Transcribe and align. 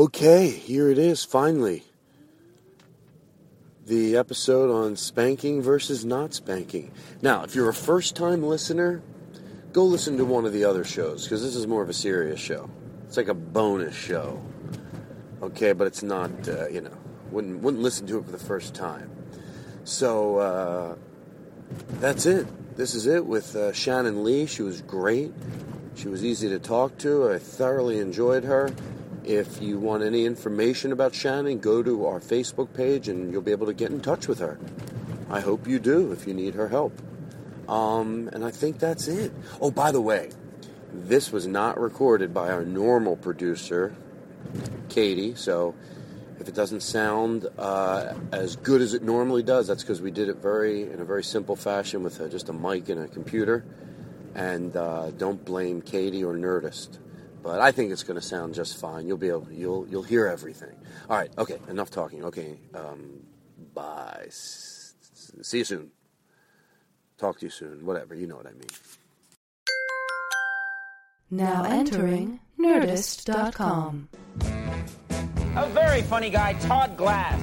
Okay, 0.00 0.48
here 0.48 0.88
it 0.88 0.96
is, 0.96 1.24
finally. 1.24 1.84
The 3.84 4.16
episode 4.16 4.70
on 4.70 4.96
spanking 4.96 5.60
versus 5.60 6.06
not 6.06 6.32
spanking. 6.32 6.90
Now, 7.20 7.42
if 7.42 7.54
you're 7.54 7.68
a 7.68 7.74
first 7.74 8.16
time 8.16 8.42
listener, 8.42 9.02
go 9.74 9.84
listen 9.84 10.16
to 10.16 10.24
one 10.24 10.46
of 10.46 10.54
the 10.54 10.64
other 10.64 10.84
shows, 10.84 11.24
because 11.24 11.42
this 11.42 11.54
is 11.54 11.66
more 11.66 11.82
of 11.82 11.90
a 11.90 11.92
serious 11.92 12.40
show. 12.40 12.70
It's 13.04 13.18
like 13.18 13.28
a 13.28 13.34
bonus 13.34 13.94
show. 13.94 14.42
Okay, 15.42 15.72
but 15.72 15.86
it's 15.86 16.02
not, 16.02 16.30
uh, 16.48 16.68
you 16.68 16.80
know, 16.80 16.96
wouldn't, 17.30 17.60
wouldn't 17.60 17.82
listen 17.82 18.06
to 18.06 18.20
it 18.20 18.24
for 18.24 18.32
the 18.32 18.38
first 18.38 18.74
time. 18.74 19.10
So, 19.84 20.38
uh, 20.38 20.94
that's 22.00 22.24
it. 22.24 22.46
This 22.74 22.94
is 22.94 23.04
it 23.04 23.26
with 23.26 23.54
uh, 23.54 23.74
Shannon 23.74 24.24
Lee. 24.24 24.46
She 24.46 24.62
was 24.62 24.80
great. 24.80 25.34
She 25.94 26.08
was 26.08 26.24
easy 26.24 26.48
to 26.48 26.58
talk 26.58 26.96
to. 27.00 27.32
I 27.32 27.38
thoroughly 27.38 27.98
enjoyed 27.98 28.44
her. 28.44 28.70
If 29.24 29.60
you 29.60 29.78
want 29.78 30.02
any 30.02 30.24
information 30.24 30.92
about 30.92 31.14
Shannon, 31.14 31.58
go 31.58 31.82
to 31.82 32.06
our 32.06 32.20
Facebook 32.20 32.72
page 32.72 33.08
and 33.08 33.30
you'll 33.32 33.42
be 33.42 33.52
able 33.52 33.66
to 33.66 33.74
get 33.74 33.90
in 33.90 34.00
touch 34.00 34.26
with 34.26 34.38
her. 34.38 34.58
I 35.28 35.40
hope 35.40 35.68
you 35.68 35.78
do 35.78 36.10
if 36.12 36.26
you 36.26 36.34
need 36.34 36.54
her 36.54 36.68
help. 36.68 37.00
Um, 37.68 38.28
and 38.32 38.44
I 38.44 38.50
think 38.50 38.78
that's 38.78 39.06
it. 39.08 39.32
Oh, 39.60 39.70
by 39.70 39.92
the 39.92 40.00
way, 40.00 40.30
this 40.92 41.30
was 41.30 41.46
not 41.46 41.78
recorded 41.78 42.34
by 42.34 42.50
our 42.50 42.64
normal 42.64 43.16
producer, 43.16 43.94
Katie. 44.88 45.34
So 45.34 45.74
if 46.40 46.48
it 46.48 46.54
doesn't 46.54 46.80
sound 46.80 47.46
uh, 47.58 48.14
as 48.32 48.56
good 48.56 48.80
as 48.80 48.94
it 48.94 49.02
normally 49.02 49.42
does, 49.42 49.68
that's 49.68 49.82
because 49.82 50.00
we 50.00 50.10
did 50.10 50.28
it 50.28 50.38
very 50.38 50.90
in 50.90 51.00
a 51.00 51.04
very 51.04 51.22
simple 51.22 51.54
fashion 51.54 52.02
with 52.02 52.20
uh, 52.20 52.28
just 52.28 52.48
a 52.48 52.52
mic 52.52 52.88
and 52.88 53.04
a 53.04 53.08
computer. 53.08 53.64
And 54.34 54.74
uh, 54.74 55.10
don't 55.10 55.44
blame 55.44 55.82
Katie 55.82 56.24
or 56.24 56.34
Nerdist 56.34 56.98
but 57.42 57.60
I 57.60 57.72
think 57.72 57.92
it's 57.92 58.02
going 58.02 58.18
to 58.20 58.26
sound 58.26 58.54
just 58.54 58.78
fine. 58.78 59.06
You'll 59.06 59.16
be 59.16 59.28
able, 59.28 59.48
you'll 59.50 59.86
you'll 59.88 60.02
hear 60.02 60.26
everything. 60.26 60.74
All 61.08 61.16
right, 61.16 61.30
okay, 61.38 61.58
enough 61.68 61.90
talking. 61.90 62.24
Okay, 62.24 62.58
um, 62.74 63.20
bye. 63.74 64.24
S- 64.26 64.94
see 65.42 65.58
you 65.58 65.64
soon. 65.64 65.90
Talk 67.18 67.38
to 67.40 67.46
you 67.46 67.50
soon. 67.50 67.84
Whatever, 67.84 68.14
you 68.14 68.26
know 68.26 68.36
what 68.36 68.46
I 68.46 68.52
mean. 68.52 68.70
Now 71.30 71.64
entering 71.64 72.40
Nerdist.com. 72.58 74.08
A 75.56 75.66
very 75.70 76.02
funny 76.02 76.30
guy, 76.30 76.54
Todd 76.54 76.96
Glass. 76.96 77.40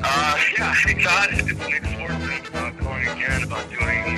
Uh, 0.00 0.38
yeah, 0.56 0.74
hey 0.74 1.02
Todd, 1.02 1.28
it's 1.32 1.46
Nick 1.46 1.82
Swardson 1.82 2.54
uh, 2.54 2.82
calling 2.82 3.08
again 3.08 3.42
about 3.42 3.68
doing 3.70 4.16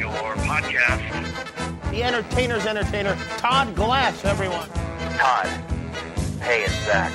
your 0.00 0.34
podcast. 0.36 1.19
The 1.90 2.04
entertainer's 2.04 2.66
entertainer, 2.66 3.16
Todd 3.38 3.74
Glass, 3.74 4.24
everyone. 4.24 4.68
Todd, 5.18 5.48
hey, 6.40 6.62
it's 6.62 6.72
Zach, 6.86 7.10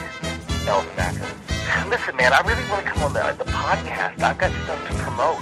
El 0.67 0.83
Snacker. 0.83 1.89
Listen, 1.89 2.13
man, 2.17 2.33
I 2.33 2.41
really 2.41 2.69
want 2.69 2.85
to 2.85 2.91
come 2.91 3.03
on 3.03 3.13
the, 3.13 3.35
the 3.41 3.49
podcast. 3.49 4.21
I've 4.21 4.37
got 4.37 4.51
stuff 4.65 4.87
to 4.89 4.93
promote. 4.95 5.39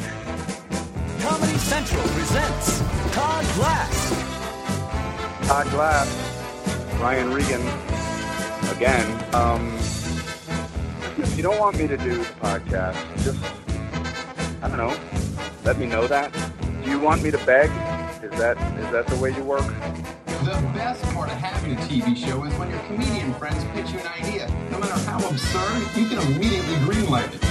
Comedy 1.19 1.57
Central 1.57 2.03
presents 2.09 2.79
Todd 3.15 3.43
Glass. 3.55 5.47
Todd 5.47 5.67
Glass, 5.71 6.95
Brian 6.97 7.33
Regan, 7.33 7.61
again. 8.75 9.33
Um, 9.33 9.73
if 11.17 11.35
you 11.35 11.41
don't 11.41 11.59
want 11.59 11.79
me 11.79 11.87
to 11.87 11.97
do 11.97 12.17
the 12.17 12.33
podcast, 12.39 13.23
just, 13.23 13.43
I 14.61 14.67
don't 14.67 14.77
know, 14.77 14.95
let 15.63 15.79
me 15.79 15.87
know 15.87 16.05
that. 16.05 16.31
Do 16.83 16.91
you 16.91 16.99
want 16.99 17.23
me 17.23 17.31
to 17.31 17.39
beg? 17.39 17.71
Is 18.23 18.31
that 18.39 18.57
is 18.79 18.89
that 18.91 19.05
the 19.07 19.17
way 19.17 19.35
you 19.35 19.43
work? 19.43 19.65
The 20.45 20.71
best 20.73 21.03
part 21.13 21.29
of 21.29 21.35
having 21.35 21.73
a 21.73 21.75
TV 21.81 22.15
show 22.15 22.45
is 22.45 22.53
when 22.53 22.69
your 22.69 22.79
comedian 22.83 23.33
friends 23.33 23.61
pitch 23.73 23.91
you 23.91 23.99
an 23.99 24.07
idea. 24.07 24.47
No 24.71 24.79
matter 24.79 24.93
how 24.93 25.17
absurd, 25.27 25.81
you 25.97 26.07
can 26.07 26.19
immediately 26.31 26.75
greenlight 26.87 27.33
it. 27.33 27.43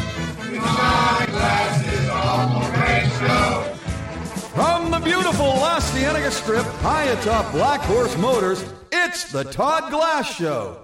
From 4.55 4.91
the 4.91 4.99
beautiful 5.01 5.45
Las 5.45 5.93
Cienega 5.93 6.31
Strip, 6.31 6.65
high 6.81 7.05
atop 7.05 7.53
Black 7.53 7.81
Horse 7.81 8.17
Motors, 8.17 8.65
it's 8.91 9.31
the 9.31 9.45
Todd 9.45 9.91
Glass 9.91 10.35
Show. 10.35 10.79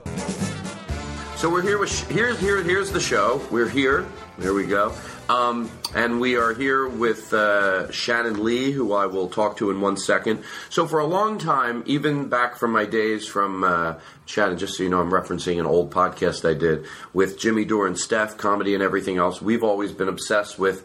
So 1.39 1.49
we're 1.49 1.63
here 1.63 1.79
with 1.79 2.11
here's 2.11 2.37
here 2.41 2.61
here's 2.65 2.91
the 2.91 2.99
show. 2.99 3.41
We're 3.49 3.69
here. 3.69 4.05
There 4.39 4.55
we 4.55 4.67
go. 4.67 4.93
Um, 5.29 5.71
and 5.95 6.21
we 6.21 6.35
are 6.35 6.53
here 6.53 6.89
with 6.89 7.33
uh, 7.33 7.93
Shannon 7.93 8.43
Lee, 8.43 8.73
who 8.73 8.93
I 8.93 9.07
will 9.07 9.29
talk 9.29 9.57
to 9.59 9.71
in 9.71 9.81
one 9.81 9.97
second. 9.97 10.43
So 10.69 10.85
for 10.89 10.99
a 10.99 11.07
long 11.07 11.39
time, 11.39 11.85
even 11.87 12.29
back 12.29 12.57
from 12.57 12.73
my 12.73 12.87
days 12.87 13.25
from 13.25 13.63
uh, 13.63 14.01
Shannon, 14.27 14.59
just 14.59 14.77
so 14.77 14.83
you 14.83 14.89
know, 14.89 15.01
I'm 15.01 15.13
referencing 15.13 15.61
an 15.61 15.67
old 15.67 15.93
podcast 15.93 16.45
I 16.45 16.55
did 16.55 16.87
with 17.13 17.39
Jimmy 17.39 17.65
Dore 17.65 17.87
and 17.87 17.97
Steph, 17.97 18.37
comedy 18.37 18.75
and 18.75 18.83
everything 18.83 19.19
else. 19.19 19.41
We've 19.41 19.63
always 19.63 19.93
been 19.93 20.09
obsessed 20.09 20.59
with, 20.59 20.85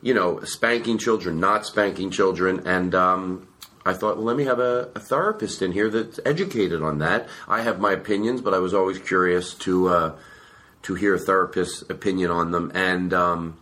you 0.00 0.14
know, 0.14 0.40
spanking 0.42 0.98
children, 0.98 1.38
not 1.38 1.64
spanking 1.64 2.10
children, 2.10 2.66
and 2.66 2.92
um, 2.96 3.46
I 3.84 3.92
thought, 3.92 4.16
well, 4.16 4.26
let 4.26 4.36
me 4.36 4.44
have 4.44 4.60
a, 4.60 4.90
a, 4.94 5.00
therapist 5.00 5.60
in 5.60 5.72
here 5.72 5.90
that's 5.90 6.20
educated 6.24 6.82
on 6.82 6.98
that. 6.98 7.28
I 7.48 7.62
have 7.62 7.80
my 7.80 7.92
opinions, 7.92 8.40
but 8.40 8.54
I 8.54 8.58
was 8.58 8.74
always 8.74 8.98
curious 8.98 9.54
to 9.54 9.88
uh, 9.88 10.16
to 10.82 10.94
hear 10.94 11.14
a 11.14 11.18
therapist's 11.18 11.82
opinion 11.90 12.30
on 12.30 12.50
them. 12.50 12.70
And 12.74 13.12
um, 13.12 13.58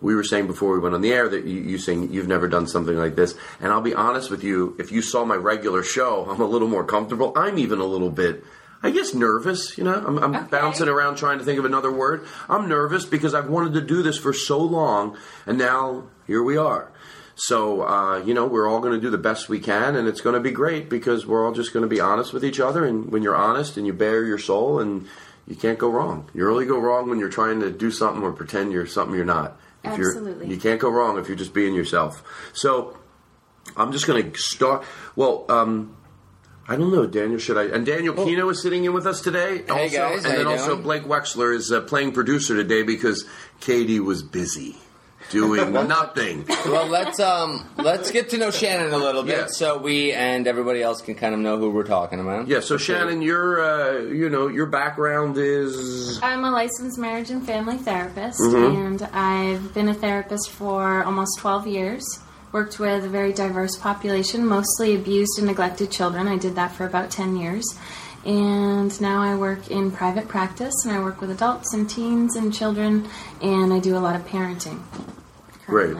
we 0.00 0.14
were 0.14 0.24
saying 0.24 0.46
before 0.46 0.72
we 0.72 0.78
went 0.78 0.94
on 0.94 1.02
the 1.02 1.12
air 1.12 1.28
that 1.28 1.44
you, 1.44 1.60
you 1.60 1.78
saying 1.78 2.12
you've 2.12 2.28
never 2.28 2.48
done 2.48 2.66
something 2.66 2.96
like 2.96 3.16
this. 3.16 3.34
And 3.60 3.72
I'll 3.72 3.80
be 3.80 3.94
honest 3.94 4.30
with 4.30 4.42
you, 4.42 4.76
if 4.78 4.92
you 4.92 5.02
saw 5.02 5.24
my 5.24 5.36
regular 5.36 5.82
show, 5.82 6.26
I'm 6.30 6.40
a 6.40 6.46
little 6.46 6.68
more 6.68 6.84
comfortable. 6.84 7.32
I'm 7.36 7.58
even 7.58 7.80
a 7.80 7.84
little 7.84 8.10
bit. 8.10 8.44
I 8.82 8.90
guess 8.90 9.12
nervous, 9.12 9.76
you 9.76 9.84
know. 9.84 9.92
I'm, 9.92 10.18
I'm 10.18 10.34
okay. 10.34 10.46
bouncing 10.50 10.88
around 10.88 11.16
trying 11.16 11.38
to 11.38 11.44
think 11.44 11.58
of 11.58 11.66
another 11.66 11.92
word. 11.92 12.26
I'm 12.48 12.66
nervous 12.66 13.04
because 13.04 13.34
I've 13.34 13.50
wanted 13.50 13.74
to 13.74 13.82
do 13.82 14.02
this 14.02 14.16
for 14.16 14.32
so 14.32 14.58
long, 14.58 15.18
and 15.44 15.58
now 15.58 16.04
here 16.26 16.42
we 16.42 16.56
are. 16.56 16.90
So, 17.42 17.82
uh, 17.86 18.18
you 18.18 18.34
know, 18.34 18.46
we're 18.46 18.68
all 18.68 18.80
going 18.80 18.92
to 18.92 19.00
do 19.00 19.08
the 19.08 19.16
best 19.16 19.48
we 19.48 19.60
can, 19.60 19.96
and 19.96 20.06
it's 20.06 20.20
going 20.20 20.34
to 20.34 20.40
be 20.40 20.50
great 20.50 20.90
because 20.90 21.26
we're 21.26 21.42
all 21.46 21.52
just 21.52 21.72
going 21.72 21.82
to 21.84 21.88
be 21.88 21.98
honest 21.98 22.34
with 22.34 22.44
each 22.44 22.60
other. 22.60 22.84
And 22.84 23.10
when 23.10 23.22
you're 23.22 23.34
honest 23.34 23.78
and 23.78 23.86
you 23.86 23.94
bare 23.94 24.26
your 24.26 24.36
soul, 24.36 24.78
and 24.78 25.06
you 25.48 25.56
can't 25.56 25.78
go 25.78 25.88
wrong. 25.88 26.28
You 26.34 26.50
only 26.50 26.66
go 26.66 26.78
wrong 26.78 27.08
when 27.08 27.18
you're 27.18 27.30
trying 27.30 27.60
to 27.60 27.70
do 27.70 27.90
something 27.90 28.22
or 28.22 28.32
pretend 28.32 28.72
you're 28.72 28.86
something 28.86 29.16
you're 29.16 29.24
not. 29.24 29.58
If 29.82 29.96
you're- 29.96 30.10
Absolutely. 30.10 30.48
You 30.48 30.58
can't 30.58 30.78
go 30.78 30.90
wrong 30.90 31.18
if 31.18 31.28
you're 31.28 31.36
just 31.36 31.54
being 31.54 31.74
yourself. 31.74 32.22
So 32.52 32.98
I'm 33.74 33.90
just 33.90 34.06
going 34.06 34.30
to 34.32 34.38
start. 34.38 34.84
Well, 35.16 35.46
um, 35.48 35.96
I 36.68 36.76
don't 36.76 36.92
know, 36.92 37.06
Daniel. 37.06 37.38
Should 37.38 37.56
I? 37.56 37.64
And 37.74 37.86
Daniel 37.86 38.14
Kino 38.14 38.50
is 38.50 38.60
sitting 38.62 38.84
in 38.84 38.92
with 38.92 39.06
us 39.06 39.22
today. 39.22 39.62
Hey, 39.66 39.70
also, 39.70 39.96
guys, 39.96 40.24
how 40.24 40.30
and 40.30 40.38
then 40.38 40.40
you 40.40 40.48
also 40.52 40.72
doing? 40.72 40.82
Blake 40.82 41.04
Wexler 41.04 41.56
is 41.56 41.72
uh, 41.72 41.80
playing 41.80 42.12
producer 42.12 42.54
today 42.54 42.82
because 42.82 43.24
Katie 43.60 43.98
was 43.98 44.22
busy 44.22 44.76
doing 45.30 45.72
nothing. 45.88 46.44
well, 46.66 46.86
let's 46.86 47.18
um 47.20 47.64
let's 47.78 48.10
get 48.10 48.28
to 48.30 48.38
know 48.38 48.50
Shannon 48.50 48.92
a 48.92 48.98
little 48.98 49.22
bit, 49.22 49.38
Yeah. 49.38 49.46
so 49.48 49.78
we 49.78 50.12
and 50.12 50.46
everybody 50.46 50.82
else 50.82 51.00
can 51.00 51.14
kind 51.14 51.34
of 51.34 51.40
know 51.40 51.58
who 51.58 51.70
we're 51.70 51.84
talking 51.84 52.20
about. 52.20 52.48
Yeah. 52.48 52.60
So 52.60 52.76
Shannon, 52.76 53.22
your 53.22 53.62
uh, 53.62 53.98
you 54.02 54.28
know 54.28 54.48
your 54.48 54.66
background 54.66 55.38
is 55.38 56.20
I'm 56.22 56.44
a 56.44 56.50
licensed 56.50 56.98
marriage 56.98 57.30
and 57.30 57.44
family 57.46 57.78
therapist, 57.78 58.40
Mhm. 58.40 58.86
and 58.86 59.02
I've 59.12 59.72
been 59.74 59.88
a 59.88 59.94
therapist 59.94 60.50
for 60.50 61.02
almost 61.04 61.38
12 61.38 61.66
years. 61.66 62.04
Worked 62.52 62.80
with 62.80 63.04
a 63.04 63.08
very 63.08 63.32
diverse 63.32 63.76
population, 63.76 64.44
mostly 64.44 64.96
abused 64.96 65.38
and 65.38 65.46
neglected 65.46 65.92
children. 65.92 66.26
I 66.26 66.36
did 66.36 66.56
that 66.56 66.72
for 66.74 66.84
about 66.84 67.08
10 67.12 67.36
years. 67.36 67.64
And 68.26 69.00
now 69.00 69.22
I 69.22 69.36
work 69.36 69.70
in 69.70 69.92
private 69.92 70.26
practice, 70.28 70.74
and 70.84 70.92
I 70.92 70.98
work 71.00 71.20
with 71.20 71.30
adults 71.30 71.72
and 71.72 71.88
teens 71.88 72.34
and 72.36 72.52
children, 72.52 73.06
and 73.40 73.72
I 73.72 73.78
do 73.78 73.96
a 73.96 74.02
lot 74.02 74.16
of 74.16 74.26
parenting. 74.26 74.80
Great. 75.70 75.96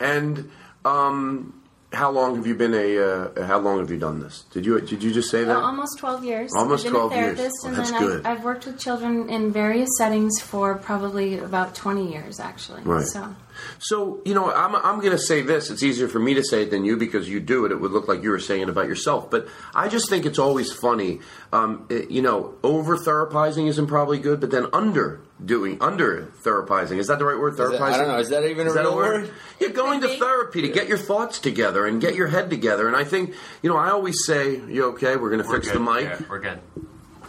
And 0.00 0.50
um, 0.84 1.60
how 1.92 2.10
long 2.10 2.36
have 2.36 2.46
you 2.46 2.54
been 2.54 2.74
a? 2.74 2.98
Uh, 2.98 3.44
how 3.46 3.58
long 3.58 3.78
have 3.80 3.90
you 3.90 3.98
done 3.98 4.20
this? 4.20 4.42
Did 4.52 4.66
you 4.66 4.80
did 4.80 5.02
you 5.02 5.12
just 5.12 5.30
say 5.30 5.44
that? 5.44 5.56
Uh, 5.56 5.60
almost 5.60 5.98
12 5.98 6.24
years. 6.24 6.50
Almost 6.54 6.86
I've 6.86 6.92
been 6.92 7.00
12 7.00 7.12
a 7.12 7.16
years. 7.16 7.36
therapist, 7.36 7.56
Oh, 7.64 7.68
and 7.68 7.76
that's 7.76 7.90
then 7.90 8.00
good. 8.00 8.26
I've, 8.26 8.38
I've 8.38 8.44
worked 8.44 8.66
with 8.66 8.78
children 8.78 9.28
in 9.28 9.50
various 9.52 9.88
settings 9.98 10.40
for 10.40 10.74
probably 10.76 11.38
about 11.38 11.74
20 11.74 12.12
years, 12.12 12.38
actually. 12.40 12.82
Right. 12.82 13.04
So. 13.06 13.34
So 13.80 14.20
you 14.24 14.34
know, 14.34 14.52
I'm 14.52 14.74
I'm 14.74 14.98
going 15.00 15.12
to 15.12 15.18
say 15.18 15.42
this. 15.42 15.70
It's 15.70 15.82
easier 15.82 16.08
for 16.08 16.18
me 16.18 16.34
to 16.34 16.42
say 16.42 16.62
it 16.62 16.70
than 16.70 16.84
you 16.84 16.96
because 16.96 17.28
you 17.28 17.38
do 17.40 17.64
it. 17.64 17.72
It 17.72 17.80
would 17.80 17.92
look 17.92 18.08
like 18.08 18.22
you 18.22 18.30
were 18.30 18.38
saying 18.40 18.62
it 18.62 18.68
about 18.68 18.86
yourself. 18.88 19.30
But 19.30 19.46
I 19.74 19.88
just 19.88 20.08
think 20.08 20.26
it's 20.26 20.38
always 20.38 20.72
funny. 20.72 21.20
Um, 21.52 21.86
it- 21.88 22.10
you 22.10 22.20
know, 22.22 22.54
over 22.62 22.96
therapizing 22.96 23.68
isn't 23.68 23.86
probably 23.86 24.18
good, 24.18 24.40
but 24.40 24.50
then 24.50 24.66
under 24.72 25.20
doing 25.44 25.78
under 25.80 26.28
therapizing 26.42 26.98
is 26.98 27.06
that 27.06 27.20
the 27.20 27.24
right 27.24 27.38
word? 27.38 27.52
Is 27.52 27.58
that- 27.58 27.70
Therapizing. 27.72 27.92
I 27.92 27.98
don't 27.98 28.08
know. 28.08 28.18
Is 28.18 28.28
that 28.30 28.44
even 28.44 28.66
a 28.66 28.70
Is 28.70 28.74
that 28.74 28.82
real 28.84 28.96
word? 28.96 29.30
You're 29.60 29.70
going 29.70 30.00
to 30.00 30.08
therapy 30.18 30.62
to 30.62 30.68
get 30.68 30.88
your 30.88 30.98
thoughts 30.98 31.38
together 31.38 31.86
and 31.86 32.00
get 32.00 32.14
your 32.16 32.26
head 32.26 32.50
together. 32.50 32.88
And 32.88 32.96
I 32.96 33.04
think 33.04 33.34
you 33.62 33.70
know, 33.70 33.76
I 33.76 33.90
always 33.90 34.24
say, 34.26 34.56
"You 34.68 34.86
okay? 34.92 35.16
We're 35.16 35.30
going 35.30 35.42
to 35.42 35.48
fix 35.48 35.70
the 35.70 35.78
mic." 35.78 36.04
Yeah, 36.04 36.20
we're 36.28 36.40
good. 36.40 36.58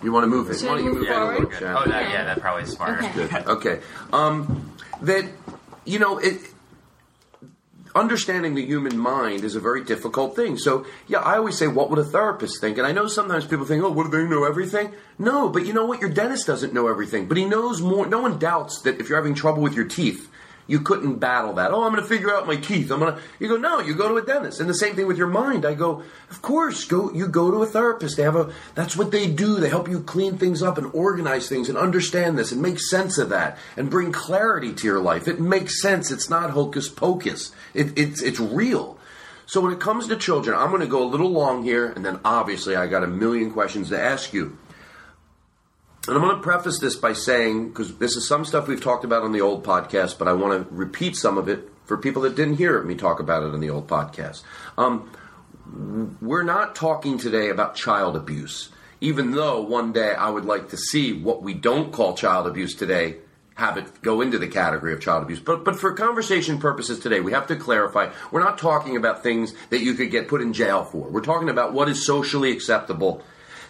You 0.02 0.12
want 0.14 0.24
to 0.24 0.28
move 0.28 0.50
it? 0.50 0.60
Should 0.60 0.70
Why 0.70 0.76
don't 0.78 0.86
you 0.86 0.94
move 0.94 1.04
it 1.04 1.10
a 1.10 1.14
forward? 1.14 1.48
Oh, 1.54 1.90
that, 1.90 2.10
yeah, 2.10 2.24
that 2.24 2.40
probably 2.40 2.64
is 2.64 2.72
smarter. 2.72 3.04
Okay. 3.06 3.44
Okay. 3.46 3.80
Um, 4.14 4.72
that 5.02 5.26
you 5.90 6.00
know 6.00 6.18
it. 6.18 6.40
Understanding 7.96 8.54
the 8.54 8.64
human 8.64 9.00
mind 9.00 9.44
is 9.44 9.56
a 9.56 9.60
very 9.60 9.84
difficult 9.84 10.36
thing. 10.36 10.60
So, 10.60 10.86
yeah, 11.08 11.20
I 11.20 11.38
always 11.38 11.58
say, 11.58 11.66
what 11.66 11.90
would 11.90 11.98
a 11.98 12.04
therapist 12.04 12.62
think? 12.62 12.78
And 12.78 12.86
I 12.86 12.92
know 12.92 13.08
sometimes 13.08 13.48
people 13.48 13.66
think, 13.66 13.84
oh, 13.84 13.90
what 13.90 14.04
do 14.04 14.12
they 14.12 14.30
know 14.30 14.44
everything? 14.44 14.94
No, 15.18 15.50
but 15.50 15.66
you 15.66 15.74
know 15.74 15.86
what? 15.88 16.00
Your 16.00 16.12
dentist 16.12 16.46
doesn't 16.46 16.72
know 16.72 16.88
everything, 16.88 17.28
but 17.28 17.36
he 17.36 17.46
knows 17.46 17.82
more. 17.82 18.06
No 18.06 18.22
one 18.22 18.38
doubts 18.38 18.82
that 18.82 19.00
if 19.00 19.10
you're 19.10 19.18
having 19.18 19.34
trouble 19.34 19.64
with 19.64 19.74
your 19.74 19.86
teeth, 19.86 20.30
you 20.70 20.80
couldn't 20.80 21.16
battle 21.16 21.54
that. 21.54 21.72
Oh, 21.72 21.84
I'm 21.84 21.92
going 21.92 22.04
to 22.04 22.08
figure 22.08 22.32
out 22.34 22.46
my 22.46 22.56
teeth. 22.56 22.92
I'm 22.92 23.00
going 23.00 23.16
to. 23.16 23.22
You 23.40 23.48
go, 23.48 23.58
no, 23.58 23.80
you 23.80 23.96
go 23.96 24.08
to 24.08 24.18
a 24.18 24.22
dentist. 24.22 24.60
And 24.60 24.70
the 24.70 24.76
same 24.76 24.96
thing 24.96 25.08
with 25.08 25.18
your 25.18 25.28
mind. 25.28 25.66
I 25.66 25.74
go, 25.74 26.04
of 26.30 26.42
course, 26.44 26.86
go. 26.86 27.12
You 27.12 27.28
go 27.28 27.50
to 27.50 27.64
a 27.64 27.66
therapist. 27.66 28.18
They 28.18 28.24
have 28.24 28.36
a. 28.36 28.54
That's 28.76 28.96
what 28.96 29.10
they 29.10 29.28
do. 29.28 29.56
They 29.56 29.70
help 29.70 29.90
you 29.90 30.02
clean 30.02 30.38
things 30.38 30.62
up 30.62 30.78
and 30.78 30.94
organize 30.94 31.50
things 31.50 31.70
and 31.70 31.78
understand 31.78 32.38
this 32.38 32.52
and 32.52 32.62
make 32.62 32.80
sense 32.80 33.18
of 33.18 33.30
that 33.30 33.58
and 33.76 33.90
bring 33.90 34.12
clarity 34.12 34.72
to 34.74 34.88
your 34.88 35.00
life. 35.00 35.28
It 35.28 35.40
makes 35.40 35.82
sense. 35.82 36.12
It's 36.12 36.30
not 36.30 36.52
hocus 36.52 36.88
pocus. 36.88 37.52
It, 37.74 37.98
it's 37.98 38.22
it's 38.22 38.40
real. 38.40 39.00
So 39.48 39.62
when 39.62 39.74
it 39.74 39.80
comes 39.80 40.08
to 40.08 40.16
children, 40.16 40.56
I'm 40.56 40.70
going 40.70 40.82
to 40.82 40.88
go 40.88 41.04
a 41.04 41.10
little 41.10 41.32
long 41.32 41.64
here, 41.64 41.88
and 41.88 42.06
then 42.06 42.20
obviously 42.24 42.76
I 42.76 42.86
got 42.86 43.04
a 43.04 43.08
million 43.08 43.52
questions 43.52 43.90
to 43.90 44.00
ask 44.00 44.34
you. 44.34 44.56
And 46.08 46.16
I'm 46.16 46.24
going 46.24 46.36
to 46.36 46.42
preface 46.42 46.80
this 46.80 46.96
by 46.96 47.14
saying, 47.14 47.70
because 47.70 47.98
this 47.98 48.16
is 48.16 48.28
some 48.28 48.46
stuff 48.46 48.68
we've 48.68 48.82
talked 48.82 49.04
about 49.04 49.24
on 49.24 49.32
the 49.32 49.42
old 49.42 49.64
podcast, 49.64 50.18
but 50.18 50.28
I 50.28 50.34
want 50.34 50.68
to 50.68 50.74
repeat 50.74 51.16
some 51.16 51.38
of 51.38 51.48
it 51.50 51.70
for 51.86 51.98
people 51.98 52.22
that 52.24 52.36
didn't 52.36 52.56
hear 52.56 52.82
me 52.84 52.96
talk 52.96 53.20
about 53.20 53.44
it 53.44 53.54
on 53.54 53.60
the 53.60 53.70
old 53.70 53.88
podcast. 53.88 54.44
Um, 54.78 55.12
we're 56.22 56.44
not 56.44 56.76
talking 56.76 57.18
today 57.18 57.50
about 57.50 57.76
child 57.76 58.16
abuse, 58.16 58.70
even 59.02 59.32
though 59.32 59.62
one 59.62 59.92
day 59.92 60.14
I 60.14 60.30
would 60.30 60.46
like 60.46 60.70
to 60.70 60.78
see 60.78 61.14
what 61.14 61.44
we 61.44 61.54
don't 61.54 61.92
call 61.92 62.16
child 62.16 62.48
abuse 62.48 62.76
today 62.76 63.18
have 63.56 63.78
it 63.78 64.02
go 64.02 64.22
into 64.22 64.40
the 64.40 64.48
category 64.48 64.94
of 64.94 65.02
child 65.02 65.22
abuse. 65.22 65.40
But 65.40 65.66
but 65.66 65.76
for 65.76 65.94
conversation 65.94 66.60
purposes 66.60 67.00
today, 67.00 67.20
we 67.20 67.34
have 67.34 67.48
to 67.48 67.56
clarify 67.56 68.12
we're 68.32 68.44
not 68.44 68.58
talking 68.58 68.96
about 68.96 69.22
things 69.22 69.54
that 69.70 69.82
you 69.82 69.94
could 69.94 70.12
get 70.12 70.28
put 70.28 70.42
in 70.42 70.54
jail 70.54 70.86
for. 70.86 71.10
We're 71.10 71.22
talking 71.22 71.50
about 71.50 71.74
what 71.74 71.90
is 71.90 72.06
socially 72.06 72.52
acceptable, 72.52 73.22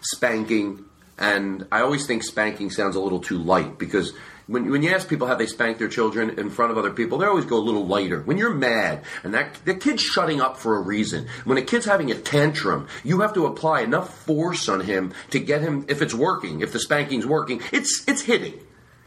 spanking, 0.02 0.86
and 1.20 1.68
I 1.70 1.82
always 1.82 2.08
think 2.08 2.24
spanking 2.24 2.72
sounds 2.72 2.96
a 2.96 3.00
little 3.02 3.20
too 3.20 3.38
light 3.38 3.78
because 3.78 4.14
when, 4.48 4.72
when 4.72 4.82
you 4.82 4.90
ask 4.92 5.08
people 5.08 5.28
how 5.28 5.36
they 5.36 5.46
spank 5.46 5.78
their 5.78 5.90
children 5.90 6.40
in 6.40 6.50
front 6.50 6.72
of 6.72 6.78
other 6.78 6.92
people, 6.92 7.18
they 7.18 7.28
always 7.28 7.46
go 7.46 7.58
a 7.58 7.60
little 7.60 7.86
lighter. 7.86 8.22
When 8.22 8.38
you're 8.38 8.54
mad 8.54 9.04
and 9.24 9.34
that 9.34 9.60
the 9.66 9.76
kid's 9.76 10.02
shutting 10.02 10.40
up 10.40 10.58
for 10.58 10.78
a 10.78 10.82
reason, 10.82 11.28
when 11.44 11.58
a 11.58 11.62
kid's 11.62 11.86
having 11.86 12.10
a 12.10 12.16
tantrum, 12.16 12.88
you 13.04 13.20
have 13.20 13.34
to 13.34 13.46
apply 13.46 13.82
enough 13.82 14.18
force 14.26 14.70
on 14.70 14.80
him 14.80 15.14
to 15.32 15.40
get 15.40 15.62
him. 15.62 15.86
If 15.90 16.02
it's 16.02 16.14
working, 16.14 16.62
if 16.62 16.72
the 16.72 16.80
spanking's 16.80 17.28
working, 17.28 17.62
it's 17.74 18.04
it's 18.08 18.22
hitting, 18.22 18.54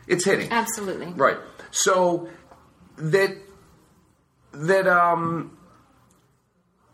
it's 0.06 0.24
hitting. 0.24 0.52
Absolutely. 0.52 1.06
Right. 1.06 1.38
So 1.70 2.28
that 2.98 3.36
that 4.52 4.86
um 4.86 5.56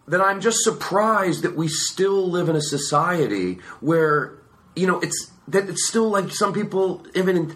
that 0.07 0.21
I'm 0.23 0.41
just 0.41 0.61
surprised 0.61 1.43
that 1.43 1.57
we 1.57 1.69
still 1.69 2.31
live 2.31 2.49
in 2.49 2.57
a 2.57 2.63
society 2.63 3.59
where 3.81 4.39
you 4.79 4.87
know 4.87 5.01
it's 5.01 5.31
that 5.49 5.69
it's 5.69 5.87
still 5.89 6.09
like 6.09 6.31
some 6.31 6.53
people 6.53 7.05
even 7.15 7.55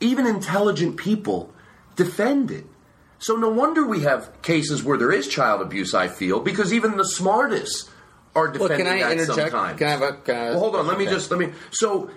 even 0.00 0.26
intelligent 0.26 0.96
people 0.96 1.52
defend 1.96 2.50
it. 2.50 2.66
So 3.18 3.36
no 3.36 3.50
wonder 3.50 3.86
we 3.86 4.00
have 4.02 4.40
cases 4.42 4.82
where 4.82 4.96
there 4.96 5.12
is 5.12 5.28
child 5.28 5.60
abuse. 5.60 5.92
I 5.94 6.08
feel 6.08 6.40
because 6.40 6.72
even 6.72 6.96
the 6.96 7.04
smartest 7.04 7.90
are 8.34 8.48
defending 8.48 8.86
Well, 8.86 8.86
can 8.86 8.86
I 8.86 9.08
that 9.08 9.12
interject? 9.12 9.50
sometimes. 9.50 9.78
Can 9.78 9.86
I 9.88 9.90
have 9.90 10.02
a? 10.02 10.32
I, 10.32 10.50
Well, 10.50 10.58
hold 10.60 10.76
on. 10.76 10.86
Let 10.86 10.98
me 10.98 11.04
okay. 11.04 11.14
just 11.14 11.30
let 11.30 11.40
me. 11.40 11.52
So, 11.70 12.10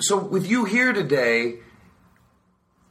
so 0.00 0.18
with 0.18 0.46
you 0.46 0.64
here 0.64 0.92
today, 0.92 1.60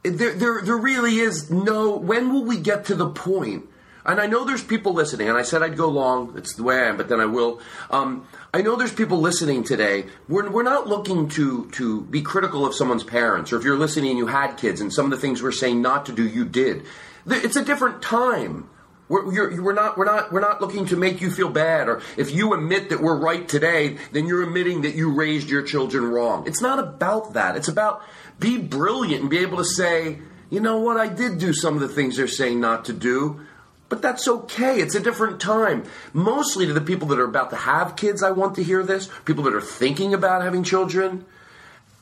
there, 0.02 0.34
there, 0.34 0.62
there 0.62 0.76
really 0.76 1.16
is 1.18 1.50
no. 1.50 1.96
When 1.96 2.32
will 2.32 2.44
we 2.44 2.58
get 2.58 2.84
to 2.86 2.94
the 2.94 3.08
point? 3.08 3.66
And 4.04 4.20
I 4.20 4.26
know 4.26 4.44
there's 4.44 4.62
people 4.62 4.92
listening, 4.92 5.28
and 5.28 5.36
I 5.36 5.42
said 5.42 5.62
I'd 5.62 5.76
go 5.76 5.88
long. 5.88 6.34
It's 6.36 6.54
the 6.54 6.62
way 6.62 6.76
I 6.78 6.88
am, 6.88 6.96
but 6.96 7.08
then 7.08 7.20
I 7.20 7.26
will. 7.26 7.60
Um, 7.90 8.26
I 8.56 8.62
know 8.62 8.74
there's 8.74 8.94
people 8.94 9.20
listening 9.20 9.64
today. 9.64 10.06
We're, 10.30 10.48
we're 10.48 10.62
not 10.62 10.86
looking 10.86 11.28
to 11.28 11.68
to 11.72 12.00
be 12.00 12.22
critical 12.22 12.64
of 12.64 12.74
someone's 12.74 13.04
parents, 13.04 13.52
or 13.52 13.58
if 13.58 13.64
you're 13.64 13.76
listening 13.76 14.12
and 14.12 14.18
you 14.18 14.28
had 14.28 14.54
kids, 14.54 14.80
and 14.80 14.90
some 14.90 15.04
of 15.04 15.10
the 15.10 15.18
things 15.18 15.42
we're 15.42 15.52
saying 15.52 15.82
not 15.82 16.06
to 16.06 16.12
do, 16.12 16.26
you 16.26 16.46
did. 16.46 16.86
It's 17.26 17.56
a 17.56 17.62
different 17.62 18.00
time. 18.00 18.70
We're, 19.10 19.60
we're 19.60 19.74
not 19.74 19.98
we're 19.98 20.06
not 20.06 20.32
we're 20.32 20.40
not 20.40 20.62
looking 20.62 20.86
to 20.86 20.96
make 20.96 21.20
you 21.20 21.30
feel 21.30 21.50
bad, 21.50 21.86
or 21.86 22.00
if 22.16 22.30
you 22.30 22.54
admit 22.54 22.88
that 22.88 23.02
we're 23.02 23.18
right 23.18 23.46
today, 23.46 23.98
then 24.12 24.26
you're 24.26 24.42
admitting 24.42 24.80
that 24.82 24.94
you 24.94 25.12
raised 25.12 25.50
your 25.50 25.60
children 25.60 26.06
wrong. 26.06 26.46
It's 26.46 26.62
not 26.62 26.78
about 26.78 27.34
that. 27.34 27.56
It's 27.56 27.68
about 27.68 28.02
be 28.40 28.56
brilliant 28.56 29.20
and 29.20 29.28
be 29.28 29.40
able 29.40 29.58
to 29.58 29.66
say, 29.66 30.20
you 30.48 30.60
know 30.60 30.78
what, 30.78 30.96
I 30.96 31.08
did 31.08 31.38
do 31.38 31.52
some 31.52 31.74
of 31.74 31.80
the 31.80 31.88
things 31.88 32.16
they're 32.16 32.26
saying 32.26 32.58
not 32.58 32.86
to 32.86 32.94
do. 32.94 33.45
But 33.88 34.02
that's 34.02 34.26
okay. 34.26 34.80
It's 34.80 34.94
a 34.94 35.00
different 35.00 35.40
time. 35.40 35.84
Mostly 36.12 36.66
to 36.66 36.72
the 36.72 36.80
people 36.80 37.08
that 37.08 37.20
are 37.20 37.24
about 37.24 37.50
to 37.50 37.56
have 37.56 37.94
kids, 37.94 38.22
I 38.22 38.32
want 38.32 38.56
to 38.56 38.62
hear 38.62 38.82
this. 38.82 39.08
People 39.24 39.44
that 39.44 39.54
are 39.54 39.60
thinking 39.60 40.12
about 40.12 40.42
having 40.42 40.64
children, 40.64 41.24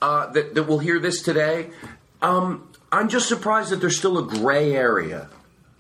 uh, 0.01 0.27
that, 0.33 0.55
that 0.55 0.65
will 0.65 0.79
hear 0.79 0.99
this 0.99 1.23
today. 1.23 1.71
Um, 2.23 2.69
I'm 2.91 3.09
just 3.09 3.29
surprised 3.29 3.71
that 3.71 3.81
there's 3.81 3.99
still 3.99 4.19
a 4.19 4.23
gray 4.23 4.75
area 4.75 5.29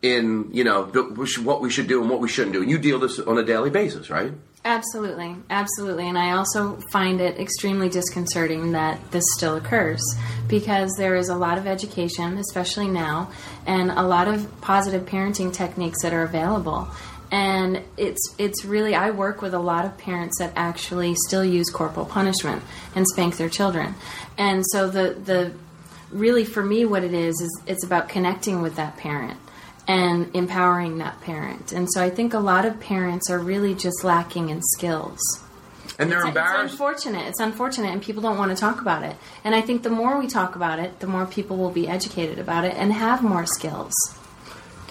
in, 0.02 0.50
you 0.52 0.64
know, 0.64 0.84
what 0.84 1.60
we 1.62 1.70
should 1.70 1.86
do 1.86 2.02
and 2.02 2.10
what 2.10 2.20
we 2.20 2.28
shouldn't 2.28 2.52
do. 2.52 2.60
And 2.60 2.70
you 2.70 2.78
deal 2.78 2.98
this 2.98 3.18
on 3.18 3.38
a 3.38 3.44
daily 3.44 3.70
basis, 3.70 4.10
right? 4.10 4.32
Absolutely, 4.66 5.36
absolutely. 5.50 6.08
And 6.08 6.16
I 6.16 6.30
also 6.30 6.78
find 6.90 7.20
it 7.20 7.38
extremely 7.38 7.90
disconcerting 7.90 8.72
that 8.72 9.10
this 9.10 9.24
still 9.36 9.56
occurs 9.56 10.02
because 10.48 10.90
there 10.96 11.16
is 11.16 11.28
a 11.28 11.36
lot 11.36 11.58
of 11.58 11.66
education, 11.66 12.38
especially 12.38 12.88
now, 12.88 13.30
and 13.66 13.90
a 13.90 14.02
lot 14.02 14.26
of 14.26 14.60
positive 14.62 15.06
parenting 15.06 15.52
techniques 15.52 16.00
that 16.00 16.14
are 16.14 16.22
available. 16.22 16.88
And 17.30 17.82
it's 17.98 18.34
it's 18.38 18.64
really 18.64 18.94
I 18.94 19.10
work 19.10 19.42
with 19.42 19.52
a 19.52 19.58
lot 19.58 19.84
of 19.84 19.98
parents 19.98 20.38
that 20.38 20.52
actually 20.56 21.14
still 21.26 21.44
use 21.44 21.68
corporal 21.68 22.06
punishment 22.06 22.62
and 22.94 23.06
spank 23.06 23.36
their 23.36 23.50
children. 23.50 23.94
And 24.38 24.64
so 24.66 24.88
the 24.88 25.10
the 25.12 25.52
really 26.10 26.44
for 26.44 26.62
me 26.62 26.86
what 26.86 27.04
it 27.04 27.12
is 27.12 27.38
is 27.38 27.62
it's 27.66 27.84
about 27.84 28.08
connecting 28.08 28.62
with 28.62 28.76
that 28.76 28.96
parent 28.96 29.38
and 29.86 30.34
empowering 30.34 30.98
that 30.98 31.20
parent. 31.20 31.72
And 31.72 31.88
so 31.92 32.02
I 32.02 32.10
think 32.10 32.32
a 32.34 32.38
lot 32.38 32.64
of 32.64 32.80
parents 32.80 33.30
are 33.30 33.38
really 33.38 33.74
just 33.74 34.02
lacking 34.04 34.48
in 34.48 34.62
skills. 34.62 35.18
And 35.98 36.10
they're 36.10 36.18
It's- 36.20 36.28
embarrassed. 36.28 36.64
It's 36.64 36.72
unfortunate. 36.72 37.28
It's 37.28 37.40
unfortunate, 37.40 37.92
and 37.92 38.02
people 38.02 38.22
don't 38.22 38.38
want 38.38 38.50
to 38.50 38.56
talk 38.56 38.80
about 38.80 39.02
it. 39.02 39.16
And 39.44 39.54
I 39.54 39.60
think 39.60 39.82
the 39.82 39.90
more 39.90 40.18
we 40.18 40.26
talk 40.26 40.56
about 40.56 40.78
it, 40.78 41.00
the 41.00 41.06
more 41.06 41.26
people 41.26 41.56
will 41.56 41.70
be 41.70 41.86
educated 41.86 42.38
about 42.38 42.64
it 42.64 42.74
and 42.76 42.92
have 42.92 43.22
more 43.22 43.46
skills. 43.46 43.92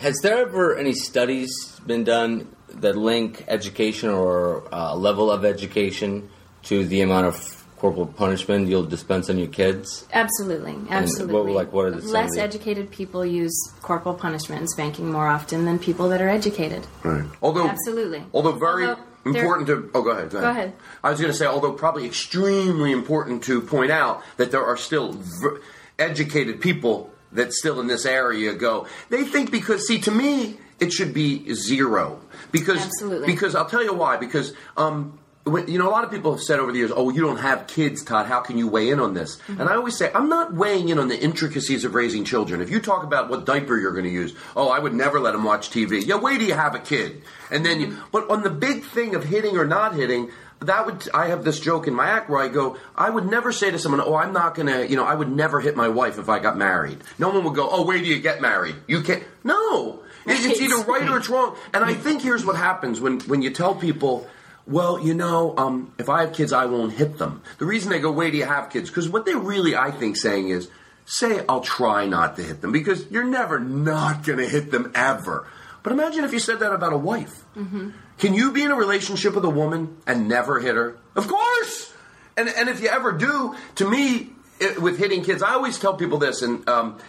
Has 0.01 0.15
there 0.21 0.37
ever 0.39 0.77
any 0.77 0.93
studies 0.93 1.49
been 1.85 2.03
done 2.03 2.47
that 2.69 2.95
link 2.95 3.43
education 3.47 4.09
or 4.09 4.63
uh, 4.73 4.95
level 4.95 5.31
of 5.31 5.43
education 5.45 6.29
to 6.63 6.85
the 6.85 7.01
amount 7.01 7.27
of 7.27 7.62
corporal 7.83 8.05
punishment 8.07 8.69
you'll 8.69 8.85
dispense 8.85 9.29
on 9.29 9.37
your 9.37 9.49
kids? 9.49 10.07
Absolutely, 10.13 10.73
absolutely. 10.89 11.33
what- 11.33 11.51
like, 11.53 11.73
what 11.73 11.85
are 11.87 11.91
the- 11.91 12.07
less 12.07 12.31
the- 12.33 12.41
educated 12.41 12.89
people 12.91 13.25
use 13.25 13.53
corporal 13.81 14.15
punishment 14.15 14.61
and 14.61 14.69
spanking 14.69 15.11
more 15.11 15.27
often 15.27 15.65
than 15.65 15.77
people 15.77 16.07
that 16.07 16.21
are 16.21 16.29
educated? 16.29 16.87
Right. 17.03 17.25
Although, 17.41 17.67
Absolutely. 17.67 18.23
although 18.33 18.53
very 18.53 18.85
Although 18.87 19.01
important 19.25 19.67
to. 19.67 19.89
Oh, 19.93 20.01
go 20.01 20.11
ahead. 20.11 20.29
Go 20.29 20.39
Go 20.39 20.49
ahead. 20.49 20.55
ahead. 20.67 20.73
I 21.03 21.09
was 21.11 21.19
going 21.19 21.31
to 21.33 21.37
say, 21.37 21.45
although 21.45 21.73
probably 21.73 22.05
extremely 22.05 22.93
important 22.93 23.43
to 23.43 23.59
point 23.59 23.91
out 23.91 24.21
that 24.37 24.51
there 24.51 24.63
are 24.63 24.77
still 24.77 25.11
v- 25.11 25.57
educated 25.99 26.61
people 26.61 27.09
that 27.33 27.51
still 27.51 27.81
in 27.81 27.87
this 27.87 28.05
area 28.05 28.53
go. 28.53 28.87
They 29.09 29.25
think 29.25 29.51
because 29.51 29.85
see, 29.87 29.99
to 29.99 30.11
me, 30.11 30.57
it 30.79 30.93
should 30.93 31.13
be 31.13 31.53
zero 31.53 32.21
because 32.53 32.81
Absolutely. 32.81 33.27
because 33.27 33.55
I'll 33.55 33.65
tell 33.75 33.83
you 33.83 33.93
why 33.93 34.15
because. 34.15 34.53
um 34.77 34.95
when, 35.01 35.22
you 35.45 35.77
know, 35.77 35.89
a 35.89 35.91
lot 35.91 36.05
of 36.05 36.11
people 36.11 36.31
have 36.31 36.41
said 36.41 36.59
over 36.59 36.71
the 36.71 36.77
years, 36.77 36.91
"Oh, 36.95 37.09
you 37.09 37.21
don't 37.21 37.37
have 37.37 37.67
kids, 37.67 38.01
Todd. 38.03 38.27
How 38.27 38.39
can 38.39 38.57
you 38.57 38.67
weigh 38.67 38.89
in 38.89 38.99
on 38.99 39.13
this?" 39.13 39.35
Mm-hmm. 39.47 39.59
And 39.59 39.69
I 39.69 39.75
always 39.75 39.97
say, 39.97 40.09
"I'm 40.15 40.29
not 40.29 40.53
weighing 40.53 40.87
in 40.89 40.99
on 40.99 41.09
the 41.09 41.19
intricacies 41.19 41.83
of 41.83 41.95
raising 41.95 42.23
children. 42.23 42.61
If 42.61 42.69
you 42.69 42.79
talk 42.79 43.03
about 43.03 43.29
what 43.29 43.45
diaper 43.45 43.77
you're 43.77 43.91
going 43.91 44.05
to 44.05 44.09
use, 44.11 44.33
oh, 44.55 44.69
I 44.69 44.79
would 44.79 44.93
never 44.93 45.19
let 45.19 45.33
them 45.33 45.43
watch 45.43 45.69
TV. 45.69 46.05
Yeah, 46.05 46.15
wait 46.15 46.37
till 46.39 46.47
you 46.47 46.53
have 46.53 46.75
a 46.75 46.79
kid, 46.79 47.21
and 47.51 47.65
then 47.65 47.81
you. 47.81 47.87
Mm-hmm. 47.87 48.01
But 48.11 48.29
on 48.29 48.43
the 48.43 48.49
big 48.49 48.83
thing 48.85 49.15
of 49.15 49.25
hitting 49.25 49.57
or 49.57 49.65
not 49.65 49.95
hitting, 49.95 50.31
that 50.61 50.85
would 50.85 51.09
I 51.13 51.27
have 51.27 51.43
this 51.43 51.59
joke 51.59 51.87
in 51.89 51.93
my 51.93 52.07
act 52.07 52.29
where 52.29 52.39
I 52.41 52.47
go, 52.47 52.77
I 52.95 53.09
would 53.09 53.25
never 53.29 53.51
say 53.51 53.69
to 53.69 53.77
someone, 53.77 53.99
"Oh, 53.99 54.15
I'm 54.15 54.31
not 54.31 54.55
going 54.55 54.67
to," 54.67 54.89
you 54.89 54.95
know, 54.95 55.03
I 55.03 55.13
would 55.13 55.29
never 55.29 55.59
hit 55.59 55.75
my 55.75 55.89
wife 55.89 56.17
if 56.19 56.29
I 56.29 56.39
got 56.39 56.57
married. 56.57 56.99
No 57.19 57.27
one 57.29 57.43
would 57.43 57.55
go, 57.55 57.67
"Oh, 57.69 57.85
wait 57.85 57.97
till 57.99 58.07
you 58.07 58.19
get 58.19 58.39
married. 58.41 58.75
You 58.87 59.01
can't." 59.01 59.23
No, 59.43 59.99
It- 60.25 60.39
it's 60.51 60.61
either 60.61 60.77
right 60.89 61.09
or 61.09 61.17
it's 61.17 61.27
wrong. 61.27 61.57
And 61.73 61.83
I 61.83 61.93
think 61.93 62.21
here's 62.21 62.45
what 62.45 62.55
happens 62.55 63.01
when 63.01 63.19
when 63.21 63.41
you 63.41 63.49
tell 63.49 63.75
people. 63.75 64.29
Well, 64.65 64.99
you 64.99 65.13
know, 65.13 65.53
um, 65.57 65.93
if 65.97 66.07
I 66.07 66.21
have 66.21 66.33
kids, 66.33 66.53
I 66.53 66.65
won't 66.65 66.93
hit 66.93 67.17
them. 67.17 67.41
The 67.59 67.65
reason 67.65 67.91
they 67.91 67.99
go, 67.99 68.11
wait 68.11 68.31
do 68.31 68.37
you 68.37 68.45
have 68.45 68.69
kids, 68.69 68.89
because 68.89 69.09
what 69.09 69.25
they're 69.25 69.37
really, 69.37 69.75
I 69.75 69.91
think, 69.91 70.15
saying 70.15 70.49
is, 70.49 70.69
say, 71.05 71.43
I'll 71.49 71.61
try 71.61 72.05
not 72.05 72.37
to 72.37 72.43
hit 72.43 72.61
them, 72.61 72.71
because 72.71 73.09
you're 73.11 73.25
never 73.25 73.59
not 73.59 74.23
going 74.25 74.39
to 74.39 74.47
hit 74.47 74.71
them 74.71 74.91
ever. 74.95 75.47
But 75.83 75.91
imagine 75.91 76.23
if 76.23 76.31
you 76.31 76.39
said 76.39 76.59
that 76.59 76.71
about 76.71 76.93
a 76.93 76.97
wife. 76.97 77.43
Mm-hmm. 77.57 77.89
Can 78.17 78.33
you 78.33 78.53
be 78.53 78.63
in 78.63 78.71
a 78.71 78.75
relationship 78.75 79.35
with 79.35 79.43
a 79.43 79.49
woman 79.49 79.97
and 80.07 80.29
never 80.29 80.61
hit 80.61 80.75
her? 80.75 80.95
Of 81.13 81.27
course! 81.27 81.93
And, 82.37 82.47
and 82.47 82.69
if 82.69 82.81
you 82.81 82.87
ever 82.87 83.11
do, 83.11 83.55
to 83.75 83.89
me, 83.89 84.29
it, 84.61 84.81
with 84.81 84.97
hitting 84.97 85.23
kids, 85.23 85.43
I 85.43 85.55
always 85.55 85.77
tell 85.77 85.95
people 85.95 86.19
this, 86.19 86.41
and 86.41 86.67
um, 86.69 86.99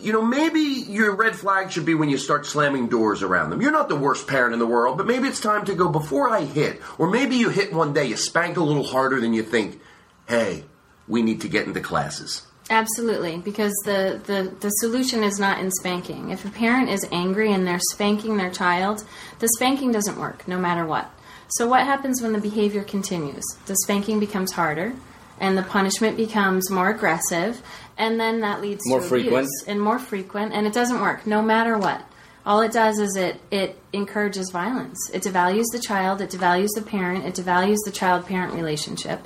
you 0.00 0.12
know, 0.12 0.22
maybe 0.22 0.60
your 0.60 1.14
red 1.14 1.36
flag 1.36 1.70
should 1.70 1.84
be 1.84 1.94
when 1.94 2.08
you 2.08 2.18
start 2.18 2.46
slamming 2.46 2.88
doors 2.88 3.22
around 3.22 3.50
them. 3.50 3.60
You're 3.60 3.72
not 3.72 3.88
the 3.88 3.96
worst 3.96 4.26
parent 4.26 4.52
in 4.52 4.58
the 4.58 4.66
world, 4.66 4.96
but 4.96 5.06
maybe 5.06 5.28
it's 5.28 5.40
time 5.40 5.64
to 5.66 5.74
go 5.74 5.88
before 5.88 6.30
I 6.30 6.44
hit. 6.44 6.80
Or 6.98 7.10
maybe 7.10 7.36
you 7.36 7.48
hit 7.48 7.72
one 7.72 7.92
day, 7.92 8.06
you 8.06 8.16
spank 8.16 8.56
a 8.56 8.62
little 8.62 8.84
harder 8.84 9.20
than 9.20 9.34
you 9.34 9.42
think. 9.42 9.80
Hey, 10.28 10.64
we 11.06 11.22
need 11.22 11.40
to 11.42 11.48
get 11.48 11.66
into 11.66 11.80
classes. 11.80 12.42
Absolutely, 12.70 13.38
because 13.38 13.72
the, 13.84 14.20
the, 14.26 14.54
the 14.60 14.68
solution 14.68 15.22
is 15.24 15.40
not 15.40 15.58
in 15.58 15.70
spanking. 15.70 16.30
If 16.30 16.44
a 16.44 16.50
parent 16.50 16.90
is 16.90 17.06
angry 17.10 17.52
and 17.52 17.66
they're 17.66 17.80
spanking 17.92 18.36
their 18.36 18.50
child, 18.50 19.04
the 19.38 19.48
spanking 19.56 19.90
doesn't 19.90 20.18
work 20.18 20.46
no 20.46 20.58
matter 20.58 20.84
what. 20.84 21.10
So, 21.52 21.66
what 21.66 21.86
happens 21.86 22.20
when 22.20 22.34
the 22.34 22.40
behavior 22.40 22.84
continues? 22.84 23.44
The 23.64 23.76
spanking 23.76 24.20
becomes 24.20 24.52
harder, 24.52 24.92
and 25.40 25.56
the 25.56 25.62
punishment 25.62 26.16
becomes 26.16 26.70
more 26.70 26.90
aggressive, 26.90 27.62
and 27.96 28.18
then 28.18 28.40
that 28.40 28.60
leads 28.60 28.86
More 28.86 29.00
to 29.00 29.06
frequent? 29.06 29.36
abuse 29.36 29.64
and 29.66 29.80
more 29.80 29.98
frequent, 29.98 30.52
and 30.52 30.66
it 30.66 30.72
doesn't 30.72 31.00
work 31.00 31.26
no 31.26 31.42
matter 31.42 31.76
what. 31.78 32.04
All 32.46 32.62
it 32.62 32.72
does 32.72 32.98
is 32.98 33.14
it, 33.16 33.40
it 33.50 33.78
encourages 33.92 34.50
violence. 34.50 34.98
It 35.12 35.22
devalues 35.22 35.66
the 35.72 35.80
child, 35.80 36.20
it 36.20 36.30
devalues 36.30 36.70
the 36.74 36.82
parent, 36.82 37.26
it 37.26 37.34
devalues 37.34 37.78
the 37.84 37.90
child 37.90 38.26
parent 38.26 38.54
relationship, 38.54 39.20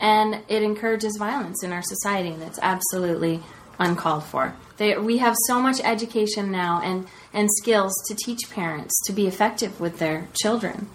and 0.00 0.40
it 0.48 0.62
encourages 0.62 1.16
violence 1.18 1.64
in 1.64 1.72
our 1.72 1.82
society 1.82 2.36
that's 2.38 2.58
absolutely 2.62 3.42
uncalled 3.78 4.24
for. 4.24 4.54
They, 4.76 4.96
we 4.96 5.18
have 5.18 5.34
so 5.46 5.60
much 5.60 5.80
education 5.82 6.50
now 6.52 6.80
and, 6.82 7.08
and 7.32 7.48
skills 7.50 7.92
to 8.06 8.14
teach 8.14 8.50
parents 8.50 9.00
to 9.06 9.12
be 9.12 9.26
effective 9.26 9.80
with 9.80 9.98
their 9.98 10.28
children. 10.40 10.88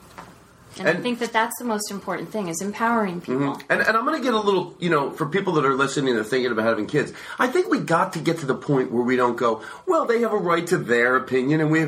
And, 0.79 0.87
I 0.89 0.95
think 0.95 1.19
that 1.19 1.31
that's 1.31 1.57
the 1.59 1.65
most 1.65 1.89
important 1.91 2.31
thing 2.31 2.47
is 2.47 2.61
empowering 2.61 3.21
people. 3.21 3.41
Mhm. 3.55 3.61
And, 3.69 3.81
and 3.81 3.95
I'm 3.97 4.05
going 4.05 4.17
to 4.17 4.23
get 4.23 4.33
a 4.33 4.39
little, 4.39 4.75
you 4.79 4.89
know, 4.89 5.11
for 5.11 5.25
people 5.25 5.53
that 5.53 5.65
are 5.65 5.73
listening 5.75 6.17
and 6.17 6.25
thinking 6.25 6.51
about 6.51 6.65
having 6.65 6.85
kids, 6.87 7.13
I 7.39 7.47
think 7.47 7.69
we 7.69 7.79
got 7.79 8.13
to 8.13 8.19
get 8.19 8.39
to 8.39 8.45
the 8.45 8.55
point 8.55 8.91
where 8.91 9.03
we 9.03 9.15
don't 9.15 9.35
go, 9.37 9.61
well, 9.85 10.05
they 10.05 10.21
have 10.21 10.33
a 10.33 10.37
right 10.37 10.65
to 10.67 10.77
their 10.77 11.15
opinion, 11.15 11.61
and 11.61 11.71
we. 11.71 11.83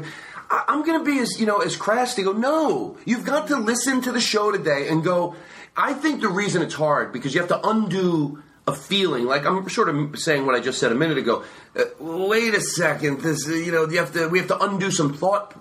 I- 0.49 0.63
I'm 0.69 0.83
going 0.85 0.97
to 0.97 1.03
be 1.05 1.19
as, 1.19 1.37
you 1.39 1.45
know, 1.45 1.57
as 1.57 1.75
crass 1.75 2.15
to 2.15 2.23
go, 2.23 2.31
no, 2.31 2.97
you've 3.05 3.25
got 3.25 3.47
to 3.49 3.57
listen 3.57 3.99
to 4.01 4.11
the 4.13 4.21
show 4.21 4.51
today 4.51 4.87
and 4.87 5.03
go, 5.03 5.35
I 5.75 5.93
think 5.93 6.21
the 6.21 6.29
reason 6.29 6.61
it's 6.61 6.73
hard 6.73 7.11
because 7.11 7.35
you 7.35 7.41
have 7.41 7.49
to 7.49 7.67
undo 7.67 8.41
a 8.67 8.73
feeling. 8.73 9.25
Like 9.25 9.45
I'm 9.45 9.67
sort 9.69 9.87
of 9.89 10.19
saying 10.19 10.45
what 10.45 10.53
I 10.53 10.59
just 10.59 10.79
said 10.79 10.91
a 10.91 10.95
minute 10.95 11.17
ago. 11.17 11.43
Uh, 11.75 11.85
wait 11.99 12.53
a 12.53 12.59
second, 12.59 13.21
this, 13.21 13.47
uh, 13.47 13.53
you 13.53 13.71
know, 13.71 13.87
you 13.87 13.97
have 13.97 14.11
to, 14.13 14.27
we 14.27 14.39
have 14.39 14.49
to 14.49 14.61
undo 14.61 14.91
some 14.91 15.13
thought, 15.13 15.53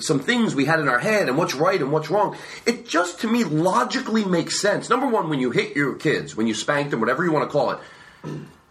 some 0.00 0.20
things 0.20 0.54
we 0.54 0.64
had 0.64 0.78
in 0.78 0.88
our 0.88 1.00
head 1.00 1.28
and 1.28 1.36
what's 1.36 1.54
right 1.54 1.80
and 1.80 1.90
what's 1.90 2.10
wrong. 2.10 2.36
It 2.64 2.88
just, 2.88 3.20
to 3.20 3.28
me, 3.28 3.42
logically 3.42 4.24
makes 4.24 4.60
sense. 4.60 4.88
Number 4.88 5.08
one, 5.08 5.28
when 5.28 5.40
you 5.40 5.50
hit 5.50 5.74
your 5.74 5.94
kids, 5.96 6.36
when 6.36 6.46
you 6.46 6.54
spank 6.54 6.90
them, 6.90 7.00
whatever 7.00 7.24
you 7.24 7.32
want 7.32 7.48
to 7.48 7.52
call 7.52 7.72
it, 7.72 7.78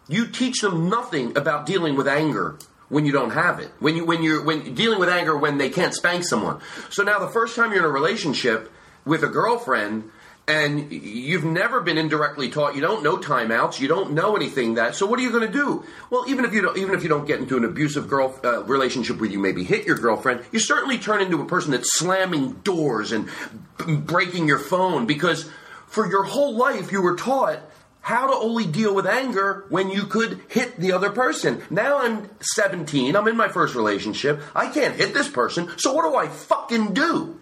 you 0.07 0.27
teach 0.27 0.61
them 0.61 0.89
nothing 0.89 1.37
about 1.37 1.65
dealing 1.65 1.95
with 1.95 2.07
anger 2.07 2.57
when 2.89 3.05
you 3.05 3.11
don't 3.11 3.31
have 3.31 3.59
it. 3.59 3.71
When 3.79 3.95
you 3.95 4.05
when 4.05 4.21
you're 4.21 4.43
when 4.43 4.75
dealing 4.75 4.99
with 4.99 5.09
anger 5.09 5.35
when 5.37 5.57
they 5.57 5.69
can't 5.69 5.93
spank 5.93 6.23
someone. 6.23 6.59
So 6.89 7.03
now 7.03 7.19
the 7.19 7.27
first 7.27 7.55
time 7.55 7.71
you're 7.71 7.79
in 7.79 7.85
a 7.85 7.89
relationship 7.89 8.71
with 9.05 9.23
a 9.23 9.27
girlfriend 9.27 10.11
and 10.47 10.91
you've 10.91 11.45
never 11.45 11.79
been 11.79 11.97
indirectly 11.97 12.49
taught 12.49 12.75
you 12.75 12.81
don't 12.81 13.01
know 13.01 13.15
timeouts 13.17 13.79
you 13.79 13.87
don't 13.87 14.11
know 14.11 14.35
anything 14.35 14.73
that 14.73 14.93
so 14.93 15.05
what 15.05 15.17
are 15.17 15.21
you 15.21 15.31
going 15.31 15.45
to 15.45 15.51
do 15.51 15.85
well 16.09 16.25
even 16.27 16.43
if 16.43 16.53
you 16.53 16.61
don't 16.61 16.77
even 16.77 16.93
if 16.93 17.01
you 17.01 17.09
don't 17.09 17.25
get 17.25 17.39
into 17.39 17.55
an 17.55 17.63
abusive 17.63 18.09
girl 18.09 18.37
uh, 18.43 18.61
relationship 18.63 19.19
where 19.19 19.29
you 19.29 19.39
maybe 19.39 19.63
hit 19.63 19.85
your 19.85 19.97
girlfriend 19.97 20.43
you 20.51 20.59
certainly 20.59 20.97
turn 20.97 21.21
into 21.21 21.41
a 21.41 21.45
person 21.45 21.71
that's 21.71 21.97
slamming 21.97 22.51
doors 22.63 23.13
and 23.13 23.29
b- 23.77 23.95
breaking 23.95 24.47
your 24.47 24.59
phone 24.59 25.05
because 25.05 25.49
for 25.87 26.09
your 26.09 26.23
whole 26.23 26.55
life 26.55 26.91
you 26.91 27.01
were 27.01 27.15
taught 27.15 27.59
how 28.01 28.27
to 28.27 28.33
only 28.33 28.65
deal 28.65 28.93
with 28.93 29.07
anger 29.07 29.65
when 29.69 29.89
you 29.89 30.03
could 30.03 30.41
hit 30.49 30.75
the 30.77 30.91
other 30.91 31.09
person. 31.09 31.61
Now 31.69 31.99
I'm 31.99 32.29
17, 32.41 33.15
I'm 33.15 33.29
in 33.29 33.37
my 33.37 33.47
first 33.47 33.75
relationship, 33.75 34.41
I 34.53 34.67
can't 34.67 34.93
hit 34.95 35.13
this 35.13 35.29
person, 35.29 35.69
so 35.77 35.93
what 35.93 36.03
do 36.03 36.13
I 36.13 36.27
fucking 36.27 36.93
do? 36.93 37.39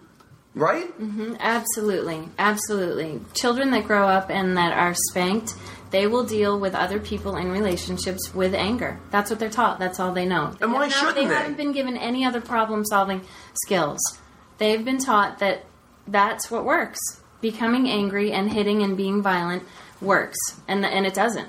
Right? 0.54 0.86
hmm 0.92 1.34
Absolutely, 1.40 2.28
absolutely. 2.38 3.20
Children 3.34 3.70
that 3.70 3.84
grow 3.86 4.06
up 4.06 4.30
and 4.30 4.56
that 4.58 4.72
are 4.76 4.94
spanked, 5.10 5.54
they 5.90 6.06
will 6.06 6.24
deal 6.24 6.58
with 6.60 6.74
other 6.74 6.98
people 7.00 7.36
in 7.36 7.50
relationships 7.50 8.34
with 8.34 8.54
anger. 8.54 8.98
That's 9.10 9.30
what 9.30 9.38
they're 9.38 9.48
taught. 9.50 9.78
That's 9.78 9.98
all 9.98 10.12
they 10.12 10.26
know. 10.26 10.54
And 10.60 10.72
why 10.72 10.88
not- 10.88 10.92
shouldn't 10.92 11.16
they? 11.16 11.26
they? 11.26 11.34
haven't 11.34 11.56
been 11.56 11.72
given 11.72 11.96
any 11.96 12.24
other 12.24 12.40
problem-solving 12.40 13.22
skills. 13.64 14.00
They've 14.58 14.84
been 14.84 14.98
taught 14.98 15.38
that 15.38 15.64
that's 16.06 16.50
what 16.50 16.64
works. 16.64 17.00
Becoming 17.40 17.88
angry 17.88 18.30
and 18.32 18.52
hitting 18.52 18.82
and 18.82 18.96
being 18.96 19.22
violent 19.22 19.64
works, 20.00 20.38
and 20.68 20.84
and 20.84 21.06
it 21.06 21.14
doesn't. 21.14 21.48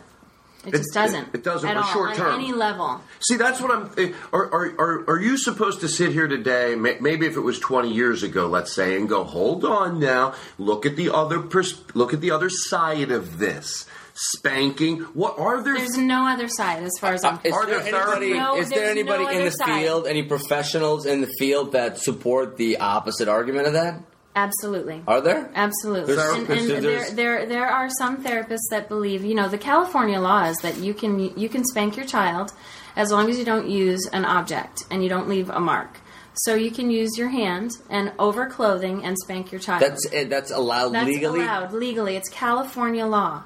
It, 0.65 0.73
It- 0.73 0.77
just 0.77 0.93
doesn't. 0.93 1.27
it- 1.29 1.35
it 1.35 1.43
doesn't 1.43 1.67
at 1.69 1.75
for 1.75 1.83
all, 1.83 1.93
short 1.93 2.09
on 2.11 2.15
term. 2.15 2.33
any 2.39 2.53
level. 2.53 3.01
See, 3.19 3.35
that's 3.35 3.59
what 3.59 3.71
I'm. 3.71 3.89
eh, 3.97 4.11
Are, 4.31 4.45
are, 4.53 4.65
are, 4.79 5.03
are 5.09 5.19
you 5.19 5.37
supposed 5.37 5.81
to 5.81 5.87
sit 5.89 6.11
here 6.13 6.27
today, 6.27 6.75
maybe 6.75 7.25
if 7.25 7.35
it 7.35 7.41
was 7.41 7.59
20 7.59 7.91
years 7.91 8.23
ago, 8.23 8.47
let's 8.47 8.73
say, 8.73 8.95
and 8.95 9.07
go, 9.09 9.23
hold 9.23 9.65
on 9.65 9.99
now, 9.99 10.33
look 10.57 10.85
at 10.85 10.95
the 10.95 11.13
other 11.13 11.39
pers- 11.39 11.81
look 11.93 12.13
at 12.13 12.21
the 12.21 12.31
other 12.31 12.49
side 12.49 13.11
of 13.11 13.39
this. 13.39 13.85
Spanking. 14.15 14.99
What 15.15 15.39
are 15.39 15.61
there? 15.63 15.75
There's 15.75 15.97
no 15.97 16.27
other 16.27 16.47
side 16.47 16.83
as 16.83 16.91
far 17.01 17.13
as 17.13 17.23
I'm 17.23 17.39
Is 17.43 17.51
concerned. 17.51 17.69
there 17.71 17.79
anybody, 17.81 18.33
No, 18.35 18.55
is 18.57 18.69
there 18.69 18.89
anybody 18.89 19.23
no 19.23 19.29
in 19.31 19.45
the 19.45 19.51
side. 19.51 19.81
field, 19.81 20.05
any 20.07 20.21
professionals 20.21 21.07
in 21.07 21.21
the 21.21 21.31
field 21.39 21.71
that 21.71 21.97
support 21.97 22.55
the 22.57 22.77
opposite 22.77 23.27
argument 23.27 23.65
of 23.67 23.73
that? 23.73 23.99
Absolutely. 24.35 25.03
Are 25.07 25.21
there? 25.21 25.51
Absolutely. 25.53 26.15
There's- 26.15 26.35
and 26.37 26.49
and 26.49 26.83
there, 26.83 27.11
there, 27.11 27.45
there 27.45 27.67
are 27.67 27.89
some 27.89 28.23
therapists 28.23 28.67
that 28.71 28.89
believe, 28.89 29.23
you 29.23 29.35
know, 29.35 29.47
the 29.47 29.59
California 29.59 30.19
law 30.19 30.45
is 30.45 30.57
that 30.59 30.77
you 30.77 30.93
can 30.93 31.19
you 31.37 31.47
can 31.49 31.63
spank 31.63 31.95
your 31.95 32.05
child 32.05 32.51
as 32.95 33.11
long 33.11 33.29
as 33.29 33.37
you 33.37 33.45
don't 33.45 33.69
use 33.69 34.07
an 34.11 34.25
object 34.25 34.85
and 34.89 35.03
you 35.03 35.09
don't 35.09 35.29
leave 35.29 35.49
a 35.49 35.59
mark. 35.59 35.99
So 36.35 36.55
you 36.55 36.71
can 36.71 36.89
use 36.89 37.15
your 37.15 37.29
hand 37.29 37.77
and 37.91 38.11
over 38.17 38.47
clothing 38.47 39.03
and 39.05 39.15
spank 39.19 39.51
your 39.51 39.61
child. 39.61 39.83
That's 39.83 40.07
eh, 40.11 40.23
that's 40.23 40.49
allowed 40.49 40.93
That's 40.93 41.05
legally. 41.05 41.41
allowed 41.41 41.71
legally. 41.73 42.15
It's 42.15 42.29
California 42.29 43.05
law. 43.05 43.43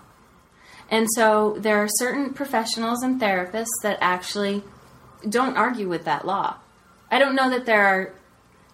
And 0.90 1.06
so 1.16 1.58
there 1.60 1.78
are 1.84 1.90
certain 1.90 2.34
professionals 2.34 3.04
and 3.04 3.20
therapists 3.20 3.76
that 3.84 3.98
actually 4.00 4.64
don't 5.28 5.58
argue 5.58 5.90
with 5.90 6.06
that 6.06 6.26
law. 6.26 6.56
I 7.12 7.20
don't 7.20 7.36
know 7.36 7.50
that 7.50 7.66
there 7.66 7.86
are 7.86 8.14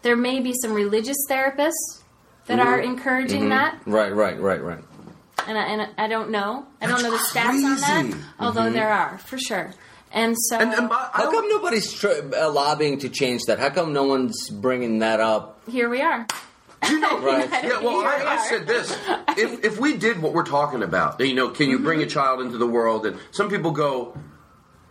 there 0.03 0.15
may 0.15 0.39
be 0.41 0.53
some 0.61 0.73
religious 0.73 1.17
therapists 1.27 2.02
that 2.47 2.59
are 2.59 2.79
Mhm. 2.79 2.83
encouraging 2.85 3.43
Mhm. 3.45 3.49
that 3.49 3.77
Right, 3.85 4.13
right, 4.13 4.39
right, 4.39 4.63
right. 4.63 4.83
and 5.47 5.57
I, 5.57 5.63
and 5.63 5.89
I 5.97 6.07
don't 6.07 6.29
know. 6.29 6.65
I 6.81 6.87
don't 6.87 7.01
know 7.03 7.11
the 7.11 7.17
stats 7.17 7.63
on 7.63 7.75
that, 7.77 8.01
crazy. 8.03 8.17
although 8.39 8.69
Mhm. 8.69 8.73
there 8.73 8.91
are 8.91 9.19
for 9.25 9.37
sure. 9.37 9.73
And 10.11 10.35
so, 10.37 10.57
And 10.59 10.71
How 10.73 11.31
come 11.31 11.49
nobody's 11.49 11.91
tr- 11.91 12.07
uh, 12.37 12.51
lobbying 12.51 12.99
to 12.99 13.09
change 13.09 13.41
that? 13.47 13.57
How 13.59 13.69
come 13.69 13.93
no 13.93 14.03
one's 14.03 14.49
bringing 14.49 14.99
that 14.99 15.19
up? 15.19 15.59
here 15.67 15.89
we 15.89 16.01
are. 16.01 16.27
You 16.89 16.99
know, 16.99 17.17
Right. 17.21 17.49
Yeah, 17.63 17.79
well, 17.81 18.01
I, 18.05 18.35
I 18.37 18.47
said 18.49 18.67
this: 18.67 18.95
if 19.37 19.63
if 19.63 19.79
we 19.79 19.95
did 19.97 20.21
what 20.21 20.33
we're 20.33 20.43
talking 20.43 20.83
about, 20.83 21.19
you 21.21 21.33
know, 21.33 21.47
can 21.49 21.69
you 21.69 21.79
bring 21.79 21.99
Mm-hmm. 21.99 22.07
a 22.07 22.11
child 22.11 22.41
into 22.41 22.57
the 22.57 22.67
world? 22.67 23.05
And 23.05 23.17
some 23.31 23.49
people 23.49 23.71
go, 23.71 24.13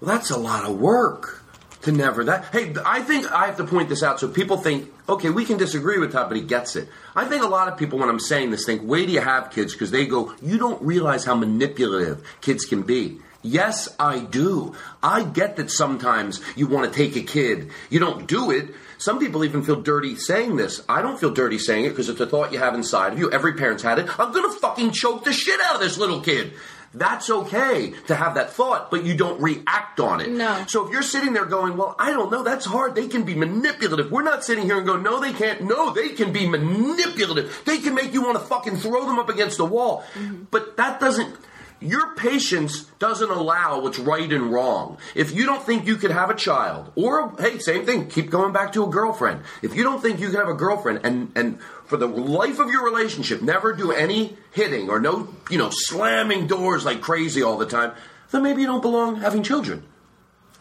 well, 0.00 0.14
"That's 0.16 0.30
a 0.30 0.38
lot 0.38 0.64
of 0.64 0.78
work 0.80 1.41
to 1.82 1.92
never 1.92 2.24
that." 2.24 2.46
Hey, 2.52 2.74
I 2.84 3.02
think 3.02 3.30
I 3.30 3.46
have 3.46 3.56
to 3.58 3.64
point 3.64 3.88
this 3.88 4.02
out 4.02 4.20
so 4.20 4.28
people 4.28 4.56
think, 4.56 4.92
okay, 5.08 5.30
we 5.30 5.44
can 5.44 5.58
disagree 5.58 5.98
with 5.98 6.12
that, 6.12 6.28
but 6.28 6.36
he 6.36 6.42
gets 6.42 6.76
it. 6.76 6.88
I 7.14 7.24
think 7.24 7.44
a 7.44 7.48
lot 7.48 7.68
of 7.68 7.76
people, 7.76 7.98
when 7.98 8.08
I'm 8.08 8.20
saying 8.20 8.50
this, 8.50 8.64
think, 8.64 8.82
"Wait 8.84 9.06
do 9.06 9.12
you 9.12 9.20
have 9.20 9.50
kids," 9.50 9.72
because 9.72 9.90
they 9.90 10.06
go, 10.06 10.32
"You 10.40 10.58
don't 10.58 10.82
realize 10.82 11.24
how 11.24 11.34
manipulative 11.34 12.22
kids 12.40 12.64
can 12.64 12.82
be." 12.82 13.20
Yes, 13.42 13.88
I 13.98 14.20
do. 14.20 14.74
I 15.02 15.24
get 15.24 15.56
that 15.56 15.68
sometimes 15.68 16.40
you 16.54 16.68
want 16.68 16.90
to 16.90 16.96
take 16.96 17.16
a 17.16 17.22
kid. 17.22 17.70
You 17.90 17.98
don't 17.98 18.28
do 18.28 18.52
it. 18.52 18.72
Some 18.98 19.18
people 19.18 19.44
even 19.44 19.64
feel 19.64 19.80
dirty 19.80 20.14
saying 20.14 20.54
this. 20.54 20.80
I 20.88 21.02
don't 21.02 21.18
feel 21.18 21.32
dirty 21.32 21.58
saying 21.58 21.86
it 21.86 21.88
because 21.88 22.08
it's 22.08 22.20
a 22.20 22.26
thought 22.26 22.52
you 22.52 22.60
have 22.60 22.76
inside 22.76 23.12
of 23.12 23.18
you. 23.18 23.32
Every 23.32 23.54
parent's 23.54 23.82
had 23.82 23.98
it. 23.98 24.06
I'm 24.16 24.30
going 24.32 24.48
to 24.48 24.56
fucking 24.60 24.92
choke 24.92 25.24
the 25.24 25.32
shit 25.32 25.58
out 25.66 25.74
of 25.74 25.80
this 25.80 25.98
little 25.98 26.20
kid. 26.20 26.52
That's 26.94 27.30
okay 27.30 27.94
to 28.06 28.14
have 28.14 28.34
that 28.34 28.52
thought, 28.52 28.90
but 28.90 29.04
you 29.04 29.16
don't 29.16 29.40
react 29.40 29.98
on 29.98 30.20
it. 30.20 30.30
No. 30.30 30.64
So 30.68 30.86
if 30.86 30.92
you're 30.92 31.02
sitting 31.02 31.32
there 31.32 31.46
going, 31.46 31.76
well, 31.76 31.96
I 31.98 32.10
don't 32.10 32.30
know, 32.30 32.42
that's 32.42 32.66
hard. 32.66 32.94
They 32.94 33.08
can 33.08 33.24
be 33.24 33.34
manipulative. 33.34 34.10
We're 34.10 34.22
not 34.22 34.44
sitting 34.44 34.64
here 34.64 34.76
and 34.76 34.86
go, 34.86 34.96
no, 34.96 35.18
they 35.18 35.32
can't. 35.32 35.62
No, 35.62 35.92
they 35.92 36.10
can 36.10 36.32
be 36.32 36.46
manipulative. 36.46 37.62
They 37.64 37.78
can 37.78 37.94
make 37.94 38.12
you 38.12 38.22
want 38.22 38.38
to 38.38 38.44
fucking 38.44 38.76
throw 38.76 39.06
them 39.06 39.18
up 39.18 39.30
against 39.30 39.56
the 39.56 39.64
wall. 39.64 40.04
Mm-hmm. 40.14 40.44
But 40.50 40.76
that 40.76 41.00
doesn't. 41.00 41.34
Your 41.80 42.14
patience 42.14 42.84
doesn't 43.00 43.28
allow 43.30 43.80
what's 43.80 43.98
right 43.98 44.30
and 44.32 44.52
wrong. 44.52 44.98
If 45.16 45.34
you 45.34 45.46
don't 45.46 45.64
think 45.64 45.84
you 45.84 45.96
could 45.96 46.12
have 46.12 46.30
a 46.30 46.34
child, 46.34 46.92
or 46.94 47.34
hey, 47.40 47.58
same 47.58 47.84
thing, 47.84 48.06
keep 48.08 48.30
going 48.30 48.52
back 48.52 48.72
to 48.74 48.84
a 48.84 48.88
girlfriend. 48.88 49.40
If 49.62 49.74
you 49.74 49.82
don't 49.82 50.00
think 50.00 50.20
you 50.20 50.28
can 50.28 50.36
have 50.36 50.48
a 50.48 50.54
girlfriend 50.54 51.00
and 51.02 51.32
and 51.34 51.58
for 51.92 51.98
the 51.98 52.08
life 52.08 52.58
of 52.58 52.70
your 52.70 52.82
relationship, 52.82 53.42
never 53.42 53.74
do 53.74 53.92
any 53.92 54.34
hitting 54.52 54.88
or 54.88 54.98
no, 54.98 55.28
you 55.50 55.58
know, 55.58 55.68
slamming 55.70 56.46
doors 56.46 56.86
like 56.86 57.02
crazy 57.02 57.42
all 57.42 57.58
the 57.58 57.66
time, 57.66 57.92
then 58.30 58.42
maybe 58.42 58.62
you 58.62 58.66
don't 58.66 58.80
belong 58.80 59.16
having 59.16 59.42
children. 59.42 59.84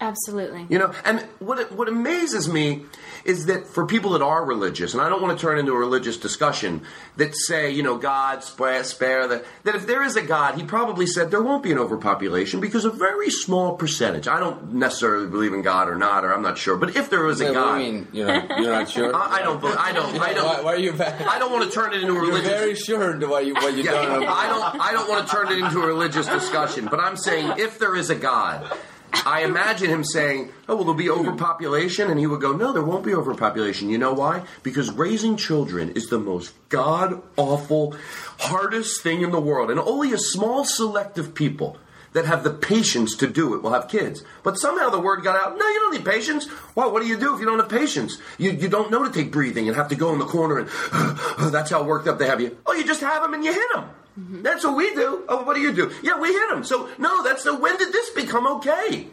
Absolutely. 0.02 0.66
You 0.70 0.78
know, 0.78 0.94
and 1.06 1.22
what 1.40 1.72
what 1.72 1.88
amazes 1.88 2.50
me 2.50 2.84
is 3.26 3.46
that 3.48 3.68
for 3.68 3.86
people 3.86 4.12
that 4.12 4.22
are 4.22 4.44
religious, 4.44 4.94
and 4.94 5.02
I 5.02 5.10
don't 5.10 5.22
want 5.22 5.38
to 5.38 5.42
turn 5.42 5.58
into 5.58 5.72
a 5.74 5.78
religious 5.78 6.18
discussion, 6.18 6.82
that 7.18 7.36
say, 7.36 7.72
you 7.72 7.84
know, 7.84 7.98
God 7.98 8.44
spare, 8.44 8.84
spare 8.84 9.28
the 9.28 9.46
that 9.64 9.76
if 9.76 9.88
there 9.88 10.04
is 10.04 10.16
a 10.16 10.22
God, 10.22 10.56
He 10.56 10.64
probably 10.64 11.06
said 11.06 11.32
there 11.32 11.42
won't 11.42 11.64
be 11.64 11.72
an 11.72 11.78
overpopulation 11.78 12.60
because 12.60 12.86
a 12.86 12.90
very 12.90 13.30
small 13.30 13.76
percentage. 13.76 14.28
I 14.28 14.40
don't 14.40 14.74
necessarily 14.74 15.28
believe 15.28 15.54
in 15.54 15.62
God 15.62 15.88
or 15.90 15.96
not, 15.96 16.24
or 16.26 16.34
I'm 16.34 16.42
not 16.42 16.58
sure, 16.58 16.78
but 16.78 16.96
if 16.96 17.10
there 17.10 17.28
is 17.28 17.42
a 17.42 17.46
Wait, 17.46 17.54
God, 17.54 17.78
you 17.78 17.92
mean 17.92 18.08
you're 18.14 18.28
not, 18.28 18.60
you're 18.60 18.72
not 18.72 18.90
sure? 18.90 19.16
I, 19.16 19.40
I 19.40 19.42
don't. 19.44 19.64
I 19.64 19.92
don't. 19.92 20.20
I 20.20 20.34
don't. 20.34 20.46
Why, 20.46 20.62
why 20.62 20.74
are 20.74 20.78
you? 20.78 20.94
Back? 20.94 21.22
I 21.22 21.40
don't 21.40 21.52
want 21.52 21.66
to 21.66 21.72
turn 21.72 21.94
it 21.94 22.02
into 22.02 22.16
a 22.16 22.20
religious. 22.20 22.50
You're 22.50 22.60
very 22.60 22.76
sure 22.76 23.28
what 23.28 23.46
you 23.46 23.54
what 23.54 23.76
you 23.76 23.84
Yeah, 23.84 23.92
don't. 23.92 24.26
I 24.28 24.48
don't. 24.48 24.82
I 24.82 24.92
don't 24.92 25.10
want 25.10 25.28
to 25.28 25.34
turn 25.34 25.52
it 25.52 25.60
into 25.60 25.82
a 25.82 25.88
religious 25.88 26.28
discussion, 26.28 26.88
but 26.90 27.00
I'm 27.00 27.18
saying 27.18 27.60
if 27.60 27.80
there 27.80 27.96
is 27.96 28.10
a 28.10 28.16
God, 28.16 28.72
I 29.14 29.44
imagine 29.44 29.90
him 29.90 30.04
saying, 30.04 30.52
"Oh, 30.68 30.76
well, 30.76 30.84
there'll 30.84 30.94
be 30.96 31.10
overpopulation," 31.10 32.10
and 32.10 32.20
he 32.20 32.28
would 32.28 32.42
go, 32.42 32.54
"No, 32.54 32.72
there 32.72 32.84
won't 32.84 33.06
be 33.06 33.14
overpopulation." 33.14 33.90
You 33.90 33.98
know 33.98 34.14
why? 34.14 34.44
Because 34.64 34.92
raising 34.92 35.38
children 35.38 35.92
is 35.92 36.08
the 36.08 36.20
most 36.20 36.54
god 36.70 37.22
awful, 37.38 37.96
hardest 38.40 39.02
thing 39.02 39.22
in 39.22 39.32
the 39.32 39.40
world, 39.40 39.70
and 39.70 39.80
only 39.80 40.14
a 40.14 40.18
small 40.18 40.66
select 40.66 41.18
of 41.18 41.34
people. 41.34 41.78
That 42.14 42.26
have 42.26 42.44
the 42.44 42.52
patience 42.52 43.16
to 43.16 43.28
do 43.28 43.56
it 43.56 43.64
will 43.64 43.72
have 43.72 43.88
kids. 43.88 44.22
But 44.44 44.60
somehow 44.60 44.90
the 44.90 45.00
word 45.00 45.24
got 45.24 45.42
out, 45.42 45.58
no, 45.58 45.66
you 45.66 45.80
don't 45.80 45.94
need 45.94 46.04
patience. 46.04 46.46
Well, 46.76 46.92
what 46.92 47.02
do 47.02 47.08
you 47.08 47.18
do 47.18 47.34
if 47.34 47.40
you 47.40 47.46
don't 47.46 47.60
have 47.60 47.70
patience? 47.70 48.18
You, 48.38 48.52
you 48.52 48.68
don't 48.68 48.92
know 48.92 49.06
to 49.06 49.10
take 49.10 49.32
breathing 49.32 49.70
and 49.70 49.78
have 49.78 49.88
to 49.88 49.96
go 49.96 50.12
in 50.12 50.20
the 50.20 50.26
corner 50.26 50.58
and 50.58 50.68
that's 51.54 51.72
how 51.72 51.84
worked 51.84 52.10
up 52.10 52.20
they 52.20 52.28
have 52.28 52.42
you. 52.42 52.58
Oh, 52.66 52.74
you 52.74 52.84
just 52.84 53.00
have 53.00 53.22
them 53.22 53.34
and 53.34 53.46
you 53.46 53.54
hit 53.54 53.66
them. 53.74 53.86
Mm-hmm. 54.20 54.42
That's 54.42 54.64
what 54.64 54.76
we 54.76 54.94
do. 54.94 55.24
Oh, 55.30 55.44
what 55.44 55.56
do 55.56 55.62
you 55.62 55.74
do? 55.74 55.92
Yeah, 56.04 56.20
we 56.20 56.34
hit 56.34 56.50
them. 56.50 56.64
So, 56.64 56.90
no, 56.98 57.24
that's 57.24 57.44
the, 57.44 57.56
when 57.56 57.78
did 57.78 57.94
this 57.94 58.10
become 58.10 58.46
okay? 58.58 59.08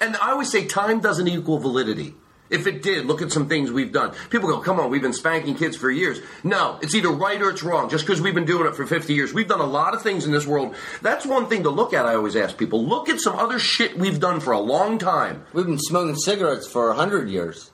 And 0.00 0.16
I 0.16 0.30
always 0.32 0.50
say 0.50 0.66
time 0.66 1.00
doesn't 1.00 1.26
equal 1.26 1.58
validity. 1.58 2.14
If 2.50 2.66
it 2.66 2.82
did, 2.82 3.06
look 3.06 3.22
at 3.22 3.32
some 3.32 3.48
things 3.48 3.72
we've 3.72 3.92
done. 3.92 4.12
People 4.28 4.50
go, 4.50 4.60
come 4.60 4.78
on, 4.78 4.90
we've 4.90 5.00
been 5.00 5.14
spanking 5.14 5.54
kids 5.54 5.74
for 5.74 5.90
years. 5.90 6.20
No, 6.44 6.78
it's 6.82 6.94
either 6.94 7.08
right 7.08 7.40
or 7.40 7.48
it's 7.48 7.62
wrong. 7.62 7.88
Just 7.88 8.04
because 8.06 8.20
we've 8.20 8.34
been 8.34 8.44
doing 8.44 8.66
it 8.66 8.76
for 8.76 8.86
50 8.86 9.14
years. 9.14 9.32
We've 9.32 9.48
done 9.48 9.60
a 9.60 9.66
lot 9.66 9.94
of 9.94 10.02
things 10.02 10.26
in 10.26 10.32
this 10.32 10.46
world. 10.46 10.74
That's 11.00 11.24
one 11.24 11.48
thing 11.48 11.62
to 11.62 11.70
look 11.70 11.94
at, 11.94 12.04
I 12.04 12.14
always 12.14 12.36
ask 12.36 12.58
people. 12.58 12.84
Look 12.84 13.08
at 13.08 13.20
some 13.20 13.38
other 13.38 13.58
shit 13.58 13.96
we've 13.96 14.20
done 14.20 14.38
for 14.38 14.52
a 14.52 14.60
long 14.60 14.98
time. 14.98 15.46
We've 15.54 15.64
been 15.64 15.78
smoking 15.78 16.14
cigarettes 16.14 16.66
for 16.66 16.90
a 16.90 16.94
hundred 16.94 17.30
years, 17.30 17.70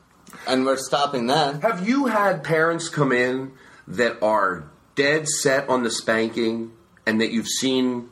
and 0.47 0.65
we're 0.65 0.77
stopping 0.77 1.27
that. 1.27 1.61
Have 1.63 1.89
you 1.89 2.07
had 2.07 2.45
parents 2.45 2.89
come 2.89 3.11
in 3.11 3.55
that 3.89 4.23
are 4.23 4.71
dead 4.99 5.29
set 5.29 5.69
on 5.69 5.85
the 5.85 5.91
spanking 5.91 6.73
and 7.07 7.21
that 7.21 7.31
you've 7.31 7.47
seen 7.47 8.11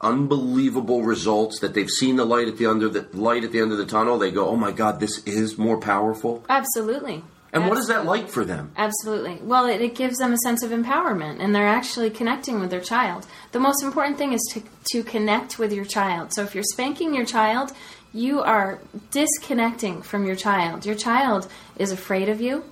unbelievable 0.00 1.02
results 1.02 1.60
that 1.60 1.72
they've 1.72 1.88
seen 1.88 2.16
the 2.16 2.24
light 2.24 2.48
at 2.48 2.56
the 2.56 2.66
under 2.66 2.88
the 2.88 3.06
light 3.16 3.44
at 3.44 3.52
the 3.52 3.60
end 3.60 3.70
of 3.70 3.78
the 3.78 3.86
tunnel 3.86 4.18
they 4.18 4.30
go 4.30 4.48
oh 4.48 4.56
my 4.56 4.72
god 4.72 4.98
this 4.98 5.22
is 5.24 5.56
more 5.56 5.78
powerful 5.78 6.42
Absolutely. 6.48 7.22
and 7.52 7.68
what 7.68 7.78
is 7.78 7.86
that 7.86 8.04
like 8.04 8.28
for 8.28 8.44
them 8.44 8.72
Absolutely. 8.76 9.38
Well, 9.42 9.66
it, 9.66 9.80
it 9.80 9.94
gives 9.94 10.18
them 10.18 10.32
a 10.32 10.38
sense 10.38 10.62
of 10.62 10.70
empowerment, 10.70 11.40
and 11.40 11.54
they're 11.54 11.66
actually 11.80 12.10
connecting 12.10 12.60
with 12.60 12.70
their 12.70 12.80
child. 12.80 13.26
The 13.52 13.60
most 13.60 13.82
important 13.82 14.18
thing 14.18 14.32
is 14.32 14.42
to, 14.52 14.62
to 14.92 15.02
connect 15.02 15.58
with 15.58 15.72
your 15.72 15.84
child. 15.84 16.32
So 16.32 16.42
if 16.42 16.54
you're 16.54 16.64
spanking 16.64 17.14
your 17.14 17.26
child, 17.26 17.72
you 18.12 18.40
are 18.40 18.78
disconnecting 19.10 20.02
from 20.02 20.26
your 20.26 20.36
child. 20.36 20.86
Your 20.86 20.94
child 20.96 21.48
is 21.76 21.92
afraid 21.92 22.28
of 22.28 22.40
you, 22.40 22.64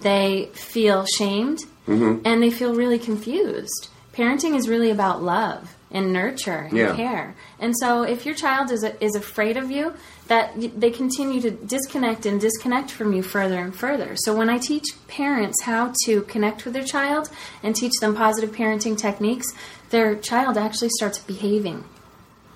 they 0.00 0.50
feel 0.54 1.04
shamed, 1.04 1.60
Mhm. 1.88 2.20
and 2.24 2.42
they 2.42 2.50
feel 2.50 2.74
really 2.74 2.98
confused. 2.98 3.88
Parenting 4.14 4.54
is 4.56 4.68
really 4.68 4.90
about 4.90 5.22
love 5.22 5.74
and 5.90 6.12
nurture 6.12 6.66
and 6.68 6.76
Yeah. 6.78 6.94
care. 6.94 7.34
And 7.58 7.74
so 7.78 8.02
if 8.02 8.24
your 8.26 8.34
child 8.34 8.70
is 8.70 8.84
is 9.00 9.14
afraid 9.14 9.56
of 9.56 9.70
you, 9.70 9.92
that 10.28 10.56
y- 10.56 10.70
they 10.76 10.90
continue 10.90 11.40
to 11.40 11.50
disconnect 11.50 12.24
and 12.26 12.40
disconnect 12.40 12.90
from 12.90 13.12
you 13.12 13.22
further 13.22 13.58
and 13.58 13.74
further. 13.74 14.12
So 14.16 14.34
when 14.34 14.48
I 14.48 14.58
teach 14.58 14.84
parents 15.08 15.62
how 15.62 15.92
to 16.04 16.22
connect 16.22 16.64
with 16.64 16.74
their 16.74 16.84
child 16.84 17.30
and 17.62 17.74
teach 17.74 17.92
them 18.00 18.14
positive 18.14 18.52
parenting 18.54 18.96
techniques, 18.96 19.52
their 19.90 20.14
child 20.14 20.56
actually 20.56 20.90
starts 20.90 21.18
behaving 21.18 21.84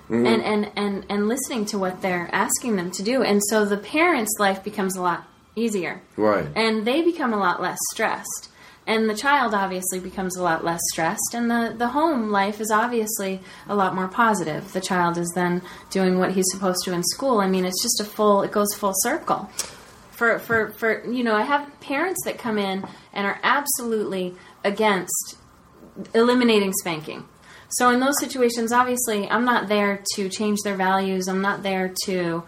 Mm-hmm. 0.09 0.25
and, 0.25 0.41
and, 0.41 0.71
and, 0.77 1.05
and 1.09 1.27
listening 1.27 1.65
to 1.65 1.77
what 1.77 2.01
they're 2.01 2.29
asking 2.31 2.77
them 2.77 2.91
to 2.91 3.03
do. 3.03 3.23
And 3.23 3.41
so 3.49 3.65
the 3.65 3.75
parent's 3.75 4.31
life 4.39 4.63
becomes 4.63 4.95
a 4.95 5.01
lot 5.01 5.25
easier 5.53 6.01
right 6.15 6.45
and 6.55 6.85
they 6.85 7.01
become 7.01 7.33
a 7.33 7.37
lot 7.37 7.61
less 7.61 7.77
stressed 7.91 8.47
and 8.87 9.09
the 9.09 9.15
child 9.15 9.53
obviously 9.53 9.99
becomes 9.99 10.37
a 10.37 10.43
lot 10.43 10.63
less 10.63 10.79
stressed 10.91 11.33
and 11.33 11.51
the, 11.51 11.75
the 11.77 11.89
home 11.89 12.29
life 12.29 12.61
is 12.61 12.71
obviously 12.71 13.41
a 13.67 13.75
lot 13.75 13.93
more 13.93 14.07
positive. 14.07 14.71
The 14.71 14.79
child 14.79 15.17
is 15.17 15.29
then 15.35 15.61
doing 15.89 16.17
what 16.17 16.31
he's 16.31 16.49
supposed 16.49 16.85
to 16.85 16.93
in 16.93 17.03
school. 17.03 17.39
I 17.39 17.47
mean 17.47 17.65
it's 17.65 17.83
just 17.83 17.99
a 17.99 18.05
full 18.05 18.41
it 18.43 18.51
goes 18.51 18.73
full 18.73 18.93
circle. 18.95 19.51
For 20.11 20.39
for 20.39 20.71
for 20.71 21.05
you 21.05 21.23
know 21.23 21.35
i 21.35 21.43
have 21.43 21.69
parents 21.81 22.23
that 22.23 22.39
come 22.39 22.57
in 22.57 22.87
and 23.13 23.27
are 23.27 23.39
absolutely 23.43 24.35
against 24.63 25.35
eliminating 26.15 26.71
spanking. 26.73 27.27
So 27.69 27.89
in 27.89 27.99
those 27.99 28.17
situations 28.19 28.71
obviously 28.71 29.29
i'm 29.29 29.43
not 29.43 29.67
there 29.67 30.01
to 30.15 30.29
change 30.29 30.59
their 30.63 30.75
values. 30.75 31.27
I'm 31.27 31.41
not 31.41 31.61
there 31.61 31.93
to 32.05 32.43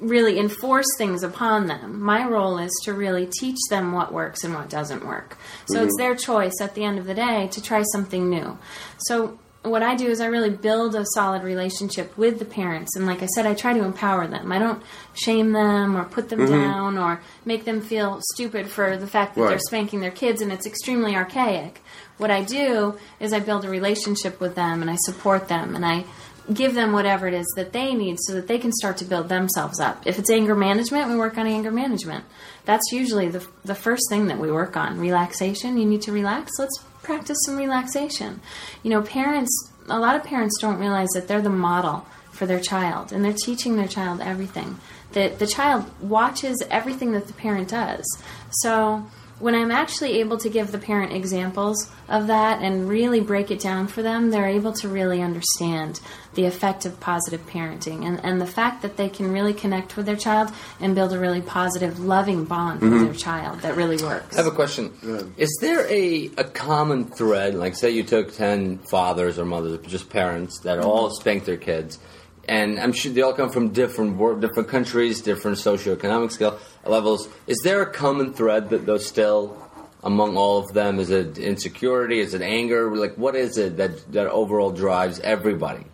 really 0.00 0.38
enforce 0.38 0.86
things 0.98 1.22
upon 1.22 1.66
them. 1.66 2.02
My 2.02 2.26
role 2.26 2.58
is 2.58 2.72
to 2.84 2.92
really 2.92 3.26
teach 3.40 3.58
them 3.70 3.92
what 3.92 4.12
works 4.12 4.44
and 4.44 4.54
what 4.54 4.68
doesn't 4.68 5.06
work. 5.06 5.36
So 5.68 5.82
it's 5.82 5.94
Mhm. 5.94 5.98
their 5.98 6.14
choice 6.14 6.60
at 6.60 6.74
the 6.74 6.84
end 6.84 6.98
of 6.98 7.06
the 7.06 7.14
day 7.14 7.48
to 7.52 7.62
try 7.62 7.82
something 7.92 8.28
new. 8.28 8.58
So 8.98 9.38
what 9.62 9.82
I 9.82 9.96
do 9.96 10.06
is 10.06 10.20
I 10.20 10.26
really 10.26 10.50
build 10.50 10.94
a 10.94 11.04
solid 11.14 11.42
relationship 11.42 12.16
with 12.16 12.38
the 12.38 12.44
parents 12.44 12.94
and 12.94 13.04
like 13.04 13.20
I 13.22 13.26
said 13.26 13.46
I 13.46 13.54
try 13.54 13.72
to 13.72 13.82
empower 13.84 14.26
them. 14.28 14.52
I 14.52 14.58
don't 14.60 14.80
shame 15.14 15.52
them 15.52 15.96
or 15.96 16.04
put 16.04 16.28
them 16.28 16.40
Mhm. 16.40 16.50
down 16.50 16.98
or 16.98 17.20
make 17.44 17.64
them 17.64 17.80
feel 17.80 18.20
stupid 18.34 18.68
for 18.68 18.96
the 18.96 19.08
fact 19.08 19.34
that 19.34 19.48
they're 19.48 19.58
spanking 19.58 20.00
their 20.00 20.12
kids 20.12 20.40
and 20.40 20.52
it's 20.52 20.66
extremely 20.66 21.16
archaic. 21.16 21.82
What 22.18 22.30
I 22.30 22.42
do 22.42 22.94
is 23.18 23.32
I 23.32 23.40
build 23.40 23.64
a 23.64 23.68
relationship 23.68 24.40
with 24.40 24.54
them 24.54 24.82
and 24.82 24.90
I 24.90 24.96
support 25.00 25.48
them 25.48 25.74
and 25.74 25.84
I 25.84 26.04
give 26.52 26.74
them 26.74 26.92
whatever 26.92 27.26
it 27.26 27.34
is 27.34 27.46
that 27.56 27.72
they 27.72 27.94
need 27.94 28.18
so 28.20 28.34
that 28.34 28.46
they 28.46 28.58
can 28.58 28.72
start 28.72 28.96
to 28.98 29.04
build 29.04 29.28
themselves 29.28 29.80
up. 29.80 30.06
If 30.06 30.18
it's 30.18 30.30
anger 30.30 30.54
management, 30.54 31.08
we 31.08 31.16
work 31.16 31.38
on 31.38 31.46
anger 31.46 31.70
management. 31.70 32.24
That's 32.64 32.92
usually 32.92 33.28
the, 33.28 33.46
the 33.64 33.74
first 33.74 34.04
thing 34.08 34.26
that 34.26 34.38
we 34.38 34.50
work 34.50 34.76
on. 34.76 34.98
Relaxation, 34.98 35.76
you 35.76 35.86
need 35.86 36.02
to 36.02 36.12
relax. 36.12 36.52
Let's 36.58 36.78
practice 37.02 37.38
some 37.44 37.56
relaxation. 37.56 38.40
You 38.82 38.90
know, 38.90 39.02
parents, 39.02 39.72
a 39.88 39.98
lot 39.98 40.16
of 40.16 40.24
parents 40.24 40.58
don't 40.60 40.78
realize 40.78 41.08
that 41.14 41.28
they're 41.28 41.42
the 41.42 41.50
model 41.50 42.06
for 42.30 42.46
their 42.46 42.60
child 42.60 43.12
and 43.12 43.24
they're 43.24 43.32
teaching 43.32 43.76
their 43.76 43.88
child 43.88 44.20
everything. 44.20 44.78
That 45.12 45.38
the 45.38 45.46
child 45.46 45.90
watches 46.00 46.62
everything 46.70 47.12
that 47.12 47.26
the 47.26 47.32
parent 47.32 47.68
does. 47.68 48.04
So, 48.50 49.06
when 49.38 49.54
I'm 49.54 49.70
actually 49.70 50.20
able 50.20 50.38
to 50.38 50.48
give 50.48 50.72
the 50.72 50.78
parent 50.78 51.12
examples 51.12 51.90
of 52.08 52.26
that 52.28 52.62
and 52.62 52.88
really 52.88 53.20
break 53.20 53.50
it 53.50 53.60
down 53.60 53.86
for 53.86 54.02
them, 54.02 54.30
they're 54.30 54.46
able 54.48 54.72
to 54.74 54.88
really 54.88 55.20
understand 55.20 56.00
the 56.34 56.46
effect 56.46 56.86
of 56.86 56.98
positive 57.00 57.46
parenting 57.46 58.06
and, 58.06 58.18
and 58.24 58.40
the 58.40 58.46
fact 58.46 58.80
that 58.82 58.96
they 58.96 59.08
can 59.08 59.30
really 59.32 59.52
connect 59.52 59.96
with 59.96 60.06
their 60.06 60.16
child 60.16 60.50
and 60.80 60.94
build 60.94 61.12
a 61.12 61.18
really 61.18 61.42
positive, 61.42 61.98
loving 62.00 62.44
bond 62.44 62.80
with 62.80 62.92
Mhm. 62.92 63.04
their 63.04 63.14
child 63.14 63.60
that 63.60 63.76
really 63.76 63.96
works. 64.02 64.34
I 64.34 64.42
have 64.42 64.46
a 64.52 64.54
question. 64.56 64.90
Is 65.36 65.56
there 65.60 65.86
a, 65.90 66.30
a 66.38 66.44
common 66.44 67.04
thread? 67.04 67.54
Like, 67.54 67.74
say 67.76 67.90
you 67.90 68.04
took 68.04 68.34
10 68.34 68.78
fathers 68.90 69.38
or 69.38 69.44
mothers, 69.44 69.78
just 69.86 70.08
parents, 70.10 70.60
that 70.60 70.78
all 70.78 71.10
spank 71.10 71.44
their 71.44 71.56
kids, 71.56 71.98
and 72.48 72.78
I'm 72.78 72.92
sure 72.92 73.12
they 73.12 73.22
all 73.22 73.34
come 73.34 73.50
from 73.50 73.70
different 73.70 74.16
wor- 74.16 74.36
different 74.36 74.68
countries, 74.68 75.20
different 75.20 75.58
socioeconomic 75.58 76.32
scale 76.32 76.58
levels. 76.84 77.28
Is 77.46 77.60
there 77.64 77.82
a 77.82 77.90
common 77.90 78.32
thread 78.32 78.70
that 78.70 78.86
those 78.86 79.06
still 79.06 79.56
among 80.02 80.36
all 80.36 80.58
of 80.58 80.72
them? 80.72 80.98
Is 81.00 81.10
it 81.10 81.38
insecurity? 81.38 82.20
Is 82.20 82.34
it 82.34 82.42
anger? 82.42 82.94
Like, 82.96 83.16
what 83.16 83.34
is 83.34 83.58
it 83.58 83.76
that, 83.78 84.12
that 84.12 84.28
overall 84.28 84.70
drives 84.70 85.18
everybody? 85.20 85.84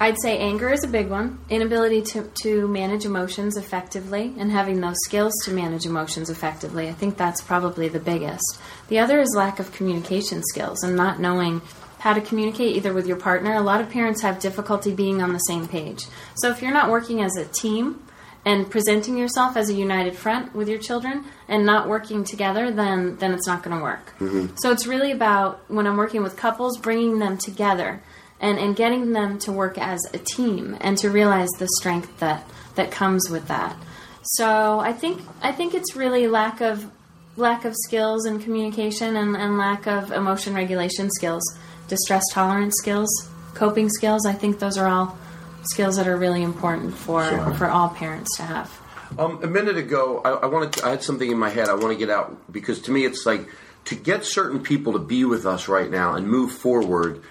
I'd 0.00 0.20
say 0.22 0.38
anger 0.38 0.70
is 0.70 0.84
a 0.84 0.88
big 0.88 1.08
one. 1.08 1.40
Inability 1.50 2.02
to, 2.02 2.30
to 2.42 2.68
manage 2.68 3.04
emotions 3.04 3.56
effectively 3.56 4.32
and 4.38 4.50
having 4.52 4.80
those 4.80 4.96
skills 5.04 5.32
to 5.44 5.50
manage 5.50 5.86
emotions 5.86 6.30
effectively. 6.30 6.88
I 6.88 6.92
think 6.92 7.16
that's 7.16 7.42
probably 7.42 7.88
the 7.88 7.98
biggest. 7.98 8.60
The 8.88 9.00
other 9.00 9.20
is 9.20 9.34
lack 9.36 9.58
of 9.58 9.72
communication 9.72 10.42
skills 10.44 10.84
and 10.84 10.94
not 10.94 11.20
knowing 11.20 11.62
how 11.98 12.12
to 12.14 12.20
communicate 12.20 12.76
either 12.76 12.92
with 12.92 13.06
your 13.06 13.16
partner. 13.16 13.54
A 13.54 13.60
lot 13.60 13.80
of 13.80 13.90
parents 13.90 14.22
have 14.22 14.38
difficulty 14.38 14.94
being 14.94 15.20
on 15.22 15.32
the 15.32 15.38
same 15.40 15.66
page. 15.66 16.06
So 16.36 16.50
if 16.50 16.62
you're 16.62 16.72
not 16.72 16.90
working 16.90 17.20
as 17.22 17.36
a 17.36 17.44
team 17.44 18.02
and 18.44 18.70
presenting 18.70 19.16
yourself 19.16 19.56
as 19.56 19.68
a 19.68 19.74
united 19.74 20.16
front 20.16 20.54
with 20.54 20.68
your 20.68 20.78
children 20.78 21.24
and 21.48 21.66
not 21.66 21.88
working 21.88 22.24
together, 22.24 22.70
then 22.70 23.16
then 23.16 23.32
it's 23.32 23.46
not 23.46 23.62
going 23.62 23.76
to 23.76 23.82
work. 23.82 24.14
Mm-hmm. 24.18 24.56
So 24.56 24.70
it's 24.70 24.86
really 24.86 25.10
about 25.10 25.68
when 25.68 25.86
I'm 25.86 25.96
working 25.96 26.22
with 26.22 26.36
couples, 26.36 26.78
bringing 26.78 27.18
them 27.18 27.36
together 27.36 28.02
and, 28.40 28.58
and 28.58 28.76
getting 28.76 29.12
them 29.12 29.38
to 29.40 29.52
work 29.52 29.78
as 29.78 30.00
a 30.14 30.18
team 30.18 30.76
and 30.80 30.96
to 30.98 31.10
realize 31.10 31.48
the 31.58 31.68
strength 31.78 32.20
that, 32.20 32.48
that 32.76 32.90
comes 32.90 33.28
with 33.28 33.48
that. 33.48 33.76
So 34.22 34.78
I 34.78 34.92
think 34.92 35.22
I 35.42 35.52
think 35.52 35.74
it's 35.74 35.96
really 35.96 36.28
lack 36.28 36.60
of 36.60 36.90
lack 37.36 37.64
of 37.64 37.74
skills 37.74 38.26
and 38.26 38.42
communication 38.42 39.16
and, 39.16 39.36
and 39.36 39.56
lack 39.56 39.86
of 39.86 40.10
emotion 40.12 40.54
regulation 40.54 41.08
skills, 41.10 41.42
distress 41.88 42.22
tolerance 42.32 42.74
skills, 42.78 43.08
coping 43.54 43.88
skills. 43.88 44.26
I 44.26 44.32
think 44.32 44.58
those 44.60 44.78
are 44.78 44.86
all 44.86 45.18
skills 45.62 45.96
that 45.96 46.06
are 46.06 46.16
really 46.16 46.42
important 46.42 46.94
for 46.94 47.24
Sure. 47.28 47.54
for 47.54 47.68
all 47.68 47.88
parents 47.88 48.36
to 48.36 48.42
have. 48.44 48.80
Um, 49.18 49.42
a 49.42 49.46
minute 49.46 49.76
ago, 49.76 50.20
I, 50.24 50.30
I 50.30 50.46
wanted. 50.46 50.72
To, 50.74 50.86
I 50.86 50.90
had 50.90 51.02
something 51.02 51.30
in 51.30 51.38
my 51.38 51.48
head. 51.50 51.68
I 51.68 51.74
want 51.74 51.92
to 51.92 51.96
get 51.98 52.10
out 52.10 52.52
because 52.52 52.80
to 52.82 52.90
me, 52.90 53.04
it's 53.04 53.24
like 53.26 53.48
to 53.86 53.94
get 53.94 54.24
certain 54.24 54.60
people 54.60 54.92
to 54.92 54.98
be 54.98 55.24
with 55.24 55.46
us 55.46 55.66
right 55.66 55.90
now 55.90 56.14
and 56.14 56.28
move 56.28 56.52
forward. 56.52 57.22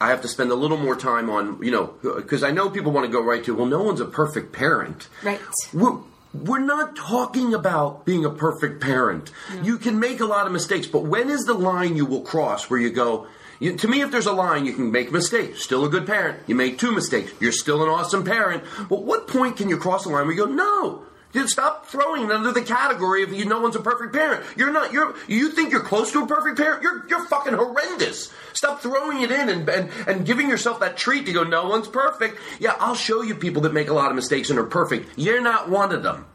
I 0.00 0.10
have 0.10 0.22
to 0.22 0.28
spend 0.28 0.52
a 0.52 0.54
little 0.54 0.76
more 0.76 0.94
time 0.94 1.28
on, 1.28 1.60
you 1.62 1.72
know, 1.72 1.94
because 2.02 2.44
I 2.44 2.52
know 2.52 2.70
people 2.70 2.92
want 2.92 3.04
to 3.06 3.10
go 3.12 3.20
right 3.20 3.42
to, 3.44 3.54
well, 3.54 3.66
no 3.66 3.82
one's 3.82 4.00
a 4.00 4.04
perfect 4.04 4.52
parent. 4.52 5.08
Right. 5.24 5.40
We're, 5.74 5.98
we're 6.32 6.60
not 6.60 6.94
talking 6.94 7.52
about 7.52 8.04
being 8.04 8.24
a 8.24 8.30
perfect 8.30 8.80
parent. 8.80 9.32
You 9.62 9.78
can 9.78 9.98
make 9.98 10.20
a 10.20 10.24
lot 10.24 10.46
of 10.46 10.52
mistakes, 10.52 10.86
but 10.86 11.00
when 11.02 11.30
is 11.30 11.44
the 11.46 11.54
line 11.54 11.96
you 11.96 12.06
will 12.06 12.20
cross 12.22 12.70
where 12.70 12.78
you 12.78 12.90
go, 12.90 13.26
you, 13.62 13.76
to 13.76 13.88
me, 13.88 14.02
if 14.02 14.10
there's 14.10 14.26
a 14.26 14.32
line, 14.32 14.66
you 14.66 14.72
can 14.72 14.90
make 14.90 15.08
a 15.08 15.12
mistake. 15.12 15.56
Still 15.56 15.84
a 15.84 15.88
good 15.88 16.06
parent. 16.06 16.40
You 16.46 16.54
make 16.54 16.78
two 16.78 16.92
mistakes. 16.92 17.32
You're 17.40 17.52
still 17.52 17.82
an 17.82 17.88
awesome 17.88 18.24
parent. 18.24 18.64
But 18.88 19.04
what 19.04 19.28
point 19.28 19.56
can 19.56 19.68
you 19.68 19.76
cross 19.76 20.04
the 20.04 20.10
line 20.10 20.26
where 20.26 20.34
you 20.34 20.46
go, 20.46 20.52
no, 20.52 21.06
Dude, 21.32 21.48
stop 21.48 21.86
throwing 21.86 22.24
it 22.24 22.30
under 22.30 22.52
the 22.52 22.60
category 22.60 23.22
of 23.22 23.32
you. 23.32 23.46
No 23.46 23.58
one's 23.60 23.74
a 23.74 23.80
perfect 23.80 24.12
parent. 24.12 24.44
You're 24.54 24.70
not. 24.70 24.92
You're. 24.92 25.14
You 25.26 25.50
think 25.50 25.72
you're 25.72 25.82
close 25.82 26.12
to 26.12 26.22
a 26.22 26.26
perfect 26.26 26.58
parent? 26.58 26.82
You're. 26.82 27.08
You're 27.08 27.24
fucking 27.24 27.54
horrendous. 27.54 28.30
Stop 28.52 28.82
throwing 28.82 29.22
it 29.22 29.30
in 29.30 29.48
and 29.48 29.66
and 29.66 29.90
and 30.06 30.26
giving 30.26 30.50
yourself 30.50 30.80
that 30.80 30.98
treat 30.98 31.24
to 31.24 31.32
go. 31.32 31.42
No 31.42 31.68
one's 31.68 31.88
perfect. 31.88 32.38
Yeah, 32.60 32.76
I'll 32.78 32.94
show 32.94 33.22
you 33.22 33.34
people 33.34 33.62
that 33.62 33.72
make 33.72 33.88
a 33.88 33.94
lot 33.94 34.10
of 34.10 34.14
mistakes 34.14 34.50
and 34.50 34.58
are 34.58 34.64
perfect. 34.64 35.08
You're 35.16 35.40
not 35.40 35.70
one 35.70 35.92
of 35.92 36.02
them. 36.02 36.26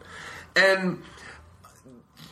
And 0.55 1.03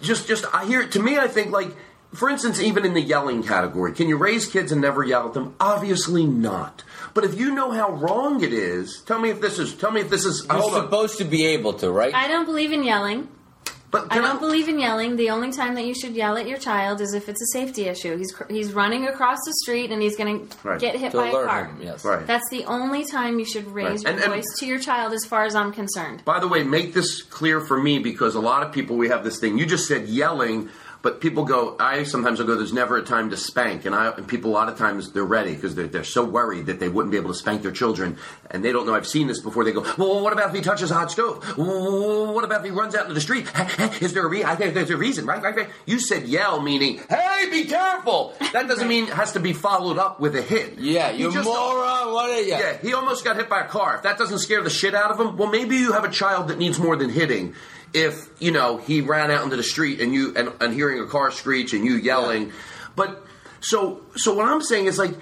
just 0.01 0.27
just 0.27 0.45
I 0.51 0.65
hear 0.65 0.81
it 0.81 0.93
to 0.93 0.99
me. 0.99 1.19
I 1.19 1.27
think 1.27 1.51
like. 1.51 1.69
For 2.15 2.30
instance, 2.30 2.60
even 2.62 2.86
in 2.86 2.93
the 2.93 3.01
yelling 3.01 3.43
category, 3.43 3.93
can 3.93 4.08
you 4.08 4.17
raise 4.17 4.47
kids 4.47 4.71
and 4.71 4.82
never 4.82 5.04
yell 5.04 5.28
at 5.28 5.34
them? 5.34 5.56
Obviously 5.60 6.25
not. 6.25 6.84
But 7.13 7.23
if 7.23 7.38
you 7.39 7.54
know 7.54 7.71
how 7.71 7.91
wrong 7.91 8.43
it 8.43 8.54
is, 8.54 9.01
tell 9.06 9.19
me 9.19 9.30
if 9.30 9.41
this 9.41 9.60
is. 9.60 9.73
Tell 9.75 9.91
me 9.91 10.01
if 10.01 10.10
this 10.10 10.25
is. 10.25 10.45
You're 10.49 10.58
hold 10.60 10.73
on. 10.73 10.84
supposed 10.84 11.17
to 11.19 11.25
be 11.25 11.45
able 11.47 11.73
to, 11.73 11.91
right? 11.91 12.13
I 12.13 12.28
don't 12.28 12.45
believe 12.45 12.71
in 12.71 12.84
yelling. 12.84 13.30
But 13.91 14.12
I 14.12 14.15
don't 14.17 14.41
believe 14.41 14.67
in 14.67 14.78
yelling. 14.78 15.15
The 15.15 15.30
only 15.30 15.54
time 15.54 15.75
that 15.75 15.86
you 15.86 15.93
should 15.95 16.15
yell 16.15 16.36
at 16.36 16.47
your 16.49 16.58
child 16.58 16.99
is 16.99 17.13
if 17.13 17.30
it's 17.30 17.41
a 17.41 17.45
safety 17.58 17.84
issue. 17.86 18.17
He's 18.17 18.34
he's 18.49 18.73
running 18.73 19.08
across 19.08 19.38
the 19.45 19.54
street 19.63 19.89
and 19.91 20.01
he's 20.01 20.17
going 20.17 20.49
to 20.49 20.78
get 20.80 20.97
hit 20.97 21.12
To 21.12 21.17
by 21.17 21.28
a 21.28 21.32
car. 21.32 21.65
him, 21.65 21.78
yes. 21.82 22.04
Right. 22.04 22.28
That's 22.28 22.49
the 22.49 22.65
only 22.65 23.06
time 23.06 23.39
you 23.39 23.45
should 23.45 23.67
raise 23.67 23.86
Right. 23.86 24.01
your 24.04 24.12
And- 24.15 24.19
and- 24.23 24.34
voice 24.34 24.60
to 24.60 24.65
your 24.65 24.80
child, 24.80 25.13
as 25.13 25.23
far 25.23 25.45
as 25.45 25.56
I'm 25.56 25.71
concerned. 25.71 26.23
By 26.25 26.39
the 26.41 26.47
way, 26.47 26.63
make 26.63 26.93
this 26.93 27.21
clear 27.21 27.62
for 27.62 27.82
me 27.82 27.99
because 27.99 28.36
a 28.36 28.41
lot 28.41 28.63
of 28.63 28.73
people 28.73 28.97
we 28.97 29.08
have 29.08 29.23
this 29.23 29.39
thing. 29.39 29.58
You 29.58 29.65
just 29.65 29.88
said 29.88 30.10
yelling, 30.10 30.67
but 31.06 31.22
people 31.22 31.44
go. 31.46 31.76
I 31.80 32.02
sometimes 32.02 32.39
will 32.39 32.48
go. 32.48 32.56
There's 32.56 32.74
never 32.74 32.98
a 32.98 33.04
time 33.04 33.30
to 33.30 33.38
spank, 33.38 33.86
and 33.86 33.94
I 33.94 34.10
and 34.10 34.28
people 34.28 34.50
a 34.50 34.56
lot 34.56 34.70
of 34.70 34.78
times 34.80 35.12
they're 35.12 35.24
ready 35.24 35.54
because 35.54 35.76
they're, 35.76 35.86
they're 35.86 36.04
so 36.04 36.26
worried 36.26 36.65
that 36.65 36.80
they 36.80 36.89
wouldn't 36.89 37.12
be 37.12 37.18
able 37.18 37.30
to 37.30 37.36
spank 37.38 37.62
their 37.62 37.72
children, 37.72 38.18
and 38.50 38.65
they 38.65 38.72
don't 38.72 38.88
know. 38.88 38.96
I've 38.96 39.06
seen 39.06 39.28
this 39.28 39.39
before. 39.39 39.63
They 39.63 39.72
go, 39.72 39.82
well, 40.00 40.22
what 40.22 40.34
about 40.34 40.50
if 40.50 40.56
he 40.56 40.62
touches 40.62 40.89
a 40.89 40.96
hot 40.96 41.12
stove? 41.12 41.44
What 41.60 42.44
about 42.44 42.62
if 42.62 42.65
he 42.65 42.72
runs 42.72 42.96
out 42.96 43.04
into 43.04 43.13
the 43.13 43.22
street? 43.22 43.46
Is 44.02 44.13
there 44.13 44.26
a 44.26 44.28
re- 44.28 44.44
I 44.44 44.56
think 44.56 44.74
there's 44.74 44.89
a 44.89 44.98
reason, 44.98 45.28
right? 45.28 45.44
Right? 45.44 45.56
Right? 45.56 45.70
You 45.86 46.00
said 46.00 46.28
yell, 46.28 46.60
meaning 46.60 47.00
hey, 47.08 47.50
be 47.52 47.65
careful. 47.65 48.34
That 48.54 48.68
doesn't 48.68 48.88
mean 48.88 49.04
it 49.04 49.13
has 49.13 49.34
to 49.34 49.39
be 49.39 49.54
followed 49.54 50.00
up 50.00 50.20
with 50.20 50.36
a 50.36 50.41
hit. 50.41 50.80
Yeah, 50.80 51.12
You 51.12 51.30
moron. 51.32 52.13
What 52.13 52.32
are 52.32 52.41
you? 52.41 52.48
yeah, 52.48 52.78
he 52.78 52.96
almost 52.96 53.24
got 53.24 53.36
hit 53.36 53.48
by 53.48 53.62
a 53.62 53.68
car. 53.68 53.98
If 53.98 54.02
that 54.04 54.18
doesn't 54.18 54.39
scare 54.39 54.63
the 54.63 54.72
shit 54.72 54.96
out 54.96 55.12
of 55.12 55.20
him, 55.20 55.38
well, 55.38 55.52
maybe 55.52 55.76
you 55.76 55.91
have 55.91 56.04
a 56.04 56.12
child 56.12 56.48
that 56.48 56.58
needs 56.58 56.80
more 56.80 56.96
than 56.96 57.12
hitting. 57.12 57.54
If 57.95 58.29
you 58.39 58.51
know 58.51 58.77
he 58.77 59.01
ran 59.01 59.31
out 59.31 59.43
into 59.43 59.55
the 59.55 59.63
street 59.63 60.01
and 60.01 60.13
you 60.13 60.36
and, 60.36 60.51
and 60.60 60.73
hearing 60.73 60.99
a 60.99 61.08
car 61.08 61.31
screech 61.31 61.73
and 61.73 61.86
you 61.86 61.95
yelling, 61.95 62.51
but 62.95 63.25
so 63.62 64.01
so 64.15 64.36
what 64.36 64.45
I'm 64.45 64.62
saying 64.62 64.86
is 64.88 64.99
like 64.99 65.15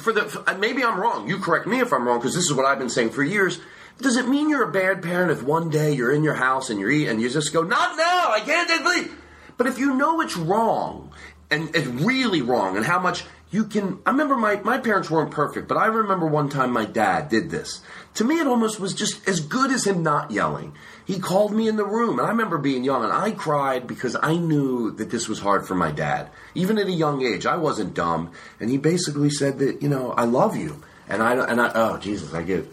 for 0.00 0.12
the 0.12 0.22
for, 0.22 0.44
maybe 0.58 0.82
I'm 0.82 0.98
wrong. 0.98 1.28
You 1.28 1.38
correct 1.38 1.66
me 1.66 1.80
if 1.80 1.92
I'm 1.92 2.06
wrong 2.06 2.18
because 2.18 2.34
this 2.34 2.44
is 2.44 2.52
what 2.52 2.66
I've 2.66 2.78
been 2.78 2.90
saying 2.90 3.10
for 3.10 3.22
years. 3.22 3.60
Does 3.98 4.16
it 4.16 4.28
mean 4.28 4.48
you're 4.48 4.68
a 4.68 4.72
bad 4.72 5.02
parent 5.02 5.30
if 5.30 5.42
one 5.42 5.70
day 5.70 5.92
you're 5.92 6.10
in 6.12 6.24
your 6.24 6.34
house 6.34 6.68
and 6.68 6.80
you're 6.80 6.90
eating 6.90 7.10
and 7.10 7.20
you 7.20 7.30
just 7.30 7.52
go, 7.52 7.62
not 7.62 7.96
now, 7.96 8.32
I 8.32 8.40
can't 8.40 8.82
believe. 8.82 9.16
But 9.56 9.68
if 9.68 9.78
you 9.78 9.94
know 9.94 10.20
it's 10.20 10.36
wrong 10.36 11.12
and 11.50 11.74
it's 11.76 11.86
really 11.86 12.42
wrong 12.42 12.76
and 12.76 12.84
how 12.84 12.98
much 12.98 13.24
you 13.54 13.64
can 13.64 14.00
I 14.04 14.10
remember 14.10 14.34
my, 14.34 14.56
my 14.56 14.78
parents 14.78 15.08
weren't 15.08 15.30
perfect, 15.30 15.68
but 15.68 15.76
I 15.76 15.86
remember 15.86 16.26
one 16.26 16.48
time 16.48 16.72
my 16.72 16.84
dad 16.84 17.28
did 17.28 17.50
this. 17.50 17.82
To 18.14 18.24
me 18.24 18.40
it 18.40 18.48
almost 18.48 18.80
was 18.80 18.92
just 18.92 19.28
as 19.28 19.38
good 19.38 19.70
as 19.70 19.86
him 19.86 20.02
not 20.02 20.32
yelling. 20.32 20.74
He 21.04 21.20
called 21.20 21.52
me 21.52 21.68
in 21.68 21.76
the 21.76 21.84
room 21.84 22.18
and 22.18 22.26
I 22.26 22.30
remember 22.30 22.58
being 22.58 22.82
young 22.82 23.04
and 23.04 23.12
I 23.12 23.30
cried 23.30 23.86
because 23.86 24.16
I 24.20 24.34
knew 24.34 24.90
that 24.96 25.10
this 25.10 25.28
was 25.28 25.38
hard 25.38 25.68
for 25.68 25.76
my 25.76 25.92
dad. 25.92 26.30
Even 26.56 26.78
at 26.78 26.88
a 26.88 26.92
young 26.92 27.22
age, 27.22 27.46
I 27.46 27.56
wasn't 27.56 27.94
dumb 27.94 28.32
and 28.58 28.70
he 28.70 28.76
basically 28.76 29.30
said 29.30 29.60
that, 29.60 29.80
you 29.80 29.88
know, 29.88 30.10
I 30.10 30.24
love 30.24 30.56
you. 30.56 30.82
And 31.08 31.22
I 31.22 31.34
and 31.34 31.60
I 31.60 31.70
oh 31.76 31.98
Jesus, 31.98 32.34
I 32.34 32.42
get 32.42 32.66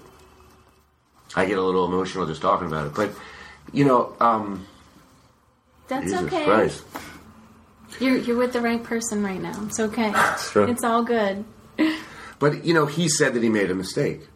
I 1.36 1.46
get 1.46 1.60
a 1.60 1.64
little 1.64 1.86
emotional 1.86 2.26
just 2.26 2.42
talking 2.42 2.66
about 2.66 2.88
it. 2.88 2.96
But 2.96 3.12
you 3.72 3.86
know, 3.86 4.16
um 4.20 4.66
That's 5.90 6.06
Jesus 6.06 6.24
okay. 6.24 6.46
Christ. 6.46 6.84
You're 8.00 8.18
you're 8.18 8.38
with 8.38 8.54
the 8.54 8.62
right 8.62 8.84
person 8.84 9.24
right 9.24 9.42
now. 9.42 9.64
It's 9.66 9.80
okay. 9.80 10.12
true. 10.38 10.68
It's 10.70 10.84
all 10.84 11.04
good. 11.04 11.46
But 12.42 12.66
you 12.66 12.74
know, 12.74 12.88
he 12.88 13.08
said 13.08 13.36
that 13.36 13.44
he 13.44 13.50
made 13.50 13.70
a 13.70 13.76
mistake, 13.76 14.28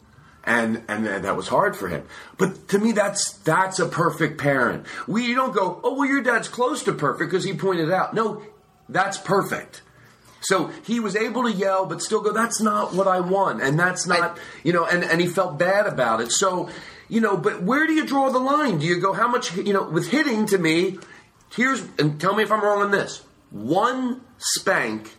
and 0.43 0.83
and 0.87 1.07
that 1.07 1.23
that 1.23 1.35
was 1.35 1.47
hard 1.47 1.75
for 1.75 1.87
him. 1.87 2.05
But 2.37 2.67
to 2.67 2.77
me, 2.77 2.91
that's 2.91 3.33
that's 3.39 3.79
a 3.79 3.87
perfect 3.87 4.39
parent. 4.39 4.85
We 5.07 5.25
you 5.25 5.33
don't 5.33 5.55
go, 5.55 5.81
oh 5.83 5.95
well, 5.95 6.07
your 6.07 6.21
dad's 6.21 6.47
close 6.47 6.83
to 6.83 6.93
perfect 6.93 7.31
because 7.31 7.43
he 7.43 7.55
pointed 7.55 7.91
out. 7.91 8.13
No, 8.13 8.43
that's 8.87 9.17
perfect. 9.17 9.81
So 10.41 10.67
he 10.85 10.99
was 10.99 11.15
able 11.15 11.45
to 11.45 11.51
yell, 11.51 11.87
but 11.87 12.03
still 12.03 12.21
go, 12.21 12.31
that's 12.31 12.61
not 12.61 12.93
what 12.93 13.07
I 13.07 13.21
want, 13.21 13.63
and 13.63 13.79
that's 13.79 14.05
not 14.05 14.37
you 14.63 14.71
know, 14.71 14.85
and 14.85 15.03
and 15.03 15.19
he 15.19 15.25
felt 15.25 15.57
bad 15.57 15.87
about 15.87 16.21
it. 16.21 16.31
So 16.31 16.69
you 17.09 17.21
know, 17.21 17.35
but 17.35 17.63
where 17.63 17.87
do 17.87 17.93
you 17.93 18.05
draw 18.05 18.29
the 18.29 18.37
line? 18.37 18.77
Do 18.77 18.85
you 18.85 19.01
go 19.01 19.13
how 19.13 19.27
much 19.27 19.57
you 19.57 19.73
know 19.73 19.89
with 19.89 20.09
hitting? 20.09 20.45
To 20.45 20.59
me, 20.59 20.99
here's 21.55 21.83
and 21.97 22.21
tell 22.21 22.35
me 22.35 22.43
if 22.43 22.51
I'm 22.51 22.61
wrong 22.61 22.83
on 22.83 22.91
this. 22.91 23.23
One 23.55 24.19
spank, 24.37 25.15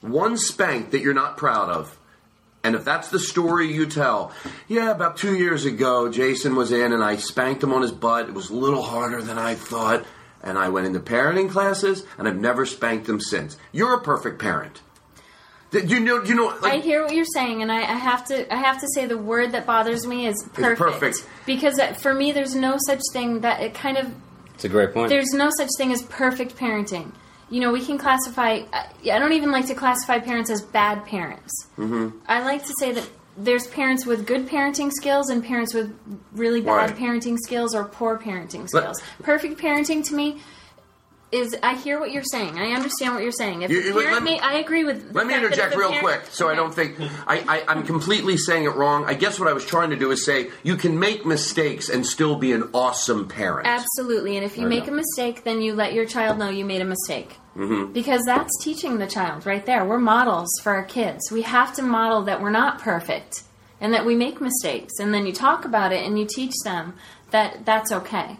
one 0.00 0.38
spank 0.38 0.92
that 0.92 1.00
you're 1.00 1.12
not 1.12 1.36
proud 1.36 1.68
of. 1.68 1.98
And 2.62 2.74
if 2.74 2.82
that's 2.82 3.10
the 3.10 3.18
story 3.18 3.70
you 3.70 3.84
tell, 3.84 4.32
yeah, 4.68 4.90
about 4.90 5.18
two 5.18 5.36
years 5.36 5.66
ago, 5.66 6.10
Jason 6.10 6.56
was 6.56 6.72
in 6.72 6.94
and 6.94 7.04
I 7.04 7.16
spanked 7.16 7.62
him 7.62 7.74
on 7.74 7.82
his 7.82 7.92
butt. 7.92 8.26
It 8.26 8.32
was 8.32 8.48
a 8.48 8.54
little 8.54 8.80
harder 8.80 9.20
than 9.20 9.36
I 9.36 9.54
thought. 9.54 10.06
And 10.42 10.56
I 10.56 10.70
went 10.70 10.86
into 10.86 10.98
parenting 10.98 11.50
classes 11.50 12.06
and 12.16 12.26
I've 12.26 12.38
never 12.38 12.64
spanked 12.64 13.06
him 13.06 13.20
since. 13.20 13.58
You're 13.70 13.92
a 13.92 14.00
perfect 14.00 14.40
parent. 14.40 14.80
You 15.72 16.00
know, 16.00 16.22
you 16.22 16.34
know, 16.34 16.56
I 16.62 16.78
hear 16.78 17.02
what 17.02 17.12
you're 17.12 17.24
saying, 17.24 17.60
and 17.60 17.70
I, 17.70 17.80
I 17.80 17.96
have 17.96 18.24
to 18.26 18.54
I 18.54 18.58
have 18.58 18.80
to 18.80 18.86
say 18.94 19.06
the 19.06 19.18
word 19.18 19.52
that 19.52 19.66
bothers 19.66 20.06
me 20.06 20.28
is 20.28 20.36
perfect. 20.52 20.78
perfect. 20.78 21.28
Because 21.46 21.80
uh, 21.80 21.94
for 21.94 22.14
me, 22.14 22.30
there's 22.30 22.54
no 22.54 22.76
such 22.78 23.00
thing 23.12 23.40
that 23.40 23.60
it 23.60 23.74
kind 23.74 23.98
of 23.98 24.14
It's 24.54 24.64
a 24.64 24.68
great 24.68 24.94
point. 24.94 25.08
There's 25.08 25.32
no 25.32 25.50
such 25.58 25.70
thing 25.76 25.90
as 25.90 26.02
perfect 26.02 26.54
parenting. 26.56 27.10
You 27.54 27.60
know, 27.60 27.70
we 27.70 27.84
can 27.88 27.98
classify. 27.98 28.62
I 28.72 28.86
I 29.14 29.18
don't 29.20 29.32
even 29.34 29.52
like 29.52 29.66
to 29.68 29.76
classify 29.76 30.18
parents 30.18 30.50
as 30.50 30.60
bad 30.60 31.06
parents. 31.06 31.52
Mm-hmm. 31.78 32.18
I 32.26 32.42
like 32.42 32.64
to 32.64 32.72
say 32.80 32.90
that 32.90 33.08
there's 33.36 33.68
parents 33.68 34.04
with 34.04 34.26
good 34.26 34.48
parenting 34.48 34.90
skills 34.90 35.30
and 35.30 35.44
parents 35.44 35.72
with 35.72 35.96
really 36.32 36.60
bad 36.60 36.90
Right. 36.90 36.96
parenting 36.96 37.36
skills 37.38 37.72
or 37.72 37.84
poor 37.84 38.18
parenting 38.18 38.62
But- 38.72 38.80
skills. 38.80 39.02
Perfect 39.22 39.60
parenting 39.60 40.04
to 40.08 40.14
me 40.16 40.40
is 41.32 41.56
I 41.62 41.74
hear 41.74 41.98
what 41.98 42.12
you're 42.12 42.22
saying. 42.22 42.58
I 42.58 42.72
understand 42.72 43.14
what 43.14 43.22
you're 43.22 43.32
saying. 43.32 43.62
If 43.62 43.70
You- 43.70 43.92
let 43.94 44.22
me- 44.22 44.38
I 44.38 44.54
agree 44.54 44.84
with. 44.84 45.12
Let 45.12 45.26
me 45.26 45.32
fact 45.32 45.42
that 45.42 45.52
if 45.52 45.52
interject 45.52 45.76
real 45.76 45.88
parent- 45.90 46.04
quick 46.04 46.22
so 46.30 46.48
I 46.48 46.54
don't 46.54 46.72
think 46.72 46.96
I, 47.26 47.38
I, 47.48 47.64
I'm 47.68 47.82
completely 47.84 48.36
saying 48.36 48.64
it 48.64 48.74
wrong. 48.76 49.04
I 49.06 49.14
guess 49.14 49.38
what 49.40 49.48
I 49.48 49.52
was 49.52 49.64
trying 49.64 49.90
to 49.90 49.96
do 49.96 50.10
is 50.12 50.24
say 50.24 50.50
you 50.62 50.76
can 50.76 50.98
make 50.98 51.26
mistakes 51.26 51.88
and 51.88 52.06
still 52.06 52.36
be 52.36 52.52
an 52.52 52.68
awesome 52.72 53.26
parent. 53.26 53.66
Absolutely, 53.66 54.36
and 54.36 54.44
if 54.44 54.56
you 54.56 54.66
I 54.66 54.68
make 54.68 54.86
know. 54.86 54.92
a 54.92 54.96
mistake, 54.96 55.44
then 55.44 55.60
you 55.60 55.74
let 55.74 55.92
your 55.92 56.06
child 56.06 56.38
know 56.38 56.48
you 56.50 56.64
made 56.64 56.82
a 56.82 56.84
mistake. 56.84 57.36
Mm-hmm. 57.56 57.92
Because 57.92 58.22
that's 58.26 58.50
teaching 58.62 58.98
the 58.98 59.06
child 59.06 59.46
right 59.46 59.64
there. 59.64 59.84
We're 59.84 59.98
models 59.98 60.48
for 60.62 60.72
our 60.74 60.84
kids. 60.84 61.30
We 61.30 61.42
have 61.42 61.72
to 61.76 61.82
model 61.82 62.22
that 62.22 62.40
we're 62.40 62.50
not 62.50 62.80
perfect 62.80 63.42
and 63.80 63.92
that 63.94 64.04
we 64.04 64.14
make 64.16 64.40
mistakes. 64.40 64.94
And 64.98 65.12
then 65.14 65.26
you 65.26 65.32
talk 65.32 65.64
about 65.64 65.92
it 65.92 66.04
and 66.04 66.18
you 66.18 66.26
teach 66.26 66.54
them 66.64 66.94
that 67.30 67.64
that's 67.64 67.92
okay. 67.92 68.38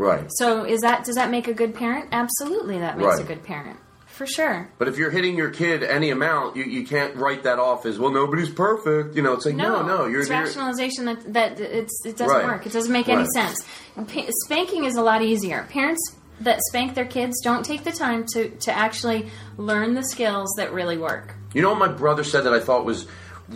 Right. 0.00 0.26
So 0.36 0.64
is 0.64 0.80
that 0.80 1.04
does 1.04 1.16
that 1.16 1.30
make 1.30 1.46
a 1.46 1.52
good 1.54 1.74
parent? 1.74 2.08
Absolutely 2.12 2.78
that 2.78 2.98
makes 2.98 3.18
a 3.18 3.24
good 3.24 3.42
parent. 3.42 3.78
For 4.06 4.26
sure. 4.26 4.68
But 4.78 4.88
if 4.88 4.98
you're 4.98 5.10
hitting 5.10 5.34
your 5.36 5.48
kid 5.50 5.82
any 5.82 6.10
amount, 6.10 6.54
you, 6.56 6.64
you 6.64 6.86
can't 6.86 7.14
write 7.16 7.44
that 7.44 7.58
off 7.58 7.86
as 7.86 7.98
well. 7.98 8.10
Nobody's 8.10 8.50
perfect. 8.50 9.14
You 9.16 9.22
know, 9.22 9.32
it's 9.32 9.46
like 9.46 9.54
no, 9.54 9.82
no. 9.86 10.06
You're, 10.06 10.20
it's 10.20 10.28
you're 10.28 10.38
rationalization 10.40 11.06
that, 11.06 11.32
that 11.32 11.60
it's, 11.60 12.04
it 12.04 12.16
doesn't 12.18 12.36
Right. 12.36 12.44
work. 12.44 12.66
It 12.66 12.72
doesn't 12.72 12.92
make 12.92 13.08
any 13.08 13.22
Right. 13.22 13.30
sense. 13.32 13.64
Pa- 13.96 14.30
spanking 14.44 14.84
is 14.84 14.96
a 14.96 15.02
lot 15.02 15.22
easier. 15.22 15.66
Parents 15.70 16.16
that 16.40 16.60
spank 16.68 16.94
their 16.94 17.06
kids 17.06 17.40
don't 17.42 17.64
take 17.64 17.84
the 17.84 17.92
time 17.92 18.24
to, 18.34 18.50
to 18.50 18.72
actually 18.72 19.30
learn 19.56 19.94
the 19.94 20.02
skills 20.02 20.52
that 20.56 20.72
really 20.72 20.98
work. 20.98 21.34
You 21.54 21.62
know 21.62 21.70
what 21.70 21.78
my 21.78 21.88
brother 21.88 22.24
said 22.24 22.44
that 22.44 22.52
I 22.52 22.60
thought 22.60 22.84
was 22.84 23.06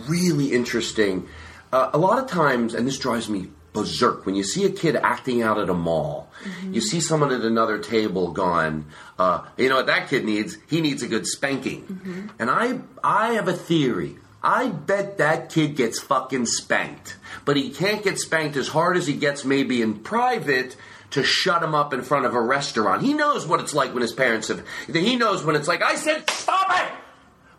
really 0.07 0.51
interesting? 0.51 1.27
Uh, 1.71 1.89
a 1.93 1.97
lot 1.97 2.17
of 2.17 2.27
times, 2.27 2.73
and 2.73 2.87
this 2.87 2.97
drives 2.97 3.29
me 3.29 3.49
berserk, 3.75 4.25
when 4.25 4.33
you 4.33 4.43
see 4.43 4.65
a 4.65 4.71
kid 4.71 4.95
acting 4.95 5.43
out 5.43 5.59
at 5.59 5.69
a 5.69 5.73
mall, 5.73 6.31
you 6.71 6.81
see 6.81 6.99
someone 6.99 7.31
at 7.31 7.41
another 7.41 7.77
table 7.77 8.31
gone, 8.31 8.85
uh, 9.19 9.45
you 9.57 9.69
know 9.69 9.75
what 9.75 9.87
that 9.87 10.09
kid 10.09 10.25
needs? 10.25 10.57
He 10.67 10.81
needs 10.81 11.03
a 11.03 11.07
good 11.07 11.27
spanking. 11.27 12.31
And 12.39 12.49
I, 12.49 12.79
I 13.03 13.33
have 13.33 13.47
a 13.47 13.53
theory. 13.53 14.15
I 14.41 14.69
bet 14.69 15.17
that 15.17 15.49
kid 15.49 15.75
gets 15.75 15.99
fucking 15.99 16.45
spanked. 16.47 17.17
But 17.45 17.57
he 17.57 17.69
can't 17.69 18.03
get 18.03 18.17
spanked 18.19 18.55
as 18.57 18.69
hard 18.69 18.95
as 18.97 19.05
he 19.05 19.13
gets 19.13 19.43
maybe 19.45 19.81
in 19.81 19.99
private 19.99 20.75
to 21.11 21.23
shut 21.23 21.63
him 21.63 21.73
up 21.75 21.93
in 21.93 22.01
front 22.01 22.25
of 22.25 22.35
a 22.35 22.41
restaurant. 22.41 23.01
He 23.01 23.13
knows 23.13 23.47
what 23.47 23.59
it's 23.59 23.73
like 23.73 23.93
when 23.93 24.01
his 24.01 24.13
parents 24.13 24.49
have. 24.49 24.63
He 24.91 25.15
knows 25.15 25.43
when 25.43 25.55
it's 25.55 25.67
like, 25.67 25.81
I 25.81 25.95
said, 25.95 26.29
stop 26.29 26.67
it! 26.71 26.91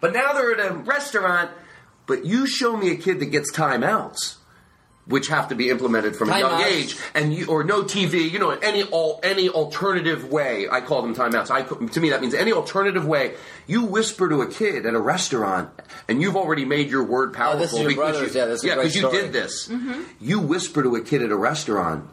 But 0.00 0.12
now 0.12 0.33
they're 0.33 0.59
at 0.59 0.70
a 0.70 0.74
restaurant. 0.74 1.50
But 2.07 2.24
you 2.24 2.46
show 2.46 2.76
me 2.76 2.92
a 2.92 2.96
kid 2.96 3.18
that 3.18 3.26
gets 3.26 3.50
timeouts, 3.52 4.37
which 5.06 5.28
have 5.28 5.48
to 5.48 5.54
be 5.54 5.70
implemented 5.70 6.16
from 6.16 6.30
a 6.30 6.38
young 6.38 6.60
Timeouts. 6.60 6.66
age, 6.66 6.98
and 7.14 7.32
you, 7.32 7.46
or 7.46 7.62
no 7.64 7.82
TV. 7.82 8.30
You 8.30 8.38
know, 8.38 8.50
any 8.50 8.82
all 8.82 9.20
any 9.22 9.48
alternative 9.48 10.30
way. 10.30 10.68
I 10.68 10.80
call 10.80 11.02
them 11.02 11.14
timeouts. 11.14 11.50
I 11.50 11.62
to 11.62 12.00
me 12.00 12.10
that 12.10 12.20
means 12.20 12.34
any 12.34 12.52
alternative 12.52 13.06
way. 13.06 13.34
You 13.66 13.84
whisper 13.84 14.28
to 14.28 14.42
a 14.42 14.46
kid 14.48 14.84
at 14.84 14.94
a 14.94 15.00
restaurant, 15.00 15.70
and 16.08 16.20
you've 16.20 16.36
already 16.36 16.64
made 16.64 16.90
your 16.90 17.04
word 17.04 17.32
powerful. 17.32 17.58
Oh, 17.58 17.62
this 17.62 17.72
is 17.72 17.78
your 17.80 17.88
because 17.90 18.12
brother's. 18.12 18.34
you, 18.34 18.40
Yeah, 18.40 18.46
that's 18.46 18.64
a 18.64 18.66
great 18.66 18.76
because 18.76 18.96
you 18.96 19.10
did 19.10 19.32
this. 19.32 19.68
Mm-hmm. 19.68 20.02
You 20.20 20.40
whisper 20.40 20.82
to 20.82 20.96
a 20.96 21.00
kid 21.02 21.22
at 21.22 21.30
a 21.30 21.36
restaurant, 21.36 22.08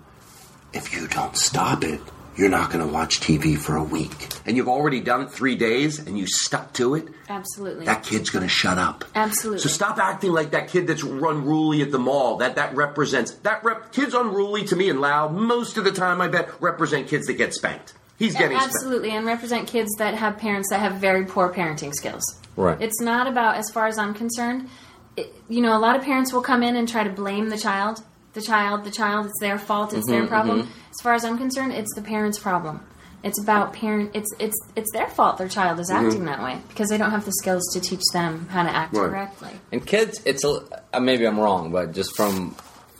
if 0.73 0.93
you 0.93 1.07
don't 1.07 1.35
stop 1.35 1.83
it, 1.83 2.01
you're 2.35 2.49
not 2.49 2.71
going 2.71 2.85
to 2.85 2.91
watch 2.91 3.19
TV 3.19 3.57
for 3.57 3.75
a 3.75 3.83
week. 3.83 4.29
And 4.45 4.57
you've 4.57 4.67
already 4.67 4.99
done 4.99 5.21
it 5.21 5.31
three 5.31 5.55
days 5.55 5.99
and 5.99 6.17
you 6.17 6.27
stuck 6.27 6.73
to 6.73 6.95
it, 6.95 7.07
Absolutely. 7.29 7.85
that 7.85 8.03
kid's 8.03 8.29
going 8.29 8.43
to 8.43 8.49
shut 8.49 8.77
up. 8.77 9.05
Absolutely. 9.15 9.59
So 9.59 9.69
stop 9.69 9.97
acting 9.97 10.31
like 10.31 10.51
that 10.51 10.67
kid 10.67 10.87
that's 10.87 11.03
unruly 11.03 11.81
at 11.81 11.91
the 11.91 11.99
mall. 11.99 12.37
That 12.37 12.55
that 12.55 12.75
represents 12.75 13.31
that 13.43 13.63
rep, 13.63 13.91
kids 13.91 14.13
unruly 14.13 14.65
to 14.65 14.75
me 14.75 14.89
and 14.89 14.99
loud 14.99 15.33
most 15.33 15.77
of 15.77 15.83
the 15.83 15.91
time. 15.91 16.21
I 16.21 16.27
bet 16.27 16.49
represent 16.61 17.07
kids 17.07 17.27
that 17.27 17.33
get 17.33 17.53
spanked. 17.53 17.93
He's 18.17 18.33
getting 18.33 18.57
spanked. 18.57 18.75
Absolutely, 18.75 19.11
and 19.11 19.25
represent 19.25 19.67
kids 19.67 19.89
that 19.97 20.13
have 20.13 20.37
parents 20.37 20.69
that 20.69 20.79
have 20.79 20.95
very 20.95 21.25
poor 21.25 21.51
parenting 21.51 21.93
skills. 21.93 22.39
Right. 22.55 22.79
It's 22.79 23.01
not 23.01 23.27
about, 23.27 23.55
as 23.55 23.69
far 23.71 23.87
as 23.87 23.97
I'm 23.97 24.13
concerned, 24.13 24.69
it, 25.17 25.33
you 25.49 25.61
know, 25.61 25.75
a 25.75 25.79
lot 25.79 25.95
of 25.95 26.03
parents 26.03 26.31
will 26.31 26.41
come 26.41 26.63
in 26.63 26.75
and 26.75 26.87
try 26.87 27.03
to 27.03 27.09
blame 27.09 27.49
the 27.49 27.57
child. 27.57 28.03
The 28.33 28.41
child, 28.41 28.83
the 28.83 28.91
child, 28.91 29.27
it's 29.27 29.39
their 29.39 29.59
fault, 29.59 29.93
it's 29.93 30.07
their 30.07 30.23
Mhm, 30.23 30.27
problem. 30.27 30.61
mhm. 30.63 30.67
As 30.89 31.01
far 31.01 31.13
as 31.13 31.23
I'm 31.23 31.37
concerned, 31.37 31.73
it's 31.73 31.93
the 31.93 32.01
parent's 32.01 32.39
problem. 32.39 32.81
It's 33.23 33.39
about 33.41 33.71
parent. 33.73 34.11
It's 34.13 34.29
it's 34.37 34.55
it's 34.75 34.91
their 34.91 35.07
fault. 35.07 35.37
Their 35.37 35.47
child 35.47 35.79
is 35.79 35.89
Mhm. 35.89 35.95
acting 36.07 36.25
that 36.25 36.41
way 36.43 36.61
because 36.67 36.89
they 36.89 36.97
don't 36.97 37.11
have 37.11 37.23
the 37.25 37.31
skills 37.31 37.63
to 37.73 37.79
teach 37.79 38.03
them 38.11 38.47
how 38.51 38.63
to 38.63 38.69
act 38.69 38.93
Right. 38.93 39.09
correctly. 39.09 39.51
And 39.71 39.85
kids, 39.85 40.19
it's 40.25 40.43
a, 40.43 40.61
uh, 40.93 40.99
maybe 40.99 41.23
I'm 41.25 41.39
wrong, 41.39 41.71
but 41.71 41.93
just 41.93 42.15
from 42.17 42.55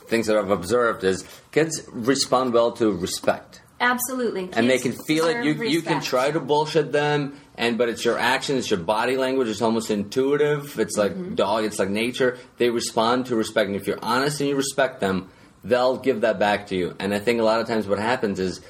things 0.08 0.26
that 0.28 0.36
I've 0.38 0.50
observed, 0.50 1.04
is 1.04 1.24
kids 1.52 1.82
respond 1.92 2.54
well 2.54 2.72
to 2.72 2.90
respect, 2.92 3.60
Absolutely, 3.80 4.48
and 4.52 4.70
they 4.70 4.78
can 4.78 4.92
feel 5.06 5.26
it. 5.26 5.44
You 5.44 5.54
you 5.64 5.82
can 5.82 6.00
try 6.00 6.30
to 6.30 6.40
bullshit 6.40 6.92
them, 6.92 7.38
and 7.56 7.76
but 7.76 7.88
it's 7.88 8.04
your 8.04 8.18
action, 8.18 8.56
it's 8.56 8.70
your 8.70 8.80
body 8.80 9.16
language, 9.16 9.48
it's 9.48 9.60
almost 9.62 9.90
intuitive. 9.90 10.78
It's 10.78 10.96
like 10.96 11.12
Mm-hmm. 11.12 11.34
dog, 11.34 11.64
it's 11.64 11.78
like 11.78 11.90
nature. 11.90 12.38
They 12.56 12.70
respond 12.70 13.26
to 13.26 13.36
respect, 13.36 13.66
and 13.68 13.76
if 13.76 13.86
you're 13.86 14.02
honest 14.02 14.40
and 14.40 14.48
you 14.48 14.56
respect 14.56 15.00
them, 15.00 15.28
they'll 15.64 15.96
give 15.98 16.22
that 16.22 16.38
back 16.38 16.68
to 16.68 16.76
you. 16.76 16.94
And 16.98 17.12
I 17.12 17.18
think 17.18 17.40
a 17.40 17.44
lot 17.44 17.60
of 17.60 17.66
times 17.66 17.86
what 17.86 17.98
happens 17.98 18.40
is. 18.40 18.60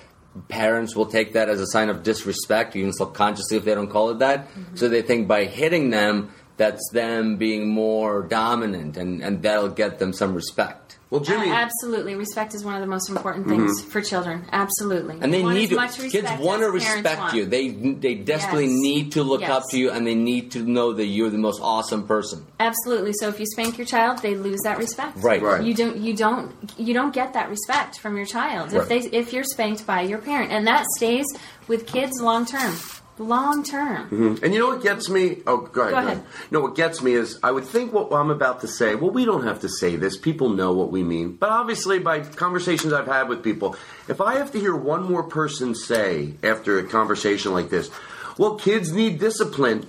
Parents 0.49 0.97
will 0.97 1.07
take 1.07 1.35
that 1.35 1.49
as 1.49 1.61
a 1.61 1.67
sign 1.69 1.88
of 1.88 2.03
disrespect, 2.03 2.75
even 2.75 2.93
subconsciously 2.93 3.57
if 3.57 3.64
they 3.64 3.73
don't 3.73 3.87
call 3.88 4.11
it 4.11 4.19
that. 4.19 4.49
Mm-hmm. 4.49 4.75
So 4.75 4.88
they 4.88 5.01
think 5.01 5.29
by 5.29 5.45
hitting 5.45 5.90
them, 5.90 6.33
that's 6.57 6.83
them 6.93 7.37
being 7.37 7.69
more 7.69 8.23
dominant, 8.25 8.97
and, 8.97 9.23
and 9.23 9.43
that'll 9.45 9.69
get 9.69 10.01
them 10.01 10.12
some 10.12 10.35
respect. 10.35 10.84
Well, 11.20 11.22
Uh, 11.40 11.44
absolutely, 11.55 12.14
respect 12.16 12.55
is 12.55 12.64
one 12.64 12.74
of 12.74 12.81
the 12.81 12.87
most 12.88 13.09
important 13.09 13.46
things 13.46 13.81
Mhm. 13.83 13.87
for 13.88 14.00
children. 14.00 14.46
Absolutely, 14.53 15.16
And 15.20 15.33
they 15.33 15.42
want 15.42 15.55
need 15.57 15.64
as 15.64 15.68
to. 15.70 15.74
much 15.77 16.11
Kids 16.11 16.29
want 16.40 16.62
to 16.62 16.70
respect 16.70 17.20
want. 17.20 17.35
you. 17.35 17.44
They 17.44 17.68
they 17.68 18.14
desperately 18.14 18.66
Yes. 18.66 18.81
need 18.81 19.12
to 19.12 19.22
look 19.22 19.40
Yes. 19.42 19.50
up 19.50 19.62
to 19.70 19.79
you, 19.79 19.90
and 19.90 20.07
they 20.07 20.14
need 20.16 20.50
to 20.53 20.61
know 20.62 20.92
that 20.92 21.07
you're 21.07 21.31
the 21.31 21.38
most 21.38 21.61
awesome 21.62 22.03
person. 22.07 22.44
Absolutely. 22.59 23.12
So 23.14 23.29
if 23.29 23.38
you 23.38 23.46
spank 23.46 23.79
your 23.79 23.87
child, 23.87 24.18
they 24.22 24.35
lose 24.35 24.61
that 24.64 24.79
respect. 24.79 25.18
Right. 25.22 25.40
Right. 25.40 25.62
You 25.62 25.74
don't. 25.74 25.96
You 25.98 26.14
don't. 26.14 26.50
You 26.77 26.94
don't 26.94 27.12
get 27.14 27.33
that 27.35 27.48
respect 27.48 28.00
from 28.00 28.16
your 28.16 28.27
child 28.27 28.72
if 28.74 28.88
they 28.88 28.98
if 28.98 29.33
you're 29.33 29.44
spanked 29.44 29.87
by 29.87 30.00
your 30.03 30.18
parent, 30.18 30.50
and 30.50 30.66
that 30.66 30.85
stays 30.96 31.27
with 31.68 31.87
kids 31.87 32.20
long 32.20 32.44
term. 32.44 32.74
Long 33.16 33.62
term. 33.62 34.09
Mhm. 34.11 34.42
And 34.42 34.53
you 34.53 34.59
know 34.59 34.66
what 34.68 34.83
gets 34.83 35.09
me? 35.09 35.40
Oh, 35.46 35.59
go 35.59 35.83
ahead. 35.83 35.92
Go 35.92 35.98
ahead. 35.98 36.24
No, 36.50 36.61
what 36.61 36.74
gets 36.74 37.00
me 37.00 37.14
is 37.14 37.38
I 37.44 37.53
would 37.53 37.64
think 37.64 37.92
what 37.92 38.12
I'm 38.12 38.31
about 38.31 38.61
to 38.62 38.68
say. 38.68 38.96
Well, 38.96 39.11
we 39.12 39.24
don't 39.24 39.44
have 39.44 39.61
to 39.61 39.68
say 39.68 39.94
this. 39.94 40.16
People 40.16 40.48
know 40.48 40.72
what 40.72 40.90
we 40.90 41.05
mean. 41.05 41.37
But 41.38 41.50
obviously, 41.50 42.00
by 42.00 42.20
conversations 42.20 42.92
I've 42.92 43.07
had 43.07 43.29
with 43.29 43.42
people, 43.44 43.77
if 44.09 44.20
I 44.20 44.35
have 44.35 44.50
to 44.53 44.59
hear 44.59 44.74
one 44.74 45.05
more 45.05 45.22
person 45.22 45.77
say 45.77 46.35
after 46.42 46.77
a 46.79 46.83
conversation 46.83 47.53
like 47.53 47.70
this, 47.70 47.88
well, 48.37 48.57
kids 48.57 48.92
need 48.92 49.20
discipline. 49.20 49.87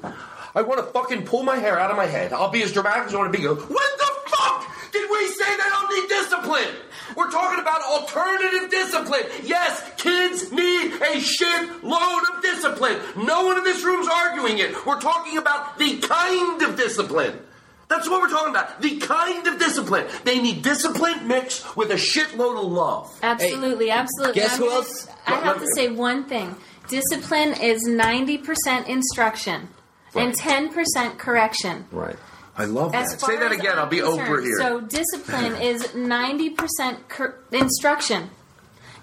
I 0.54 0.62
want 0.62 0.80
to 0.86 0.86
fucking 0.94 1.24
pull 1.26 1.42
my 1.42 1.56
hair 1.56 1.80
out 1.80 1.90
of 1.90 1.98
my 1.98 2.06
head. 2.06 2.32
I'll 2.32 2.52
be 2.52 2.62
as 2.62 2.72
dramatic 2.72 3.08
as 3.08 3.16
I 3.16 3.18
want 3.18 3.34
to 3.34 3.38
be. 3.40 3.44
Go, 3.44 3.56
what 3.56 3.92
the 3.98 4.30
fuck 4.30 4.68
did 4.94 5.10
we 5.10 5.28
say 5.30 5.46
they 5.46 5.70
don't 5.70 5.90
need 5.90 6.08
discipline? 6.10 6.76
We're 7.16 7.32
talking 7.32 7.60
about 7.60 7.82
alternative 7.82 8.70
discipline. 8.70 9.24
Yes, 9.44 9.82
kids 9.98 10.52
need 10.52 10.94
a 11.02 11.20
shit 11.20 11.84
load 11.84 12.22
of 12.36 12.42
discipline. 12.42 13.00
No 13.26 13.46
one 13.46 13.58
in 13.58 13.64
this 13.64 13.84
room's 13.84 14.08
arguing 14.08 14.58
it. 14.60 14.86
We're 14.86 15.00
talking 15.00 15.38
about 15.38 15.78
the 15.78 15.98
kind 16.00 16.62
of 16.62 16.76
discipline. 16.76 17.40
That's 17.88 18.10
what 18.10 18.20
we're 18.22 18.30
talking 18.30 18.50
about. 18.50 18.82
The 18.82 18.98
kind 18.98 19.46
of 19.48 19.60
discipline. 19.60 20.08
They 20.24 20.42
need 20.42 20.64
discipline 20.64 21.28
mixed 21.28 21.78
with 21.78 21.92
a 21.92 21.96
shitload 21.96 22.58
of 22.58 22.72
love. 22.72 23.18
Absolutely. 23.22 23.92
absolutely. 23.92 24.34
guess 24.42 24.54
I'm 24.54 24.58
who 24.60 24.66
gonna- 24.66 24.76
else- 24.78 25.08
I 25.28 25.36
have 25.36 25.60
to 25.60 25.68
say 25.76 25.90
one 25.90 26.26
thing. 26.26 26.56
Discipline 26.88 27.54
is 27.54 27.84
ninety 27.88 28.38
percent 28.38 28.88
instruction 28.88 29.70
and 30.16 30.34
ten 30.34 30.70
percent 30.74 31.18
correction. 31.18 31.86
Right. 31.92 32.16
I 32.58 32.66
love 32.66 32.96
As 32.96 33.12
that. 33.12 33.22
Say 33.22 33.38
that 33.38 33.52
again. 33.52 33.74
I'm 33.74 33.80
I'll 33.80 33.86
be 33.88 34.02
over 34.02 34.42
here. 34.42 34.58
So 34.60 34.82
discipline 34.82 35.56
is 35.62 35.94
ninety 35.96 36.50
percent 36.50 37.10
cor- 37.10 37.40
instruction 37.52 38.30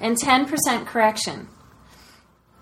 and 0.01 0.17
ten 0.17 0.47
percent 0.47 0.87
correction. 0.87 1.49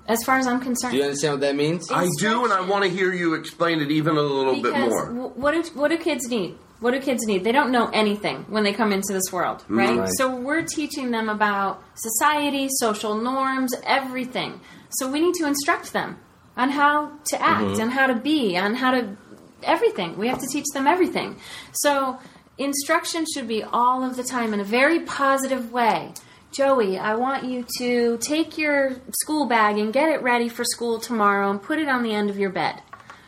As 0.09 0.24
far 0.24 0.38
as 0.38 0.46
I'm 0.48 0.61
concerned. 0.61 0.92
Do 0.92 0.98
you 0.98 1.05
understand 1.05 1.35
what 1.35 1.40
that 1.42 1.55
means? 1.55 1.88
I 1.92 2.09
do, 2.18 2.42
and 2.44 2.53
I 2.53 2.62
want 2.62 2.83
to 2.85 2.90
hear 2.90 3.12
you 3.12 3.35
explain 3.35 3.81
it 3.81 3.90
even 3.92 4.16
a 4.16 4.20
little 4.20 4.61
bit 4.61 4.76
more. 4.76 5.07
w- 5.07 5.29
what 5.37 5.53
do 5.53 5.62
what 5.79 5.88
do 5.88 5.98
kids 5.98 6.29
need? 6.29 6.57
What 6.81 6.92
do 6.92 7.00
kids 7.00 7.24
need? 7.26 7.44
They 7.44 7.53
don't 7.53 7.70
know 7.70 7.88
anything 7.92 8.46
when 8.48 8.64
they 8.64 8.72
come 8.72 8.90
into 8.90 9.12
this 9.12 9.31
world, 9.31 9.62
Mm, 9.68 9.76
right? 9.79 9.98
right. 9.98 10.09
So 10.16 10.35
we're 10.35 10.62
teaching 10.62 11.11
them 11.12 11.29
about 11.29 11.83
society, 11.94 12.68
social 12.81 13.14
norms, 13.14 13.72
everything. 13.85 14.61
So 14.88 15.09
we 15.09 15.20
need 15.20 15.35
to 15.35 15.46
instruct 15.46 15.92
them 15.92 16.18
on 16.57 16.70
how 16.70 17.12
to 17.26 17.40
act 17.40 17.61
Mm-hmm. 17.62 17.74
Mhm. 17.74 17.83
and 17.83 17.90
how 17.92 18.07
to 18.09 18.14
be, 18.16 18.57
on 18.57 18.74
how 18.74 18.90
to 18.92 19.16
everything. 19.64 20.18
We 20.18 20.29
have 20.29 20.40
to 20.40 20.46
teach 20.46 20.66
them 20.73 20.87
everything. 20.87 21.37
So 21.73 22.18
instruction 22.59 23.25
should 23.33 23.49
be 23.49 23.62
all 23.62 24.05
of 24.05 24.16
the 24.16 24.23
time 24.23 24.53
in 24.55 24.61
a 24.61 24.64
very 24.64 25.01
positive 25.01 25.73
way. 25.73 26.12
Joey, 26.53 26.99
I 26.99 27.14
want 27.14 27.44
you 27.44 27.64
to 27.79 28.18
take 28.18 28.59
your 28.59 28.96
school 29.23 29.46
bag 29.46 29.79
and 29.79 29.92
get 29.92 30.09
it 30.09 30.20
ready 30.23 30.49
for 30.49 30.64
school 30.64 30.99
tomorrow 30.99 31.49
and 31.49 31.62
put 31.62 31.79
it 31.79 31.88
on 31.88 32.03
the 32.03 32.12
end 32.12 32.29
of 32.29 32.38
your 32.38 32.51
bed. 32.51 32.83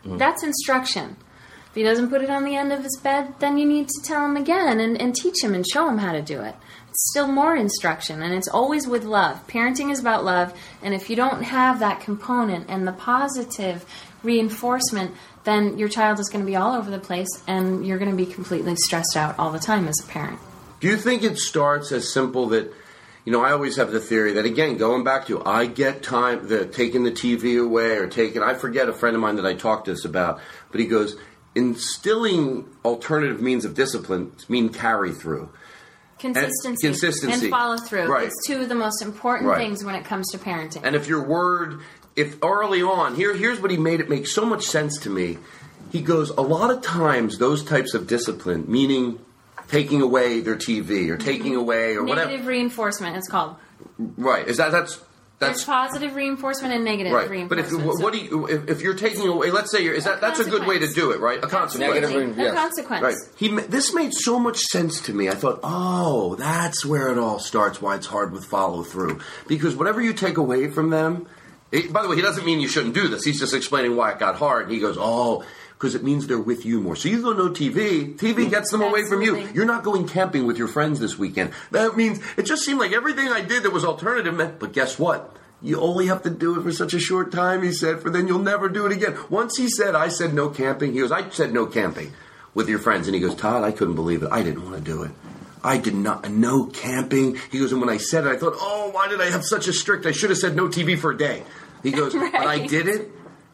Mm. 0.04 0.18
That's 0.18 0.42
instruction. 0.42 1.16
If 1.72 1.76
he 1.76 1.84
doesn't 1.84 2.10
put 2.10 2.20
it 2.20 2.28
on 2.28 2.44
the 2.44 2.56
end 2.56 2.72
of 2.72 2.82
his 2.82 2.98
bed, 3.02 3.34
then 3.38 3.56
you 3.56 3.64
need 3.66 3.88
to 3.88 4.02
tell 4.02 4.26
him 4.26 4.36
again 4.36 4.80
and, 4.80 5.00
and 5.00 5.14
teach 5.14 5.42
him 5.42 5.54
and 5.54 5.66
show 5.66 5.88
him 5.88 5.98
how 5.98 6.12
to 6.12 6.20
do 6.20 6.40
it. 6.42 6.54
It's 6.90 7.10
still 7.10 7.28
more 7.28 7.56
instruction, 7.56 8.20
and 8.20 8.34
it's 8.34 8.48
always 8.48 8.86
with 8.86 9.04
love. 9.04 9.46
Parenting 9.46 9.90
is 9.90 9.98
about 9.98 10.22
love, 10.22 10.52
and 10.82 10.92
if 10.92 11.08
you 11.08 11.16
don't 11.16 11.44
have 11.44 11.78
that 11.78 12.00
component 12.00 12.68
and 12.68 12.86
the 12.86 12.92
positive 12.92 13.86
reinforcement, 14.22 15.12
then 15.44 15.78
your 15.78 15.88
child 15.88 16.20
is 16.20 16.28
going 16.28 16.44
to 16.44 16.46
be 16.46 16.56
all 16.56 16.74
over 16.74 16.90
the 16.90 16.98
place, 16.98 17.28
and 17.46 17.86
you're 17.86 17.98
going 17.98 18.10
to 18.10 18.16
be 18.16 18.26
completely 18.26 18.76
stressed 18.76 19.16
out 19.16 19.38
all 19.38 19.50
the 19.50 19.58
time 19.58 19.88
as 19.88 19.98
a 20.02 20.06
parent. 20.06 20.38
Do 20.80 20.88
you 20.88 20.96
think 20.96 21.22
it 21.22 21.38
starts 21.38 21.92
as 21.92 22.12
simple 22.12 22.48
that, 22.48 22.72
you 23.24 23.32
know, 23.32 23.42
I 23.44 23.52
always 23.52 23.76
have 23.76 23.92
the 23.92 24.00
theory 24.00 24.32
that 24.32 24.44
again, 24.44 24.76
going 24.76 25.04
back 25.04 25.26
to 25.26 25.44
I 25.44 25.66
get 25.66 26.02
time 26.02 26.48
the 26.48 26.66
taking 26.66 27.04
the 27.04 27.12
TV 27.12 27.62
away 27.64 27.96
or 27.98 28.08
taking 28.08 28.42
I 28.42 28.54
forget 28.54 28.88
a 28.88 28.92
friend 28.92 29.14
of 29.14 29.22
mine 29.22 29.36
that 29.36 29.46
I 29.46 29.54
talked 29.54 29.84
to 29.84 29.92
this 29.92 30.04
about, 30.04 30.40
but 30.70 30.80
he 30.80 30.86
goes 30.86 31.16
instilling 31.54 32.66
alternative 32.84 33.40
means 33.40 33.64
of 33.64 33.74
discipline 33.74 34.32
mean 34.48 34.68
carry 34.70 35.12
through. 35.12 35.50
Consistency, 36.18 36.86
consistency. 36.86 37.46
and 37.46 37.50
follow 37.50 37.76
through. 37.76 38.06
Right. 38.06 38.26
It's 38.26 38.46
two 38.46 38.60
of 38.60 38.68
the 38.68 38.74
most 38.76 39.02
important 39.02 39.50
Right. 39.50 39.58
things 39.58 39.84
when 39.84 39.94
it 39.96 40.04
comes 40.04 40.30
to 40.30 40.38
parenting. 40.38 40.80
And 40.84 40.94
if 40.94 41.08
your 41.08 41.22
word, 41.22 41.80
if 42.16 42.36
early 42.42 42.82
on, 42.82 43.14
here, 43.14 43.34
here's 43.34 43.60
what 43.60 43.70
he 43.70 43.76
made 43.76 44.00
it 44.00 44.08
make 44.08 44.26
so 44.26 44.44
much 44.44 44.64
sense 44.64 44.98
to 45.00 45.10
me. 45.10 45.38
He 45.90 46.00
goes, 46.00 46.30
a 46.30 46.40
lot 46.40 46.70
of 46.70 46.82
times 46.82 47.38
those 47.38 47.64
types 47.64 47.94
of 47.94 48.06
discipline, 48.06 48.64
meaning 48.66 49.18
taking 49.68 50.02
away 50.02 50.40
their 50.40 50.56
TV 50.56 51.08
or 51.08 51.16
mm-hmm. 51.16 51.24
taking 51.24 51.56
away 51.56 51.96
or 51.96 52.02
negative 52.02 52.08
whatever, 52.08 52.30
Negative 52.30 52.46
reinforcement, 52.46 53.16
it's 53.16 53.28
called. 53.28 53.56
right? 53.98 54.46
Is 54.46 54.58
that 54.58 54.70
that's 54.70 54.96
There's 54.96 55.06
that's 55.38 55.64
positive 55.64 56.14
reinforcement 56.14 56.72
and 56.74 56.84
negative 56.84 57.12
reinforcement. 57.12 57.48
But 57.48 57.58
if 57.58 57.70
reinforcement. 57.70 58.04
what 58.04 58.12
do 58.12 58.18
you 58.20 58.46
if, 58.48 58.68
if 58.68 58.82
you're 58.82 58.94
taking 58.94 59.26
away, 59.28 59.50
let's 59.50 59.70
say 59.70 59.82
you're, 59.82 59.94
is 59.94 60.04
that 60.04 60.20
that's 60.20 60.40
a 60.40 60.48
good 60.48 60.66
way 60.66 60.78
to 60.78 60.86
do 60.92 61.10
it, 61.10 61.20
right? 61.20 61.38
A 61.38 61.46
consequence. 61.46 61.96
Absolutely. 61.96 62.46
A 62.46 62.52
consequence. 62.54 63.02
Right. 63.02 63.16
He 63.36 63.48
ma- 63.48 63.64
this 63.68 63.92
made 63.94 64.12
so 64.14 64.38
much 64.38 64.58
sense 64.58 65.00
to 65.02 65.14
me. 65.14 65.28
I 65.28 65.34
thought, 65.34 65.60
oh, 65.62 66.36
that's 66.36 66.84
where 66.86 67.10
it 67.10 67.18
all 67.18 67.38
starts. 67.38 67.82
Why 67.82 67.96
it's 67.96 68.06
hard 68.06 68.32
with 68.32 68.44
follow 68.44 68.82
through 68.82 69.20
because 69.48 69.74
whatever 69.74 70.00
you 70.00 70.12
take 70.12 70.36
away 70.36 70.68
from 70.68 70.90
them. 70.90 71.26
It, 71.72 71.92
by 71.92 72.02
the 72.02 72.08
way, 72.08 72.16
he 72.16 72.22
doesn't 72.22 72.44
mean 72.44 72.60
you 72.60 72.68
shouldn't 72.68 72.94
do 72.94 73.08
this. 73.08 73.24
He's 73.24 73.40
just 73.40 73.54
explaining 73.54 73.96
why 73.96 74.12
it 74.12 74.18
got 74.18 74.36
hard. 74.36 74.70
He 74.70 74.78
goes, 74.78 74.96
oh. 74.98 75.44
Because 75.72 75.96
it 75.96 76.04
means 76.04 76.28
they're 76.28 76.38
with 76.38 76.64
you 76.64 76.80
more. 76.80 76.94
So 76.94 77.08
you 77.08 77.20
go 77.20 77.32
no 77.32 77.48
TV. 77.48 78.14
TV 78.14 78.34
mm-hmm. 78.34 78.50
gets 78.50 78.70
them 78.70 78.82
away 78.82 79.04
from 79.04 79.20
you. 79.20 79.48
You're 79.52 79.64
not 79.64 79.82
going 79.82 80.06
camping 80.06 80.46
with 80.46 80.56
your 80.56 80.68
friends 80.68 81.00
this 81.00 81.18
weekend. 81.18 81.50
That 81.72 81.96
means 81.96 82.20
it 82.36 82.44
just 82.44 82.64
seemed 82.64 82.78
like 82.78 82.92
everything 82.92 83.26
I 83.26 83.40
did 83.40 83.64
that 83.64 83.72
was 83.72 83.84
alternative 83.84 84.32
meant. 84.32 84.60
But 84.60 84.72
guess 84.74 84.96
what? 84.96 85.34
You 85.60 85.80
only 85.80 86.06
have 86.06 86.22
to 86.22 86.30
do 86.30 86.58
it 86.58 86.62
for 86.62 86.70
such 86.70 86.94
a 86.94 87.00
short 87.00 87.32
time, 87.32 87.62
he 87.62 87.72
said, 87.72 88.00
for 88.00 88.10
then 88.10 88.28
you'll 88.28 88.40
never 88.40 88.68
do 88.68 88.86
it 88.86 88.92
again. 88.92 89.16
Once 89.28 89.56
he 89.56 89.68
said, 89.68 89.96
I 89.96 90.08
said 90.08 90.34
no 90.34 90.50
camping, 90.50 90.92
he 90.92 91.00
goes, 91.00 91.10
I 91.10 91.28
said 91.30 91.52
no 91.52 91.66
camping 91.66 92.12
with 92.54 92.68
your 92.68 92.78
friends. 92.78 93.08
And 93.08 93.14
he 93.14 93.20
goes, 93.20 93.34
Todd, 93.34 93.64
I 93.64 93.72
couldn't 93.72 93.94
believe 93.94 94.22
it. 94.22 94.28
I 94.30 94.42
didn't 94.42 94.64
want 94.64 94.76
to 94.76 94.82
do 94.82 95.02
it. 95.02 95.10
I 95.64 95.78
did 95.78 95.94
not, 95.94 96.28
no 96.28 96.66
camping. 96.66 97.38
He 97.50 97.60
goes, 97.60 97.70
and 97.72 97.80
when 97.80 97.90
I 97.90 97.96
said 97.96 98.26
it, 98.26 98.30
I 98.30 98.36
thought, 98.36 98.54
oh, 98.56 98.90
why 98.92 99.08
did 99.08 99.20
I 99.20 99.30
have 99.30 99.44
such 99.44 99.68
a 99.68 99.72
strict, 99.72 100.06
I 100.06 100.12
should 100.12 100.30
have 100.30 100.38
said 100.38 100.56
no 100.56 100.68
TV 100.68 100.98
for 100.98 101.12
a 101.12 101.16
day. 101.16 101.44
He 101.82 101.90
goes, 101.90 102.14
but 102.14 102.34
I 102.34 102.66
did 102.66 102.86
it. 102.88 103.10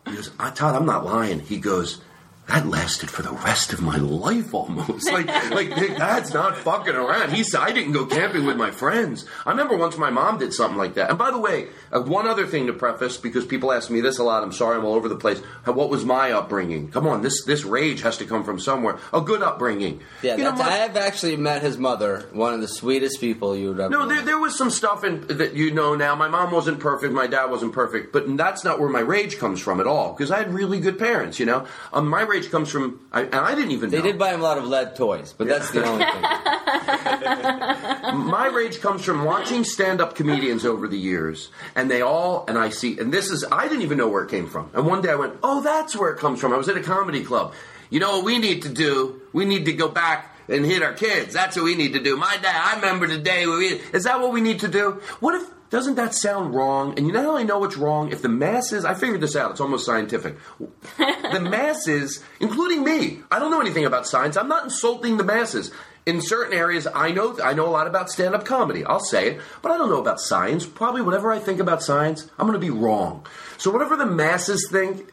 He 0.06 0.14
goes, 0.14 0.30
"Ah, 0.38 0.50
Todd, 0.50 0.74
I'm 0.74 0.86
not 0.86 1.04
lying. 1.04 1.40
He 1.40 1.58
goes, 1.58 2.00
that 2.48 2.66
lasted 2.66 3.10
for 3.10 3.20
the 3.22 3.32
rest 3.32 3.72
of 3.74 3.82
my 3.82 3.98
life 3.98 4.54
almost. 4.54 5.10
Like, 5.12 5.26
like 5.50 5.68
that's 5.98 6.32
not 6.32 6.56
fucking 6.56 6.94
around. 6.94 7.32
He 7.32 7.42
said, 7.42 7.60
I 7.60 7.72
didn't 7.72 7.92
go 7.92 8.06
camping 8.06 8.46
with 8.46 8.56
my 8.56 8.70
friends. 8.70 9.26
I 9.44 9.50
remember 9.50 9.76
once 9.76 9.98
my 9.98 10.08
mom 10.10 10.38
did 10.38 10.54
something 10.54 10.78
like 10.78 10.94
that. 10.94 11.10
And 11.10 11.18
by 11.18 11.30
the 11.30 11.38
way, 11.38 11.68
uh, 11.92 12.00
one 12.00 12.26
other 12.26 12.46
thing 12.46 12.66
to 12.68 12.72
preface, 12.72 13.18
because 13.18 13.44
people 13.44 13.70
ask 13.70 13.90
me 13.90 14.00
this 14.00 14.18
a 14.18 14.24
lot. 14.24 14.42
I'm 14.42 14.52
sorry, 14.52 14.78
I'm 14.78 14.84
all 14.86 14.94
over 14.94 15.08
the 15.08 15.16
place. 15.16 15.38
What 15.64 15.90
was 15.90 16.06
my 16.06 16.32
upbringing? 16.32 16.90
Come 16.90 17.06
on, 17.06 17.20
this 17.22 17.44
this 17.44 17.64
rage 17.64 18.00
has 18.00 18.16
to 18.18 18.24
come 18.24 18.44
from 18.44 18.58
somewhere. 18.58 18.98
A 19.12 19.20
good 19.20 19.42
upbringing. 19.42 20.00
Yeah, 20.22 20.36
You 20.36 20.44
know 20.44 20.52
what? 20.52 20.62
I've 20.62 20.96
actually 20.96 21.36
met 21.36 21.60
his 21.60 21.76
mother, 21.76 22.28
one 22.32 22.54
of 22.54 22.60
the 22.62 22.68
sweetest 22.68 23.20
people 23.20 23.54
you 23.56 23.68
would 23.68 23.80
ever. 23.80 23.90
No, 23.90 24.06
there, 24.06 24.22
there 24.22 24.38
was 24.38 24.56
some 24.56 24.70
stuff 24.70 25.04
in, 25.04 25.26
that 25.26 25.54
you 25.54 25.70
know 25.70 25.94
now. 25.94 26.14
My 26.14 26.28
mom 26.28 26.50
wasn't 26.50 26.80
perfect, 26.80 27.12
my 27.12 27.26
dad 27.26 27.46
wasn't 27.50 27.74
perfect, 27.74 28.12
but 28.12 28.24
that's 28.38 28.64
not 28.64 28.80
where 28.80 28.88
my 28.88 29.00
rage 29.00 29.38
comes 29.38 29.60
from 29.60 29.80
at 29.80 29.86
all. 29.86 30.14
Because 30.14 30.30
I 30.30 30.38
had 30.38 30.52
really 30.54 30.80
good 30.80 30.98
parents, 30.98 31.38
you 31.38 31.44
know. 31.44 31.66
Um, 31.92 32.08
my 32.08 32.22
rage 32.22 32.37
comes 32.50 32.70
from, 32.70 33.00
I, 33.12 33.22
and 33.22 33.34
I 33.34 33.54
didn't 33.54 33.72
even. 33.72 33.90
They 33.90 33.98
know. 33.98 34.04
did 34.04 34.18
buy 34.18 34.32
him 34.32 34.40
a 34.40 34.42
lot 34.42 34.58
of 34.58 34.66
lead 34.66 34.96
toys, 34.96 35.34
but 35.36 35.48
that's 35.48 35.70
the 35.70 35.84
only 35.84 36.04
thing. 36.04 36.22
my 38.28 38.50
rage 38.52 38.80
comes 38.80 39.04
from 39.04 39.24
watching 39.24 39.64
stand-up 39.64 40.14
comedians 40.14 40.64
over 40.64 40.88
the 40.88 40.98
years, 40.98 41.50
and 41.74 41.90
they 41.90 42.00
all, 42.00 42.44
and 42.48 42.56
I 42.56 42.70
see, 42.70 42.98
and 42.98 43.12
this 43.12 43.30
is, 43.30 43.44
I 43.50 43.68
didn't 43.68 43.82
even 43.82 43.98
know 43.98 44.08
where 44.08 44.24
it 44.24 44.30
came 44.30 44.46
from. 44.46 44.70
And 44.74 44.86
one 44.86 45.02
day 45.02 45.10
I 45.10 45.16
went, 45.16 45.34
oh, 45.42 45.62
that's 45.62 45.96
where 45.96 46.10
it 46.10 46.18
comes 46.18 46.40
from. 46.40 46.52
I 46.52 46.56
was 46.56 46.68
at 46.68 46.76
a 46.76 46.82
comedy 46.82 47.24
club. 47.24 47.54
You 47.90 48.00
know 48.00 48.16
what 48.16 48.24
we 48.24 48.38
need 48.38 48.62
to 48.62 48.68
do? 48.68 49.22
We 49.32 49.44
need 49.44 49.64
to 49.66 49.72
go 49.72 49.88
back 49.88 50.34
and 50.48 50.64
hit 50.64 50.82
our 50.82 50.94
kids. 50.94 51.34
That's 51.34 51.56
what 51.56 51.64
we 51.64 51.74
need 51.74 51.94
to 51.94 52.00
do. 52.00 52.16
My 52.16 52.36
dad, 52.40 52.56
I 52.56 52.76
remember 52.76 53.06
the 53.06 53.18
day 53.18 53.46
we, 53.46 53.80
is 53.92 54.04
that 54.04 54.20
what 54.20 54.32
we 54.32 54.40
need 54.40 54.60
to 54.60 54.68
do? 54.68 55.00
What 55.20 55.34
if, 55.34 55.48
doesn't 55.70 55.96
that 55.96 56.14
sound 56.14 56.54
wrong? 56.54 56.94
And 56.96 57.06
you 57.06 57.12
not 57.12 57.26
only 57.26 57.44
know 57.44 57.58
what's 57.58 57.76
wrong? 57.76 58.10
If 58.10 58.22
the 58.22 58.28
masses, 58.28 58.84
I 58.84 58.94
figured 58.94 59.20
this 59.20 59.36
out, 59.36 59.50
it's 59.50 59.60
almost 59.60 59.84
scientific. 59.84 60.36
the 60.98 61.40
masses, 61.40 62.24
including 62.40 62.84
me, 62.84 63.20
I 63.30 63.38
don't 63.38 63.50
know 63.50 63.60
anything 63.60 63.84
about 63.84 64.06
science. 64.06 64.36
I'm 64.36 64.48
not 64.48 64.64
insulting 64.64 65.16
the 65.18 65.24
masses. 65.24 65.70
In 66.06 66.22
certain 66.22 66.56
areas, 66.56 66.86
I 66.94 67.10
know 67.10 67.38
I 67.44 67.52
know 67.52 67.66
a 67.66 67.68
lot 67.68 67.86
about 67.86 68.08
stand-up 68.08 68.46
comedy. 68.46 68.82
I'll 68.82 68.98
say 68.98 69.32
it, 69.32 69.40
but 69.60 69.70
I 69.70 69.76
don't 69.76 69.90
know 69.90 70.00
about 70.00 70.20
science. 70.20 70.64
Probably 70.64 71.02
whatever 71.02 71.30
I 71.30 71.38
think 71.38 71.60
about 71.60 71.82
science, 71.82 72.30
I'm 72.38 72.46
going 72.46 72.58
to 72.58 72.66
be 72.66 72.70
wrong. 72.70 73.26
So 73.58 73.70
whatever 73.70 73.94
the 73.94 74.06
masses 74.06 74.68
think, 74.72 75.12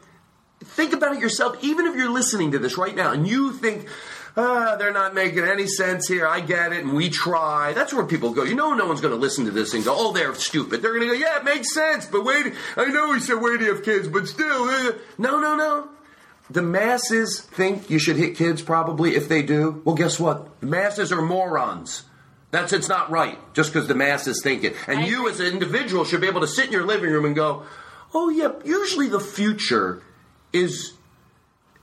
think 0.64 0.94
about 0.94 1.14
it 1.14 1.20
yourself. 1.20 1.62
Even 1.62 1.86
if 1.86 1.96
you're 1.96 2.10
listening 2.10 2.52
to 2.52 2.58
this 2.58 2.78
right 2.78 2.96
now 2.96 3.12
and 3.12 3.28
you 3.28 3.52
think, 3.52 3.88
ah, 4.36 4.76
they're 4.76 4.92
not 4.92 5.14
making 5.14 5.44
any 5.44 5.66
sense 5.66 6.06
here. 6.06 6.26
I 6.26 6.40
get 6.40 6.72
it, 6.72 6.84
and 6.84 6.94
we 6.94 7.08
try. 7.08 7.72
That's 7.72 7.92
where 7.92 8.04
people 8.04 8.30
go. 8.30 8.44
You 8.44 8.54
know, 8.54 8.74
no 8.74 8.86
one's 8.86 9.00
going 9.00 9.14
to 9.14 9.20
listen 9.20 9.44
to 9.46 9.50
this 9.50 9.74
and 9.74 9.84
go, 9.84 9.94
oh, 9.96 10.12
they're 10.12 10.34
stupid. 10.34 10.82
They're 10.82 10.94
going 10.94 11.08
to 11.08 11.14
go, 11.14 11.20
yeah, 11.20 11.38
it 11.38 11.44
makes 11.44 11.72
sense, 11.72 12.06
but 12.06 12.24
wait, 12.24 12.54
I 12.76 12.86
know 12.86 13.12
he 13.12 13.20
said 13.20 13.40
wait 13.40 13.58
to 13.58 13.66
have 13.66 13.82
kids, 13.82 14.08
but 14.08 14.28
still, 14.28 14.64
uh, 14.64 14.92
no, 15.18 15.38
no, 15.40 15.56
no. 15.56 15.88
The 16.48 16.62
masses 16.62 17.40
think 17.40 17.90
you 17.90 17.98
should 17.98 18.16
hit 18.16 18.36
kids 18.36 18.62
probably 18.62 19.16
if 19.16 19.28
they 19.28 19.42
do. 19.42 19.82
Well, 19.84 19.96
guess 19.96 20.20
what? 20.20 20.60
The 20.60 20.66
masses 20.66 21.10
are 21.10 21.22
morons. 21.22 22.04
That's 22.52 22.72
it's 22.72 22.88
not 22.88 23.10
right 23.10 23.38
just 23.52 23.72
because 23.72 23.88
the 23.88 23.96
masses 23.96 24.40
think 24.42 24.62
it. 24.62 24.76
And 24.86 25.04
you 25.04 25.28
as 25.28 25.40
an 25.40 25.46
individual 25.46 26.04
should 26.04 26.20
be 26.20 26.28
able 26.28 26.42
to 26.42 26.46
sit 26.46 26.66
in 26.66 26.72
your 26.72 26.86
living 26.86 27.10
room 27.10 27.24
and 27.24 27.34
go, 27.34 27.64
"Oh 28.14 28.28
yeah, 28.28 28.52
usually 28.64 29.08
the 29.08 29.18
future 29.18 30.02
is 30.52 30.92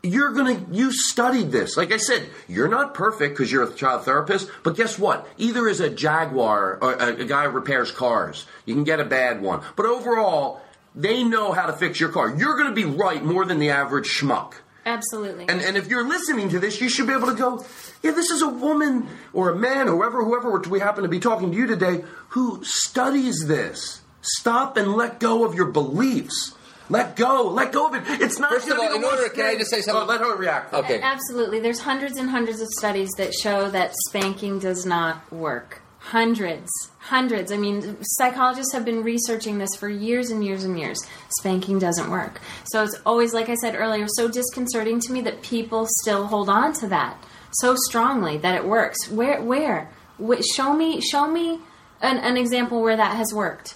you're 0.04 0.34
to 0.34 0.66
you 0.70 0.92
studied 0.92 1.52
this. 1.52 1.78
Like 1.78 1.94
I 1.94 1.98
said, 1.98 2.30
you're 2.50 2.68
not 2.68 2.94
perfect 2.94 3.36
because 3.36 3.52
you're 3.52 3.64
a 3.64 3.74
child 3.74 4.04
therapist, 4.04 4.50
but 4.62 4.76
guess 4.76 5.00
what? 5.00 5.26
Either 5.38 5.68
is 5.68 5.80
a 5.80 5.90
Jaguar 5.90 6.78
or 6.82 6.94
a, 6.94 7.22
a 7.22 7.26
guy 7.26 7.46
who 7.46 7.52
repairs 7.52 7.92
cars. 7.92 8.46
You 8.66 8.74
can 8.74 8.84
get 8.84 9.00
a 9.00 9.06
bad 9.06 9.42
one. 9.42 9.62
But 9.78 9.86
overall, 9.86 10.62
they 10.94 11.24
know 11.24 11.54
how 11.54 11.68
to 11.68 11.74
fix 11.74 12.02
your 12.02 12.10
car. 12.10 12.36
You're 12.36 12.58
going 12.58 12.68
to 12.68 12.76
be 12.76 12.84
right 12.84 13.24
more 13.24 13.46
than 13.46 13.60
the 13.60 13.70
average 13.70 14.08
schmuck. 14.08 14.56
Absolutely. 14.86 15.46
And, 15.48 15.62
and 15.62 15.78
if 15.78 15.88
you're 15.88 16.08
listening 16.08 16.50
to 16.50 16.60
this, 16.60 16.82
you 16.82 16.90
should 16.90 17.08
be 17.08 17.14
able 17.14 17.28
to 17.28 17.36
go, 17.36 17.66
yeah, 18.02 18.12
this 18.12 18.30
is 18.30 18.42
a 18.42 18.50
woman 18.50 19.08
or 19.32 19.52
a 19.52 19.56
man, 19.56 19.88
whoever, 19.88 20.22
whoever 20.22 20.60
we 20.70 20.82
happen 20.82 21.04
to 21.04 21.10
be 21.10 21.22
talking 21.22 21.52
to 21.52 21.58
you 21.58 21.66
today, 21.66 22.04
who 22.30 22.62
studies 22.66 23.48
this. 23.48 24.02
Stop 24.22 24.76
and 24.76 24.94
let 24.94 25.22
go 25.22 25.46
of 25.46 25.56
your 25.56 25.68
beliefs. 25.68 26.56
Let 26.90 27.16
go. 27.16 27.50
Let 27.50 27.72
go 27.72 27.88
of 27.88 27.96
it. 27.96 28.22
It's 28.22 28.40
not. 28.40 28.52
First 28.52 28.70
of 28.70 28.78
all, 28.78 28.94
in 28.94 29.04
order, 29.04 29.30
can 29.30 29.46
I 29.46 29.56
just 29.56 29.72
say 29.72 29.78
oh, 29.78 29.82
something? 29.82 30.04
Oh, 30.04 30.06
let 30.06 30.22
her 30.22 30.36
react. 30.36 30.74
Okay. 30.74 31.02
Absolutely. 31.02 31.60
There's 31.60 31.80
hundreds 31.80 32.18
and 32.18 32.30
hundreds 32.30 32.62
of 32.62 32.68
studies 32.68 33.10
that 33.18 33.34
show 33.34 33.70
that 33.72 33.94
spanking 34.08 34.60
does 34.60 34.86
not 34.86 35.32
work. 35.32 35.82
Hundreds. 36.00 36.70
Hundreds. 37.00 37.52
I 37.52 37.58
mean, 37.58 37.98
psychologists 38.02 38.74
have 38.74 38.84
been 38.84 39.04
researching 39.04 39.58
this 39.58 39.76
for 39.78 39.88
years 39.88 40.30
and 40.30 40.44
years 40.44 40.64
and 40.66 40.78
years. 40.78 41.00
Spanking 41.40 41.80
doesn't 41.80 42.10
work. 42.10 42.42
So 42.66 42.84
it's 42.84 43.00
always, 43.06 43.34
like 43.34 43.50
I 43.50 43.56
said 43.56 43.76
earlier, 43.76 44.08
so 44.10 44.30
disconcerting 44.30 45.00
to 45.02 45.14
me 45.14 45.22
that 45.22 45.42
people 45.42 45.88
still 46.02 46.28
hold 46.28 46.50
on 46.50 46.74
to 46.74 46.88
that 46.88 47.18
so 47.52 47.76
strongly 47.88 48.38
that 48.38 48.56
it 48.56 48.66
works. 48.66 49.10
Where? 49.10 49.42
Where? 49.42 49.90
Wh- 50.18 50.44
show 50.44 50.74
me. 50.74 51.00
Show 51.02 51.28
me 51.28 51.60
an, 52.02 52.18
an 52.18 52.38
example 52.38 52.82
where 52.82 52.98
that 52.98 53.16
has 53.16 53.34
worked. 53.34 53.76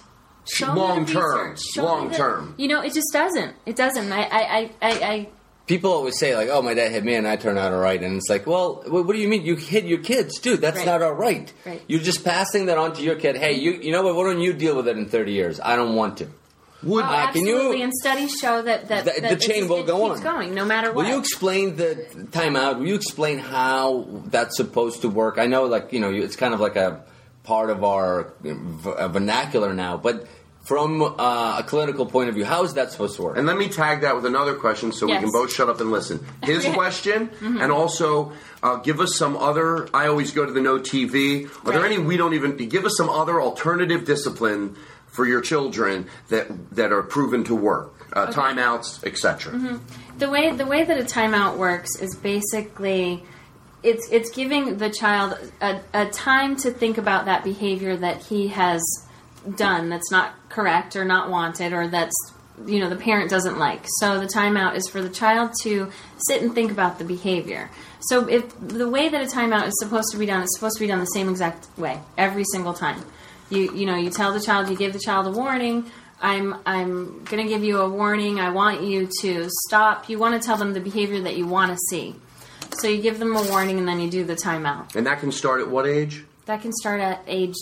Show 0.50 0.68
me 0.68 0.72
the 0.74 0.78
Long 0.80 1.06
term. 1.06 1.50
research. 1.50 1.60
Show 1.74 1.82
me 1.82 1.86
Long 1.88 2.08
the- 2.10 2.16
term. 2.16 2.54
You 2.56 2.68
know, 2.68 2.80
it 2.80 2.94
just 2.94 3.12
doesn't. 3.12 3.54
It 3.66 3.76
doesn't. 3.76 4.10
I, 4.12 4.22
I, 4.22 4.40
I, 4.40 4.70
I, 4.82 4.90
I 5.12 5.28
People 5.66 5.92
always 5.92 6.18
say 6.18 6.34
like, 6.34 6.48
"Oh, 6.50 6.62
my 6.62 6.72
dad 6.72 6.90
hit 6.92 7.04
me 7.04 7.14
and 7.14 7.28
I 7.28 7.36
turned 7.36 7.58
out 7.58 7.72
all 7.74 7.78
right," 7.80 8.02
and 8.02 8.16
it's 8.16 8.30
like, 8.30 8.46
"Well, 8.46 8.82
what 8.86 9.12
do 9.12 9.18
you 9.18 9.28
mean 9.28 9.44
you 9.44 9.54
hit 9.56 9.84
your 9.84 9.98
kids, 9.98 10.38
dude? 10.40 10.62
That's 10.62 10.78
Right. 10.78 10.86
not 10.86 11.02
all 11.02 11.12
right. 11.12 11.52
Right. 11.66 11.82
You're 11.86 12.00
just 12.00 12.24
passing 12.24 12.66
that 12.66 12.78
on 12.78 12.94
to 12.94 13.02
your 13.02 13.16
kid. 13.16 13.36
Hey, 13.36 13.52
you, 13.52 13.72
you 13.72 13.92
know 13.92 14.02
what? 14.02 14.14
Why 14.14 14.22
don't 14.32 14.40
you 14.40 14.54
deal 14.54 14.74
with 14.76 14.88
it 14.88 14.96
in 14.96 15.06
30 15.10 15.32
years? 15.32 15.60
I 15.60 15.76
don't 15.76 15.94
want 15.94 16.16
to. 16.18 16.28
Would 16.84 17.04
Oh, 17.04 17.08
Uh, 17.08 17.32
can 17.32 17.44
you- 17.44 17.54
absolutely, 17.56 17.82
and 17.82 17.92
studies 17.92 18.38
show 18.38 18.62
that 18.62 18.88
that, 18.88 19.04
The- 19.04 19.20
that 19.20 19.30
the 19.30 19.36
chain 19.36 19.68
will 19.68 19.82
go 19.82 20.08
keeps 20.08 20.24
on. 20.24 20.32
going 20.38 20.54
no 20.54 20.64
matter 20.64 20.88
what. 20.90 21.04
Will 21.04 21.10
you 21.12 21.18
explain 21.18 21.76
the 21.76 22.06
timeout? 22.30 22.78
Will 22.78 22.86
you 22.86 22.94
explain 22.94 23.38
how 23.38 24.06
that's 24.26 24.56
supposed 24.56 25.02
to 25.02 25.08
work? 25.10 25.36
I 25.38 25.46
know, 25.46 25.64
like 25.66 25.92
you 25.92 26.00
know, 26.00 26.10
it's 26.10 26.36
kind 26.36 26.54
of 26.54 26.60
like 26.60 26.76
a 26.76 27.02
part 27.44 27.68
of 27.68 27.84
our 27.84 28.32
uh, 28.96 29.08
vernacular 29.08 29.74
now. 29.74 29.98
But 29.98 30.26
from 30.68 31.00
uh, 31.02 31.56
a 31.60 31.64
clinical 31.66 32.04
point 32.04 32.28
of 32.28 32.34
view, 32.34 32.44
how 32.44 32.62
is 32.62 32.74
that 32.74 32.92
supposed 32.92 33.16
to 33.16 33.22
work? 33.22 33.38
And 33.38 33.46
let 33.46 33.56
me 33.56 33.68
tag 33.68 34.02
that 34.02 34.14
with 34.14 34.26
another 34.26 34.54
question 34.54 34.92
so 34.92 35.06
Yes. 35.08 35.16
we 35.16 35.24
can 35.24 35.32
both 35.32 35.50
shut 35.50 35.68
up 35.70 35.80
and 35.80 35.90
listen. 35.90 36.16
His 36.42 36.66
Okay. 36.66 36.74
question, 36.80 37.30
Mhm. 37.40 37.62
and 37.62 37.72
also 37.72 38.32
uh, 38.62 38.76
give 38.76 39.00
us 39.00 39.16
some 39.16 39.34
other. 39.36 39.88
I 39.94 40.08
always 40.08 40.30
go 40.32 40.44
to 40.44 40.52
the 40.52 40.60
No 40.60 40.78
TV. 40.78 41.48
Are 41.64 41.72
there 41.72 41.86
any 41.86 41.98
we 41.98 42.16
don't 42.18 42.34
even 42.34 42.56
give 42.56 42.84
us 42.84 42.94
some 42.98 43.08
other 43.08 43.40
alternative 43.40 44.04
discipline 44.04 44.76
for 45.06 45.24
your 45.26 45.40
children 45.40 46.06
that 46.28 46.46
that 46.76 46.92
are 46.92 47.02
proven 47.02 47.44
to 47.44 47.54
work? 47.54 47.94
Uh, 48.14 48.26
Okay. 48.28 48.32
Timeouts, 48.40 49.04
etc. 49.06 49.52
Mhm. 49.54 49.78
The 50.18 50.28
way 50.28 50.52
the 50.52 50.66
way 50.66 50.84
that 50.84 50.98
a 50.98 51.04
timeout 51.04 51.56
works 51.56 51.90
is 52.00 52.14
basically 52.16 53.24
it's 53.82 54.06
it's 54.10 54.30
giving 54.30 54.76
the 54.78 54.90
child 54.90 55.30
a, 55.62 55.80
a 55.94 56.04
time 56.06 56.56
to 56.56 56.70
think 56.70 56.98
about 56.98 57.24
that 57.26 57.42
behavior 57.44 57.96
that 57.96 58.18
he 58.28 58.48
has 58.48 58.82
done 59.56 59.88
that's 59.88 60.10
not 60.10 60.34
correct 60.48 60.96
or 60.96 61.04
not 61.04 61.30
wanted 61.30 61.72
or 61.72 61.88
that's 61.88 62.14
you 62.66 62.80
know 62.80 62.88
the 62.88 62.96
parent 62.96 63.30
doesn't 63.30 63.58
like. 63.58 63.84
So 64.00 64.18
the 64.18 64.26
timeout 64.26 64.76
is 64.76 64.88
for 64.88 65.00
the 65.00 65.08
child 65.08 65.52
to 65.62 65.90
sit 66.16 66.42
and 66.42 66.54
think 66.54 66.72
about 66.72 66.98
the 66.98 67.04
behavior. 67.04 67.70
So 68.00 68.28
if 68.28 68.52
the 68.60 68.88
way 68.88 69.08
that 69.08 69.22
a 69.22 69.26
timeout 69.26 69.68
is 69.68 69.78
supposed 69.78 70.10
to 70.12 70.18
be 70.18 70.26
done, 70.26 70.42
it's 70.42 70.54
supposed 70.56 70.76
to 70.76 70.80
be 70.80 70.88
done 70.88 70.98
the 71.00 71.06
same 71.06 71.28
exact 71.28 71.68
way 71.78 72.00
every 72.16 72.44
single 72.52 72.74
time. 72.74 73.04
You 73.50 73.72
you 73.72 73.86
know 73.86 73.96
you 73.96 74.10
tell 74.10 74.32
the 74.32 74.40
child 74.40 74.68
you 74.68 74.76
give 74.76 74.92
the 74.92 74.98
child 74.98 75.26
a 75.26 75.30
warning. 75.30 75.90
I'm 76.20 76.56
I'm 76.66 77.24
going 77.24 77.42
to 77.44 77.48
give 77.48 77.62
you 77.62 77.78
a 77.78 77.88
warning. 77.88 78.40
I 78.40 78.50
want 78.50 78.82
you 78.82 79.08
to 79.20 79.48
stop. 79.66 80.08
You 80.08 80.18
want 80.18 80.40
to 80.40 80.44
tell 80.44 80.56
them 80.56 80.72
the 80.72 80.80
behavior 80.80 81.20
that 81.22 81.36
you 81.36 81.46
want 81.46 81.70
to 81.70 81.78
see. 81.90 82.16
So 82.80 82.88
you 82.88 83.00
give 83.00 83.18
them 83.18 83.34
a 83.36 83.42
warning 83.42 83.78
and 83.78 83.86
then 83.86 84.00
you 84.00 84.10
do 84.10 84.24
the 84.24 84.34
timeout. 84.34 84.94
And 84.94 85.06
that 85.06 85.20
can 85.20 85.32
start 85.32 85.60
at 85.60 85.68
what 85.68 85.86
age? 85.86 86.24
That 86.46 86.60
can 86.60 86.72
start 86.72 87.00
at 87.00 87.22
age 87.26 87.54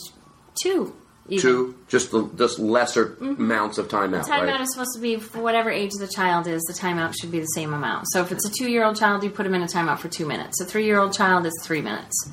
2. 0.62 0.95
Even. 1.29 1.43
Two, 1.43 1.74
just 1.89 2.11
the, 2.12 2.29
just 2.39 2.59
lesser 2.59 3.16
Mhm. 3.20 3.39
amounts 3.39 3.79
of 3.79 3.89
timeout, 3.89 4.24
The 4.24 4.31
timeout 4.31 4.53
right? 4.53 4.61
is 4.61 4.72
supposed 4.72 4.95
to 4.95 5.01
be 5.01 5.16
for 5.16 5.41
whatever 5.41 5.70
age 5.70 5.91
the 5.99 6.07
child 6.09 6.47
is. 6.47 6.62
The 6.62 6.74
timeout 6.74 7.14
should 7.20 7.33
be 7.33 7.41
the 7.41 7.47
same 7.47 7.72
amount. 7.74 8.07
So 8.12 8.20
if 8.20 8.31
it's 8.33 8.47
a 8.47 8.51
two-year-old 8.51 8.97
child, 8.97 9.24
you 9.24 9.31
put 9.31 9.43
them 9.45 9.55
in 9.55 9.62
a 9.62 9.66
timeout 9.66 9.99
for 9.99 10.09
two 10.09 10.27
minutes. 10.27 10.61
A 10.61 10.64
three-year-old 10.64 11.12
child 11.12 11.45
is 11.47 11.53
three 11.64 11.81
minutes. 11.81 12.29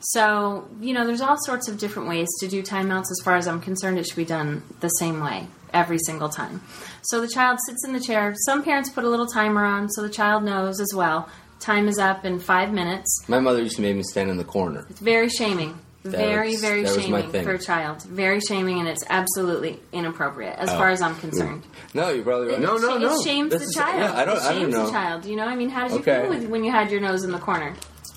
So 0.00 0.68
you 0.80 0.92
know, 0.94 1.06
there's 1.06 1.20
all 1.20 1.36
sorts 1.44 1.68
of 1.68 1.78
different 1.78 2.08
ways 2.08 2.28
to 2.40 2.48
do 2.48 2.62
timeouts. 2.62 3.10
As 3.10 3.20
far 3.24 3.36
as 3.36 3.48
I'm 3.48 3.60
concerned, 3.60 3.98
it 3.98 4.06
should 4.06 4.16
be 4.16 4.24
done 4.24 4.62
the 4.80 4.88
same 4.90 5.20
way 5.20 5.48
every 5.72 5.98
single 5.98 6.28
time. 6.28 6.62
So 7.02 7.20
the 7.20 7.28
child 7.28 7.58
sits 7.66 7.84
in 7.84 7.92
the 7.92 8.00
chair. 8.00 8.34
Some 8.44 8.62
parents 8.62 8.90
put 8.90 9.04
a 9.04 9.08
little 9.08 9.26
timer 9.26 9.64
on 9.64 9.88
so 9.90 10.02
the 10.02 10.08
child 10.08 10.44
knows 10.44 10.80
as 10.80 10.92
well. 10.94 11.28
Time 11.58 11.88
is 11.88 11.98
up 11.98 12.24
in 12.24 12.38
five 12.38 12.72
minutes. 12.72 13.24
My 13.28 13.40
mother 13.40 13.62
used 13.62 13.76
to 13.76 13.82
make 13.82 13.96
me 13.96 14.02
stand 14.02 14.30
in 14.30 14.36
the 14.36 14.44
corner. 14.44 14.86
It's 14.90 15.00
very 15.00 15.28
shaming. 15.28 15.78
That 16.10 16.18
very, 16.18 16.50
was- 16.52 16.60
very 16.60 16.82
that 16.82 16.96
was 16.96 17.08
my 17.08 17.18
shaming 17.20 17.32
thing. 17.32 17.44
for 17.44 17.52
a 17.52 17.58
child. 17.58 18.02
Very 18.02 18.40
shaming, 18.40 18.78
and 18.80 18.88
it's 18.88 19.04
absolutely 19.08 19.80
inappropriate 19.92 20.56
as 20.58 20.68
Oh. 20.70 20.76
far 20.78 20.90
as 20.90 21.00
I'm 21.02 21.14
concerned. 21.16 21.62
No, 21.94 22.08
you're 22.10 22.24
probably 22.24 22.48
right. 22.48 22.58
It, 22.58 22.60
no, 22.62 22.76
no, 22.76 22.98
no. 22.98 23.18
it 23.20 23.24
shames 23.24 23.50
This 23.52 23.62
the 23.62 23.66
is- 23.68 23.74
child. 23.74 24.00
Yeah, 24.00 24.12
I 24.20 24.24
don't. 24.24 24.36
it 24.36 24.42
I 24.42 24.48
don't 24.52 24.60
shames 24.62 24.74
know. 24.74 24.86
the 24.86 24.90
child. 24.92 25.24
You 25.24 25.36
know, 25.36 25.44
I 25.46 25.54
mean, 25.56 25.68
how 25.68 25.84
did 25.88 25.92
you 25.94 25.98
Okay. 26.00 26.20
feel 26.22 26.30
with, 26.30 26.48
when 26.48 26.64
you 26.64 26.70
had 26.70 26.90
your 26.90 27.00
nose 27.00 27.24
in 27.24 27.32
the 27.32 27.38
corner? 27.38 27.74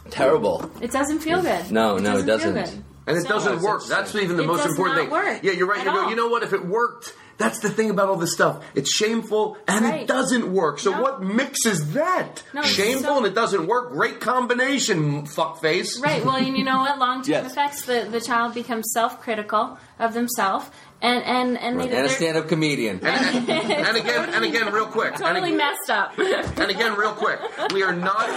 Terrible. 0.09 0.69
It 0.81 0.91
doesn't 0.91 1.19
feel 1.19 1.41
good. 1.41 1.71
No, 1.71 1.97
no, 1.97 2.13
it 2.13 2.17
feel 2.17 2.25
doesn't. 2.25 2.53
good. 2.53 2.83
And 3.07 3.17
it 3.17 3.23
So- 3.23 3.29
doesn't 3.29 3.61
work. 3.61 3.85
That's 3.87 4.13
even 4.15 4.37
the 4.37 4.43
It 4.43 4.47
most 4.47 4.63
does 4.63 4.71
important 4.71 4.97
not 4.97 5.01
thing. 5.23 5.33
work 5.33 5.39
yeah, 5.43 5.51
you're 5.53 5.67
right. 5.67 5.79
at 5.79 5.85
You 5.85 5.91
go. 5.91 5.99
all. 6.03 6.09
You 6.09 6.15
know 6.15 6.27
what? 6.27 6.43
If 6.43 6.53
it 6.53 6.65
worked, 6.65 7.13
that's 7.39 7.59
the 7.59 7.69
thing 7.69 7.89
about 7.89 8.09
all 8.09 8.17
this 8.17 8.33
stuff. 8.33 8.63
It's 8.75 8.91
shameful 8.91 9.57
and 9.67 9.85
Right. 9.85 10.01
it 10.01 10.07
doesn't 10.07 10.53
work. 10.53 10.77
So 10.79 10.91
what 11.01 11.23
mixes 11.23 11.93
that? 11.93 12.43
No, 12.53 12.61
shameful 12.61 13.03
so- 13.03 13.17
and 13.17 13.25
it 13.25 13.33
doesn't 13.33 13.65
work. 13.65 13.91
Great 13.91 14.19
combination, 14.19 15.23
fuckface. 15.25 15.99
Right. 16.03 16.23
Well, 16.23 16.35
and 16.35 16.55
you 16.55 16.63
know 16.63 16.79
what? 16.79 16.99
Long 16.99 17.23
term 17.23 17.31
Yes. 17.31 17.51
effects. 17.51 17.81
The 17.85 18.07
the 18.11 18.21
child 18.21 18.53
becomes 18.53 18.91
self 18.93 19.19
critical 19.21 19.79
of 19.99 20.13
themselves, 20.13 20.65
and 21.01 21.23
and 21.23 21.57
and 21.57 21.79
they 21.79 21.89
And 21.89 22.05
a 22.05 22.09
stand-up 22.09 22.47
comedian. 22.47 22.99
and 23.03 23.97
again, 23.97 24.29
and 24.33 24.45
again, 24.45 24.71
real 24.71 24.85
quick. 24.85 25.13
and 25.15 25.21
totally 25.23 25.53
again- 25.53 25.57
messed 25.57 25.89
up. 25.89 26.13
And 26.59 26.69
again, 26.69 26.95
real 26.95 27.13
quick, 27.13 27.39
we 27.73 27.83
are 27.83 27.93
not 27.95 28.27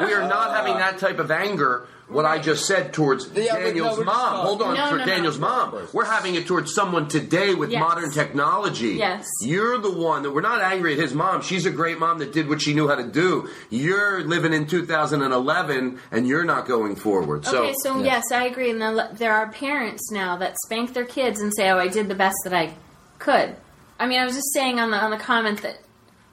we 0.00 0.12
are 0.12 0.28
not 0.28 0.54
having 0.54 0.76
that 0.78 0.98
type 0.98 1.18
of 1.18 1.30
anger. 1.30 1.88
What 2.08 2.24
I 2.24 2.38
just 2.38 2.66
said 2.66 2.92
towards 2.92 3.26
Yeah, 3.34 3.54
but 3.54 3.60
no, 3.60 3.66
Daniel's 3.66 3.98
mom. 3.98 4.06
talking- 4.06 4.46
Hold 4.46 4.62
on, 4.62 4.74
No, 4.74 4.86
for 4.90 4.98
no, 4.98 5.04
no. 5.04 5.06
Daniel's 5.06 5.38
mom. 5.40 5.88
We're 5.92 6.04
having 6.04 6.36
it 6.36 6.46
towards 6.46 6.72
someone 6.72 7.08
today 7.08 7.54
with 7.54 7.70
Yes. 7.70 7.80
modern 7.80 8.12
technology. 8.12 8.90
Yes. 8.94 9.26
You're 9.42 9.78
the 9.78 9.90
one 9.90 10.22
that 10.22 10.30
we're 10.30 10.40
not 10.40 10.60
angry 10.62 10.92
at 10.92 11.00
his 11.00 11.14
mom. 11.14 11.42
She's 11.42 11.66
a 11.66 11.70
great 11.70 11.98
mom 11.98 12.18
that 12.18 12.32
did 12.32 12.48
what 12.48 12.62
she 12.62 12.74
knew 12.74 12.86
how 12.86 12.94
to 12.94 13.02
do. 13.02 13.48
You're 13.70 14.22
living 14.22 14.52
in 14.52 14.66
2011 14.66 15.98
and 16.12 16.28
you're 16.28 16.44
not 16.44 16.66
going 16.66 16.94
forward. 16.96 17.44
So, 17.44 17.64
okay, 17.64 17.74
so 17.82 18.00
yes, 18.02 18.22
I 18.32 18.44
agree. 18.44 18.70
And 18.70 18.80
the- 18.80 19.08
there 19.12 19.32
are 19.32 19.48
parents 19.48 20.10
now 20.12 20.36
that 20.36 20.56
spank 20.64 20.94
their 20.94 21.04
kids 21.04 21.40
and 21.40 21.52
say, 21.56 21.70
"Oh, 21.70 21.78
I 21.78 21.88
did 21.88 22.08
the 22.08 22.14
best 22.14 22.36
that 22.44 22.52
I 22.54 22.74
could." 23.18 23.56
I 23.98 24.06
mean, 24.06 24.20
I 24.20 24.24
was 24.24 24.34
just 24.34 24.52
saying 24.52 24.78
on 24.78 24.90
the 24.90 24.96
on 24.98 25.10
the 25.10 25.16
comment 25.16 25.62
that 25.62 25.78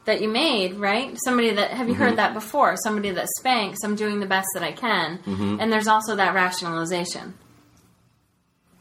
that 0.05 0.21
you 0.21 0.27
made, 0.27 0.75
right? 0.75 1.17
Somebody 1.23 1.51
that 1.51 1.71
have 1.71 1.87
you 1.87 1.93
Mm-hmm. 1.93 2.03
heard 2.03 2.15
that 2.17 2.33
before? 2.33 2.75
Somebody 2.77 3.11
that 3.11 3.27
spanks, 3.39 3.83
I'm 3.83 3.95
doing 3.95 4.19
the 4.19 4.25
best 4.25 4.47
that 4.53 4.63
I 4.63 4.71
can, 4.73 5.19
Mhm. 5.25 5.57
and 5.61 5.71
there's 5.71 5.87
also 5.87 6.15
that 6.17 6.33
rationalization 6.33 7.35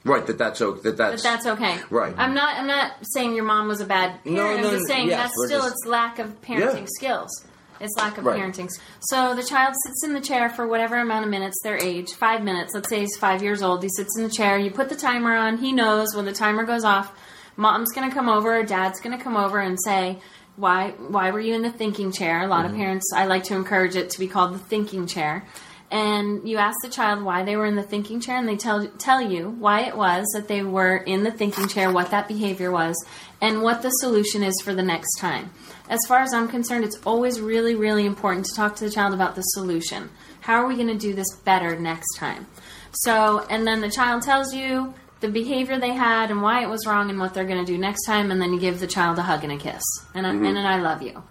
right, 0.04 0.26
that 0.26 0.36
that's 0.38 0.60
o- 0.60 0.72
that 0.72 0.96
that's 0.96 1.22
that 1.22 1.28
that's 1.44 1.46
okay. 1.46 1.78
Right. 1.90 2.14
I'm 2.18 2.34
not. 2.34 2.56
I'm 2.58 2.66
not 2.66 2.92
saying 3.02 3.34
your 3.34 3.44
mom 3.44 3.68
was 3.68 3.80
a 3.80 3.86
bad 3.86 4.22
parent. 4.24 4.36
No, 4.36 4.46
I'm 4.48 4.62
no, 4.62 4.70
just 4.70 4.86
saying 4.88 5.08
yes, 5.08 5.20
that's 5.30 5.46
still 5.46 5.60
just- 5.62 5.74
it's 5.74 5.86
lack 5.86 6.18
of 6.18 6.40
parenting 6.42 6.80
Yeah. 6.80 6.86
skills. 6.98 7.44
It's 7.80 7.94
lack 7.98 8.16
of 8.18 8.24
Right. 8.24 8.40
parenting. 8.40 8.68
So 9.00 9.34
the 9.34 9.42
child 9.42 9.74
sits 9.84 10.04
in 10.04 10.12
the 10.12 10.20
chair 10.20 10.48
for 10.48 10.66
whatever 10.68 10.98
amount 10.98 11.24
of 11.24 11.30
minutes, 11.30 11.60
their 11.64 11.76
age, 11.76 12.12
five 12.14 12.42
minutes. 12.42 12.74
Let's 12.74 12.88
say 12.88 13.00
he's 13.00 13.16
five 13.16 13.42
years 13.42 13.60
old. 13.62 13.82
He 13.82 13.88
sits 13.96 14.16
in 14.16 14.22
the 14.22 14.30
chair. 14.30 14.56
You 14.56 14.70
put 14.70 14.88
the 14.88 14.94
timer 14.96 15.34
on. 15.36 15.56
He 15.58 15.72
knows 15.72 16.14
when 16.14 16.24
the 16.24 16.32
timer 16.32 16.62
goes 16.64 16.84
off. 16.84 17.12
Mom's 17.56 17.90
going 17.92 18.08
to 18.08 18.14
come 18.14 18.28
over. 18.28 18.58
Or 18.58 18.62
dad's 18.62 19.00
going 19.00 19.16
to 19.16 19.22
come 19.22 19.36
over 19.36 19.58
and 19.58 19.78
say, 19.84 20.20
"Why? 20.56 20.94
Why 20.98 21.30
were 21.30 21.40
you 21.40 21.54
in 21.54 21.62
the 21.62 21.70
thinking 21.70 22.12
chair?" 22.12 22.42
A 22.42 22.46
lot 22.46 22.64
of 22.64 22.72
Mhm. 22.72 22.76
parents. 22.76 23.12
I 23.14 23.26
like 23.26 23.44
to 23.44 23.54
encourage 23.54 23.96
it 23.96 24.10
to 24.10 24.18
be 24.18 24.28
called 24.28 24.54
the 24.54 24.58
thinking 24.58 25.06
chair. 25.06 25.44
And 25.90 26.48
you 26.48 26.56
ask 26.56 26.78
the 26.82 26.88
child 26.88 27.22
why 27.22 27.42
they 27.44 27.54
were 27.54 27.66
in 27.66 27.76
the 27.76 27.82
thinking 27.82 28.18
chair, 28.18 28.36
and 28.38 28.48
they 28.48 28.56
tell 28.56 28.86
tell 28.96 29.20
you 29.20 29.50
why 29.58 29.80
it 29.80 29.94
was 29.94 30.26
that 30.34 30.48
they 30.48 30.62
were 30.62 30.96
in 30.96 31.22
the 31.22 31.30
thinking 31.30 31.68
chair, 31.68 31.92
what 31.92 32.10
that 32.10 32.28
behavior 32.28 32.70
was, 32.70 32.96
and 33.42 33.60
what 33.62 33.82
the 33.82 33.90
solution 33.90 34.42
is 34.42 34.58
for 34.64 34.74
the 34.74 34.82
next 34.82 35.18
time. 35.18 35.50
As 35.90 36.00
far 36.08 36.20
as 36.20 36.32
I'm 36.32 36.48
concerned, 36.48 36.84
it's 36.84 36.98
always 37.04 37.42
really, 37.42 37.74
really 37.74 38.06
important 38.06 38.46
to 38.46 38.54
talk 38.54 38.74
to 38.76 38.84
the 38.84 38.90
child 38.90 39.12
about 39.12 39.34
the 39.34 39.42
solution. 39.42 40.08
How 40.40 40.54
are 40.62 40.66
we 40.66 40.76
going 40.76 40.86
to 40.86 40.94
do 40.94 41.12
this 41.12 41.30
better 41.44 41.78
next 41.78 42.16
time? 42.16 42.46
So, 42.92 43.44
and 43.50 43.66
then 43.66 43.82
the 43.82 43.90
child 43.90 44.22
tells 44.22 44.54
you 44.54 44.94
the 45.22 45.28
behavior 45.28 45.78
they 45.80 45.92
had 45.92 46.30
and 46.30 46.42
why 46.42 46.62
it 46.62 46.68
was 46.68 46.86
wrong 46.86 47.08
and 47.08 47.18
what 47.18 47.32
they're 47.32 47.46
going 47.46 47.64
to 47.64 47.72
do 47.72 47.78
next 47.78 48.04
time, 48.04 48.30
and 48.30 48.38
then 48.42 48.52
you 48.52 48.60
give 48.60 48.78
the 48.80 48.86
child 48.86 49.18
a 49.18 49.22
hug 49.22 49.42
and 49.42 49.52
a 49.52 49.56
kiss 49.56 49.82
and, 50.14 50.26
a, 50.26 50.30
Mhm. 50.30 50.46
and 50.48 50.58
an 50.58 50.66
I 50.66 50.78
love 50.80 51.00
you. 51.00 51.22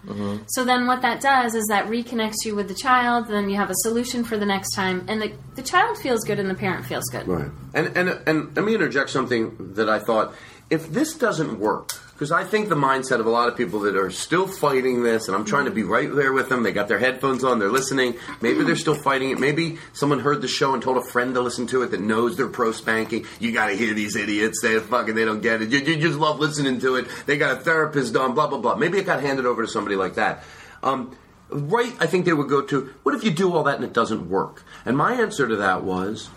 So 0.47 0.63
then 0.65 0.87
what 0.87 1.03
that 1.03 1.21
does 1.21 1.53
is 1.53 1.65
that 1.67 1.85
reconnects 1.87 2.43
you 2.45 2.55
with 2.55 2.67
the 2.67 2.73
child, 2.73 3.27
then 3.27 3.49
you 3.49 3.57
have 3.57 3.69
a 3.69 3.75
solution 3.75 4.23
for 4.23 4.37
the 4.37 4.45
next 4.47 4.73
time, 4.73 5.05
and 5.07 5.21
the, 5.21 5.31
the 5.55 5.61
child 5.61 5.97
feels 5.99 6.23
good 6.23 6.39
and 6.39 6.49
the 6.49 6.55
parent 6.55 6.85
feels 6.85 7.05
good. 7.11 7.27
Right. 7.27 7.51
And, 7.75 7.95
and 7.95 8.19
and 8.25 8.55
let 8.55 8.65
me 8.65 8.73
interject 8.73 9.11
something 9.11 9.73
that 9.75 9.87
I 9.89 9.99
thought. 9.99 10.33
If 10.69 10.91
this 10.91 11.13
doesn't 11.13 11.59
work, 11.59 11.91
because 12.21 12.31
I 12.31 12.43
think 12.43 12.69
the 12.69 12.75
mindset 12.75 13.19
of 13.19 13.25
a 13.25 13.31
lot 13.31 13.47
of 13.47 13.57
people 13.57 13.79
that 13.79 13.95
are 13.95 14.11
still 14.11 14.45
fighting 14.45 15.01
this, 15.01 15.27
and 15.27 15.35
I'm 15.35 15.43
trying 15.43 15.65
to 15.65 15.71
be 15.71 15.81
right 15.81 16.07
there 16.13 16.31
with 16.31 16.49
them. 16.49 16.61
They 16.61 16.71
got 16.71 16.87
their 16.87 16.99
headphones 16.99 17.43
on, 17.43 17.57
they're 17.57 17.71
listening. 17.71 18.13
Maybe 18.41 18.63
they're 18.63 18.75
still 18.75 18.93
fighting 18.93 19.31
it. 19.31 19.39
Maybe 19.39 19.79
someone 19.93 20.19
heard 20.19 20.43
the 20.43 20.47
show 20.47 20.75
and 20.75 20.83
told 20.83 20.97
a 20.97 21.01
friend 21.01 21.33
to 21.33 21.41
listen 21.41 21.65
to 21.65 21.81
it 21.81 21.89
that 21.89 21.99
knows 21.99 22.37
they're 22.37 22.47
pro 22.47 22.73
spanking. 22.73 23.25
You 23.39 23.51
got 23.51 23.69
to 23.69 23.73
hear 23.75 23.95
these 23.95 24.15
idiots. 24.15 24.61
They 24.61 24.77
fucking 24.77 25.15
they 25.15 25.25
don't 25.25 25.41
get 25.41 25.63
it. 25.63 25.71
You, 25.71 25.79
you 25.79 25.97
just 25.97 26.19
love 26.19 26.37
listening 26.37 26.79
to 26.81 26.97
it. 26.97 27.07
They 27.25 27.39
got 27.39 27.57
a 27.57 27.59
therapist 27.59 28.15
on. 28.15 28.35
Blah 28.35 28.49
blah 28.49 28.59
blah. 28.59 28.75
Maybe 28.75 28.99
it 28.99 29.07
got 29.07 29.21
handed 29.21 29.47
over 29.47 29.63
to 29.63 29.67
somebody 29.67 29.95
like 29.95 30.13
that. 30.13 30.43
Um, 30.83 31.17
right? 31.49 31.95
I 31.99 32.05
think 32.05 32.25
they 32.25 32.33
would 32.33 32.49
go 32.49 32.61
to. 32.61 32.93
What 33.01 33.15
if 33.15 33.23
you 33.23 33.31
do 33.31 33.51
all 33.51 33.63
that 33.63 33.77
and 33.77 33.83
it 33.83 33.93
doesn't 33.93 34.29
work? 34.29 34.61
And 34.85 34.95
my 34.95 35.13
answer 35.13 35.47
to 35.47 35.55
that 35.55 35.83
was, 35.83 36.29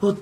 well, 0.00 0.16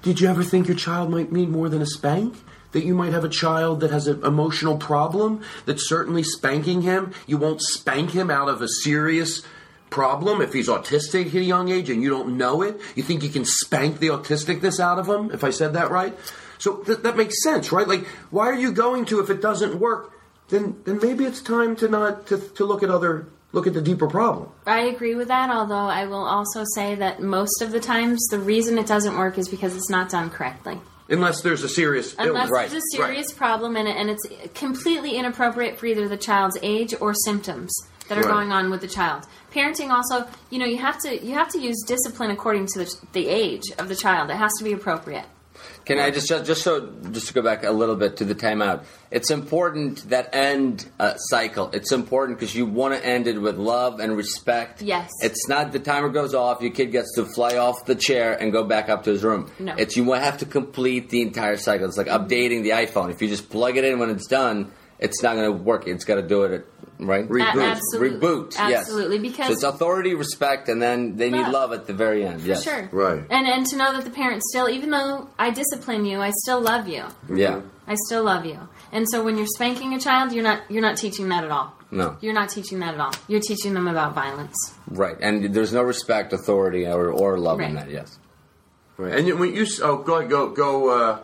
did 0.00 0.18
you 0.18 0.28
ever 0.28 0.42
think 0.42 0.66
your 0.66 0.78
child 0.78 1.10
might 1.10 1.30
need 1.30 1.50
more 1.50 1.68
than 1.68 1.82
a 1.82 1.86
spank? 1.86 2.36
That 2.76 2.84
you 2.84 2.94
might 2.94 3.14
have 3.14 3.24
a 3.24 3.30
child 3.30 3.80
that 3.80 3.90
has 3.90 4.06
an 4.06 4.22
emotional 4.22 4.76
problem? 4.76 5.40
That 5.64 5.80
certainly 5.80 6.22
spanking 6.22 6.82
him, 6.82 7.14
you 7.26 7.38
won't 7.38 7.62
spank 7.62 8.10
him 8.10 8.30
out 8.30 8.50
of 8.50 8.60
a 8.60 8.68
serious 8.68 9.40
problem 9.88 10.42
if 10.42 10.52
he's 10.52 10.68
autistic 10.68 11.28
at 11.28 11.36
a 11.36 11.40
young 11.40 11.70
age 11.70 11.88
and 11.88 12.02
you 12.02 12.10
don't 12.10 12.36
know 12.36 12.60
it. 12.60 12.78
You 12.94 13.02
think 13.02 13.22
you 13.22 13.30
can 13.30 13.46
spank 13.46 13.98
the 13.98 14.08
autisticness 14.08 14.78
out 14.78 14.98
of 14.98 15.08
him, 15.08 15.30
if 15.30 15.42
I 15.42 15.48
said 15.48 15.72
that 15.72 15.90
right? 15.90 16.14
So 16.58 16.82
th- 16.82 16.98
that 16.98 17.16
makes 17.16 17.42
sense, 17.42 17.72
right? 17.72 17.88
Like, 17.88 18.06
why 18.28 18.48
are 18.48 18.58
you 18.58 18.72
going 18.72 19.06
to 19.06 19.20
if 19.20 19.30
it 19.30 19.40
doesn't 19.40 19.80
work? 19.80 20.12
Then, 20.50 20.76
then 20.84 20.98
maybe 21.00 21.24
it's 21.24 21.40
time 21.40 21.76
to 21.76 21.88
not 21.88 22.26
to, 22.26 22.36
to 22.36 22.66
look 22.66 22.82
at 22.82 22.90
other 22.90 23.26
look 23.52 23.66
at 23.66 23.72
the 23.72 23.80
deeper 23.80 24.06
problem. 24.06 24.50
I 24.66 24.80
agree 24.80 25.14
with 25.14 25.28
that, 25.28 25.48
although 25.48 25.88
I 25.88 26.04
will 26.04 26.26
also 26.26 26.62
say 26.74 26.94
that 26.96 27.22
most 27.22 27.62
of 27.62 27.70
the 27.70 27.80
times 27.80 28.22
the 28.30 28.38
reason 28.38 28.76
it 28.76 28.86
doesn't 28.86 29.16
work 29.16 29.38
is 29.38 29.48
because 29.48 29.74
it's 29.74 29.88
not 29.88 30.10
done 30.10 30.28
correctly. 30.28 30.78
Unless 31.08 31.42
there's 31.42 31.62
a 31.62 31.68
serious 31.68 32.14
Unless 32.18 32.50
illness. 32.50 32.70
there's 32.72 32.82
a 32.82 32.96
serious 32.96 33.32
problem 33.32 33.76
and, 33.76 33.86
it, 33.88 33.96
and 33.96 34.10
it's 34.10 34.26
completely 34.54 35.16
inappropriate 35.16 35.78
for 35.78 35.86
either 35.86 36.08
the 36.08 36.16
child's 36.16 36.58
age 36.62 36.94
or 37.00 37.14
symptoms 37.14 37.72
that 38.08 38.18
are 38.18 38.22
Right. 38.22 38.30
going 38.30 38.52
on 38.52 38.70
with 38.70 38.80
the 38.80 38.88
child. 38.88 39.24
Parenting 39.52 39.90
also, 39.90 40.26
you 40.50 40.58
know, 40.58 40.66
you 40.66 40.78
have 40.78 40.98
to 41.02 41.24
you 41.24 41.34
have 41.34 41.48
to 41.50 41.58
use 41.60 41.82
discipline 41.86 42.30
according 42.30 42.66
to 42.74 42.78
the, 42.80 42.94
the 43.12 43.28
age 43.28 43.62
of 43.78 43.88
the 43.88 43.96
child. 43.96 44.30
It 44.30 44.36
has 44.36 44.52
to 44.58 44.64
be 44.64 44.72
appropriate. 44.72 45.24
Can 45.84 45.98
I 45.98 46.10
just 46.10 46.28
just 46.28 46.62
so 46.62 46.92
just 47.12 47.28
to 47.28 47.34
go 47.34 47.42
back 47.42 47.64
a 47.64 47.70
little 47.70 47.96
bit 47.96 48.16
to 48.18 48.24
the 48.24 48.34
timeout? 48.34 48.84
It's 49.10 49.30
important 49.30 50.08
that 50.10 50.34
end 50.34 50.88
uh, 50.98 51.14
cycle. 51.16 51.70
It's 51.72 51.92
important 51.92 52.38
because 52.38 52.54
you 52.54 52.66
want 52.66 52.94
to 52.94 53.06
end 53.06 53.26
it 53.26 53.40
with 53.40 53.56
love 53.56 54.00
and 54.00 54.16
respect. 54.16 54.82
Yes. 54.82 55.10
It's 55.22 55.48
not 55.48 55.72
the 55.72 55.78
timer 55.78 56.08
goes 56.08 56.34
off, 56.34 56.60
your 56.60 56.72
kid 56.72 56.92
gets 56.92 57.14
to 57.14 57.24
fly 57.24 57.56
off 57.56 57.84
the 57.86 57.94
chair 57.94 58.32
and 58.32 58.52
go 58.52 58.64
back 58.64 58.88
up 58.88 59.04
to 59.04 59.10
his 59.10 59.22
room. 59.22 59.50
No. 59.58 59.74
It's 59.76 59.96
you 59.96 60.12
have 60.12 60.38
to 60.38 60.46
complete 60.46 61.10
the 61.10 61.22
entire 61.22 61.56
cycle. 61.56 61.86
It's 61.86 61.96
like 61.96 62.08
updating 62.08 62.62
the 62.62 62.70
iPhone. 62.70 63.10
If 63.12 63.22
you 63.22 63.28
just 63.28 63.48
plug 63.50 63.76
it 63.76 63.84
in 63.84 63.98
when 63.98 64.10
it's 64.10 64.26
done, 64.26 64.72
it's 64.98 65.22
not 65.22 65.34
going 65.34 65.46
to 65.46 65.62
work. 65.62 65.86
It's 65.86 66.04
got 66.04 66.16
to 66.16 66.22
do 66.22 66.44
it 66.44 66.52
at, 66.52 66.64
right. 66.98 67.28
Reboot. 67.28 67.54
A- 67.54 67.70
absolutely. 67.76 68.18
Reboot. 68.28 68.54
Yes. 68.54 68.80
Absolutely, 68.82 69.18
because- 69.18 69.46
so 69.46 69.52
it's 69.52 69.62
authority, 69.62 70.14
respect, 70.14 70.68
and 70.68 70.80
then 70.80 71.16
they 71.16 71.30
need 71.30 71.42
Love. 71.42 71.52
love 71.52 71.72
at 71.72 71.86
the 71.86 71.92
very 71.92 72.24
end. 72.24 72.40
For 72.42 72.48
yes. 72.48 72.64
sure. 72.64 72.88
Right. 72.92 73.22
And 73.30 73.46
and 73.46 73.66
to 73.66 73.76
know 73.76 73.92
that 73.92 74.04
the 74.04 74.10
parents 74.10 74.46
still, 74.50 74.68
even 74.68 74.90
though 74.90 75.28
I 75.38 75.50
discipline 75.50 76.04
you, 76.04 76.20
I 76.20 76.30
still 76.42 76.60
love 76.60 76.88
you. 76.88 77.04
Yeah. 77.32 77.60
I 77.86 77.94
still 78.06 78.24
love 78.24 78.44
you. 78.44 78.58
And 78.92 79.08
so 79.08 79.22
when 79.22 79.36
you're 79.36 79.46
spanking 79.46 79.94
a 79.94 80.00
child, 80.00 80.32
you're 80.32 80.42
not 80.44 80.62
you're 80.70 80.82
not 80.82 80.96
teaching 80.96 81.28
that 81.28 81.44
at 81.44 81.50
all. 81.50 81.72
No. 81.90 82.16
You're 82.20 82.34
not 82.34 82.48
teaching 82.48 82.80
that 82.80 82.94
at 82.94 83.00
all. 83.00 83.12
You're 83.28 83.40
teaching 83.40 83.72
them 83.74 83.86
about 83.86 84.14
violence. 84.14 84.56
Right. 84.90 85.16
And 85.20 85.54
there's 85.54 85.72
no 85.72 85.82
respect, 85.82 86.32
authority, 86.32 86.84
or, 86.86 87.10
or 87.10 87.38
love 87.38 87.60
in 87.60 87.74
that. 87.74 87.90
Yes. 87.90 88.18
Right. 88.96 89.14
And 89.16 89.26
you- 89.26 89.36
when 89.36 89.54
you 89.54 89.66
oh 89.82 89.98
go 89.98 90.26
go 90.26 90.48
go 90.50 90.88
uh, 90.88 91.18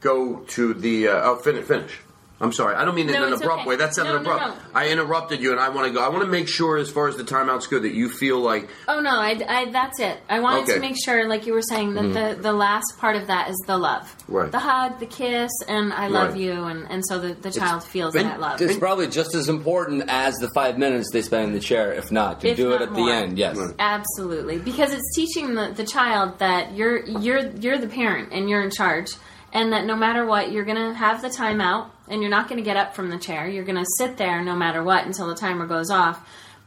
go 0.00 0.40
to 0.48 0.74
the 0.74 1.08
uh, 1.08 1.30
oh 1.30 1.36
finish 1.36 1.64
finish. 1.64 1.98
I'm 2.44 2.52
sorry. 2.52 2.76
I 2.76 2.84
don't 2.84 2.94
mean 2.94 3.08
in 3.08 3.14
an 3.16 3.32
abrupt 3.32 3.60
okay. 3.62 3.68
way. 3.70 3.76
That 3.76 3.94
sounded 3.94 4.12
No, 4.12 4.22
no, 4.22 4.30
abrupt. 4.36 4.56
no. 4.58 4.70
I 4.80 4.88
interrupted 4.90 5.40
you, 5.40 5.50
and 5.50 5.58
I 5.58 5.70
want 5.70 5.88
to 5.88 5.92
go. 5.92 6.04
I 6.04 6.08
want 6.08 6.22
to 6.24 6.30
make 6.30 6.48
sure, 6.48 6.76
as 6.76 6.90
far 6.90 7.08
as 7.08 7.16
the 7.16 7.24
timeouts 7.24 7.68
go, 7.70 7.78
that 7.80 7.94
you 7.94 8.08
feel 8.10 8.38
like 8.38 8.68
Oh 8.86 9.00
no, 9.00 9.10
I, 9.10 9.40
I 9.48 9.70
that's 9.70 9.98
it. 9.98 10.18
I 10.28 10.40
wanted 10.40 10.64
Okay. 10.64 10.74
to 10.74 10.80
make 10.80 10.96
sure, 11.02 11.26
like 11.28 11.46
you 11.46 11.54
were 11.54 11.62
saying, 11.62 11.94
that 11.94 12.04
Mhm. 12.04 12.36
the, 12.36 12.42
the 12.42 12.52
last 12.52 12.98
part 12.98 13.16
of 13.16 13.26
that 13.28 13.48
is 13.50 13.56
the 13.66 13.76
love, 13.78 14.14
Right. 14.28 14.52
The 14.52 14.58
hug, 14.58 15.00
the 15.00 15.06
kiss, 15.06 15.50
and 15.66 15.92
I 15.92 16.08
love 16.08 16.32
Right. 16.32 16.40
you, 16.40 16.52
and, 16.64 16.86
and 16.90 17.04
so 17.06 17.18
the, 17.18 17.34
the 17.34 17.50
child 17.50 17.82
feels 17.82 18.14
that 18.14 18.38
love. 18.40 18.60
It's 18.60 18.78
probably 18.78 19.08
just 19.08 19.34
as 19.34 19.48
important 19.48 20.04
as 20.08 20.34
the 20.36 20.50
five 20.54 20.76
minutes 20.78 21.10
they 21.12 21.22
spend 21.22 21.46
in 21.48 21.52
the 21.54 21.60
chair, 21.60 21.92
if 21.92 22.12
not, 22.12 22.40
to 22.42 22.48
If 22.48 22.56
do 22.56 22.72
it 22.72 22.82
at 22.82 22.92
more. 22.92 23.06
the 23.06 23.12
end. 23.12 23.38
Yes. 23.38 23.56
Absolutely, 23.78 24.58
because 24.58 24.92
it's 24.92 25.14
teaching 25.14 25.54
the, 25.54 25.72
the 25.74 25.84
child 25.84 26.38
that 26.40 26.74
you're 26.74 27.04
you're 27.06 27.46
you're 27.60 27.78
the 27.78 27.86
parent 27.88 28.30
and 28.32 28.50
you're 28.50 28.62
in 28.62 28.70
charge, 28.70 29.08
and 29.54 29.72
that 29.72 29.86
no 29.86 29.96
matter 29.96 30.26
what, 30.26 30.52
you're 30.52 30.64
gonna 30.64 30.92
have 30.92 31.22
the 31.22 31.28
timeout, 31.28 31.86
and 32.08 32.20
you're 32.20 32.30
not 32.30 32.48
gonna 32.48 32.60
get 32.62 32.76
up 32.76 32.94
from 32.94 33.08
the 33.08 33.18
chair. 33.18 33.48
You're 33.48 33.64
gonna 33.64 33.86
sit 33.98 34.18
there 34.18 34.42
no 34.42 34.54
matter 34.54 34.82
what 34.84 35.06
until 35.06 35.28
the 35.28 35.34
timer 35.34 35.66
goes 35.66 35.90
off. 35.90 36.20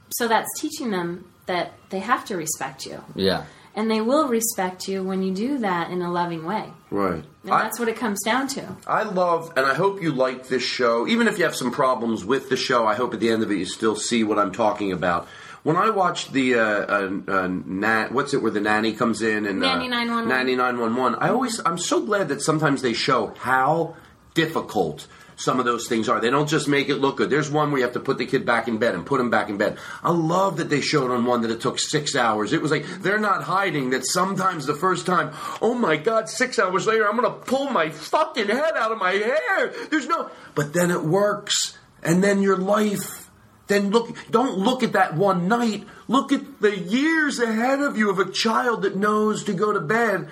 So 0.10 0.28
that's 0.28 0.48
teaching 0.60 0.90
them 0.92 1.26
that 1.46 1.74
they 1.90 2.00
have 2.00 2.26
to 2.26 2.36
respect 2.38 2.86
you, 2.86 3.04
Yeah. 3.16 3.44
and 3.76 3.92
they 3.92 4.02
will 4.02 4.28
respect 4.28 4.88
you 4.88 5.04
when 5.04 5.22
you 5.22 5.34
do 5.34 5.58
that 5.60 5.92
in 5.92 6.02
a 6.02 6.12
loving 6.12 6.46
way. 6.46 6.72
right. 6.90 7.24
And 7.44 7.52
that's 7.54 7.80
what 7.80 7.88
it 7.88 7.96
comes 7.96 8.22
down 8.24 8.48
to. 8.50 8.64
I 8.86 9.04
love, 9.04 9.54
and 9.56 9.66
I 9.66 9.74
hope 9.74 10.02
you 10.02 10.12
like 10.12 10.48
this 10.48 10.64
show. 10.64 11.08
Even 11.08 11.28
if 11.28 11.38
you 11.38 11.46
have 11.46 11.56
some 11.56 11.72
problems 11.72 12.26
with 12.26 12.50
the 12.50 12.58
show, 12.58 12.86
I 12.86 12.96
hope 12.96 13.14
at 13.14 13.20
the 13.22 13.30
end 13.30 13.42
of 13.44 13.52
it 13.52 13.56
you 13.58 13.66
still 13.66 13.96
see 13.96 14.24
what 14.26 14.38
I'm 14.40 14.52
talking 14.52 14.92
about. 14.92 15.28
When 15.64 15.76
I 15.76 15.90
watched 15.90 16.34
the 16.34 16.56
uh, 16.56 16.62
uh, 16.62 17.12
uh, 17.28 17.48
na- 17.66 18.08
what's 18.10 18.34
it 18.34 18.42
where 18.42 18.52
the 18.52 18.62
nanny 18.62 18.94
comes 18.94 19.22
in 19.22 19.46
and 19.46 19.64
uh, 19.64 19.68
Nanny 19.76 19.88
911. 19.90 20.30
nanny 20.30 20.56
911, 20.56 21.20
I 21.20 21.30
always 21.30 21.60
I'm 21.66 21.78
so 21.78 22.02
glad 22.06 22.30
that 22.30 22.42
sometimes 22.42 22.82
they 22.82 22.94
show 22.94 23.34
how 23.40 23.96
difficult 24.34 25.08
some 25.40 25.60
of 25.60 25.66
those 25.66 25.88
things 25.88 26.10
are. 26.10 26.20
They 26.20 26.32
don't 26.32 26.50
just 26.50 26.68
make 26.68 26.90
it 26.90 26.96
look 26.96 27.18
good. 27.18 27.30
There's 27.30 27.50
one 27.50 27.70
where 27.72 27.80
you 27.80 27.84
have 27.86 27.94
to 27.94 28.00
put 28.00 28.18
the 28.18 28.26
kid 28.26 28.44
back 28.46 28.68
in 28.68 28.80
bed 28.80 28.96
and 28.96 29.06
put 29.06 29.22
him 29.22 29.30
back 29.30 29.50
in 29.50 29.58
bed. 29.58 29.78
I 30.04 30.12
love 30.12 30.58
that 30.58 30.70
they 30.70 30.82
showed 30.82 31.12
on 31.12 31.26
one 31.26 31.42
that 31.42 31.52
it 31.52 31.62
took 31.62 31.78
six 31.80 32.16
hours. 32.16 32.54
It 32.54 32.62
was 32.62 32.72
like 32.72 32.86
they're 33.02 33.20
not 33.20 33.44
hiding 33.44 33.92
that 33.92 34.04
sometimes 34.06 34.66
the 34.66 34.74
first 34.74 35.06
time, 35.06 35.32
oh 35.62 35.76
my 35.76 35.96
god, 35.96 36.28
six 36.28 36.58
hours 36.58 36.88
later, 36.88 37.08
I'm 37.08 37.16
gonna 37.16 37.30
pull 37.32 37.70
my 37.70 37.90
fucking 37.92 38.48
head 38.48 38.74
out 38.76 38.92
of 38.92 38.98
my 38.98 39.12
hair. 39.12 39.74
There's 39.92 40.08
no, 40.08 40.32
but 40.56 40.74
then 40.74 40.90
it 40.90 41.04
works, 41.04 41.78
and 42.02 42.24
then 42.24 42.42
your 42.42 42.58
life. 42.58 43.27
Then 43.68 43.92
look, 43.92 44.16
don't 44.32 44.58
look 44.58 44.84
at 44.84 44.94
that 44.94 45.16
one 45.16 45.48
night. 45.48 45.86
Look 46.08 46.32
at 46.32 46.62
the 46.62 46.78
years 46.78 47.40
ahead 47.40 47.82
of 47.82 47.98
you 47.98 48.10
of 48.10 48.20
a 48.20 48.32
child 48.32 48.84
that 48.84 48.96
knows 48.96 49.44
to 49.46 49.54
go 49.54 49.74
to 49.74 49.80
bed. 49.80 50.30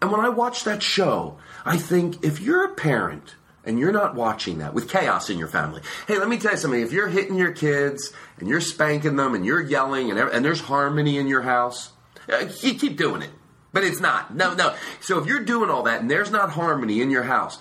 And 0.00 0.12
when 0.12 0.20
I 0.20 0.28
watch 0.28 0.64
that 0.64 0.82
show, 0.82 1.38
I 1.64 1.76
think 1.76 2.24
if 2.24 2.40
you're 2.40 2.64
a 2.64 2.74
parent 2.74 3.34
and 3.64 3.78
you're 3.78 3.92
not 3.92 4.14
watching 4.14 4.58
that 4.58 4.72
with 4.72 4.88
chaos 4.88 5.28
in 5.28 5.38
your 5.38 5.48
family, 5.48 5.82
hey, 6.06 6.18
let 6.18 6.28
me 6.28 6.38
tell 6.38 6.52
you 6.52 6.56
something. 6.58 6.80
If 6.80 6.92
you're 6.92 7.08
hitting 7.08 7.36
your 7.36 7.52
kids 7.52 8.12
and 8.38 8.48
you're 8.48 8.60
spanking 8.60 9.16
them 9.16 9.34
and 9.34 9.44
you're 9.44 9.60
yelling 9.60 10.10
and, 10.10 10.18
and 10.18 10.44
there's 10.44 10.60
harmony 10.60 11.18
in 11.18 11.26
your 11.26 11.42
house, 11.42 11.92
uh, 12.28 12.48
you 12.62 12.74
keep 12.74 12.96
doing 12.96 13.22
it. 13.22 13.30
But 13.72 13.84
it's 13.84 14.00
not. 14.00 14.34
No, 14.34 14.54
no. 14.54 14.74
So 15.00 15.18
if 15.18 15.26
you're 15.26 15.44
doing 15.44 15.68
all 15.68 15.82
that 15.82 16.00
and 16.00 16.10
there's 16.10 16.30
not 16.30 16.50
harmony 16.50 17.02
in 17.02 17.10
your 17.10 17.24
house, 17.24 17.58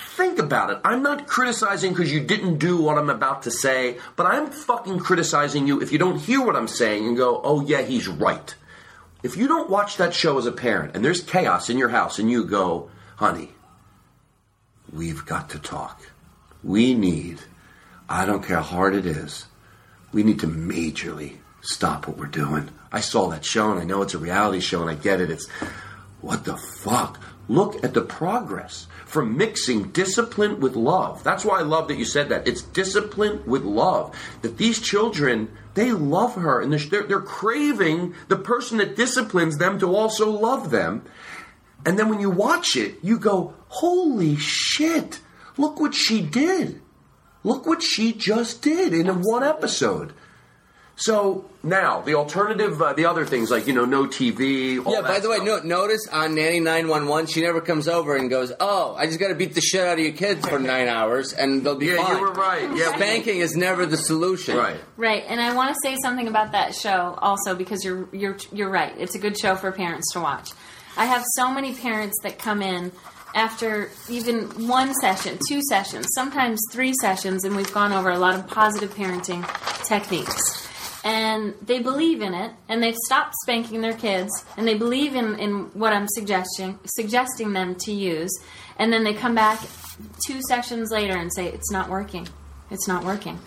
think 0.00 0.38
about 0.38 0.70
it. 0.70 0.78
I'm 0.84 1.02
not 1.02 1.26
criticizing 1.26 1.92
because 1.92 2.12
you 2.12 2.20
didn't 2.20 2.58
do 2.58 2.80
what 2.80 2.98
I'm 2.98 3.10
about 3.10 3.42
to 3.42 3.50
say, 3.50 3.98
but 4.16 4.26
I'm 4.26 4.50
fucking 4.50 4.98
criticizing 4.98 5.66
you 5.66 5.80
if 5.80 5.92
you 5.92 5.98
don't 5.98 6.18
hear 6.18 6.44
what 6.44 6.56
I'm 6.56 6.68
saying 6.68 7.06
and 7.06 7.16
go, 7.16 7.40
oh 7.42 7.60
yeah, 7.60 7.82
he's 7.82 8.08
right. 8.08 8.54
If 9.22 9.36
you 9.36 9.48
don't 9.48 9.70
watch 9.70 9.96
that 9.96 10.14
show 10.14 10.38
as 10.38 10.46
a 10.46 10.52
parent 10.52 10.94
and 10.94 11.04
there's 11.04 11.22
chaos 11.22 11.68
in 11.68 11.78
your 11.78 11.88
house 11.88 12.18
and 12.18 12.30
you 12.30 12.44
go, 12.44 12.90
honey, 13.16 13.50
we've 14.92 15.26
got 15.26 15.50
to 15.50 15.58
talk. 15.58 16.00
We 16.62 16.94
need, 16.94 17.40
I 18.08 18.26
don't 18.26 18.44
care 18.44 18.56
how 18.56 18.62
hard 18.62 18.94
it 18.94 19.06
is, 19.06 19.46
we 20.12 20.22
need 20.22 20.40
to 20.40 20.46
majorly 20.46 21.38
stop 21.60 22.06
what 22.06 22.16
we're 22.16 22.26
doing. 22.26 22.70
I 22.90 23.00
saw 23.00 23.28
that 23.28 23.44
show 23.44 23.70
and 23.70 23.80
I 23.80 23.84
know 23.84 24.02
it's 24.02 24.14
a 24.14 24.18
reality 24.18 24.60
show 24.60 24.80
and 24.80 24.90
I 24.90 24.94
get 24.94 25.20
it. 25.20 25.30
It's, 25.30 25.48
what 26.20 26.44
the 26.44 26.56
fuck? 26.56 27.20
Look 27.48 27.82
at 27.84 27.94
the 27.94 28.02
progress 28.02 28.86
from 29.08 29.38
mixing 29.38 29.84
discipline 29.84 30.60
with 30.60 30.76
love. 30.76 31.24
That's 31.24 31.42
why 31.42 31.60
I 31.60 31.62
love 31.62 31.88
that 31.88 31.96
you 31.96 32.04
said 32.04 32.28
that. 32.28 32.46
It's 32.46 32.60
discipline 32.60 33.42
with 33.46 33.62
love. 33.62 34.14
That 34.42 34.58
these 34.58 34.80
children, 34.80 35.50
they 35.72 35.92
love 35.92 36.34
her 36.34 36.60
and 36.60 36.70
they're, 36.70 37.04
they're 37.04 37.20
craving 37.20 38.14
the 38.28 38.36
person 38.36 38.76
that 38.78 38.96
disciplines 38.96 39.56
them 39.56 39.78
to 39.78 39.96
also 39.96 40.30
love 40.30 40.70
them. 40.70 41.06
And 41.86 41.98
then 41.98 42.10
when 42.10 42.20
you 42.20 42.28
watch 42.28 42.76
it, 42.76 42.98
you 43.02 43.18
go, 43.18 43.54
holy 43.68 44.36
shit, 44.36 45.20
look 45.56 45.80
what 45.80 45.94
she 45.94 46.20
did. 46.20 46.82
Look 47.44 47.64
what 47.64 47.82
she 47.82 48.12
just 48.12 48.60
did 48.60 48.92
in 48.92 49.06
one 49.22 49.42
episode. 49.42 50.12
So 50.98 51.48
now 51.62 52.00
the 52.00 52.14
alternative, 52.14 52.82
uh, 52.82 52.92
the 52.92 53.06
other 53.06 53.24
things 53.24 53.52
like 53.52 53.68
you 53.68 53.72
know, 53.72 53.84
no 53.84 54.06
TV. 54.06 54.84
All 54.84 54.92
Yeah, 54.92 55.00
that 55.02 55.08
by 55.08 55.20
the 55.20 55.30
way, 55.30 55.38
no, 55.38 55.60
notice 55.60 56.08
on 56.10 56.34
Nanny 56.34 56.58
911, 56.58 57.26
she 57.26 57.40
never 57.40 57.60
comes 57.60 57.86
over 57.86 58.16
and 58.16 58.28
goes, 58.28 58.52
Oh, 58.58 58.96
I 58.96 59.06
just 59.06 59.20
got 59.20 59.28
to 59.28 59.36
beat 59.36 59.54
the 59.54 59.60
shit 59.60 59.86
out 59.86 59.98
of 59.98 60.04
your 60.04 60.12
kids 60.12 60.46
for 60.48 60.58
nine 60.58 60.88
hours 60.88 61.32
and 61.32 61.64
they'll 61.64 61.76
be 61.76 61.94
fine. 61.94 62.04
Yeah, 62.04 62.14
you 62.16 62.20
were 62.20 62.32
right. 62.32 62.76
Yeah. 62.76 62.96
Spanking 62.96 63.38
is 63.38 63.54
never 63.56 63.86
the 63.86 63.96
solution. 63.96 64.56
Right. 64.56 64.80
Right, 64.96 65.24
and 65.28 65.40
I 65.40 65.54
want 65.54 65.72
to 65.72 65.80
say 65.82 65.96
something 66.02 66.26
about 66.26 66.50
that 66.52 66.74
show 66.74 67.16
also 67.18 67.54
because 67.54 67.84
you're 67.84 68.08
you're 68.12 68.36
you're 68.52 68.70
right. 68.70 68.92
It's 68.98 69.14
a 69.14 69.20
good 69.20 69.38
show 69.38 69.54
for 69.54 69.70
parents 69.70 70.12
to 70.14 70.20
watch. 70.20 70.50
I 70.96 71.04
have 71.04 71.24
so 71.36 71.52
many 71.52 71.74
parents 71.74 72.16
that 72.24 72.40
come 72.40 72.60
in 72.60 72.90
after 73.36 73.90
even 74.08 74.66
one 74.66 74.92
session, 74.94 75.38
two 75.48 75.60
sessions, 75.62 76.08
sometimes 76.12 76.60
three 76.72 76.92
sessions, 77.00 77.44
and 77.44 77.54
we've 77.54 77.72
gone 77.72 77.92
over 77.92 78.10
a 78.10 78.18
lot 78.18 78.34
of 78.34 78.48
positive 78.48 78.92
parenting 78.94 79.46
techniques. 79.86 80.67
And 81.08 81.54
they 81.62 81.78
believe 81.78 82.20
in 82.20 82.34
it, 82.34 82.52
and 82.68 82.82
they've 82.82 82.94
stopped 83.06 83.34
spanking 83.42 83.80
their 83.80 83.94
kids, 83.94 84.30
and 84.58 84.68
they 84.68 84.74
believe 84.74 85.14
in, 85.14 85.38
in 85.38 85.70
what 85.72 85.94
I'm 85.94 86.06
suggesting 86.06 86.78
suggesting 86.84 87.54
them 87.54 87.76
to 87.76 87.92
use, 87.92 88.30
and 88.78 88.92
then 88.92 89.04
they 89.04 89.14
come 89.14 89.34
back 89.34 89.58
two 90.26 90.42
sessions 90.50 90.90
later 90.90 91.16
and 91.16 91.32
say 91.32 91.46
it's 91.46 91.70
not 91.70 91.88
working, 91.88 92.28
it's 92.70 92.86
not 92.86 93.04
working, 93.04 93.38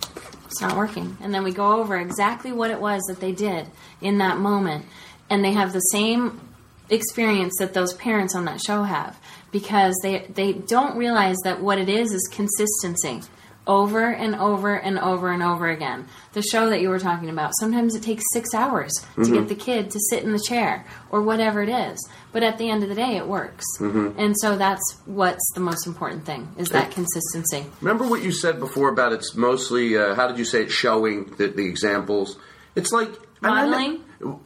it's 0.48 0.60
not 0.60 0.76
working, 0.76 1.16
and 1.22 1.36
then 1.36 1.44
we 1.44 1.52
go 1.52 1.80
over 1.80 2.00
exactly 2.00 2.52
what 2.52 2.72
it 2.72 2.82
was 2.82 3.00
that 3.04 3.20
they 3.20 3.32
did 3.32 3.68
in 4.02 4.18
that 4.18 4.40
moment, 4.40 4.84
and 5.30 5.46
they 5.46 5.52
have 5.52 5.72
the 5.72 5.82
same 5.92 6.42
experience 6.90 7.54
that 7.60 7.76
those 7.76 7.94
parents 7.94 8.34
on 8.34 8.46
that 8.46 8.60
show 8.60 8.82
have 8.82 9.20
because 9.52 9.96
they 10.02 10.26
they 10.34 10.54
don't 10.54 10.98
realize 10.98 11.38
that 11.44 11.62
what 11.62 11.78
it 11.78 11.90
is 11.90 12.12
is 12.12 12.28
consistency 12.32 13.22
over 13.68 14.10
and 14.12 14.36
over 14.36 14.76
and 14.76 14.98
over 14.98 15.32
and 15.32 15.44
over 15.44 15.70
again. 15.70 16.08
The 16.34 16.42
show 16.42 16.70
that 16.70 16.82
you 16.82 16.90
were 16.90 17.00
talking 17.00 17.30
about, 17.30 17.52
sometimes 17.60 17.94
it 17.96 18.02
takes 18.02 18.24
6 18.34 18.54
hours 18.56 18.92
to 19.16 19.22
Mhm. 19.22 19.34
get 19.34 19.48
the 19.50 19.56
kid 19.56 19.92
to 19.92 20.00
sit 20.10 20.24
in 20.24 20.32
the 20.32 20.40
chair 20.48 20.86
or 21.12 21.22
whatever 21.22 21.62
it 21.62 21.70
is, 21.70 22.00
but 22.32 22.42
at 22.42 22.58
the 22.58 22.70
end 22.70 22.82
of 22.84 22.90
the 22.90 22.96
day 22.96 23.18
it 23.18 23.28
works. 23.28 23.64
Mhm. 23.80 24.16
And 24.18 24.36
so 24.40 24.58
that's 24.58 24.82
what's 25.06 25.52
the 25.54 25.60
most 25.62 25.86
important 25.86 26.26
thing 26.26 26.48
is 26.58 26.70
that 26.70 26.90
consistency. 26.92 27.66
Remember 27.82 28.06
what 28.08 28.24
you 28.24 28.32
said 28.32 28.60
before 28.60 28.90
about 28.90 29.14
it's 29.14 29.36
mostly 29.36 29.96
uh, 29.98 30.16
how 30.16 30.28
did 30.28 30.38
you 30.40 30.46
say 30.46 30.64
it? 30.64 30.72
Showing 30.72 31.32
the, 31.38 31.48
the 31.48 31.66
examples. 31.68 32.38
It's 32.76 32.92
like 32.92 33.10
and 33.44 33.52
I 33.54 33.66
know- 33.66 33.72
Modeling? 33.72 34.00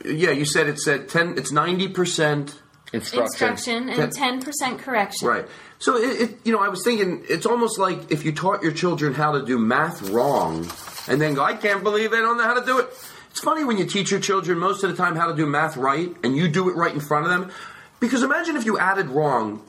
yeah, 0.05 0.31
you 0.31 0.45
said 0.45 0.67
it 0.67 0.79
said 0.79 1.07
ten. 1.09 1.35
It's 1.37 1.51
ninety 1.51 1.87
percent 1.87 2.61
Instruction 2.93 3.89
and 3.89 4.11
10% 4.11 4.79
correction. 4.79 5.27
Right. 5.27 5.47
So 5.79 5.97
it, 5.97 6.21
it, 6.21 6.39
you 6.45 6.51
know, 6.51 6.59
I 6.59 6.69
was 6.69 6.83
thinking 6.83 7.23
it's 7.27 7.45
almost 7.45 7.77
like 7.77 8.11
if 8.11 8.23
you 8.23 8.31
taught 8.31 8.63
your 8.63 8.71
children 8.71 9.13
how 9.13 9.33
to 9.33 9.45
do 9.45 9.57
math 9.57 10.01
wrong, 10.09 10.69
and 11.07 11.21
then 11.21 11.33
go, 11.33 11.43
I 11.43 11.55
can't 11.55 11.83
believe 11.83 12.11
they 12.11 12.17
don't 12.17 12.37
know 12.37 12.43
how 12.43 12.59
to 12.59 12.65
do 12.65 12.79
it. 12.79 12.87
It's 13.31 13.41
funny 13.41 13.63
when 13.65 13.77
you 13.77 13.85
teach 13.85 14.11
your 14.11 14.19
children 14.19 14.57
most 14.57 14.83
of 14.83 14.89
the 14.89 14.95
time 14.95 15.15
how 15.15 15.27
to 15.27 15.35
do 15.35 15.45
math 15.45 15.75
right, 15.75 16.09
and 16.23 16.37
you 16.37 16.47
do 16.47 16.69
it 16.69 16.75
right 16.75 16.93
in 16.93 17.01
front 17.01 17.25
of 17.25 17.31
them. 17.31 17.51
Because 17.99 18.23
imagine 18.23 18.55
if 18.55 18.65
you 18.65 18.79
added 18.79 19.09
wrong. 19.09 19.61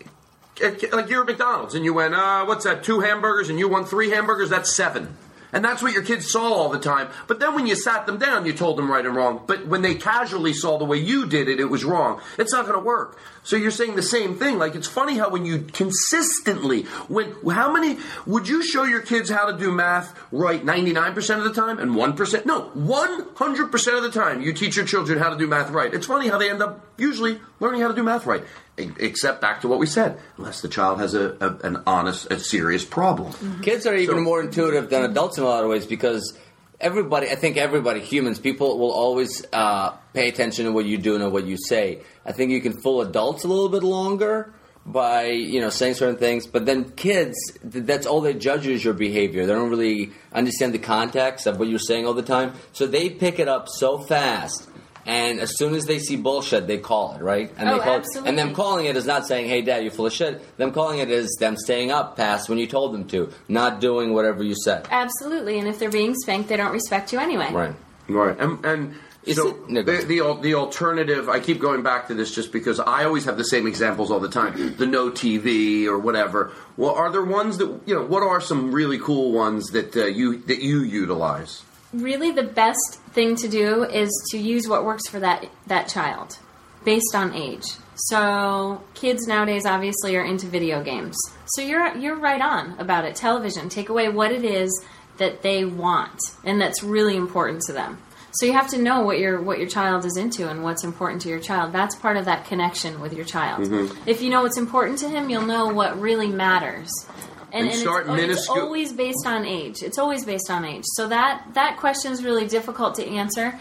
Like 0.60 1.10
you're 1.10 1.20
at 1.20 1.26
McDonald's 1.26 1.74
and 1.74 1.84
you 1.84 1.92
went, 1.92 2.14
uh, 2.14 2.46
what's 2.46 2.64
that, 2.64 2.82
two 2.82 3.00
hamburgers 3.00 3.50
and 3.50 3.58
you 3.58 3.68
won 3.68 3.84
three 3.84 4.08
hamburgers? 4.08 4.48
That's 4.48 4.74
seven. 4.74 5.14
And 5.56 5.64
that's 5.64 5.82
what 5.82 5.94
your 5.94 6.02
kids 6.02 6.30
saw 6.30 6.52
all 6.52 6.68
the 6.68 6.78
time. 6.78 7.08
But 7.28 7.40
then 7.40 7.54
when 7.54 7.66
you 7.66 7.76
sat 7.76 8.04
them 8.04 8.18
down, 8.18 8.44
you 8.44 8.52
told 8.52 8.76
them 8.76 8.90
right 8.90 9.06
and 9.06 9.16
wrong. 9.16 9.40
But 9.46 9.66
when 9.66 9.80
they 9.80 9.94
casually 9.94 10.52
saw 10.52 10.76
the 10.76 10.84
way 10.84 10.98
you 10.98 11.24
did 11.24 11.48
it, 11.48 11.58
it 11.58 11.64
was 11.64 11.82
wrong. 11.82 12.20
It's 12.36 12.52
not 12.52 12.66
going 12.66 12.78
to 12.78 12.84
work. 12.84 13.16
So 13.46 13.54
you're 13.54 13.70
saying 13.70 13.94
the 13.94 14.02
same 14.02 14.34
thing. 14.34 14.58
Like 14.58 14.74
it's 14.74 14.88
funny 14.88 15.16
how 15.16 15.30
when 15.30 15.46
you 15.46 15.60
consistently, 15.72 16.82
when 17.06 17.32
how 17.48 17.72
many 17.72 17.96
would 18.26 18.48
you 18.48 18.60
show 18.60 18.82
your 18.82 19.00
kids 19.00 19.30
how 19.30 19.48
to 19.48 19.56
do 19.56 19.70
math 19.70 20.18
right 20.32 20.64
99% 20.64 21.38
of 21.38 21.44
the 21.44 21.52
time 21.54 21.78
and 21.78 21.92
1%? 21.92 22.44
No, 22.44 22.72
100% 22.76 23.96
of 23.96 24.02
the 24.02 24.10
time 24.10 24.42
you 24.42 24.52
teach 24.52 24.74
your 24.74 24.84
children 24.84 25.20
how 25.20 25.30
to 25.30 25.38
do 25.38 25.46
math 25.46 25.70
right. 25.70 25.94
It's 25.94 26.06
funny 26.06 26.26
how 26.28 26.38
they 26.38 26.50
end 26.50 26.60
up 26.60 26.84
usually 26.98 27.38
learning 27.60 27.82
how 27.82 27.88
to 27.88 27.94
do 27.94 28.02
math 28.02 28.26
right. 28.26 28.42
Except 28.78 29.40
back 29.40 29.60
to 29.60 29.68
what 29.68 29.78
we 29.78 29.86
said, 29.86 30.18
unless 30.38 30.60
the 30.60 30.68
child 30.68 30.98
has 30.98 31.14
a, 31.14 31.36
a 31.40 31.66
an 31.66 31.82
honest, 31.86 32.26
a 32.32 32.40
serious 32.40 32.84
problem. 32.84 33.32
Kids 33.62 33.86
are 33.86 33.94
even 33.94 34.16
So- 34.16 34.20
more 34.22 34.40
intuitive 34.42 34.90
than 34.90 35.04
adults 35.04 35.38
in 35.38 35.44
a 35.44 35.46
lot 35.46 35.62
of 35.62 35.70
ways 35.70 35.86
because 35.86 36.36
everybody, 36.80 37.30
I 37.30 37.36
think 37.36 37.56
everybody, 37.56 38.00
humans, 38.00 38.38
people 38.38 38.76
will 38.78 38.90
always 38.92 39.46
uh, 39.52 39.92
pay 40.16 40.28
attention 40.28 40.64
to 40.64 40.72
what 40.72 40.86
you 40.86 40.98
do 40.98 41.14
and 41.14 41.32
what 41.32 41.44
you 41.46 41.56
say. 41.72 42.00
I 42.24 42.32
think 42.32 42.50
you 42.50 42.60
can 42.60 42.74
fool 42.82 43.00
adults 43.02 43.44
a 43.44 43.48
little 43.48 43.68
bit 43.68 43.82
longer 43.82 44.52
by 44.84 45.24
you 45.52 45.60
know 45.60 45.70
saying 45.70 45.94
certain 45.94 46.16
things, 46.16 46.46
but 46.46 46.64
then 46.64 46.90
kids, 46.92 47.36
th- 47.72 47.84
that's 47.90 48.06
all 48.06 48.20
they 48.20 48.34
judge 48.34 48.66
is 48.66 48.84
your 48.84 48.94
behavior. 48.94 49.44
They 49.46 49.52
don't 49.52 49.70
really 49.70 50.10
understand 50.32 50.72
the 50.74 50.78
context 50.78 51.46
of 51.46 51.58
what 51.58 51.68
you're 51.68 51.78
saying 51.90 52.06
all 52.06 52.14
the 52.14 52.22
time, 52.36 52.48
so 52.72 52.86
they 52.86 53.10
pick 53.10 53.38
it 53.38 53.48
up 53.48 53.64
so 53.68 53.98
fast. 53.98 54.68
And 55.08 55.38
as 55.38 55.56
soon 55.56 55.72
as 55.76 55.84
they 55.86 56.00
see 56.00 56.16
bullshit, 56.16 56.66
they 56.66 56.78
call 56.78 57.14
it, 57.14 57.22
right? 57.22 57.48
And 57.58 57.68
Oh, 57.68 57.74
they 57.78 57.84
call 57.84 57.94
It, 57.94 57.98
absolutely. 57.98 58.28
and 58.28 58.38
them 58.40 58.54
calling 58.54 58.86
it 58.86 58.96
is 58.96 59.06
not 59.06 59.24
saying, 59.26 59.48
"Hey, 59.48 59.60
Dad, 59.62 59.82
you're 59.84 59.92
full 59.98 60.06
of 60.06 60.12
shit." 60.12 60.34
Them 60.56 60.72
calling 60.72 60.98
it 60.98 61.10
is 61.10 61.36
them 61.38 61.56
staying 61.56 61.90
up 61.92 62.16
past 62.16 62.48
when 62.48 62.58
you 62.58 62.66
told 62.66 62.92
them 62.94 63.04
to, 63.12 63.28
not 63.48 63.80
doing 63.80 64.14
whatever 64.14 64.42
you 64.42 64.54
said. 64.64 64.88
Absolutely, 64.90 65.58
and 65.60 65.68
if 65.68 65.78
they're 65.78 65.90
being 66.02 66.14
spanked, 66.24 66.48
they 66.48 66.56
don't 66.56 66.72
respect 66.72 67.12
you 67.12 67.18
anyway. 67.20 67.50
Right. 67.52 67.74
Right. 68.08 68.36
And, 68.38 68.64
and 68.64 68.94
so 69.34 69.52
the, 69.68 69.82
the 69.82 70.38
the 70.40 70.54
alternative, 70.54 71.28
I 71.28 71.40
keep 71.40 71.60
going 71.60 71.82
back 71.82 72.08
to 72.08 72.14
this 72.14 72.34
just 72.34 72.52
because 72.52 72.78
I 72.78 73.04
always 73.04 73.24
have 73.24 73.36
the 73.36 73.44
same 73.44 73.66
examples 73.66 74.10
all 74.10 74.20
the 74.20 74.28
time. 74.28 74.76
The 74.76 74.86
no 74.86 75.10
TV 75.10 75.86
or 75.86 75.98
whatever. 75.98 76.52
Well, 76.76 76.94
are 76.94 77.10
there 77.10 77.24
ones 77.24 77.58
that 77.58 77.80
you 77.86 77.94
know? 77.94 78.04
What 78.04 78.22
are 78.22 78.40
some 78.40 78.72
really 78.72 78.98
cool 78.98 79.32
ones 79.32 79.70
that 79.70 79.96
uh, 79.96 80.06
you 80.06 80.38
that 80.42 80.60
you 80.60 80.80
utilize? 80.80 81.62
Really, 81.92 82.30
the 82.30 82.44
best 82.44 83.00
thing 83.12 83.36
to 83.36 83.48
do 83.48 83.84
is 83.84 84.10
to 84.30 84.38
use 84.38 84.68
what 84.68 84.84
works 84.84 85.08
for 85.08 85.18
that 85.20 85.46
that 85.66 85.88
child, 85.88 86.38
based 86.84 87.14
on 87.14 87.34
age. 87.34 87.66
So 87.94 88.84
kids 88.94 89.26
nowadays 89.26 89.64
obviously 89.64 90.16
are 90.16 90.24
into 90.24 90.46
video 90.46 90.82
games. 90.82 91.16
So 91.46 91.62
you're 91.62 91.96
you're 91.96 92.16
right 92.16 92.40
on 92.40 92.78
about 92.78 93.04
it. 93.04 93.16
Television, 93.16 93.68
take 93.68 93.88
away 93.88 94.08
what 94.08 94.30
it 94.30 94.44
is 94.44 94.70
that 95.18 95.42
they 95.42 95.64
want 95.64 96.20
and 96.44 96.60
that's 96.60 96.82
really 96.82 97.16
important 97.16 97.62
to 97.62 97.72
them. 97.72 97.98
So 98.38 98.46
you 98.46 98.52
have 98.52 98.68
to 98.68 98.78
know 98.78 99.00
what 99.00 99.18
your 99.18 99.40
what 99.40 99.58
your 99.58 99.68
child 99.68 100.04
is 100.04 100.16
into 100.16 100.48
and 100.48 100.62
what's 100.62 100.84
important 100.84 101.22
to 101.22 101.28
your 101.28 101.40
child. 101.40 101.72
That's 101.72 101.94
part 101.94 102.16
of 102.16 102.24
that 102.26 102.44
connection 102.46 103.00
with 103.00 103.12
your 103.12 103.24
child. 103.24 103.62
Mhm. 103.64 103.96
If 104.06 104.20
you 104.22 104.30
know 104.30 104.42
what's 104.42 104.58
important 104.58 104.98
to 105.00 105.08
him, 105.08 105.30
you'll 105.30 105.42
know 105.46 105.68
what 105.68 106.00
really 106.00 106.28
matters. 106.28 106.90
And 107.52 107.72
start 107.72 108.06
it's, 108.06 108.12
it's 108.14 108.20
minuscule- 108.22 108.60
always 108.60 108.92
based 108.92 109.26
on 109.26 109.46
age. 109.46 109.82
It's 109.82 109.98
always 109.98 110.24
based 110.24 110.50
on 110.50 110.64
age. 110.64 110.84
So 110.86 111.08
that 111.08 111.42
that 111.54 111.78
question 111.78 112.12
is 112.12 112.22
really 112.24 112.46
difficult 112.46 112.96
to 112.96 113.06
answer 113.06 113.54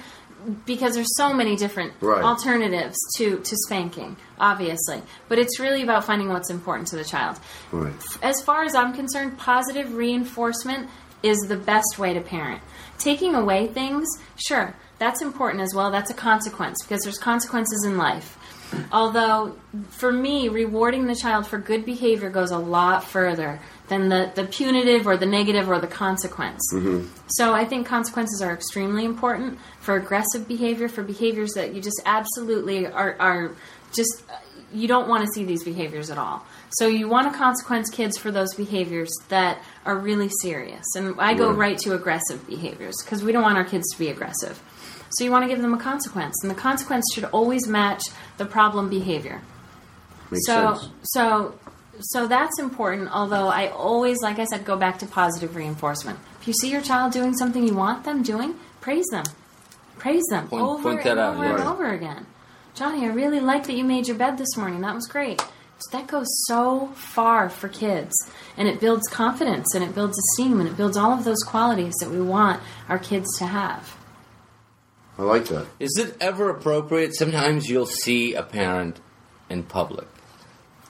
because 0.65 0.93
there's 0.95 1.15
so 1.15 1.34
many 1.34 1.55
different 1.55 1.93
Right. 2.01 2.23
alternatives 2.23 2.97
to 3.17 3.38
to 3.38 3.55
spanking, 3.65 4.17
obviously. 4.39 5.01
But 5.30 5.39
it's 5.39 5.59
really 5.59 5.82
about 5.84 6.03
finding 6.03 6.30
what's 6.30 6.49
important 6.49 6.88
to 6.89 6.97
the 6.97 7.05
child. 7.05 7.39
Right. 7.71 7.93
As 8.21 8.41
far 8.41 8.63
as 8.63 8.76
I'm 8.76 8.93
concerned, 8.93 9.38
positive 9.38 9.93
reinforcement 9.93 10.89
is 11.23 11.38
the 11.47 11.55
best 11.55 11.97
way 11.97 12.13
to 12.13 12.21
parent. 12.21 12.61
Taking 12.97 13.35
away 13.35 13.67
things, 13.67 14.07
sure, 14.35 14.75
that's 14.99 15.21
important 15.21 15.61
as 15.61 15.73
well. 15.73 15.91
That's 15.91 16.09
a 16.09 16.13
consequence 16.13 16.81
because 16.83 17.03
there's 17.03 17.17
consequences 17.17 17.83
in 17.85 17.97
life. 17.97 18.37
Although, 18.91 19.55
for 19.89 20.11
me, 20.11 20.49
rewarding 20.49 21.05
the 21.05 21.15
child 21.15 21.47
for 21.47 21.57
good 21.57 21.85
behavior 21.85 22.29
goes 22.29 22.51
a 22.51 22.57
lot 22.57 23.03
further 23.03 23.59
than 23.87 24.09
the, 24.09 24.31
the 24.33 24.45
punitive 24.45 25.05
or 25.05 25.17
the 25.17 25.25
negative 25.25 25.69
or 25.69 25.79
the 25.79 25.87
consequence. 25.87 26.61
Mm-hmm. 26.73 27.07
So 27.27 27.53
I 27.53 27.65
think 27.65 27.85
consequences 27.85 28.41
are 28.41 28.53
extremely 28.53 29.05
important 29.05 29.59
for 29.79 29.95
aggressive 29.95 30.47
behavior, 30.47 30.87
for 30.87 31.03
behaviors 31.03 31.53
that 31.53 31.75
you 31.75 31.81
just 31.81 32.01
absolutely 32.05 32.87
are, 32.87 33.15
are 33.19 33.51
just, 33.93 34.23
you 34.73 34.87
don't 34.87 35.07
want 35.07 35.25
to 35.25 35.31
see 35.31 35.45
these 35.45 35.63
behaviors 35.63 36.09
at 36.09 36.17
all. 36.17 36.43
So 36.78 36.88
you 36.88 37.07
want 37.07 37.32
to 37.32 37.38
consequence 37.38 37.89
kids 37.89 38.17
for 38.17 38.32
those 38.32 38.53
behaviors 38.53 39.09
that 39.30 39.59
are 39.86 39.97
really 39.97 40.30
serious. 40.41 40.86
And 40.95 41.15
I 41.19 41.34
go 41.34 41.49
Right. 41.49 41.57
right 41.57 41.78
to 41.80 41.93
aggressive 41.93 42.45
behaviors 42.47 42.95
because 43.03 43.23
we 43.23 43.32
don't 43.32 43.43
want 43.43 43.57
our 43.57 43.63
kids 43.63 43.86
to 43.93 43.97
be 43.99 44.09
aggressive. 44.09 44.61
So 45.11 45.23
you 45.23 45.32
want 45.32 45.43
to 45.43 45.47
give 45.47 45.61
them 45.61 45.73
a 45.73 45.78
consequence, 45.78 46.36
and 46.41 46.51
the 46.51 46.55
consequence 46.55 47.05
should 47.13 47.26
always 47.26 47.67
match 47.67 48.03
the 48.38 48.45
problem 48.45 48.89
behavior. 48.89 49.41
Makes 50.32 50.47
so, 50.47 50.73
sense. 50.73 50.91
so, 51.03 51.53
so 52.01 52.28
that's 52.28 52.59
important. 52.59 53.09
Although 53.13 53.47
I 53.47 53.67
always, 53.69 54.17
like 54.21 54.39
I 54.39 54.45
said, 54.45 54.65
go 54.65 54.76
back 54.76 54.99
to 54.99 55.05
positive 55.05 55.55
reinforcement. 55.55 56.19
If 56.41 56.47
you 56.47 56.53
see 56.53 56.69
your 56.69 56.82
child 56.82 57.13
doing 57.13 57.34
something 57.36 57.65
you 57.65 57.76
want 57.76 58.03
them 58.03 58.23
doing, 58.23 58.55
praise 58.82 59.05
them, 59.11 59.23
praise 59.97 60.23
them 60.30 60.47
Point- 60.49 60.63
over 60.63 60.84
point 60.84 61.03
that 61.03 61.11
and 61.11 61.19
out, 61.19 61.36
over 61.36 61.45
and 61.45 61.63
over 61.63 61.86
again. 61.93 62.26
Johnny, 62.73 63.05
I 63.05 63.09
really 63.09 63.39
like 63.39 63.67
that 63.67 63.73
you 63.76 63.86
made 63.86 64.07
your 64.07 64.17
bed 64.17 64.38
this 64.38 64.57
morning. 64.57 64.82
That 64.82 64.95
was 64.95 65.07
great. 65.07 65.41
That 65.91 66.07
goes 66.07 66.28
so 66.47 66.88
far 66.95 67.49
for 67.49 67.69
kids, 67.69 68.13
and 68.57 68.67
it 68.67 68.80
builds 68.80 69.07
confidence, 69.07 69.73
and 69.76 69.84
it 69.84 69.93
builds 69.93 70.17
esteem, 70.17 70.59
and 70.59 70.67
it 70.67 70.76
builds 70.76 70.97
all 70.97 71.11
of 71.11 71.23
those 71.23 71.43
qualities 71.43 71.93
that 71.99 72.09
we 72.09 72.21
want 72.21 72.61
our 72.89 72.97
kids 72.97 73.38
to 73.38 73.45
have. 73.45 73.95
I 75.17 75.23
like 75.23 75.45
that. 75.45 75.67
Is 75.80 75.97
it 75.97 76.17
ever 76.19 76.49
appropriate? 76.49 77.15
Sometimes 77.15 77.69
you'll 77.69 77.86
see 77.86 78.34
a 78.34 78.43
parent 78.43 78.99
in 79.49 79.63
public 79.63 80.07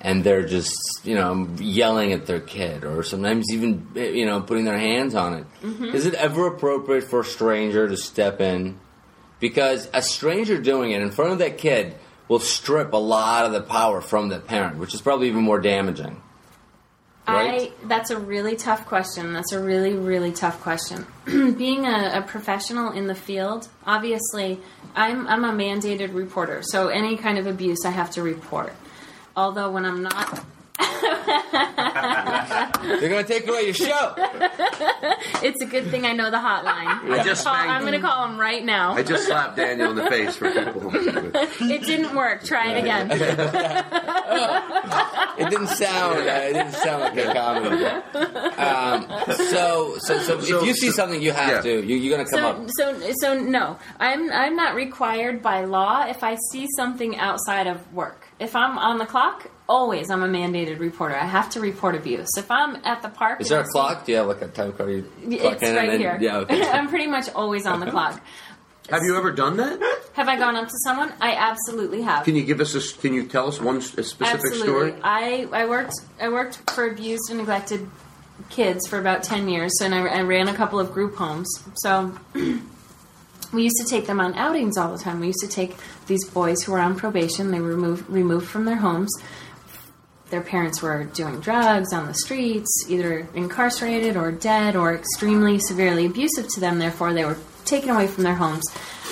and 0.02 0.24
they're 0.24 0.46
just, 0.46 0.76
you 1.04 1.16
know, 1.16 1.48
yelling 1.58 2.12
at 2.12 2.26
their 2.26 2.40
kid 2.40 2.84
or 2.84 3.04
sometimes 3.04 3.46
even, 3.52 3.88
you 3.96 4.26
know, 4.26 4.42
putting 4.42 4.66
their 4.66 4.78
hands 4.78 5.16
on 5.16 5.34
it. 5.34 5.46
Mhm. 5.64 5.94
Is 5.94 6.06
it 6.06 6.14
ever 6.16 6.48
appropriate 6.48 7.04
for 7.04 7.22
a 7.22 7.26
stranger 7.26 7.88
to 7.88 7.98
step 7.98 8.42
in? 8.42 8.80
Because 9.40 9.90
a 9.94 10.02
stranger 10.02 10.58
doing 10.58 10.92
it 10.92 11.02
in 11.02 11.12
front 11.12 11.32
of 11.32 11.38
that 11.40 11.58
kid 11.58 11.96
will 12.28 12.40
strip 12.40 12.94
a 12.94 12.98
lot 12.98 13.46
of 13.46 13.52
the 13.52 13.62
power 13.62 14.02
from 14.02 14.30
the 14.30 14.40
parent, 14.40 14.78
which 14.78 14.94
is 14.94 15.02
probably 15.02 15.28
even 15.28 15.44
more 15.44 15.60
damaging. 15.60 16.22
Right? 17.28 17.74
I 17.84 17.88
that's 17.88 18.12
a 18.12 18.20
really 18.20 18.56
tough 18.56 18.86
question. 18.86 19.34
That's 19.34 19.52
a 19.52 19.60
really 19.60 19.94
really 19.94 20.32
tough 20.32 20.62
question. 20.62 21.08
Being 21.26 21.86
a, 21.86 22.20
a 22.20 22.22
professional 22.22 22.92
in 22.92 23.08
the 23.08 23.16
field, 23.16 23.68
obviously, 23.86 24.60
I'm 24.96 25.28
I'm 25.28 25.44
a 25.44 25.52
mandated 25.52 26.14
reporter, 26.14 26.62
so 26.62 26.90
any 26.90 27.18
kind 27.18 27.40
of 27.40 27.48
abuse 27.48 27.84
I 27.84 27.90
have 27.90 28.12
to 28.12 28.22
report. 28.22 28.74
Although 29.36 29.72
when 29.72 29.86
I'm 29.86 30.04
not, 30.04 30.46
They're 33.00 33.10
going 33.10 33.26
to 33.26 33.28
take 33.28 33.48
away 33.48 33.64
your 33.66 33.74
show. 33.74 34.14
it's 35.42 35.62
a 35.62 35.66
good 35.66 35.88
thing 35.90 36.06
I 36.06 36.14
know 36.14 36.30
the 36.32 36.38
hotline. 36.38 37.10
I 37.12 37.24
just 37.24 37.44
Call- 37.44 37.54
spanked- 37.54 37.72
I'm 37.72 37.82
going 37.82 37.94
to 37.94 38.00
call 38.06 38.26
him 38.28 38.40
right 38.40 38.64
now. 38.64 38.94
I 38.94 39.04
just 39.04 39.26
slapped 39.28 39.56
Daniel 39.56 39.90
in 39.92 39.96
the 39.96 40.08
face 40.08 40.36
for 40.36 40.50
people. 40.52 40.92
it 40.94 41.84
didn't 41.86 42.16
work. 42.16 42.44
Try 42.44 42.74
it 42.74 42.80
again. 42.82 43.12
It 45.38 45.50
didn't 45.50 45.68
sound. 45.68 46.18
Uh, 46.20 46.32
it 46.32 46.54
didn't 46.54 46.72
sound 46.74 47.02
like 47.02 47.18
a 47.18 47.34
comedy. 47.34 47.86
Um, 48.56 49.06
so, 49.50 49.98
so, 50.00 50.18
so, 50.20 50.40
So- 50.40 50.60
if 50.62 50.66
you 50.66 50.74
see 50.74 50.92
something, 50.92 51.22
you 51.22 51.32
have 51.34 51.50
yeah. 51.50 51.62
to. 51.62 51.86
You, 51.86 51.96
you're 51.98 52.16
going 52.16 52.26
to 52.26 52.32
come 52.32 52.70
so, 52.78 52.90
up. 52.94 53.02
so, 53.02 53.12
so 53.20 53.40
no, 53.40 53.78
I'm 54.00 54.32
I'm 54.32 54.56
not 54.56 54.76
required 54.76 55.42
by 55.42 55.66
law 55.66 56.06
if 56.08 56.24
I 56.24 56.38
see 56.52 56.68
something 56.78 57.18
outside 57.18 57.68
of 57.68 57.94
work. 57.94 58.28
If 58.40 58.56
I'm 58.56 58.78
on 58.78 58.98
the 58.98 59.06
clock, 59.06 59.50
always 59.68 60.10
I'm 60.10 60.22
a 60.24 60.28
mandated 60.28 60.80
reporter. 60.80 61.16
I 61.16 61.26
have 61.26 61.50
to 61.52 61.60
report 61.60 61.96
abuse. 61.96 62.30
If 62.38 62.50
I'm 62.52 62.76
at 62.86 63.02
the 63.02 63.10
park, 63.10 63.42
Is 63.42 63.50
and 63.50 63.56
there 63.56 63.60
I 63.60 63.64
a 63.64 63.66
see- 63.66 63.72
clock? 63.72 64.06
Do 64.06 64.12
you 64.12 64.18
have 64.20 64.28
like 64.28 64.42
a 64.42 64.48
time 64.48 64.74
card? 64.74 64.90
You 65.28 65.40
clock 65.40 65.54
It's 65.54 65.64
in 65.64 65.70
and 65.70 65.78
right 65.78 65.90
then- 65.92 66.00
here. 66.00 66.18
Yeah. 66.22 66.38
Okay. 66.38 66.68
I'm 66.70 66.88
pretty 66.90 67.08
much 67.08 67.30
always 67.34 67.66
on 67.66 67.80
the 67.80 67.88
uh-huh. 67.88 68.12
clock. 68.12 68.22
Have 68.90 69.02
you 69.04 69.18
ever 69.18 69.32
done 69.32 69.58
that? 69.58 69.80
Have 70.14 70.28
I 70.28 70.38
gone 70.38 70.56
up 70.56 70.68
to 70.68 70.76
someone? 70.84 71.12
I 71.20 71.32
absolutely 71.34 72.04
have. 72.04 72.24
Can 72.24 72.36
you 72.36 72.44
give 72.44 72.62
us 72.62 72.76
a? 72.76 73.00
Can 73.02 73.14
you 73.14 73.26
tell 73.26 73.48
us 73.48 73.60
one 73.60 73.78
s- 73.78 73.98
a 73.98 74.04
specific 74.04 74.42
Absolutely. 74.46 74.62
story? 74.92 74.94
I, 75.04 75.48
I 75.52 75.66
worked 75.66 75.94
I 76.22 76.30
worked 76.30 76.58
for 76.70 76.88
abused 76.88 77.24
and 77.32 77.40
neglected 77.40 77.90
kids 78.52 78.86
for 78.88 79.00
about 79.00 79.24
ten 79.24 79.50
years, 79.50 79.72
and 79.82 79.96
I, 79.96 80.06
I 80.06 80.22
ran 80.22 80.48
a 80.50 80.54
couple 80.54 80.80
of 80.80 80.92
group 80.92 81.16
homes. 81.16 81.48
So 81.78 82.14
we 83.54 83.64
used 83.64 83.78
to 83.82 83.86
take 83.90 84.06
them 84.06 84.20
on 84.20 84.36
outings 84.36 84.78
all 84.78 84.92
the 84.92 85.00
time. 85.04 85.20
We 85.20 85.28
used 85.28 85.42
to 85.42 85.48
take 85.48 85.76
these 86.06 86.24
boys 86.30 86.62
who 86.62 86.72
were 86.74 86.80
on 86.80 86.96
probation. 86.96 87.50
They 87.50 87.60
were 87.60 87.70
removed 87.70 88.08
removed 88.10 88.48
from 88.48 88.66
their 88.66 88.76
homes. 88.78 89.10
Their 90.32 90.42
parents 90.42 90.82
were 90.82 91.04
doing 91.04 91.40
drugs 91.40 91.94
on 91.94 92.08
the 92.08 92.14
streets, 92.14 92.72
either 92.90 93.28
incarcerated 93.36 94.18
or 94.18 94.32
dead 94.32 94.76
or 94.76 94.96
extremely 94.96 95.60
severely 95.60 96.06
abusive 96.08 96.48
to 96.56 96.60
them. 96.60 96.80
Therefore, 96.80 97.14
they 97.14 97.26
were 97.26 97.38
taken 97.64 97.90
away 97.92 98.08
from 98.08 98.24
their 98.24 98.36
homes 98.36 98.64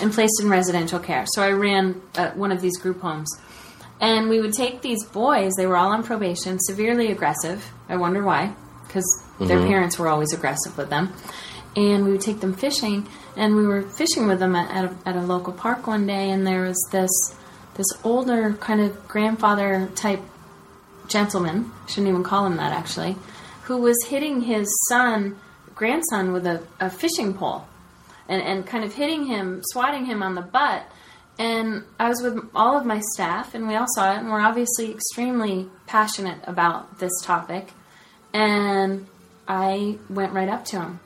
and 0.02 0.12
placed 0.12 0.42
in 0.42 0.50
residential 0.50 1.00
care. 1.00 1.26
So 1.28 1.44
I 1.44 1.52
ran 1.52 2.02
uh, 2.16 2.32
one 2.32 2.52
of 2.52 2.62
these 2.62 2.78
group 2.78 3.02
homes. 3.02 3.30
And 4.02 4.28
we 4.28 4.42
would 4.42 4.54
take 4.54 4.82
these 4.82 5.04
boys, 5.06 5.54
they 5.56 5.66
were 5.68 5.78
all 5.78 5.92
on 5.92 6.04
probation, 6.04 6.60
severely 6.60 7.12
aggressive. 7.12 7.72
I 7.88 7.96
wonder 7.96 8.22
why, 8.24 8.54
because 8.86 9.06
their 9.40 9.60
Mhm. 9.60 9.68
parents 9.68 10.00
were 10.00 10.08
always 10.10 10.34
aggressive 10.34 10.76
with 10.78 10.90
them. 10.90 11.14
And 11.76 12.04
we 12.06 12.12
would 12.12 12.22
take 12.22 12.40
them 12.42 12.54
fishing, 12.54 13.08
and 13.38 13.56
we 13.56 13.66
were 13.66 13.82
fishing 13.84 14.28
with 14.28 14.40
them 14.40 14.56
at, 14.56 14.70
at, 14.72 14.86
a, 14.86 15.10
at 15.10 15.16
a 15.16 15.22
local 15.22 15.54
park 15.54 15.88
one 15.88 16.06
day, 16.06 16.32
and 16.32 16.46
there 16.46 16.62
was 16.64 16.78
this 16.92 17.10
this 17.76 17.88
older 18.04 18.54
kind 18.60 18.80
of 18.82 19.08
grandfather 19.08 19.90
type 19.96 20.22
gentleman, 21.08 21.72
shouldn't 21.88 22.08
even 22.08 22.24
call 22.24 22.46
him 22.46 22.58
that 22.58 22.72
actually, 22.72 23.16
who 23.64 23.78
was 23.78 23.98
hitting 24.08 24.42
his 24.42 24.68
son, 24.88 25.38
grandson, 25.76 26.34
with 26.34 26.46
a, 26.46 26.64
a 26.80 26.90
fishing 26.90 27.34
pole 27.34 27.66
and, 28.28 28.42
and 28.42 28.66
kind 28.66 28.84
of 28.84 28.94
hitting 28.94 29.26
him, 29.26 29.62
swatting 29.66 30.06
him 30.06 30.24
on 30.24 30.36
the 30.36 30.42
butt. 30.42 30.84
And 31.40 31.84
I 32.00 32.10
was 32.10 32.22
with 32.22 32.40
all 32.54 32.78
of 32.78 32.86
my 32.86 33.02
staff, 33.14 33.56
and 33.56 33.68
we 33.68 33.76
all 33.76 33.88
saw 33.96 34.14
it, 34.14 34.20
and 34.20 34.30
we're 34.30 34.40
obviously 34.40 34.92
extremely 34.92 35.68
passionate 35.88 36.40
about 36.46 37.00
this 37.00 37.12
topic. 37.24 37.70
And 38.34 39.08
I 39.48 39.98
went 40.10 40.34
right 40.34 40.50
up 40.50 40.66
to 40.66 40.80
him, 40.80 41.00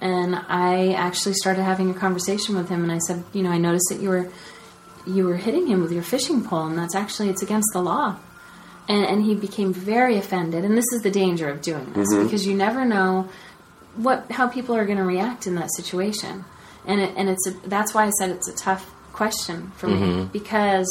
and 0.00 0.36
I 0.36 0.92
actually 0.92 1.34
started 1.34 1.64
having 1.64 1.90
a 1.90 1.94
conversation 1.94 2.56
with 2.56 2.68
him, 2.68 2.82
and 2.82 2.92
I 2.92 2.98
said, 2.98 3.24
you 3.32 3.42
know, 3.42 3.50
I 3.50 3.58
noticed 3.58 3.86
that 3.90 4.00
you 4.00 4.08
were 4.08 4.30
you 5.04 5.24
were 5.24 5.36
hitting 5.36 5.66
him 5.66 5.82
with 5.82 5.90
your 5.90 6.04
fishing 6.04 6.44
pole, 6.44 6.66
and 6.66 6.78
that's 6.78 6.94
actually 6.94 7.28
it's 7.28 7.42
against 7.42 7.70
the 7.72 7.82
law. 7.82 8.16
And, 8.92 9.04
and 9.06 9.24
he 9.24 9.34
became 9.34 9.72
very 9.72 10.16
offended, 10.18 10.64
and 10.66 10.76
this 10.76 10.84
is 10.92 11.00
the 11.02 11.10
danger 11.10 11.48
of 11.48 11.62
doing 11.62 11.86
this 11.94 12.08
Mhm. 12.12 12.24
because 12.24 12.46
you 12.46 12.54
never 12.54 12.84
know 12.84 13.28
what 13.96 14.18
how 14.38 14.46
people 14.48 14.74
are 14.76 14.84
going 14.90 14.98
to 14.98 15.04
react 15.16 15.46
in 15.46 15.54
that 15.60 15.70
situation, 15.80 16.44
and 16.86 17.00
it, 17.00 17.10
and 17.16 17.28
it's 17.28 17.46
a, 17.46 17.52
that's 17.68 17.94
why 17.94 18.04
I 18.04 18.10
said 18.18 18.28
it's 18.30 18.48
a 18.48 18.56
tough 18.68 18.84
question 19.12 19.72
for 19.78 19.86
me 19.88 20.00
Mhm. 20.00 20.32
because 20.32 20.88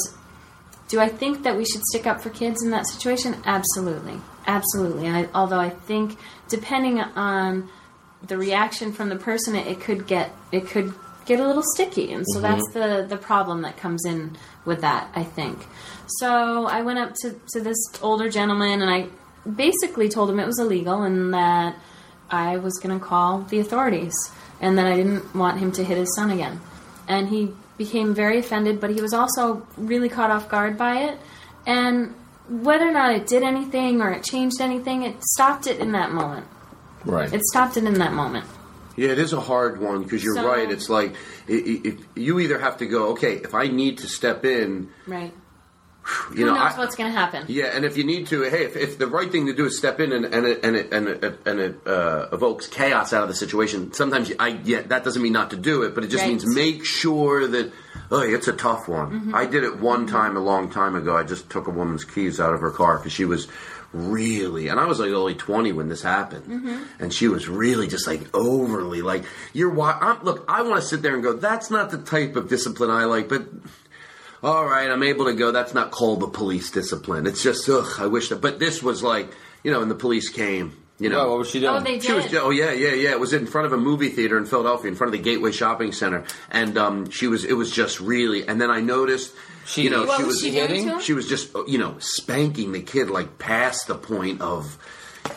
do 0.88 1.00
I 1.00 1.10
think 1.22 1.44
that 1.44 1.56
we 1.58 1.66
should 1.66 1.84
stick 1.92 2.06
up 2.12 2.22
for 2.22 2.30
kids 2.32 2.64
in 2.64 2.70
that 2.72 2.86
situation? 2.88 3.36
Absolutely, 3.46 4.18
absolutely. 4.48 5.06
And 5.08 5.16
I, 5.18 5.30
although 5.34 5.60
I 5.60 5.70
think 5.70 6.18
depending 6.50 7.00
on 7.00 7.70
the 8.28 8.38
reaction 8.38 8.92
from 8.94 9.08
the 9.10 9.16
person, 9.30 9.56
it, 9.56 9.68
it 9.68 9.80
could 9.80 10.06
get 10.08 10.28
it 10.52 10.68
could 10.68 10.94
get 11.26 11.40
a 11.40 11.46
little 11.48 11.64
sticky, 11.76 12.12
and 12.16 12.26
so 12.34 12.40
Mhm. 12.40 12.42
that's 12.48 12.68
the 12.74 13.06
the 13.08 13.18
problem 13.18 13.62
that 13.62 13.76
comes 13.78 14.04
in 14.06 14.36
with 14.66 14.82
that. 14.82 15.10
I 15.16 15.24
think. 15.24 15.66
So 16.20 16.66
I 16.66 16.82
went 16.82 17.00
up 17.00 17.14
to 17.22 17.40
to 17.54 17.62
this 17.62 17.78
older 18.02 18.30
gentleman, 18.30 18.82
and 18.82 18.90
I 18.90 19.08
basically 19.50 20.10
told 20.10 20.30
him 20.30 20.40
it 20.40 20.46
was 20.46 20.60
illegal 20.60 21.02
and 21.02 21.34
that 21.34 21.76
I 22.30 22.58
was 22.58 22.78
going 22.82 22.98
to 22.98 23.04
call 23.04 23.40
the 23.40 23.60
authorities, 23.60 24.14
and 24.60 24.78
that 24.78 24.86
I 24.86 24.96
didn't 24.96 25.36
want 25.36 25.60
him 25.60 25.72
to 25.74 25.84
hit 25.84 25.98
his 25.98 26.16
son 26.16 26.32
again. 26.32 26.62
And 27.08 27.30
he 27.30 27.54
became 27.78 28.14
very 28.14 28.38
offended, 28.38 28.80
but 28.80 28.92
he 28.92 29.02
was 29.02 29.14
also 29.14 29.68
really 29.76 30.08
caught 30.08 30.30
off 30.30 30.48
guard 30.48 30.78
by 30.78 31.00
it. 31.00 31.20
And 31.66 32.14
whether 32.48 32.88
or 32.88 32.92
not 32.92 33.14
it 33.14 33.28
did 33.28 33.44
anything 33.44 34.02
or 34.02 34.12
it 34.12 34.24
changed 34.24 34.62
anything, 34.62 35.04
it 35.04 35.24
stopped 35.24 35.68
it 35.68 35.80
in 35.80 35.92
that 35.94 36.12
moment. 36.12 36.46
Right. 37.06 37.32
It 37.34 37.42
stopped 37.44 37.78
it 37.78 37.84
in 37.84 37.96
that 37.96 38.14
moment. 38.14 38.46
Yeah, 38.98 39.10
it 39.10 39.20
is 39.20 39.34
a 39.34 39.40
hard 39.40 39.80
one 39.82 40.04
because 40.04 40.24
you're 40.24 40.36
So- 40.36 40.48
right. 40.48 40.70
It's 40.70 40.90
like 40.90 41.14
i- 41.50 41.54
i- 41.54 41.82
if 41.84 41.96
you 42.16 42.40
either 42.40 42.60
have 42.60 42.78
to 42.78 42.86
go, 42.86 43.10
okay, 43.10 43.36
if 43.44 43.54
I 43.56 43.68
need 43.68 44.00
to 44.00 44.08
step 44.08 44.46
in, 44.46 44.90
Right. 45.08 45.34
You 46.32 46.38
Who 46.38 46.46
know, 46.46 46.56
knows 46.56 46.74
I, 46.74 46.78
what's 46.80 46.96
going 46.96 47.12
to 47.12 47.18
happen? 47.18 47.46
yeah, 47.48 47.66
and 47.76 47.86
if 47.86 47.96
you 47.96 48.04
need 48.04 48.28
to, 48.28 48.42
hey, 48.44 48.66
if, 48.66 48.76
if 48.76 48.98
the 48.98 49.08
right 49.08 49.32
thing 49.32 49.46
to 49.48 49.54
do 49.54 49.66
is 49.66 49.78
step 49.78 50.00
in 50.00 50.12
and 50.12 50.26
and 50.26 50.46
it 50.48 50.64
and 50.64 50.76
it 50.76 50.92
and 50.94 51.08
it, 51.08 51.40
and 51.46 51.60
it 51.60 51.88
uh, 51.88 52.28
evokes 52.34 52.68
chaos 52.68 53.14
out 53.14 53.22
of 53.24 53.30
the 53.30 53.36
situation, 53.36 53.94
sometimes 53.94 54.32
I 54.40 54.60
yeah, 54.64 54.82
that 54.84 55.04
doesn't 55.04 55.22
mean 55.22 55.34
not 55.34 55.52
to 55.52 55.58
do 55.58 55.84
it, 55.84 55.94
but 55.96 56.04
it 56.04 56.08
just 56.08 56.24
Right. 56.24 56.30
means 56.30 56.46
make 56.56 56.84
sure 56.86 57.48
that 57.48 57.72
oh, 58.10 58.22
it's 58.22 58.48
a 58.48 58.54
tough 58.54 58.88
one. 58.88 59.28
Mhm. 59.28 59.34
I 59.36 59.46
did 59.46 59.64
it 59.64 59.80
one 59.80 60.08
time 60.08 60.36
a 60.38 60.42
long 60.42 60.70
time 60.72 60.96
ago. 60.96 61.16
I 61.16 61.24
just 61.24 61.50
took 61.50 61.68
a 61.68 61.72
woman's 61.72 62.04
keys 62.04 62.40
out 62.40 62.54
of 62.54 62.62
her 62.62 62.72
car 62.72 62.98
because 62.98 63.12
she 63.14 63.26
was 63.26 63.48
really, 63.94 64.70
and 64.70 64.80
I 64.80 64.86
was 64.86 65.00
like 65.00 65.12
only 65.12 65.36
twenty 65.36 65.72
when 65.72 65.90
this 65.90 66.02
happened 66.02 66.46
Mm-hmm. 66.46 66.84
and 67.04 67.14
she 67.14 67.28
was 67.28 67.48
really 67.48 67.88
just 67.88 68.08
like 68.08 68.22
overly 68.34 69.02
like 69.02 69.24
you're 69.54 69.80
I'm, 69.82 70.24
look 70.24 70.46
i 70.48 70.62
want 70.62 70.82
to 70.82 70.88
sit 70.88 71.02
there 71.02 71.14
and 71.14 71.22
go 71.22 71.34
that's 71.34 71.70
not 71.70 71.92
the 71.92 71.98
type 71.98 72.36
of 72.38 72.48
discipline 72.48 72.90
i 72.90 73.04
like 73.06 73.28
but 73.28 73.44
all 74.44 74.66
right 74.66 74.90
i'm 74.90 75.04
able 75.04 75.26
to 75.26 75.34
go. 75.34 75.52
That's 75.52 75.74
not 75.74 75.92
called 75.92 76.20
the 76.22 76.28
police 76.28 76.72
discipline. 76.72 77.28
It's 77.28 77.44
just 77.44 77.68
ugh 77.70 77.88
i 78.00 78.08
wish 78.08 78.30
that 78.30 78.42
but 78.42 78.60
this 78.60 78.82
was 78.82 79.04
like 79.04 79.32
you 79.64 79.72
know 79.72 79.82
and 79.82 79.90
the 79.92 79.96
police 79.96 80.30
came 80.30 80.78
you 81.00 81.10
know. 81.10 81.22
Oh, 81.26 81.30
what 81.32 81.40
was 81.40 81.50
she 81.50 81.60
doing? 81.60 81.74
Oh, 81.76 81.80
they 81.80 82.00
she 82.00 82.12
was 82.14 82.26
did? 82.26 82.36
oh 82.36 82.52
yeah 82.52 82.72
yeah 82.74 82.94
yeah. 82.94 83.10
It 83.10 83.20
was 83.20 83.34
in 83.34 83.48
front 83.48 83.66
of 83.66 83.74
a 83.74 83.78
movie 83.78 84.10
theater 84.10 84.38
in 84.38 84.46
philadelphia 84.46 84.88
in 84.92 84.96
front 84.96 85.14
of 85.16 85.20
the 85.20 85.24
gateway 85.24 85.52
shopping 85.52 85.94
center. 85.94 86.26
And 86.52 86.78
um 86.78 87.10
she 87.10 87.26
was 87.28 87.44
it 87.44 87.54
was 87.54 87.72
just 87.72 88.00
really 88.00 88.48
and 88.48 88.62
then 88.62 88.70
i 88.70 88.82
noticed 88.82 89.34
She- 89.66 89.82
you 89.84 89.90
know 89.90 90.06
What 90.06 90.18
she 90.18 90.24
was 90.24 90.36
was 90.36 90.42
she 90.44 90.52
doing 90.52 90.68
to 90.86 90.94
him? 90.94 91.00
she 91.02 91.14
was 91.14 91.28
just 91.28 91.56
you 91.68 91.80
know 91.80 91.96
spanking 92.00 92.72
the 92.72 92.82
kid 92.84 93.10
like 93.10 93.40
past 93.40 93.88
the 93.88 93.96
point 93.96 94.42
of 94.42 94.78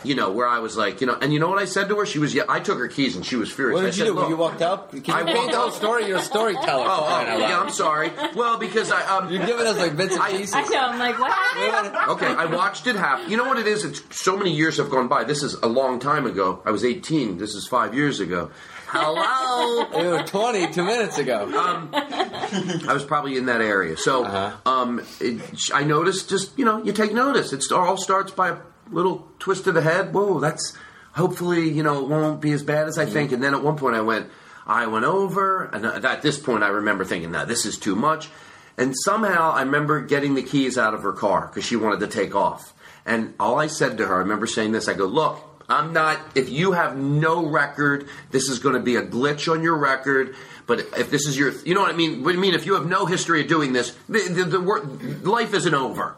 you 0.02 0.14
know 0.14 0.30
where 0.32 0.46
I 0.46 0.58
was 0.60 0.76
like 0.76 1.00
you 1.00 1.06
know 1.06 1.16
and 1.20 1.32
you 1.32 1.38
know 1.38 1.48
what 1.48 1.58
I 1.58 1.64
said 1.66 1.88
to 1.88 1.96
her 1.96 2.06
she 2.06 2.18
was 2.18 2.34
yeah 2.34 2.44
I 2.48 2.60
took 2.60 2.78
her 2.78 2.88
keys 2.88 3.16
and 3.16 3.24
she 3.24 3.36
was 3.36 3.50
furious 3.50 3.74
What 3.74 3.84
I 3.84 3.90
did 3.90 3.96
you 3.96 4.04
said, 4.04 4.10
do? 4.12 4.14
"Look, 4.14 4.28
You 4.28 4.36
walked 4.36 4.62
up? 4.62 4.90
Can 4.90 5.04
you 5.04 5.12
I 5.14 5.22
paint 5.24 5.36
walked 5.38 5.52
the 5.52 5.58
whole 5.58 5.70
story? 5.70 6.06
You're 6.06 6.18
a 6.18 6.22
storyteller. 6.22 6.84
Oh, 6.88 6.96
for 6.96 7.06
crying 7.06 7.28
out 7.28 7.36
oh 7.36 7.38
yeah. 7.40 7.60
I'm 7.60 7.70
sorry. 7.70 8.10
Well, 8.34 8.58
because 8.58 8.90
I 8.90 9.02
um, 9.16 9.30
You're 9.30 9.46
giving 9.46 9.66
us 9.66 9.78
like 9.78 9.96
bits 9.96 10.14
and 10.16 10.24
pieces. 10.24 10.54
I 10.54 10.62
know. 10.62 10.78
I'm 10.78 10.98
like, 10.98 11.18
what 11.18 11.32
happened? 11.32 12.10
okay, 12.12 12.26
I 12.26 12.46
watched 12.46 12.86
it 12.86 12.96
happen. 12.96 13.30
You 13.30 13.36
know 13.36 13.44
what 13.44 13.58
it 13.58 13.66
is? 13.66 13.84
It's 13.84 14.02
so 14.20 14.36
many 14.36 14.54
years 14.54 14.76
have 14.78 14.90
gone 14.90 15.08
by. 15.08 15.24
This 15.24 15.42
is 15.42 15.54
a 15.54 15.66
long 15.68 15.98
time 16.00 16.26
ago. 16.26 16.62
I 16.64 16.70
was 16.70 16.84
18. 16.84 17.38
This 17.38 17.54
is 17.54 17.66
five 17.66 17.94
years 17.94 18.20
ago. 18.20 18.50
Hello. 18.86 19.86
You 20.04 20.10
were 20.10 20.22
20 20.22 20.72
two 20.72 20.84
minutes 20.84 21.18
ago. 21.18 21.44
Um, 21.56 21.88
I 21.92 22.92
was 22.92 23.04
probably 23.04 23.36
in 23.36 23.46
that 23.46 23.60
area. 23.60 23.96
So 23.96 24.24
um, 24.66 25.00
it, 25.20 25.40
I 25.72 25.84
noticed 25.84 26.28
just, 26.28 26.56
you 26.58 26.64
know, 26.64 26.82
you 26.82 26.92
take 26.92 27.12
notice. 27.12 27.52
It 27.52 27.64
all 27.72 27.96
starts 27.96 28.30
by 28.32 28.50
a 28.50 28.56
little 28.90 29.28
twist 29.38 29.66
of 29.66 29.74
the 29.74 29.82
head. 29.82 30.12
Whoa, 30.12 30.40
that's 30.40 30.76
hopefully, 31.12 31.68
you 31.68 31.82
know, 31.82 32.00
it 32.00 32.08
won't 32.08 32.40
be 32.40 32.52
as 32.52 32.62
bad 32.62 32.88
as 32.88 32.98
I 32.98 33.06
think. 33.06 33.28
Mm-hmm. 33.28 33.34
And 33.34 33.44
then 33.44 33.54
at 33.54 33.62
one 33.62 33.76
point 33.76 33.96
I 33.96 34.00
went, 34.00 34.28
I 34.66 34.86
went 34.86 35.04
over, 35.04 35.64
and 35.64 35.84
at 35.84 36.22
this 36.22 36.38
point 36.38 36.62
I 36.62 36.68
remember 36.68 37.04
thinking, 37.04 37.30
now 37.30 37.44
this 37.44 37.66
is 37.66 37.78
too 37.78 37.94
much. 37.94 38.28
And 38.76 38.94
somehow 39.04 39.52
I 39.52 39.62
remember 39.62 40.00
getting 40.00 40.34
the 40.34 40.42
keys 40.42 40.78
out 40.78 40.94
of 40.94 41.02
her 41.02 41.12
car 41.12 41.46
because 41.46 41.64
she 41.64 41.76
wanted 41.76 42.00
to 42.00 42.06
take 42.06 42.34
off. 42.34 42.72
And 43.06 43.34
all 43.38 43.58
I 43.60 43.66
said 43.66 43.98
to 43.98 44.06
her, 44.06 44.14
I 44.14 44.18
remember 44.18 44.46
saying 44.46 44.72
this, 44.72 44.88
I 44.88 44.94
go, 44.94 45.04
look, 45.04 45.38
I'm 45.68 45.92
not, 45.92 46.18
if 46.34 46.50
you 46.50 46.72
have 46.72 46.96
no 46.96 47.46
record, 47.46 48.08
this 48.30 48.48
is 48.48 48.58
going 48.58 48.74
to 48.74 48.80
be 48.80 48.96
a 48.96 49.02
glitch 49.02 49.50
on 49.50 49.62
your 49.62 49.76
record. 49.76 50.34
But 50.66 50.80
if 50.98 51.10
this 51.10 51.26
is 51.26 51.38
your, 51.38 51.52
you 51.62 51.74
know 51.74 51.82
what 51.82 51.92
I 51.92 51.96
mean? 51.96 52.24
What 52.24 52.34
I 52.34 52.38
mean, 52.38 52.54
if 52.54 52.66
you 52.66 52.74
have 52.74 52.86
no 52.86 53.06
history 53.06 53.42
of 53.42 53.48
doing 53.48 53.72
this, 53.72 53.94
the, 54.08 54.20
the, 54.20 54.44
the 54.44 55.30
life 55.30 55.54
isn't 55.54 55.74
over. 55.74 56.16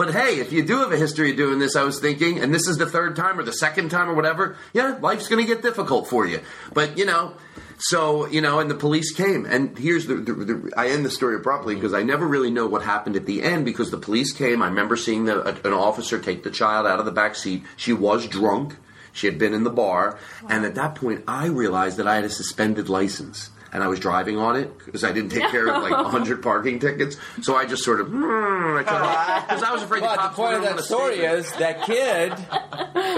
But 0.00 0.14
hey, 0.14 0.40
if 0.40 0.50
you 0.50 0.62
do 0.62 0.78
have 0.78 0.92
a 0.92 0.96
history 0.96 1.32
of 1.32 1.36
doing 1.36 1.58
this, 1.58 1.76
I 1.76 1.82
was 1.82 2.00
thinking, 2.00 2.38
and 2.38 2.54
this 2.54 2.66
is 2.66 2.78
the 2.78 2.86
third 2.86 3.16
time 3.16 3.38
or 3.38 3.42
the 3.42 3.52
second 3.52 3.90
time 3.90 4.08
or 4.08 4.14
whatever, 4.14 4.56
yeah, 4.72 4.96
life's 4.98 5.28
going 5.28 5.46
to 5.46 5.46
get 5.46 5.60
difficult 5.60 6.08
for 6.08 6.24
you. 6.24 6.40
But 6.72 6.96
you 6.96 7.04
know, 7.04 7.34
so 7.76 8.26
you 8.26 8.40
know, 8.40 8.60
and 8.60 8.70
the 8.70 8.74
police 8.74 9.12
came, 9.12 9.44
and 9.44 9.76
here's 9.76 10.06
the, 10.06 10.14
the, 10.14 10.32
the 10.32 10.72
I 10.74 10.88
end 10.88 11.04
the 11.04 11.10
story 11.10 11.36
abruptly 11.36 11.74
because 11.74 11.92
I 11.92 12.02
never 12.02 12.26
really 12.26 12.50
know 12.50 12.66
what 12.66 12.80
happened 12.80 13.14
at 13.14 13.26
the 13.26 13.42
end 13.42 13.66
because 13.66 13.90
the 13.90 13.98
police 13.98 14.32
came. 14.32 14.62
I 14.62 14.68
remember 14.68 14.96
seeing 14.96 15.26
the, 15.26 15.46
a, 15.46 15.68
an 15.68 15.74
officer 15.74 16.18
take 16.18 16.44
the 16.44 16.50
child 16.50 16.86
out 16.86 16.98
of 16.98 17.04
the 17.04 17.12
back 17.12 17.34
seat. 17.34 17.64
She 17.76 17.92
was 17.92 18.26
drunk. 18.26 18.76
She 19.12 19.26
had 19.26 19.38
been 19.38 19.52
in 19.52 19.64
the 19.64 19.70
bar, 19.70 20.18
and 20.48 20.64
at 20.64 20.76
that 20.76 20.94
point, 20.94 21.24
I 21.28 21.44
realized 21.44 21.98
that 21.98 22.08
I 22.08 22.14
had 22.14 22.24
a 22.24 22.30
suspended 22.30 22.88
license. 22.88 23.50
And 23.72 23.84
I 23.84 23.88
was 23.88 24.00
driving 24.00 24.36
on 24.36 24.56
it 24.56 24.76
because 24.78 25.04
I 25.04 25.12
didn't 25.12 25.30
take 25.30 25.48
care 25.50 25.68
of 25.68 25.82
like 25.82 25.92
100 26.04 26.42
parking 26.42 26.80
tickets. 26.80 27.16
So 27.42 27.54
I 27.54 27.66
just 27.66 27.84
sort 27.84 28.00
of, 28.00 28.10
because 28.10 29.62
I 29.62 29.70
was 29.72 29.82
afraid 29.82 30.00
But 30.00 30.16
the 30.16 30.28
the 30.28 30.34
point 30.34 30.54
of 30.54 30.62
going 30.62 30.76
that 30.76 30.78
to 30.78 30.82
story 30.82 31.18
is 31.20 31.52
that 31.52 31.84
kid 31.84 32.32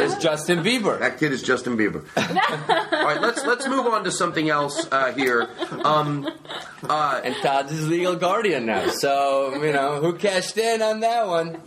is 0.00 0.16
Justin 0.18 0.62
Bieber. 0.62 0.98
That 0.98 1.18
kid 1.18 1.32
is 1.32 1.42
Justin 1.42 1.76
Bieber. 1.76 2.04
All 2.92 3.04
right, 3.04 3.20
let's 3.20 3.44
let's 3.46 3.66
move 3.66 3.86
on 3.86 4.04
to 4.04 4.10
something 4.10 4.48
else 4.48 4.86
uh, 4.92 5.12
here. 5.12 5.48
Um, 5.84 6.28
uh, 6.88 7.20
and 7.24 7.34
Todd's 7.36 7.70
his 7.70 7.88
legal 7.88 8.16
guardian 8.16 8.66
now. 8.66 8.88
So, 8.88 9.54
you 9.62 9.72
know, 9.72 10.00
who 10.00 10.14
cashed 10.14 10.58
in 10.58 10.82
on 10.82 11.00
that 11.00 11.26
one? 11.26 11.60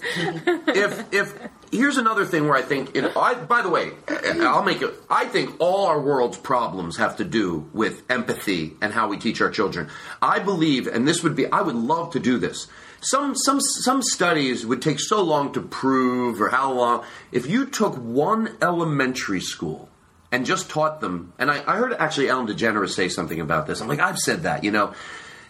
if 0.67 1.13
if 1.13 1.33
here's 1.71 1.97
another 1.97 2.25
thing 2.25 2.47
where 2.47 2.55
I 2.57 2.61
think, 2.61 2.97
I, 2.97 3.33
by 3.35 3.61
the 3.61 3.69
way, 3.69 3.91
I'll 4.07 4.63
make 4.63 4.81
it. 4.81 4.93
I 5.09 5.25
think 5.25 5.55
all 5.59 5.85
our 5.85 5.99
world's 5.99 6.37
problems 6.37 6.97
have 6.97 7.17
to 7.17 7.23
do 7.23 7.69
with 7.73 8.03
empathy 8.09 8.73
and 8.81 8.93
how 8.93 9.07
we 9.07 9.17
teach 9.17 9.41
our 9.41 9.49
children. 9.49 9.89
I 10.21 10.39
believe, 10.39 10.87
and 10.87 11.07
this 11.07 11.23
would 11.23 11.35
be, 11.35 11.45
I 11.51 11.61
would 11.61 11.75
love 11.75 12.11
to 12.13 12.19
do 12.19 12.37
this. 12.37 12.67
Some 13.01 13.35
some 13.35 13.59
some 13.61 14.01
studies 14.01 14.65
would 14.65 14.81
take 14.81 14.99
so 14.99 15.21
long 15.21 15.53
to 15.53 15.61
prove, 15.61 16.41
or 16.41 16.49
how 16.49 16.73
long. 16.73 17.03
If 17.31 17.47
you 17.47 17.67
took 17.67 17.95
one 17.95 18.57
elementary 18.61 19.41
school 19.41 19.89
and 20.31 20.43
just 20.43 20.69
taught 20.71 21.01
them, 21.01 21.33
and 21.37 21.51
I, 21.51 21.61
I 21.67 21.75
heard 21.77 21.93
actually 21.93 22.29
Ellen 22.29 22.47
DeGeneres 22.47 22.89
say 22.89 23.09
something 23.09 23.39
about 23.39 23.67
this. 23.67 23.79
I'm 23.79 23.87
like, 23.87 23.99
I've 23.99 24.17
said 24.17 24.43
that, 24.43 24.63
you 24.63 24.71
know. 24.71 24.93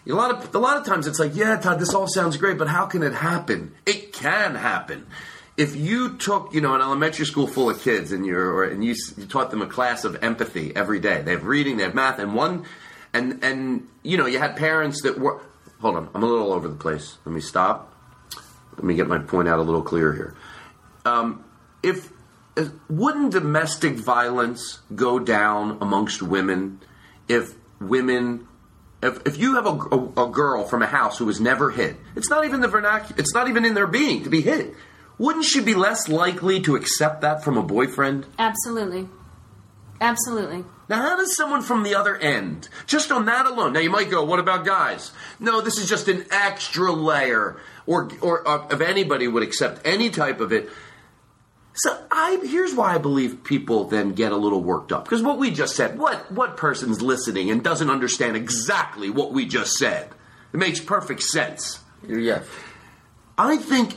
A 0.08 0.12
lot 0.12 0.30
of 0.30 0.54
a 0.54 0.58
lot 0.58 0.76
of 0.76 0.84
times 0.84 1.08
it's 1.08 1.18
like, 1.18 1.34
yeah, 1.34 1.56
Todd, 1.56 1.80
this 1.80 1.92
all 1.92 2.06
sounds 2.06 2.36
great, 2.36 2.58
but 2.58 2.68
how 2.68 2.86
can 2.86 3.02
it 3.02 3.12
happen? 3.12 3.74
It 3.86 4.12
can 4.12 4.54
happen. 4.54 5.06
If 5.56 5.74
you 5.74 6.16
took, 6.16 6.52
you 6.52 6.60
know, 6.60 6.74
an 6.74 6.82
elementary 6.82 7.24
school 7.24 7.46
full 7.46 7.70
of 7.70 7.80
kids 7.80 8.12
and 8.12 8.26
you're, 8.26 8.64
and 8.64 8.84
you, 8.84 8.94
you 9.16 9.26
taught 9.26 9.50
them 9.50 9.62
a 9.62 9.66
class 9.66 10.04
of 10.04 10.22
empathy 10.22 10.74
every 10.76 11.00
day, 11.00 11.22
they 11.22 11.32
have 11.32 11.44
reading, 11.44 11.78
they 11.78 11.84
have 11.84 11.94
math, 11.94 12.18
and 12.18 12.34
one, 12.34 12.66
and 13.14 13.42
and 13.42 13.88
you 14.02 14.16
know, 14.18 14.26
you 14.26 14.38
had 14.38 14.56
parents 14.56 15.02
that 15.02 15.18
were. 15.18 15.40
Hold 15.80 15.96
on, 15.96 16.08
I'm 16.14 16.22
a 16.22 16.26
little 16.26 16.52
over 16.52 16.68
the 16.68 16.74
place. 16.74 17.18
Let 17.24 17.34
me 17.34 17.40
stop. 17.40 17.92
Let 18.76 18.84
me 18.84 18.94
get 18.94 19.08
my 19.08 19.18
point 19.18 19.48
out 19.48 19.58
a 19.58 19.62
little 19.62 19.82
clearer 19.82 20.12
here. 20.12 20.34
Um, 21.04 21.44
if 21.82 22.10
wouldn't 22.88 23.32
domestic 23.32 23.94
violence 23.94 24.80
go 24.94 25.18
down 25.18 25.78
amongst 25.80 26.22
women 26.22 26.80
if 27.28 27.54
women 27.80 28.46
if, 29.02 29.20
if 29.26 29.36
you 29.36 29.54
have 29.56 29.66
a, 29.66 29.70
a, 29.70 30.26
a 30.26 30.30
girl 30.30 30.64
from 30.64 30.82
a 30.82 30.86
house 30.86 31.18
who 31.18 31.26
was 31.26 31.40
never 31.40 31.70
hit 31.70 31.96
it's 32.14 32.30
not 32.30 32.44
even 32.44 32.60
the 32.60 32.68
vernacular 32.68 33.20
it's 33.20 33.34
not 33.34 33.48
even 33.48 33.64
in 33.64 33.74
their 33.74 33.86
being 33.86 34.24
to 34.24 34.30
be 34.30 34.40
hit 34.40 34.74
wouldn't 35.18 35.44
she 35.44 35.60
be 35.60 35.74
less 35.74 36.08
likely 36.08 36.60
to 36.60 36.76
accept 36.76 37.20
that 37.22 37.42
from 37.42 37.56
a 37.56 37.62
boyfriend 37.62 38.26
Absolutely. 38.38 39.08
Absolutely. 40.00 40.64
now 40.88 40.96
how 41.02 41.16
does 41.16 41.34
someone 41.36 41.62
from 41.62 41.82
the 41.82 41.94
other 41.94 42.16
end 42.16 42.68
just 42.86 43.10
on 43.10 43.24
that 43.26 43.46
alone 43.46 43.72
now 43.72 43.80
you 43.80 43.90
might 43.90 44.10
go 44.10 44.24
what 44.24 44.38
about 44.38 44.64
guys 44.64 45.10
no 45.40 45.60
this 45.60 45.78
is 45.78 45.88
just 45.88 46.08
an 46.08 46.24
extra 46.30 46.92
layer 46.92 47.56
or 47.86 48.10
or 48.20 48.46
uh, 48.46 48.66
if 48.70 48.80
anybody 48.80 49.26
would 49.26 49.42
accept 49.42 49.80
any 49.86 50.10
type 50.10 50.40
of 50.40 50.52
it 50.52 50.68
so 51.78 51.98
I 52.10 52.40
here's 52.42 52.74
why 52.74 52.94
I 52.94 52.98
believe 52.98 53.44
people 53.44 53.84
then 53.84 54.12
get 54.12 54.32
a 54.32 54.36
little 54.36 54.62
worked 54.62 54.92
up 54.92 55.04
because 55.04 55.22
what 55.22 55.36
we 55.38 55.50
just 55.50 55.76
said, 55.76 55.98
what 55.98 56.32
what 56.32 56.56
person's 56.56 57.02
listening 57.02 57.50
and 57.50 57.62
doesn't 57.62 57.90
understand 57.90 58.34
exactly 58.34 59.10
what 59.10 59.32
we 59.32 59.44
just 59.44 59.74
said? 59.74 60.08
It 60.54 60.56
makes 60.56 60.80
perfect 60.80 61.22
sense. 61.22 61.80
Yeah. 62.08 62.44
I 63.36 63.58
think 63.58 63.96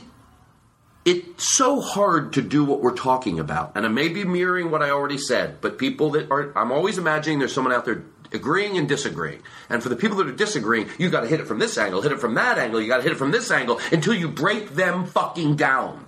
it's 1.04 1.56
so 1.56 1.80
hard 1.80 2.34
to 2.34 2.42
do 2.42 2.64
what 2.64 2.80
we're 2.80 2.96
talking 2.96 3.40
about, 3.40 3.72
and 3.74 3.86
I 3.86 3.88
may 3.88 4.08
be 4.08 4.24
mirroring 4.24 4.70
what 4.70 4.82
I 4.82 4.90
already 4.90 5.18
said, 5.18 5.60
but 5.60 5.78
people 5.78 6.10
that 6.10 6.30
are 6.30 6.52
I'm 6.56 6.72
always 6.72 6.98
imagining 6.98 7.38
there's 7.38 7.54
someone 7.54 7.72
out 7.72 7.84
there 7.84 8.04
agreeing 8.32 8.76
and 8.76 8.88
disagreeing. 8.88 9.42
And 9.68 9.82
for 9.82 9.88
the 9.88 9.96
people 9.96 10.16
that 10.18 10.28
are 10.28 10.32
disagreeing, 10.32 10.88
you 10.98 11.10
got 11.10 11.22
to 11.22 11.26
hit 11.26 11.40
it 11.40 11.46
from 11.46 11.58
this 11.58 11.76
angle, 11.78 12.02
hit 12.02 12.12
it 12.12 12.20
from 12.20 12.34
that 12.34 12.58
angle, 12.58 12.80
you 12.80 12.88
got 12.88 12.98
to 12.98 13.02
hit 13.02 13.12
it 13.12 13.18
from 13.18 13.30
this 13.30 13.50
angle 13.50 13.80
until 13.92 14.14
you 14.14 14.28
break 14.28 14.70
them 14.70 15.06
fucking 15.06 15.56
down. 15.56 16.06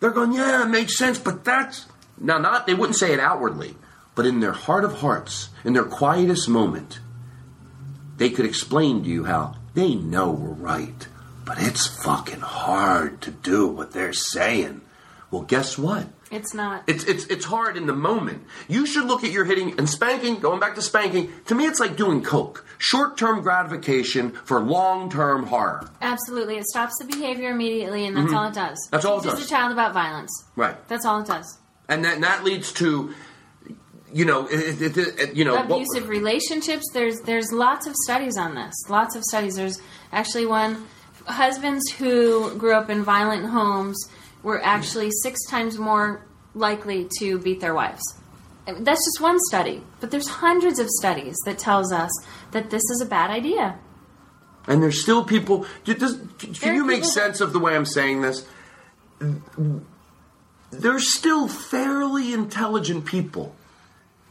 They're 0.00 0.10
going, 0.10 0.32
yeah, 0.32 0.64
it 0.64 0.68
makes 0.68 0.96
sense, 0.98 1.18
but 1.18 1.44
that's 1.44 1.86
now 2.18 2.38
not. 2.38 2.66
They 2.66 2.74
wouldn't 2.74 2.98
say 2.98 3.12
it 3.12 3.20
outwardly, 3.20 3.76
but 4.14 4.26
in 4.26 4.40
their 4.40 4.52
heart 4.52 4.84
of 4.84 5.00
hearts, 5.00 5.48
in 5.64 5.72
their 5.72 5.84
quietest 5.84 6.48
moment, 6.48 7.00
they 8.16 8.30
could 8.30 8.44
explain 8.44 9.04
to 9.04 9.08
you 9.08 9.24
how 9.24 9.56
they 9.74 9.94
know 9.94 10.30
we're 10.30 10.50
right, 10.50 11.08
but 11.44 11.58
it's 11.60 11.86
fucking 11.86 12.40
hard 12.40 13.20
to 13.22 13.30
do 13.30 13.66
what 13.68 13.92
they're 13.92 14.12
saying. 14.12 14.82
Well, 15.30 15.42
guess 15.42 15.78
what? 15.78 16.06
It's 16.30 16.54
not. 16.54 16.84
It's 16.86 17.04
it's 17.04 17.24
it's 17.26 17.44
hard 17.44 17.76
in 17.76 17.86
the 17.86 17.94
moment. 17.94 18.44
You 18.68 18.86
should 18.86 19.04
look 19.04 19.22
at 19.24 19.32
your 19.32 19.44
hitting 19.44 19.78
and 19.78 19.88
spanking. 19.88 20.40
Going 20.40 20.60
back 20.60 20.74
to 20.76 20.82
spanking, 20.82 21.30
to 21.46 21.54
me, 21.54 21.64
it's 21.66 21.80
like 21.80 21.96
doing 21.96 22.22
coke. 22.22 22.64
Short-term 22.78 23.42
gratification 23.42 24.32
for 24.32 24.60
long-term 24.60 25.46
horror. 25.46 25.88
Absolutely. 26.00 26.56
It 26.56 26.64
stops 26.66 26.94
the 26.98 27.04
behavior 27.06 27.50
immediately, 27.50 28.06
and 28.06 28.16
that's 28.16 28.30
Mhm. 28.32 28.36
all 28.36 28.48
it 28.48 28.54
does. 28.54 28.88
That's 28.90 29.04
all 29.04 29.18
it 29.18 29.22
Teaches 29.24 29.40
does. 29.40 29.46
a 29.46 29.50
child 29.50 29.72
about 29.72 29.92
violence. 29.94 30.44
Right. 30.56 30.76
That's 30.88 31.04
all 31.04 31.20
it 31.20 31.26
does. 31.26 31.58
and 31.88 32.04
that, 32.04 32.14
and 32.14 32.24
that 32.24 32.44
leads 32.44 32.72
to 32.72 33.12
you 34.12 34.24
know 34.26 34.46
it, 34.46 34.80
it, 34.82 34.96
it- 34.96 35.34
you 35.34 35.44
know 35.44 35.54
what- 35.54 35.64
abusive 35.70 36.08
relationships 36.08 36.84
there's 36.92 37.20
there's 37.22 37.50
lots 37.52 37.86
of 37.86 37.94
studies 38.04 38.36
on 38.36 38.54
this 38.54 38.74
lots 38.90 39.16
of 39.16 39.22
studies 39.24 39.56
there's 39.56 39.80
actually 40.12 40.44
one 40.46 40.86
husbands 41.26 41.90
who 41.90 42.54
grew 42.56 42.74
up 42.74 42.90
in 42.90 43.02
violent 43.02 43.46
homes 43.46 44.08
were 44.42 44.62
actually 44.62 45.10
six 45.22 45.44
times 45.46 45.78
more 45.78 46.26
likely 46.54 47.08
to 47.18 47.38
beat 47.38 47.60
their 47.60 47.74
wives. 47.74 48.02
That's 48.66 49.04
just 49.04 49.20
one 49.20 49.38
study 49.40 49.82
but 50.02 50.10
there's 50.10 50.28
hundreds 50.28 50.80
of 50.80 50.88
studies 50.90 51.36
that 51.46 51.58
tells 51.58 51.92
us 51.92 52.10
that 52.50 52.70
this 52.70 52.82
is 52.90 53.00
a 53.00 53.06
bad 53.06 53.30
idea. 53.30 53.78
And 54.66 54.82
there's 54.82 55.00
still 55.00 55.24
people 55.24 55.64
do- 55.84 55.94
does, 55.94 56.18
can 56.60 56.74
you 56.74 56.84
make 56.84 57.04
sense 57.04 57.40
of 57.40 57.52
the 57.52 57.60
way 57.60 57.76
i'm 57.76 57.86
saying 57.86 58.20
this? 58.22 58.44
There's 60.70 61.16
still 61.16 61.46
fairly 61.46 62.34
intelligent 62.34 63.04
people 63.04 63.54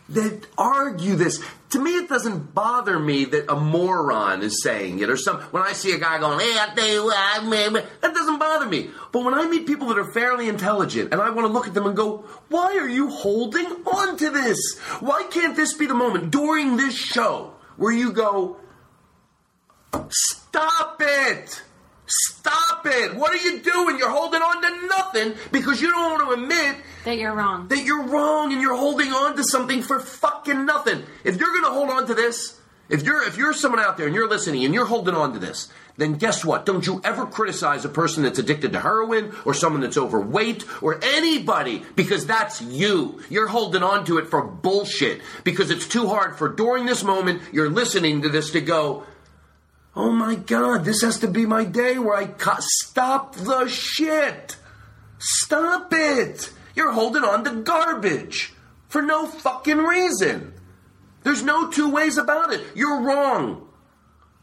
that 0.10 0.46
argue 0.58 1.16
this 1.16 1.42
to 1.72 1.80
me 1.80 1.92
it 1.98 2.10
doesn't 2.10 2.54
bother 2.54 3.00
me 3.00 3.26
that 3.26 3.52
a 3.52 3.56
moron 3.56 4.42
is 4.42 4.62
saying 4.62 5.00
it 5.00 5.10
or 5.10 5.18
some 5.18 5.42
when 5.52 5.64
i 5.64 5.74
see 5.74 5.94
a 5.94 6.00
guy 6.00 6.20
going 6.20 6.40
hey 6.40 6.56
i 6.58 7.02
what 7.04 7.16
I 7.18 7.44
mean, 7.44 7.74
that 7.74 8.14
doesn't 8.14 8.40
bother 8.40 8.66
me 8.66 8.90
but 9.12 9.24
when 9.24 9.34
i 9.34 9.48
meet 9.48 9.66
people 9.66 9.88
that 9.88 9.98
are 9.98 10.12
fairly 10.12 10.48
intelligent 10.48 11.12
and 11.12 11.22
i 11.22 11.30
want 11.30 11.48
to 11.48 11.54
look 11.54 11.68
at 11.68 11.74
them 11.74 11.86
and 11.86 11.96
go 11.96 12.26
why 12.50 12.78
are 12.78 12.90
you 12.90 13.10
holding 13.10 13.66
on 13.66 14.18
to 14.18 14.30
this 14.30 14.80
why 15.00 15.24
can't 15.32 15.56
this 15.56 15.74
be 15.74 15.86
the 15.86 15.94
moment 15.94 16.32
during 16.32 16.78
this 16.78 16.96
show 16.96 17.54
where 17.78 17.94
you 17.94 18.12
go 18.12 18.58
Stop 20.10 21.02
it! 21.02 21.64
Stop 22.12 22.86
it! 22.88 23.16
What 23.16 23.32
are 23.32 23.38
you 23.38 23.60
doing? 23.60 23.98
You're 23.98 24.10
holding 24.10 24.42
on 24.42 24.62
to 24.62 24.88
nothing 24.88 25.34
because 25.52 25.82
you 25.82 25.90
don't 25.90 26.12
want 26.12 26.28
to 26.28 26.44
admit 26.44 26.76
that 27.06 27.18
you're 27.18 27.34
wrong. 27.34 27.70
That 27.70 27.86
you're 27.86 28.04
wrong 28.04 28.52
and 28.52 28.62
you're 28.62 28.76
holding 28.76 29.14
on 29.14 29.38
to 29.38 29.44
something 29.46 29.82
for 29.82 30.00
fucking 30.00 30.66
nothing. 30.66 31.04
If 31.24 31.38
you're 31.38 31.52
going 31.52 31.64
to 31.64 31.70
hold 31.70 31.90
on 31.90 32.08
to 32.08 32.14
this, 32.14 32.60
if 32.90 33.04
you're 33.04 33.24
if 33.24 33.38
you're 33.38 33.54
someone 33.54 33.80
out 33.80 33.96
there 33.96 34.08
and 34.08 34.14
you're 34.14 34.28
listening 34.28 34.66
and 34.66 34.74
you're 34.74 34.86
holding 34.86 35.16
on 35.16 35.32
to 35.32 35.40
this, 35.40 35.70
then 35.96 36.16
guess 36.16 36.44
what? 36.44 36.66
Don't 36.66 36.86
you 36.86 37.00
ever 37.06 37.26
criticize 37.26 37.86
a 37.86 37.90
person 37.90 38.24
that's 38.24 38.40
addicted 38.40 38.74
to 38.74 38.82
heroin 38.82 39.34
or 39.46 39.54
someone 39.54 39.82
that's 39.82 39.98
overweight 39.98 40.66
or 40.82 41.00
anybody 41.02 41.84
because 41.96 42.26
that's 42.26 42.62
you. 42.62 43.22
You're 43.30 43.48
holding 43.48 43.84
on 43.84 44.04
to 44.06 44.18
it 44.18 44.28
for 44.28 44.44
bullshit 44.44 45.22
because 45.46 45.72
it's 45.72 45.88
too 45.88 46.08
hard 46.08 46.36
for 46.36 46.50
during 46.50 46.86
this 46.86 47.04
moment 47.04 47.42
you're 47.54 47.70
listening 47.70 48.24
to 48.24 48.30
this 48.30 48.52
to 48.52 48.60
go, 48.60 49.06
Oh 49.96 50.12
my 50.12 50.36
god, 50.36 50.86
this 50.86 51.02
has 51.02 51.20
to 51.20 51.28
be 51.28 51.46
my 51.46 51.66
day 51.66 51.98
where 52.00 52.16
I 52.16 52.26
ca- 52.28 52.60
stop 52.62 53.36
the 53.36 53.68
shit. 53.68 54.56
Stop 55.20 55.92
it. 55.94 56.52
You're 56.76 56.92
holding 56.94 57.24
on 57.24 57.44
to 57.44 57.62
garbage 57.62 58.54
for 58.88 59.02
no 59.02 59.28
fucking 59.28 59.78
reason. 59.80 60.54
There's 61.24 61.44
no 61.44 61.70
two 61.70 61.90
ways 61.92 62.18
about 62.18 62.54
it. 62.54 62.62
You're 62.76 63.02
wrong. 63.02 63.68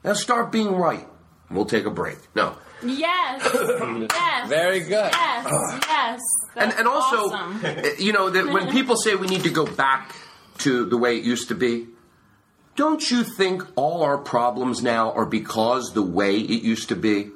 Now 0.05 0.13
start 0.13 0.53
being 0.53 0.75
right. 0.77 1.07
We'll 1.51 1.65
take 1.65 1.87
a 1.87 1.91
break. 1.91 2.19
No. 2.35 2.55
yes 2.85 3.43
yes 4.13 4.49
Very 4.49 4.81
good. 4.81 5.11
yes 5.13 5.81
yes 5.89 6.21
And, 6.57 6.73
and 6.75 6.87
also, 6.87 7.31
awesome. 7.35 7.65
uh, 7.65 7.89
you 7.99 8.13
know, 8.13 8.31
that 8.31 8.47
when 8.53 8.71
people 8.71 8.97
say 8.97 9.15
we 9.17 9.27
need 9.27 9.43
to 9.45 9.51
go 9.51 9.67
back 9.67 10.15
to 10.59 10.85
the 10.85 10.97
way 10.97 11.17
it 11.17 11.25
used 11.25 11.49
to 11.49 11.55
be, 11.55 11.89
don't 12.79 13.11
you 13.11 13.25
think 13.25 13.65
all 13.75 14.05
our 14.05 14.17
problems 14.17 14.85
now 14.85 15.11
are 15.11 15.27
because 15.27 15.95
the 15.95 16.03
way 16.03 16.37
it 16.39 16.63
used 16.63 16.89
to 16.91 16.97
be? 16.97 17.31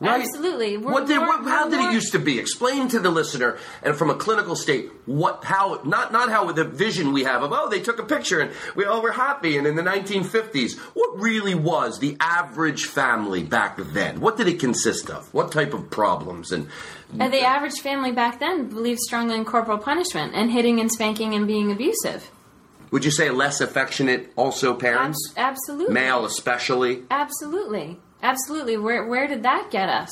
Right? 0.00 0.22
Absolutely. 0.22 0.78
We're 0.78 0.90
What 0.92 1.06
did, 1.06 1.18
what, 1.18 1.44
how 1.44 1.66
we're 1.66 1.72
did 1.72 1.80
it 1.80 1.92
used 1.92 2.12
to 2.12 2.18
be? 2.18 2.38
Explain 2.38 2.88
to 2.88 2.98
the 2.98 3.10
listener, 3.10 3.58
and 3.82 3.94
from 3.94 4.08
a 4.08 4.14
clinical 4.14 4.56
state, 4.56 4.90
what, 5.04 5.44
how, 5.44 5.82
not, 5.84 6.12
not 6.12 6.30
how 6.30 6.50
the 6.50 6.64
vision 6.64 7.12
we 7.12 7.24
have 7.24 7.42
of, 7.42 7.52
oh, 7.52 7.68
they 7.68 7.80
took 7.80 7.98
a 7.98 8.04
picture 8.04 8.40
and 8.40 8.52
we 8.74 8.86
all 8.86 9.02
were 9.02 9.12
happy, 9.12 9.58
and 9.58 9.66
in 9.66 9.76
the 9.76 9.82
1950s, 9.82 10.78
what 10.94 11.20
really 11.20 11.54
was 11.54 11.98
the 11.98 12.16
average 12.18 12.86
family 12.86 13.42
back 13.42 13.76
then? 13.76 14.18
What 14.18 14.38
did 14.38 14.48
it 14.48 14.58
consist 14.58 15.10
of? 15.10 15.34
What 15.34 15.52
type 15.52 15.74
of 15.74 15.90
problems? 15.90 16.52
And 16.52 16.68
And 17.18 17.34
the 17.34 17.42
average 17.42 17.80
family 17.80 18.12
back 18.12 18.40
then 18.40 18.68
believed 18.68 19.00
strongly 19.00 19.34
in 19.34 19.44
corporal 19.44 19.78
punishment 19.78 20.32
and 20.34 20.50
hitting 20.50 20.80
and 20.80 20.90
spanking 20.90 21.34
and 21.34 21.46
being 21.46 21.70
abusive. 21.70 22.30
Would 22.90 23.04
you 23.04 23.10
say 23.10 23.30
less 23.30 23.60
affectionate, 23.60 24.32
also 24.36 24.74
parents, 24.74 25.32
Abs- 25.36 25.58
absolutely. 25.60 25.94
male 25.94 26.24
especially? 26.24 27.02
Absolutely. 27.10 27.98
Absolutely. 28.22 28.76
Where 28.76 29.06
where 29.06 29.26
did 29.28 29.42
that 29.44 29.70
get 29.70 29.88
us? 29.88 30.10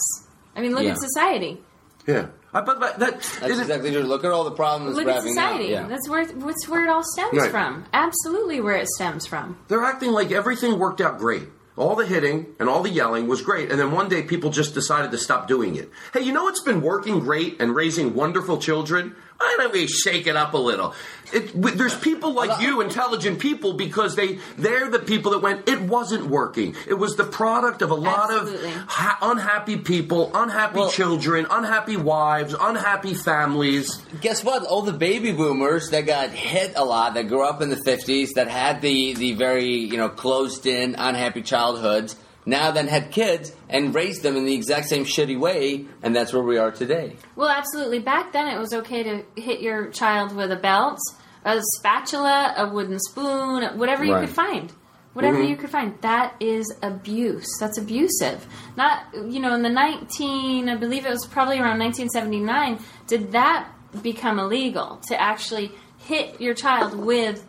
I 0.55 0.61
mean, 0.61 0.75
look 0.75 0.85
Yeah. 0.85 0.93
at 0.93 0.99
society. 1.01 1.61
Yeah, 2.07 2.27
I, 2.55 2.61
but, 2.61 2.79
but 2.79 2.99
that 3.01 3.21
That's 3.41 3.59
exactly 3.59 3.91
true. 3.91 4.03
Look 4.03 4.25
at 4.25 4.31
all 4.31 4.45
the 4.45 4.53
problems 4.53 4.95
Look 4.97 5.07
we're 5.07 5.13
at 5.13 5.23
society. 5.25 5.67
Yeah. 5.71 5.89
That's 5.89 6.09
where 6.09 6.25
that's 6.25 6.69
where 6.69 6.85
it 6.85 6.89
all 6.89 7.03
stems 7.03 7.37
Right. 7.39 7.51
from. 7.51 7.85
Absolutely, 7.93 8.61
where 8.61 8.77
it 8.77 8.87
stems 8.89 9.27
from. 9.27 9.59
They're 9.69 9.83
acting 9.83 10.13
like 10.13 10.31
everything 10.31 10.79
worked 10.79 11.01
out 11.01 11.19
great. 11.19 11.49
All 11.77 11.95
the 11.95 12.07
hitting 12.07 12.47
and 12.59 12.71
all 12.71 12.83
the 12.83 12.89
yelling 12.89 13.27
was 13.27 13.43
great, 13.43 13.71
and 13.71 13.79
then 13.79 13.91
one 13.93 14.09
day 14.09 14.23
people 14.23 14.49
just 14.51 14.73
decided 14.73 15.11
to 15.11 15.19
stop 15.19 15.47
doing 15.47 15.77
it. 15.77 15.91
Hey, 16.15 16.23
you 16.23 16.33
know 16.33 16.45
what's 16.45 16.63
been 16.63 16.81
working 16.81 17.19
great 17.21 17.61
and 17.61 17.75
raising 17.75 18.15
wonderful 18.15 18.57
children? 18.57 19.15
Why 19.39 19.55
don't 19.59 19.73
we 19.75 19.87
shake 19.87 20.27
it 20.27 20.37
up 20.37 20.55
a 20.55 20.59
little? 20.59 20.95
It, 21.33 21.55
w- 21.55 21.75
there's 21.77 21.97
people 21.99 22.33
like 22.35 22.61
you, 22.61 22.81
intelligent 22.81 23.39
people, 23.39 23.73
because 23.75 24.15
they 24.17 24.39
they're 24.57 24.89
the 24.91 24.99
people 24.99 25.33
that 25.33 25.41
went. 25.43 25.69
It 25.69 25.81
wasn't 25.81 26.27
working. 26.27 26.77
It 26.87 26.95
was 26.95 27.17
the 27.17 27.25
product 27.25 27.83
of 27.83 27.91
a 27.91 27.95
lot 27.95 28.31
Absolutely. 28.31 28.69
of 28.71 28.75
ha- 28.89 29.19
unhappy 29.23 29.77
people, 29.77 30.31
unhappy 30.35 30.89
children, 30.91 31.47
unhappy 31.51 31.97
wives, 31.97 32.55
unhappy 32.59 33.15
families. 33.15 33.97
Guess 34.21 34.45
what? 34.45 34.63
All 34.65 34.83
the 34.83 34.93
baby 34.93 35.33
boomers 35.33 35.91
that 35.91 36.07
got 36.07 36.31
hit 36.31 36.73
a 36.77 36.85
lot, 36.85 37.15
that 37.15 37.29
grew 37.29 37.43
up 37.43 37.61
in 37.63 37.71
the 37.71 37.77
50s, 37.77 38.35
that 38.35 38.49
had 38.49 38.81
the, 38.81 39.15
the 39.15 39.35
very, 39.35 39.75
you 39.75 39.97
know, 39.97 40.09
closed 40.09 40.67
in, 40.67 40.95
unhappy 40.97 41.43
childhoods, 41.43 42.17
now 42.47 42.71
then 42.71 42.87
had 42.89 43.11
kids 43.11 43.53
and 43.69 43.95
raised 43.95 44.23
them 44.23 44.37
in 44.37 44.45
the 44.47 44.55
exact 44.55 44.87
same 44.89 45.05
shitty 45.05 45.39
way, 45.39 45.85
and 46.03 46.15
that's 46.17 46.33
where 46.33 46.43
we 46.43 46.57
are 46.57 46.71
today. 46.71 47.17
Well, 47.35 47.49
absolutely. 47.51 47.99
Back 47.99 48.33
then, 48.33 48.47
it 48.49 48.59
was 48.59 48.73
okay 48.73 49.03
to 49.03 49.23
hit 49.41 49.61
your 49.61 49.89
child 49.91 50.35
with 50.35 50.51
a 50.53 50.57
belt, 50.57 50.99
a 51.45 51.61
spatula, 51.77 52.55
a 52.57 52.69
wooden 52.69 52.99
spoon, 53.01 53.79
whatever 53.79 54.05
you 54.05 54.15
Right. 54.15 54.27
could 54.27 54.35
find. 54.35 54.73
whatever 55.15 55.39
Mhm. 55.39 55.49
you 55.49 55.57
could 55.57 55.71
find. 55.71 55.95
That 56.03 56.35
is 56.41 56.71
abuse. 56.83 57.47
That's 57.59 57.79
abusive. 57.79 58.47
Not 58.77 59.01
you 59.15 59.41
know 59.41 59.55
in 59.55 59.63
the 59.63 59.71
nineteen, 59.71 60.69
I 60.69 60.75
believe 60.77 61.07
it 61.07 61.11
was 61.11 61.25
probably 61.27 61.59
around 61.59 61.79
nineteen 61.79 62.11
seventy 62.11 62.39
nine. 62.39 62.81
Did 63.07 63.33
that 63.33 63.67
become 64.03 64.39
illegal 64.39 65.01
to 65.09 65.19
actually 65.19 65.73
hit 65.97 66.39
your 66.39 66.53
child 66.53 66.93
with 66.95 67.47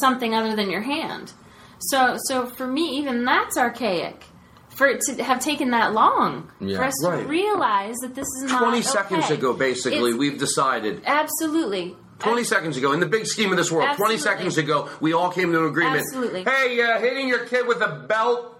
something 0.00 0.34
other 0.34 0.56
than 0.56 0.70
your 0.70 0.80
hand? 0.80 1.32
So 1.78 2.16
so 2.28 2.46
for 2.46 2.66
me, 2.66 2.98
even 2.98 3.24
that's 3.24 3.56
archaic. 3.56 4.24
For 4.70 4.86
it 4.86 5.00
to 5.06 5.22
have 5.24 5.40
taken 5.40 5.70
that 5.70 5.94
long 5.94 6.50
Yeah. 6.60 6.76
for 6.76 6.84
us 6.84 7.06
Right. 7.06 7.22
to 7.22 7.26
realize 7.26 7.94
that 8.02 8.14
this 8.14 8.26
is 8.42 8.50
not 8.52 8.58
20 8.62 8.82
seconds 8.82 9.24
okay. 9.24 9.34
ago, 9.34 9.54
basically, 9.54 9.98
It's- 10.10 10.14
we've 10.18 10.38
decided. 10.38 11.02
absolutely 11.06 11.96
20 12.18 12.44
seconds 12.44 12.76
ago, 12.76 12.92
in 12.92 13.00
the 13.00 13.06
big 13.06 13.26
scheme 13.26 13.50
of 13.50 13.56
this 13.56 13.70
world, 13.72 13.88
20 13.96 14.18
seconds 14.18 14.58
ago, 14.58 14.88
we 15.00 15.12
all 15.14 15.30
came 15.30 15.52
to 15.52 15.58
an 15.60 15.66
agreement. 15.66 16.00
Absolutely. 16.00 16.44
Hey, 16.44 16.80
uh, 16.82 16.98
hitting 16.98 17.26
your 17.28 17.40
kid 17.40 17.66
with 17.66 17.80
a 17.82 17.88
belt. 17.88 18.52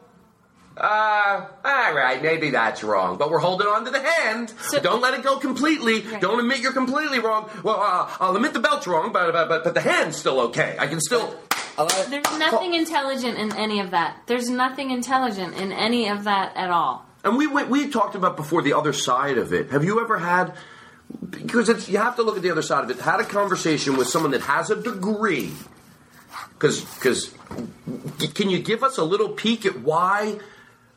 Uh, 0.79 1.47
all 1.65 1.95
right, 1.95 2.23
maybe 2.23 2.51
that's 2.51 2.85
wrong, 2.85 3.17
but 3.17 3.31
we're 3.31 3.39
holding 3.39 3.67
on 3.67 3.87
to 3.87 3.91
the 3.91 4.01
hand. 4.01 4.53
Don't 4.83 5.01
let 5.01 5.15
it 5.15 5.23
go 5.23 5.39
completely. 5.39 6.05
Don't 6.21 6.39
admit 6.39 6.59
you're 6.61 6.75
completely 6.75 7.19
wrong. 7.19 7.49
Well, 7.63 7.81
uh, 7.81 8.09
I'll 8.21 8.37
admit 8.37 8.53
the 8.53 8.61
belt's 8.61 8.87
wrong, 8.87 9.11
but, 9.11 9.33
but 9.33 9.49
but 9.49 9.65
but 9.65 9.73
the 9.73 9.81
hand's 9.81 10.19
still 10.19 10.39
okay. 10.49 10.77
I 10.79 10.87
can 10.87 11.01
still. 11.01 11.35
There's 11.77 12.39
nothing 12.39 12.75
intelligent 12.75 13.39
in 13.39 13.55
any 13.55 13.81
of 13.81 13.91
that. 13.91 14.23
There's 14.27 14.49
nothing 14.49 14.91
intelligent 14.91 15.57
in 15.57 15.73
any 15.73 16.09
of 16.09 16.25
that 16.25 16.57
at 16.57 16.71
all. 16.71 17.07
And 17.25 17.37
we 17.37 17.47
went, 17.47 17.69
we 17.69 17.89
talked 17.89 18.15
about 18.15 18.37
before 18.37 18.63
the 18.63 18.73
other 18.73 18.93
side 18.93 19.37
of 19.37 19.53
it. 19.53 19.71
Have 19.71 19.85
you 19.85 20.01
ever 20.01 20.19
had? 20.19 20.55
Because 21.31 21.69
it's, 21.69 21.89
you 21.89 21.99
have 21.99 22.17
to 22.17 22.23
look 22.23 22.37
at 22.37 22.43
the 22.43 22.51
other 22.51 22.63
side 22.63 22.85
of 22.85 22.91
it. 22.91 23.01
Had 23.01 23.21
a 23.21 23.25
conversation 23.25 23.97
with 23.97 24.09
someone 24.09 24.31
that 24.31 24.43
has 24.43 24.71
a 24.71 24.81
degree. 24.81 25.53
Because 26.53 26.83
because 26.83 27.35
can 28.35 28.49
you 28.49 28.61
give 28.61 28.83
us 28.83 28.97
a 28.99 29.05
little 29.05 29.29
peek 29.29 29.67
at 29.67 29.81
why 29.81 30.39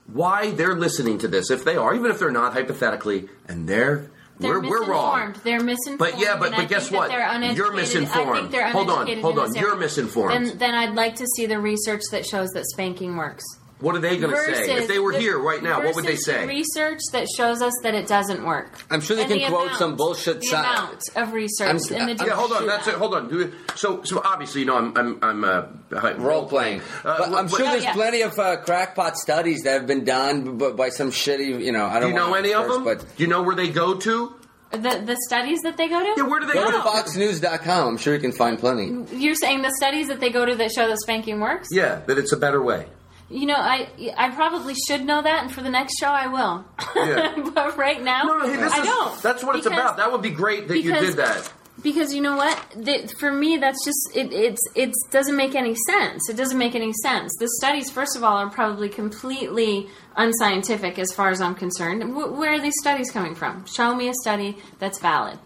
why 0.08 0.52
they're 0.52 0.76
listening 0.76 1.18
to 1.20 1.28
this 1.28 1.52
if 1.52 1.64
they 1.64 1.76
are 1.76 1.94
even 1.94 2.10
if 2.10 2.20
they're 2.20 2.32
not 2.32 2.54
hypothetically 2.54 3.30
and 3.48 3.68
they're, 3.68 4.10
They're 4.40 4.60
we're 4.62 4.70
we're 4.70 4.86
wrong. 4.90 5.36
They're 5.44 5.60
misinformed. 5.60 6.00
But 6.00 6.20
yeah, 6.20 6.38
but- 6.38 6.52
but 6.56 6.70
guess 6.70 6.90
what? 6.92 7.12
You're 7.12 7.74
misinformed. 7.74 8.54
Hold 8.72 8.90
on, 8.90 9.08
hold 9.22 9.40
on. 9.40 9.54
You're 9.56 9.76
misinformed. 9.76 10.48
Then, 10.48 10.58
then 10.58 10.76
I'd 10.76 10.96
like 10.96 11.16
to 11.18 11.26
see 11.36 11.46
the 11.46 11.60
research 11.60 12.02
that 12.12 12.26
shows 12.26 12.50
that 12.52 12.66
spanking 12.68 13.18
works. 13.18 13.44
What 13.80 13.96
are 13.96 14.00
they 14.00 14.18
going 14.18 14.34
to 14.36 14.56
say 14.56 14.78
if 14.78 14.88
they 14.90 15.00
were 15.00 15.14
the- 15.14 15.20
here 15.20 15.40
right 15.40 15.64
now? 15.64 15.82
What 15.82 15.96
would 15.96 16.04
they 16.04 16.12
versus 16.12 16.26
the 16.26 16.32
say? 16.34 16.46
research 16.48 17.00
that 17.14 17.28
shows 17.38 17.62
us 17.62 17.72
that 17.84 17.96
it 17.96 18.08
doesn't 18.08 18.46
work. 18.46 18.78
I'm 18.92 19.00
sure 19.00 19.16
they 19.16 19.22
And 19.24 19.32
can 19.32 19.40
the 19.42 19.48
quote 19.48 19.64
amount- 19.68 19.78
some 19.80 19.96
bullshit 19.96 20.42
The 20.42 20.48
sci- 20.48 20.56
amount 20.60 21.02
of 21.16 21.32
research 21.34 21.70
and 21.70 21.80
the 22.18 22.26
yeah, 22.26 22.34
hold 22.34 22.52
on. 22.52 22.68
That's 22.68 22.88
it. 22.88 22.96
Hold 22.96 23.14
on. 23.16 23.30
Do 23.30 23.40
it- 23.40 23.54
So, 23.76 24.04
so 24.04 24.22
obviously, 24.24 24.62
you 24.62 24.68
know, 24.68 24.76
I'm, 24.76 24.98
I'm, 24.98 25.20
I'm 25.22 25.44
uh, 25.46 26.14
Role 26.18 26.46
playing. 26.48 26.82
Uh, 27.06 27.18
but 27.20 27.28
I'm 27.28 27.32
what- 27.32 27.50
sure 27.52 27.66
what- 27.68 27.82
there's 27.82 27.94
plenty 27.96 28.22
of 28.22 28.38
uh, 28.38 28.58
crackpot 28.58 29.18
studies 29.18 29.62
that 29.64 29.74
have 29.74 29.88
been 29.88 30.04
done 30.04 30.58
b- 30.58 30.72
by 30.72 30.90
some 30.90 31.10
shitty, 31.12 31.64
you 31.64 31.72
know, 31.72 31.86
I 31.86 31.96
Do 31.96 32.00
don't 32.02 32.10
you 32.10 32.16
know 32.18 32.30
wanna 32.32 32.40
any 32.40 32.54
of 32.54 32.68
them? 32.68 32.84
But 32.84 33.00
Do 33.16 33.24
you 33.24 33.28
know 33.28 33.44
where 33.44 33.56
they 33.56 33.70
go 33.70 33.94
to? 33.96 34.36
The 34.72 34.78
the 34.78 35.18
studies 35.28 35.62
that 35.62 35.78
they 35.78 35.88
go 35.88 36.00
to. 36.00 36.14
Yeah, 36.16 36.28
where 36.28 36.40
do 36.42 36.46
they 36.46 36.54
go 36.54 36.70
to 36.70 36.78
foxnews.com. 36.80 37.88
I'm 37.88 37.98
sure 37.98 38.14
you 38.14 38.20
can 38.20 38.32
find 38.32 38.60
plenty. 38.60 38.94
You're 39.18 39.34
saying 39.36 39.64
the 39.64 39.72
studies 39.78 40.10
that 40.10 40.20
they 40.20 40.30
go 40.30 40.46
to 40.46 40.54
that 40.58 40.72
show 40.72 40.88
that 40.88 41.00
spanking 41.00 41.40
works? 41.40 41.70
Yeah, 41.72 42.02
that 42.06 42.18
it's 42.20 42.34
a 42.34 42.38
better 42.38 42.62
way. 42.62 42.86
You 43.32 43.46
know, 43.46 43.56
I 43.58 43.90
I 44.18 44.32
probably 44.32 44.74
should 44.74 45.06
know 45.06 45.22
that, 45.22 45.44
and 45.44 45.52
for 45.52 45.62
the 45.62 45.70
next 45.70 46.00
show 46.00 46.08
I 46.08 46.28
will. 46.28 46.66
Yeah. 46.96 47.52
but 47.54 47.78
right 47.78 48.02
now, 48.02 48.24
No, 48.24 48.38
no, 48.40 48.48
hey, 48.48 48.56
this 48.58 48.74
I 48.74 48.80
is, 48.82 48.86
don't. 48.86 49.22
That's 49.22 49.44
what 49.44 49.56
it's 49.56 49.68
about. 49.68 49.98
That 49.98 50.12
would 50.12 50.22
be 50.24 50.32
great 50.32 50.68
that 50.68 50.82
you 50.82 50.94
did 50.94 51.18
that. 51.18 51.52
Because 51.82 52.14
you 52.14 52.22
know 52.22 52.36
what? 52.36 52.60
The, 52.76 53.08
for 53.20 53.32
me, 53.32 53.56
that's 53.58 53.86
just 53.86 54.10
it. 54.14 54.34
It's 54.34 54.62
it 54.76 54.94
doesn't 55.12 55.36
make 55.36 55.56
any 55.56 55.76
sense. 55.88 56.28
It 56.30 56.36
doesn't 56.36 56.58
make 56.58 56.76
any 56.76 56.92
sense. 56.92 57.32
The 57.40 57.48
studies, 57.62 57.90
first 57.90 58.18
of 58.18 58.24
all, 58.24 58.36
are 58.38 58.50
probably 58.50 58.90
completely 58.90 59.88
unscientific 60.18 61.00
as 61.00 61.14
far 61.14 61.30
as 61.30 61.40
I'm 61.40 61.56
concerned. 61.56 62.04
Wh- 62.04 62.38
where 62.38 62.52
are 62.54 62.60
these 62.60 62.76
studies 62.82 63.12
coming 63.12 63.36
from? 63.36 63.66
Show 63.66 63.96
me 63.96 64.10
a 64.10 64.14
study 64.14 64.58
that's 64.80 65.00
valid. 65.00 65.40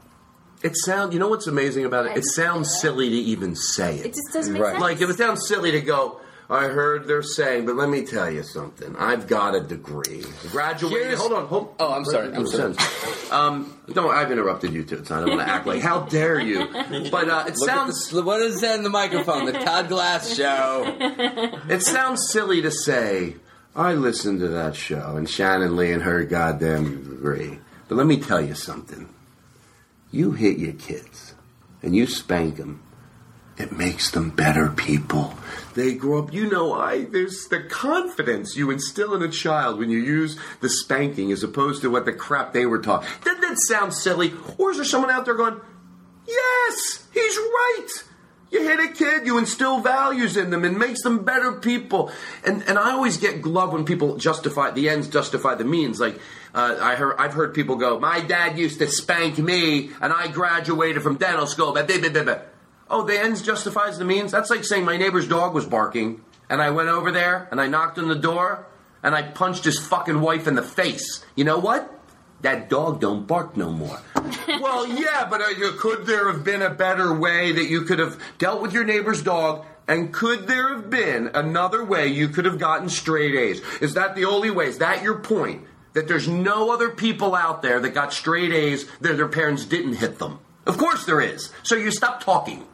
It 0.64 0.76
sounds. 0.78 1.14
You 1.14 1.20
know 1.20 1.28
what's 1.28 1.46
amazing 1.48 1.86
about 1.86 2.08
it? 2.08 2.18
It 2.18 2.26
sounds 2.26 2.80
silly 2.80 3.10
to 3.10 3.16
even 3.16 3.56
say 3.56 4.00
it. 4.00 4.06
It 4.08 4.14
just 4.16 4.34
doesn't 4.34 4.54
make 4.54 4.64
sense. 4.64 4.80
Like 4.80 5.02
if 5.02 5.10
it 5.10 5.18
sounds 5.18 5.48
silly 5.48 5.72
to 5.72 5.82
go. 5.82 6.20
I 6.54 6.68
heard 6.68 7.08
they're 7.08 7.24
saying, 7.24 7.66
but 7.66 7.76
let 7.76 7.90
me 7.90 8.06
tell 8.06 8.30
you 8.30 8.44
something. 8.44 8.96
I've 8.98 9.28
got 9.28 9.56
a 9.56 9.62
degree. 9.62 10.24
Graduated. 10.52 11.00
Here's- 11.08 11.20
hold 11.20 11.34
on. 11.34 11.46
Hold, 11.48 11.76
Oh, 11.80 11.92
I'm 11.94 12.06
sorry, 12.06 12.34
I'm 12.34 12.48
sorry. 12.48 12.76
Um, 13.32 13.76
no, 13.96 14.10
I've 14.12 14.32
interrupted 14.32 14.72
you 14.74 14.84
too. 14.84 15.04
So 15.04 15.16
I 15.16 15.20
don't 15.22 15.30
want 15.30 15.42
to 15.42 15.50
act 15.52 15.66
like. 15.66 15.82
How 15.82 16.02
dare 16.02 16.40
you? 16.40 16.68
But 17.10 17.30
uh, 17.30 17.46
it 17.48 17.58
Look 17.58 17.68
sounds. 17.68 18.10
the, 18.10 18.22
what 18.22 18.42
is 18.42 18.62
that 18.62 18.76
in 18.78 18.84
the 18.84 18.92
microphone? 18.92 19.46
The 19.48 19.54
Todd 19.54 19.88
Glass 19.90 20.36
Show. 20.36 20.96
It 21.70 21.82
sounds 21.82 22.30
silly 22.30 22.62
to 22.62 22.70
say, 22.70 23.38
I 23.76 23.94
listened 23.94 24.40
to 24.42 24.48
that 24.50 24.76
show 24.76 25.16
and 25.18 25.28
Shannon 25.28 25.76
Lee 25.76 25.92
and 25.94 26.04
her 26.04 26.24
goddamn 26.26 27.04
degree. 27.10 27.58
But 27.88 27.96
let 27.96 28.06
me 28.06 28.18
tell 28.18 28.40
you 28.42 28.54
something. 28.54 29.10
You 30.12 30.34
hit 30.34 30.60
your 30.60 30.74
kids 30.74 31.34
and 31.82 31.96
you 31.96 32.06
spank 32.06 32.58
them. 32.58 32.84
It 33.58 33.72
makes 33.72 34.10
them 34.10 34.32
better 34.32 34.70
people. 34.70 35.36
They 35.76 35.94
grow 35.94 36.24
up, 36.24 36.34
you 36.34 36.50
know, 36.50 36.74
I, 36.74 37.06
there's 37.06 37.48
the 37.48 37.62
confidence 37.62 38.56
you 38.56 38.72
instill 38.72 39.14
in 39.16 39.22
a 39.22 39.30
child 39.30 39.80
when 39.80 39.90
you 39.90 40.00
use 40.00 40.38
the 40.62 40.70
spanking 40.70 41.32
as 41.32 41.44
opposed 41.44 41.82
to 41.82 41.90
what 41.90 42.06
the 42.06 42.14
crap 42.14 42.54
they 42.54 42.66
were 42.66 42.80
taught. 42.80 43.06
Doesn't 43.24 43.42
that 43.42 43.58
sound 43.60 43.94
silly? 43.94 44.34
Or 44.58 44.72
is 44.72 44.78
there 44.78 44.86
someone 44.86 45.12
out 45.12 45.26
there 45.26 45.36
going, 45.36 45.60
yes, 46.28 47.08
he's 47.14 47.38
right. 47.38 47.88
You 48.52 48.62
hit 48.62 48.80
a 48.80 48.94
kid, 48.94 49.26
you 49.26 49.40
instill 49.40 49.80
values 49.80 50.38
in 50.38 50.52
them 50.52 50.64
and 50.64 50.78
makes 50.78 51.02
them 51.02 51.26
better 51.26 51.54
people. 51.54 52.12
And 52.46 52.62
and 52.68 52.78
I 52.78 52.92
always 52.92 53.18
get 53.18 53.42
glove 53.42 53.74
when 53.74 53.84
people 53.84 54.18
justify 54.18 54.70
the 54.70 54.90
ends 54.90 55.08
justify 55.08 55.56
the 55.56 55.64
means. 55.64 56.00
Like 56.00 56.20
uh, 56.54 56.78
I 56.80 56.94
heard, 56.94 57.16
I've 57.18 57.34
heard 57.34 57.56
people 57.56 57.78
go, 57.78 58.00
"My 58.00 58.20
dad 58.20 58.60
used 58.60 58.78
to 58.78 58.88
spank 58.88 59.40
me, 59.40 59.90
and 60.00 60.14
I 60.14 60.28
graduated 60.28 61.02
from 61.02 61.16
dental 61.16 61.48
school." 61.48 61.74
But 61.74 61.88
blah, 61.88 61.98
blah, 61.98 62.10
blah, 62.10 62.24
blah." 62.24 62.40
Oh, 62.90 63.04
the 63.04 63.20
ends 63.20 63.42
justifies 63.42 63.98
the 63.98 64.06
means. 64.06 64.32
That's 64.32 64.50
like 64.50 64.64
saying 64.64 64.86
my 64.86 64.98
neighbor's 64.98 65.28
dog 65.28 65.54
was 65.54 65.66
barking, 65.66 66.22
and 66.50 66.62
I 66.62 66.70
went 66.70 66.90
over 66.90 67.12
there 67.12 67.48
and 67.52 67.60
I 67.60 67.68
knocked 67.68 67.98
on 67.98 68.08
the 68.08 68.16
door 68.16 68.68
and 69.02 69.14
I 69.14 69.22
punched 69.22 69.66
his 69.66 69.80
fucking 69.80 70.22
wife 70.22 70.48
in 70.48 70.56
the 70.56 70.64
face. 70.64 71.26
You 71.36 71.44
know 71.44 71.60
what? 71.60 71.90
That 72.42 72.70
dog 72.70 73.00
don't 73.00 73.26
bark 73.26 73.56
no 73.56 73.72
more. 73.72 74.02
well, 74.48 74.88
yeah, 74.88 75.28
but 75.30 75.42
uh, 75.42 75.72
could 75.78 76.06
there 76.06 76.32
have 76.32 76.44
been 76.44 76.62
a 76.62 76.70
better 76.70 77.14
way 77.14 77.52
that 77.54 77.70
you 77.70 77.82
could 77.82 78.00
have 78.00 78.20
dealt 78.38 78.62
with 78.62 78.74
your 78.74 78.84
neighbor's 78.84 79.22
dog? 79.22 79.66
And 79.88 80.14
could 80.14 80.48
there 80.48 80.76
have 80.76 80.90
been 80.90 81.32
another 81.34 81.84
way 81.84 82.08
you 82.08 82.30
could 82.30 82.46
have 82.46 82.58
gotten 82.60 82.90
straight 82.90 83.36
A's? 83.36 83.62
Is 83.82 83.94
that 83.96 84.16
the 84.16 84.26
only 84.26 84.50
way? 84.50 84.68
Is 84.68 84.78
that 84.78 85.04
your 85.04 85.20
point? 85.20 85.64
That 85.94 86.08
there's 86.08 86.28
no 86.28 86.72
other 86.72 86.90
people 86.90 87.36
out 87.36 87.62
there 87.62 87.80
that 87.80 87.94
got 87.94 88.14
straight 88.14 88.52
A's 88.52 88.88
that 89.02 89.18
their 89.18 89.28
parents 89.28 89.66
didn't 89.66 89.96
hit 89.96 90.20
them? 90.20 90.40
Of 90.66 90.78
course 90.78 91.06
there 91.06 91.22
is. 91.22 91.52
So 91.64 91.76
you 91.76 91.92
stop 91.92 92.24
talking. 92.24 92.66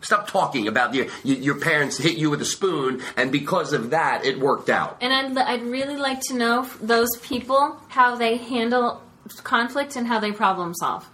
Stop 0.00 0.28
talking 0.28 0.68
about 0.68 0.94
your, 0.94 1.06
your 1.24 1.58
parents 1.58 1.98
hit 1.98 2.16
you 2.16 2.30
with 2.30 2.40
a 2.40 2.44
spoon, 2.44 3.02
and 3.16 3.32
because 3.32 3.72
of 3.72 3.90
that, 3.90 4.24
it 4.24 4.38
worked 4.38 4.70
out. 4.70 4.96
And 5.00 5.12
I'd, 5.12 5.36
I'd 5.36 5.62
really 5.62 5.96
like 5.96 6.20
to 6.28 6.34
know 6.34 6.68
those 6.80 7.16
people 7.16 7.80
how 7.88 8.14
they 8.14 8.36
handle 8.36 9.02
conflict 9.42 9.96
and 9.96 10.06
how 10.06 10.20
they 10.20 10.32
problem 10.32 10.74
solve. 10.74 11.08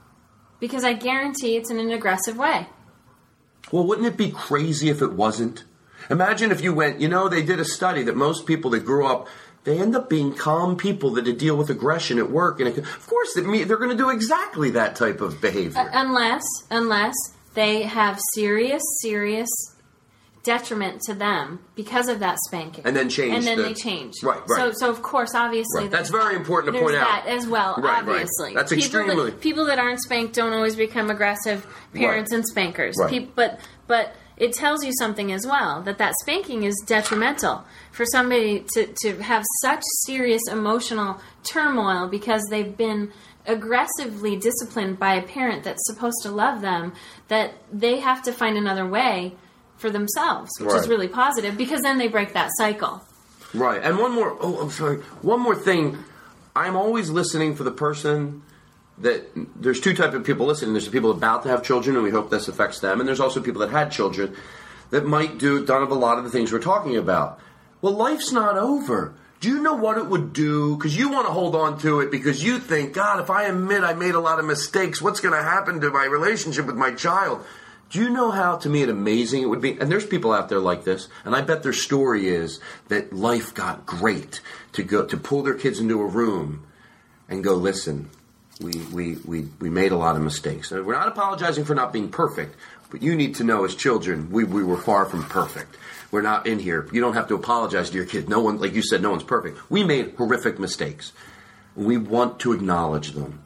Because 0.61 0.85
I 0.85 0.93
guarantee 0.93 1.57
it's 1.57 1.71
in 1.71 1.79
an 1.79 1.91
aggressive 1.91 2.37
way. 2.37 2.69
Well, 3.73 3.87
wouldn't 3.87 4.07
it 4.07 4.17
be 4.17 4.31
crazy 4.31 4.89
if 4.89 5.03
it 5.03 5.13
wasn't? 5.13 5.65
Imagine 6.11 6.53
if 6.53 6.61
you 6.61 6.75
went, 6.75 7.01
you 7.01 7.09
know, 7.09 7.29
they 7.29 7.43
did 7.43 7.59
a 7.59 7.65
study 7.65 8.03
that 8.03 8.17
most 8.17 8.47
people 8.47 8.71
that 8.73 8.85
grew 8.85 9.07
up, 9.07 9.27
they 9.65 9.81
end 9.81 9.97
up 9.97 10.11
being 10.11 10.35
calm 10.35 10.77
people 10.77 11.11
that 11.13 11.23
deal 11.39 11.57
with 11.57 11.71
aggression 11.71 12.19
at 12.19 12.31
work. 12.31 12.61
And 12.61 12.69
it, 12.69 12.79
of 12.79 13.07
course, 13.07 13.35
it, 13.37 13.43
they're 13.67 13.79
going 13.79 13.91
to 13.91 13.97
do 13.97 14.11
exactly 14.11 14.71
that 14.73 14.95
type 14.97 15.23
of 15.23 15.41
behavior. 15.41 15.81
Uh, 15.81 15.89
unless, 15.93 16.45
unless 16.71 17.15
they 17.55 17.83
have 17.83 18.19
serious, 18.35 18.83
serious 19.01 19.49
detriment 20.43 21.01
to 21.01 21.15
them 21.15 21.59
because 21.75 22.07
of 22.09 22.21
that 22.21 22.37
spanking. 22.47 22.85
And 22.87 22.95
then 22.95 23.09
change 23.09 23.35
And 23.35 23.45
then 23.47 23.57
the- 23.57 23.63
they 23.65 23.75
change. 23.75 24.13
Right, 24.23 24.41
right. 24.47 24.59
So, 24.59 24.73
so 24.73 24.91
of 24.91 25.01
course, 25.01 25.35
obviously, 25.35 25.83
Right. 25.83 25.91
That's 25.91 26.11
very 26.11 26.37
important 26.37 26.75
to 26.75 26.81
point 26.83 26.97
out. 26.97 27.07
that 27.25 27.27
as 27.27 27.47
well. 27.47 27.77
Right, 27.79 28.05
right. 28.05 28.17
obviously, 28.17 28.53
That's 28.55 28.71
people 28.71 28.85
extremely- 28.85 29.31
That, 29.31 29.41
people 29.41 29.65
that 29.67 29.79
aren't 29.79 30.03
spanked 30.03 30.35
don't 30.35 30.53
always 30.53 30.77
become 30.77 31.11
aggressive 31.11 31.67
parents 31.95 32.31
Right. 32.31 32.37
and 32.39 32.47
spankers. 32.47 32.97
Right. 32.99 33.09
Peop- 33.11 33.35
but, 33.35 33.59
but 33.87 34.15
it 34.37 34.53
tells 34.53 34.85
you 34.85 34.93
something 34.99 35.33
as 35.33 35.47
well 35.47 35.81
that 35.83 35.97
that 35.97 36.13
spanking 36.21 36.65
is 36.65 36.75
detrimental 36.87 37.65
for 37.93 38.05
somebody 38.05 38.67
to 38.75 38.87
to 39.03 39.23
have 39.23 39.45
such 39.63 39.81
serious 40.05 40.43
emotional 40.51 41.21
turmoil 41.45 42.07
because 42.09 42.45
they've 42.51 42.77
been 42.77 43.13
aggressively 43.47 44.35
disciplined 44.37 44.99
by 44.99 45.15
a 45.15 45.23
parent 45.23 45.63
that's 45.63 45.87
supposed 45.87 46.17
to 46.23 46.31
love 46.31 46.61
them 46.63 46.93
that 47.29 47.55
they 47.73 48.01
have 48.01 48.23
to 48.23 48.33
find 48.33 48.57
another 48.57 48.87
way 48.87 49.35
for 49.77 49.91
themselves 49.91 50.51
which 50.61 50.75
is 50.75 50.89
really 50.89 51.09
positive 51.09 51.57
because 51.57 51.83
then 51.83 51.99
they 51.99 52.09
break 52.09 52.33
that 52.33 52.51
cycle 52.57 53.03
Right. 53.55 53.81
And 53.83 53.99
one 53.99 54.13
more, 54.13 54.37
oh, 54.41 54.61
I'm 54.61 54.71
sorry. 54.71 54.99
One 55.23 55.41
more 55.41 55.55
thing. 55.55 55.97
I'm 56.57 56.77
always 56.77 57.09
listening 57.09 57.55
for 57.55 57.63
the 57.63 57.71
person 57.71 58.43
that 58.99 59.29
there's 59.57 59.81
two 59.81 59.95
type 59.95 60.13
of 60.13 60.25
people 60.25 60.47
listening. 60.47 60.73
There's 60.73 60.85
the 60.87 60.91
people 60.91 61.11
about 61.11 61.45
to 61.45 61.49
have 61.49 61.63
children, 61.63 61.97
and 61.97 62.05
we 62.05 62.11
hope 62.11 62.31
this 62.31 62.49
affects 62.49 62.81
them. 62.81 63.01
And 63.01 63.09
there's 63.09 63.21
also 63.21 63.41
people 63.41 63.61
that 63.61 63.71
had 63.71 63.91
children 63.91 64.37
that 64.91 65.07
might 65.07 65.39
do 65.39 65.65
done 65.65 65.83
of 65.83 65.91
a 65.91 65.95
lot 65.95 66.19
of 66.19 66.25
the 66.25 66.31
things 66.31 66.53
we're 66.53 66.59
talking 66.61 66.97
about. 66.97 67.41
Well, 67.81 67.95
life's 67.95 68.33
not 68.33 68.57
over. 68.57 69.15
Do 69.45 69.51
you 69.51 69.61
know 69.61 69.75
what 69.75 69.99
it 69.99 70.07
would 70.07 70.33
do? 70.33 70.75
Because 70.75 70.97
you 70.97 71.11
want 71.11 71.27
to 71.27 71.33
hold 71.35 71.55
on 71.55 71.77
to 71.81 72.01
it 72.01 72.11
because 72.11 72.43
you 72.43 72.59
think, 72.59 72.95
God, 72.95 73.21
if 73.21 73.29
I 73.29 73.45
admit 73.45 73.85
I 73.85 73.93
made 73.93 74.15
a 74.15 74.19
lot 74.19 74.39
of 74.39 74.47
mistakes, 74.47 75.03
what's 75.03 75.21
going 75.21 75.35
to 75.35 75.43
happen 75.43 75.83
to 75.83 75.91
my 75.91 76.07
relationship 76.07 76.65
with 76.65 76.77
my 76.77 76.93
child? 76.95 77.45
Do 77.91 78.01
you 78.01 78.09
know 78.09 78.31
how, 78.31 78.57
to 78.57 78.71
me, 78.71 78.81
it 78.81 78.89
amazing 78.89 79.43
it 79.43 79.51
would 79.51 79.61
be? 79.61 79.79
And 79.79 79.93
there's 79.93 80.07
people 80.07 80.33
out 80.33 80.49
there 80.49 80.61
like 80.61 80.85
this, 80.85 81.09
and 81.27 81.37
I 81.37 81.43
bet 81.43 81.63
their 81.63 81.75
story 81.75 82.27
is 82.27 82.59
that 82.89 83.13
life 83.13 83.53
got 83.53 83.85
great 83.85 84.41
to 84.73 84.83
go 84.83 85.05
to 85.05 85.17
pull 85.19 85.43
their 85.43 85.53
kids 85.53 85.79
into 85.79 86.01
a 86.01 86.07
room 86.07 86.67
and 87.29 87.45
go, 87.45 87.53
listen, 87.53 88.09
we, 88.63 88.73
we, 88.95 89.17
we, 89.27 89.49
we 89.61 89.69
made 89.69 89.93
a 89.93 89.99
lot 89.99 90.17
of 90.17 90.23
mistakes. 90.23 90.71
We're 90.71 90.95
not 90.95 91.09
apologizing 91.09 91.67
for 91.67 91.75
not 91.75 91.93
being 91.93 92.09
perfect, 92.09 92.57
but 92.89 93.03
you 93.03 93.15
need 93.15 93.35
to 93.35 93.45
know 93.45 93.67
as 93.67 93.75
children, 93.75 94.31
we, 94.31 94.45
we 94.45 94.65
were 94.65 94.79
far 94.79 95.05
from 95.05 95.23
perfect. 95.23 95.77
We're 96.15 96.23
not 96.23 96.47
in 96.47 96.61
here. 96.61 96.89
You 96.93 97.01
don't 97.01 97.15
have 97.15 97.27
to 97.27 97.35
apologize 97.35 97.91
to 97.91 97.97
your 97.97 98.07
kid. 98.07 98.29
No 98.29 98.39
one, 98.39 98.61
like 98.61 98.73
you 98.73 98.83
said, 98.83 99.03
no 99.03 99.11
one's 99.11 99.25
perfect. 99.25 99.69
We 99.69 99.83
made 99.83 100.15
horrific 100.15 100.61
mistakes. 100.61 101.13
We 101.75 101.97
want 101.97 102.39
to 102.39 102.53
acknowledge 102.53 103.15
them. 103.15 103.43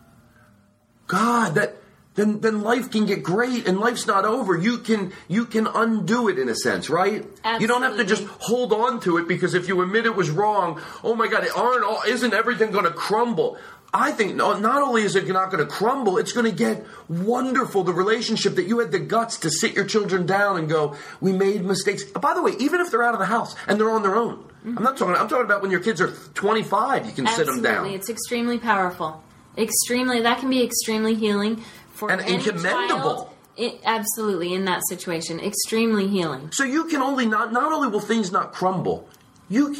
God, 1.06 1.54
that 1.54 1.76
then 2.14 2.40
then 2.40 2.60
life 2.60 2.90
can 2.90 3.06
get 3.06 3.22
great 3.22 3.66
and 3.66 3.80
life's 3.80 4.06
not 4.06 4.26
over. 4.26 4.54
You 4.54 4.76
can 4.76 5.14
you 5.28 5.46
can 5.46 5.66
undo 5.66 6.28
it 6.28 6.38
in 6.38 6.50
a 6.50 6.54
sense, 6.54 6.90
right? 6.90 7.24
You 7.58 7.66
don't 7.68 7.80
have 7.80 7.96
to 7.96 8.04
just 8.04 8.24
hold 8.24 8.74
on 8.74 9.00
to 9.00 9.16
it 9.16 9.26
because 9.26 9.54
if 9.54 9.66
you 9.66 9.80
admit 9.80 10.04
it 10.04 10.14
was 10.14 10.28
wrong, 10.28 10.78
oh 11.02 11.14
my 11.14 11.26
God, 11.26 11.48
aren't 11.56 11.84
all, 11.84 12.02
isn't 12.06 12.34
everything 12.34 12.70
going 12.70 12.84
to 12.84 12.90
crumble? 12.90 13.56
I 13.92 14.12
think 14.12 14.34
no, 14.36 14.58
not 14.58 14.82
only 14.82 15.02
is 15.02 15.16
it 15.16 15.26
not 15.28 15.50
going 15.50 15.64
to 15.64 15.70
crumble, 15.70 16.18
it's 16.18 16.32
going 16.32 16.44
to 16.44 16.52
get 16.52 16.84
wonderful. 17.08 17.84
The 17.84 17.92
relationship 17.94 18.56
that 18.56 18.66
you 18.66 18.78
had 18.80 18.92
the 18.92 18.98
guts 18.98 19.38
to 19.38 19.50
sit 19.50 19.74
your 19.74 19.86
children 19.86 20.26
down 20.26 20.58
and 20.58 20.68
go, 20.68 20.94
"We 21.20 21.32
made 21.32 21.64
mistakes." 21.64 22.02
Uh, 22.14 22.18
by 22.18 22.34
the 22.34 22.42
way, 22.42 22.52
even 22.58 22.80
if 22.82 22.90
they're 22.90 23.02
out 23.02 23.14
of 23.14 23.20
the 23.20 23.26
house 23.26 23.54
and 23.66 23.80
they're 23.80 23.90
on 23.90 24.02
their 24.02 24.14
own, 24.14 24.44
I'm 24.64 24.82
not 24.82 24.98
talking. 24.98 25.14
I'm 25.14 25.26
talking 25.28 25.46
about 25.46 25.62
when 25.62 25.70
your 25.70 25.80
kids 25.80 26.00
are 26.02 26.10
25, 26.34 27.06
you 27.06 27.12
can 27.12 27.26
sit 27.28 27.46
them 27.46 27.62
down. 27.62 27.72
Absolutely. 27.76 27.94
It's 27.94 28.10
extremely 28.10 28.58
powerful. 28.58 29.22
Extremely, 29.56 30.20
that 30.20 30.38
can 30.38 30.50
be 30.50 30.62
extremely 30.62 31.14
healing 31.14 31.64
for 31.94 32.10
And- 32.10 32.20
and 32.20 32.44
commendable. 32.44 33.14
child. 33.14 33.28
It, 33.56 33.80
absolutely, 33.84 34.52
in 34.54 34.66
that 34.66 34.82
situation, 34.88 35.40
extremely 35.40 36.06
healing. 36.06 36.50
So 36.52 36.62
you 36.62 36.84
can 36.84 37.00
only 37.02 37.26
not 37.26 37.52
not 37.52 37.72
only 37.72 37.88
will 37.88 37.98
things 38.00 38.30
not 38.30 38.52
crumble, 38.52 39.08
you 39.48 39.74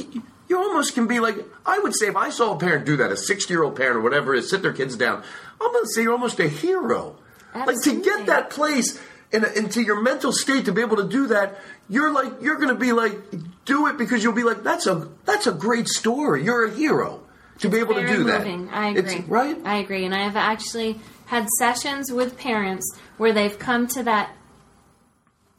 you 0.49 0.59
almost 0.59 0.95
can 0.95 1.07
be 1.07 1.21
like 1.21 1.37
I 1.67 1.79
would 1.79 1.95
say 1.95 2.07
if 2.09 2.17
I 2.17 2.31
saw 2.31 2.55
a 2.55 2.59
parent 2.59 2.85
do 2.87 2.97
that, 2.99 3.11
a 3.13 3.17
sixty 3.17 3.53
year 3.55 3.63
old 3.63 3.77
parent 3.77 3.97
or 3.97 4.01
whatever 4.01 4.35
is 4.35 4.49
sit 4.51 4.63
their 4.63 4.73
kids 4.73 4.97
down, 4.97 5.23
I'm 5.61 5.73
going 5.73 5.85
to 5.85 5.91
say 5.91 6.03
you're 6.03 6.13
almost 6.13 6.39
a 6.41 6.49
hero. 6.49 7.17
Like 7.55 7.81
to 7.85 8.03
get 8.03 8.27
that 8.27 8.51
place 8.51 9.01
in 9.33 9.45
a, 9.45 9.49
into 9.49 9.83
your 9.83 10.01
mental 10.01 10.33
state 10.33 10.65
to 10.67 10.73
be 10.73 10.81
able 10.81 10.97
to 10.99 11.09
do 11.09 11.27
that, 11.29 11.59
you're 11.89 12.13
like 12.13 12.33
you're 12.41 12.57
going 12.57 12.69
to 12.69 12.75
be 12.75 12.93
like 12.93 13.15
do 13.65 13.87
it 13.89 13.99
because 13.99 14.23
you'll 14.23 14.33
be 14.33 14.43
like 14.45 14.63
that's 14.63 14.87
a 14.87 15.09
that's 15.25 15.47
a 15.47 15.53
great 15.53 15.89
story. 15.89 16.45
You're 16.45 16.67
a 16.67 16.71
hero 16.75 17.21
to 17.59 17.69
be 17.69 17.79
able 17.79 17.95
to 17.95 18.07
do 18.07 18.25
that. 18.25 18.39
moving. 18.47 18.69
I 18.71 18.91
It's- 18.93 19.13
agree. 19.15 19.25
right? 19.29 19.59
I 19.65 19.77
agree, 19.79 20.05
and 20.05 20.15
I 20.15 20.23
have 20.25 20.37
actually 20.37 21.01
had 21.27 21.49
sessions 21.59 22.13
with 22.13 22.39
parents 22.39 22.87
where 23.17 23.33
they've 23.33 23.59
come 23.59 23.87
to 23.89 24.03
that 24.05 24.31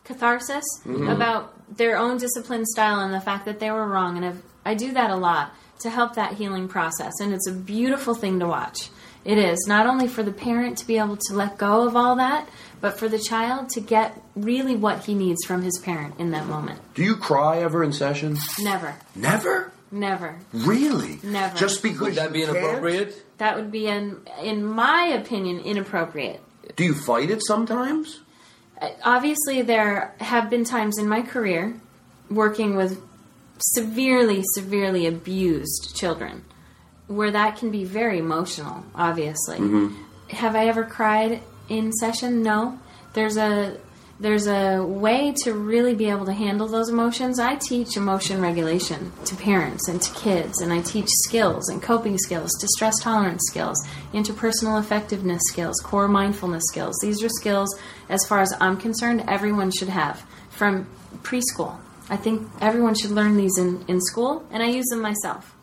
catharsis 0.03 0.63
Mhm. 0.85 1.11
about 1.13 1.53
their 1.77 1.97
own 1.97 2.17
discipline 2.17 2.65
style 2.65 2.99
and 3.01 3.13
the 3.13 3.21
fact 3.21 3.45
that 3.45 3.59
they 3.59 3.69
were 3.69 3.87
wrong. 3.87 4.17
And 4.17 4.25
I've, 4.25 4.41
I 4.65 4.73
do 4.75 4.91
that 4.93 5.09
a 5.09 5.15
lot 5.15 5.51
to 5.79 5.89
help 5.89 6.15
that 6.15 6.33
healing 6.33 6.67
process, 6.67 7.13
and 7.21 7.33
it's 7.33 7.47
a 7.47 7.53
beautiful 7.53 8.13
thing 8.13 8.39
to 8.39 8.47
watch. 8.47 8.89
It 9.25 9.37
is 9.37 9.65
not 9.67 9.85
only 9.85 10.07
for 10.07 10.23
the 10.23 10.31
parent 10.31 10.77
to 10.79 10.87
be 10.87 10.97
able 10.97 11.17
to 11.17 11.33
let 11.33 11.57
go 11.57 11.85
of 11.87 11.95
all 11.95 12.15
that, 12.17 12.47
but 12.81 12.97
for 12.97 13.09
the 13.09 13.19
child 13.19 13.69
to 13.71 13.81
get 13.81 14.19
really 14.35 14.75
what 14.75 15.05
he 15.05 15.13
needs 15.13 15.43
from 15.45 15.61
his 15.61 15.77
parent 15.79 16.15
in 16.19 16.31
that 16.31 16.47
moment. 16.47 16.79
Do 16.95 17.03
you 17.03 17.15
cry 17.15 17.59
ever 17.59 17.83
in 17.83 17.91
session? 17.91 18.37
Never, 18.59 18.95
Never. 19.15 19.71
never. 19.91 20.37
Really? 20.53 21.19
Never. 21.23 21.57
Just 21.57 21.83
because 21.83 22.01
Would 22.01 22.15
that 22.15 22.31
be 22.33 22.39
you 22.39 22.45
can't? 22.45 22.57
inappropriate? 22.57 23.25
That 23.39 23.55
would 23.57 23.71
be, 23.71 23.87
in, 23.87 24.21
in 24.41 24.65
my 24.65 25.03
opinion, 25.07 25.59
inappropriate. 25.59 26.41
Do 26.75 26.83
you 26.85 26.93
fight 26.93 27.29
it 27.29 27.41
sometimes? 27.45 28.19
Uh, 28.81 28.89
Obviously, 29.03 29.61
there 29.61 30.13
have 30.19 30.49
been 30.49 30.63
times 30.63 30.97
in 30.97 31.07
my 31.09 31.21
career 31.21 31.75
working 32.29 32.75
with 32.77 33.01
severely, 33.59 34.43
severely 34.53 35.05
abused 35.05 35.95
children 35.95 36.43
where 37.09 37.31
that 37.31 37.57
can 37.57 37.71
be 37.71 37.83
very 37.83 38.19
emotional, 38.19 38.85
obviously. 38.93 39.57
Mm-hmm. 39.57 39.95
Have 40.29 40.55
I 40.55 40.67
ever 40.67 40.83
cried 40.83 41.41
in 41.67 41.91
session? 41.91 42.43
No. 42.43 42.79
There's 43.13 43.35
a 43.35 43.77
there's 44.19 44.47
a 44.47 44.83
way 44.83 45.33
to 45.43 45.53
really 45.53 45.95
be 45.95 46.09
able 46.09 46.25
to 46.25 46.33
handle 46.33 46.67
those 46.67 46.89
emotions. 46.89 47.39
I 47.39 47.55
teach 47.55 47.95
emotion 47.95 48.41
regulation 48.41 49.13
to 49.25 49.35
parents 49.37 49.87
and 49.87 50.01
to 50.01 50.13
kids, 50.13 50.61
and 50.61 50.73
I 50.73 50.81
teach 50.81 51.07
skills 51.07 51.69
and 51.69 51.81
coping 51.81 52.17
skills, 52.17 52.51
distress 52.59 52.99
tolerance 52.99 53.41
skills, 53.47 53.81
interpersonal 54.13 54.79
effectiveness 54.79 55.41
skills, 55.45 55.79
core 55.79 56.09
mindfulness 56.09 56.65
skills. 56.67 56.97
These 57.01 57.23
are 57.23 57.29
skills, 57.29 57.73
as 58.09 58.25
far 58.27 58.41
as 58.41 58.53
I'm 58.59 58.75
concerned, 58.75 59.23
everyone 59.25 59.71
should 59.71 59.89
have 59.89 60.21
from 60.49 60.85
preschool. 61.23 61.79
I 62.09 62.17
think 62.17 62.47
everyone 62.61 62.95
should 62.95 63.11
learn 63.11 63.37
these 63.37 63.57
in, 63.57 63.83
in 63.87 64.01
school, 64.01 64.45
and 64.51 64.63
I 64.63 64.67
use 64.67 64.85
them 64.89 65.01
myself. 65.01 65.55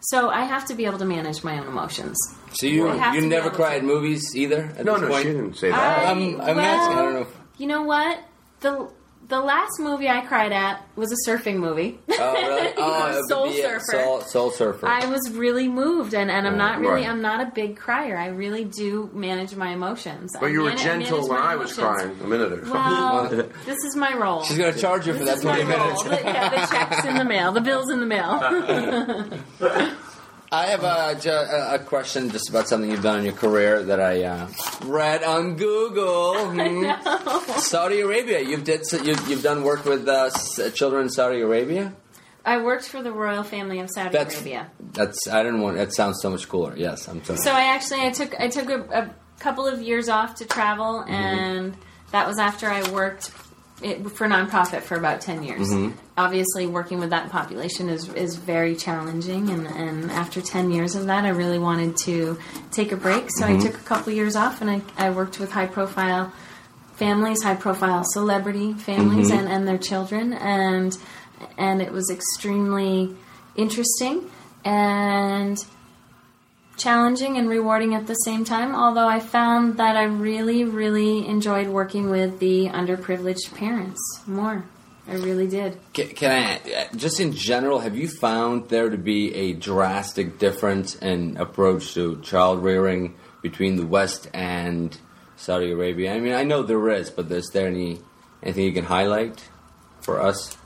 So 0.00 0.28
I 0.30 0.42
have 0.44 0.64
to 0.66 0.74
be 0.74 0.84
able 0.86 0.98
to 0.98 1.04
manage 1.04 1.42
my 1.42 1.58
own 1.58 1.66
emotions. 1.66 2.16
So 2.52 2.66
you 2.66 2.86
you 3.14 3.20
never 3.26 3.48
able 3.48 3.56
cry 3.56 3.76
at 3.76 3.84
movies 3.84 4.22
either? 4.36 4.72
At 4.78 4.84
No, 4.84 4.92
this 4.94 5.02
no, 5.02 5.08
point? 5.08 5.22
she 5.24 5.32
didn't 5.32 5.54
say 5.56 5.70
I- 5.72 6.10
I'm, 6.10 6.40
I'm 6.40 6.56
well, 6.56 6.60
asking. 6.60 6.98
I 6.98 7.02
don't 7.02 7.14
know. 7.14 7.20
if- 7.22 7.36
You 7.58 7.66
know 7.66 7.82
what? 7.82 8.20
The 8.60 8.88
the 9.28 9.40
last 9.40 9.78
movie 9.78 10.08
I 10.08 10.22
cried 10.24 10.52
at 10.52 10.82
was 10.96 11.12
a 11.12 11.30
surfing 11.30 11.56
movie. 11.56 11.98
Oh, 12.10 12.32
really? 12.32 12.72
Oh, 12.80 13.22
Soul 13.28 13.48
be 13.50 13.60
Surfer. 13.60 13.80
Soul, 13.92 14.20
Soul 14.22 14.50
Surfer. 14.50 14.86
I 14.86 15.06
was 15.06 15.30
really 15.32 15.68
moved, 15.68 16.14
and, 16.14 16.30
and 16.30 16.46
I'm 16.46 16.56
not 16.56 16.78
really 16.80 17.02
right. 17.02 17.08
I'm 17.08 17.20
not 17.20 17.40
a 17.40 17.50
big 17.50 17.76
crier. 17.76 18.16
I 18.16 18.28
really 18.28 18.64
do 18.64 19.10
manage 19.12 19.54
my 19.54 19.70
emotions. 19.72 20.32
But 20.38 20.46
I 20.46 20.48
you 20.50 20.62
were 20.62 20.68
man- 20.70 20.78
gentle 20.78 21.18
manage 21.18 21.30
when 21.30 21.40
I 21.40 21.56
was 21.56 21.78
emotions. 21.78 22.02
crying 22.02 22.20
a 22.22 22.26
minute 22.26 22.52
ago. 22.52 22.72
Well, 22.72 23.28
this 23.66 23.78
is 23.84 23.96
my 23.96 24.14
role. 24.14 24.42
She's 24.44 24.56
going 24.58 24.72
to 24.72 24.78
charge 24.80 25.06
you 25.06 25.12
for 25.12 25.24
that 25.24 25.36
This 25.36 25.38
is 25.40 25.44
my 25.44 25.60
20 25.62 25.64
minutes. 25.68 26.04
role. 26.04 26.14
The, 26.18 26.22
yeah, 26.24 26.48
the 26.48 26.66
check's 26.66 27.04
in 27.04 27.16
the 27.16 27.24
mail. 27.24 27.52
The 27.52 27.60
bill's 27.60 27.90
in 27.90 28.00
the 28.00 28.06
mail. 28.06 28.40
I 30.50 30.66
have 30.66 30.82
a, 30.82 31.18
a 31.28 31.74
a 31.74 31.78
question 31.78 32.30
just 32.30 32.48
about 32.48 32.68
something 32.68 32.90
you've 32.90 33.02
done 33.02 33.18
in 33.18 33.24
your 33.26 33.34
career 33.34 33.82
that 33.82 34.00
I 34.00 34.22
uh, 34.24 34.48
read 34.84 35.22
on 35.22 35.56
Google. 35.56 36.36
Hmm. 36.48 37.60
Saudi 37.60 38.00
Arabia. 38.00 38.40
You've 38.40 38.64
did 38.64 38.86
so- 38.86 39.02
you, 39.02 39.14
you've 39.28 39.42
done 39.42 39.62
work 39.62 39.84
with 39.84 40.08
uh, 40.08 40.30
children 40.70 41.02
in 41.04 41.10
Saudi 41.10 41.40
Arabia. 41.40 41.92
I 42.44 42.62
worked 42.62 42.88
for 42.88 43.02
the 43.02 43.12
royal 43.12 43.42
family 43.42 43.80
of 43.80 43.90
Saudi 43.90 44.10
That's 44.10 44.36
Arabia. 44.36 44.70
that's 44.92 45.28
I 45.28 45.42
didn't 45.42 45.60
want. 45.60 45.76
That 45.76 45.92
sounds 45.94 46.20
so 46.22 46.30
much 46.30 46.48
cooler. 46.48 46.74
Yes, 46.76 47.08
I'm 47.08 47.22
sorry. 47.24 47.38
So 47.40 47.52
I 47.52 47.64
actually 47.74 48.00
I 48.06 48.10
took 48.10 48.40
I 48.40 48.48
took 48.48 48.70
a, 48.70 48.80
a 49.02 49.14
couple 49.40 49.66
of 49.66 49.82
years 49.82 50.08
off 50.08 50.36
to 50.36 50.46
travel, 50.46 51.00
Mm-hmm. 51.02 51.12
and 51.12 51.76
that 52.12 52.26
was 52.26 52.38
after 52.38 52.66
I 52.70 52.88
worked 52.90 53.30
it, 53.82 54.10
for 54.10 54.26
nonprofit 54.26 54.82
for 54.82 54.96
about 54.96 55.20
ten 55.20 55.42
years. 55.42 55.68
Mhm. 55.70 55.92
Obviously, 56.16 56.66
working 56.66 56.98
with 56.98 57.10
that 57.10 57.30
population 57.30 57.88
is 57.88 58.08
is 58.14 58.36
very 58.36 58.74
challenging, 58.74 59.50
and, 59.50 59.66
and 59.66 60.10
after 60.10 60.40
ten 60.40 60.70
years 60.70 60.94
of 60.94 61.06
that, 61.06 61.24
I 61.24 61.28
really 61.30 61.58
wanted 61.58 61.96
to 61.98 62.38
take 62.72 62.90
a 62.92 62.96
break. 62.96 63.28
So 63.36 63.46
I 63.46 63.52
Mhm. 63.52 63.62
took 63.62 63.74
a 63.74 63.84
couple 63.84 64.12
years 64.12 64.34
off, 64.36 64.60
and 64.60 64.68
I, 64.70 64.82
I 64.96 65.10
worked 65.10 65.38
with 65.38 65.52
high 65.52 65.66
profile 65.66 66.32
families, 66.96 67.42
high 67.44 67.54
profile 67.54 68.02
celebrity 68.04 68.74
families, 68.74 69.30
Mhm. 69.30 69.38
and, 69.38 69.48
and 69.48 69.68
their 69.68 69.78
children, 69.78 70.32
and 70.32 70.96
and 71.56 71.80
it 71.80 71.92
was 71.92 72.10
extremely 72.10 73.14
interesting 73.54 74.28
and 74.64 75.64
challenging 76.78 77.36
and 77.36 77.48
rewarding 77.48 77.94
at 77.94 78.06
the 78.06 78.14
same 78.14 78.44
time. 78.44 78.74
Although 78.74 79.08
I 79.08 79.20
found 79.20 79.76
that 79.78 79.96
I 79.96 80.04
really, 80.04 80.64
really 80.64 81.26
enjoyed 81.26 81.68
working 81.68 82.10
with 82.10 82.38
the 82.38 82.68
underprivileged 82.68 83.54
parents 83.54 84.00
more. 84.26 84.64
I 85.08 85.14
really 85.14 85.46
did. 85.46 85.78
Can, 85.94 86.08
can 86.08 86.30
I, 86.30 86.72
uh, 86.72 86.96
just 86.96 87.18
in 87.18 87.32
general, 87.32 87.78
have 87.78 87.96
you 87.96 88.08
found 88.08 88.68
there 88.68 88.90
to 88.90 88.98
be 88.98 89.34
a 89.34 89.54
drastic 89.54 90.38
difference 90.38 90.94
in 90.96 91.38
approach 91.38 91.94
to 91.94 92.20
child 92.20 92.62
rearing 92.62 93.14
between 93.40 93.76
the 93.76 93.86
West 93.86 94.28
and 94.34 94.96
Saudi 95.36 95.70
Arabia? 95.70 96.14
I 96.14 96.20
mean, 96.20 96.34
I 96.34 96.44
know 96.44 96.62
there 96.62 96.90
is, 96.90 97.08
but 97.10 97.30
is 97.32 97.48
there 97.54 97.68
any 97.68 98.00
anything 98.42 98.64
you 98.64 98.72
can 98.72 98.84
highlight 98.84 99.48
for 100.02 100.20
us? 100.20 100.58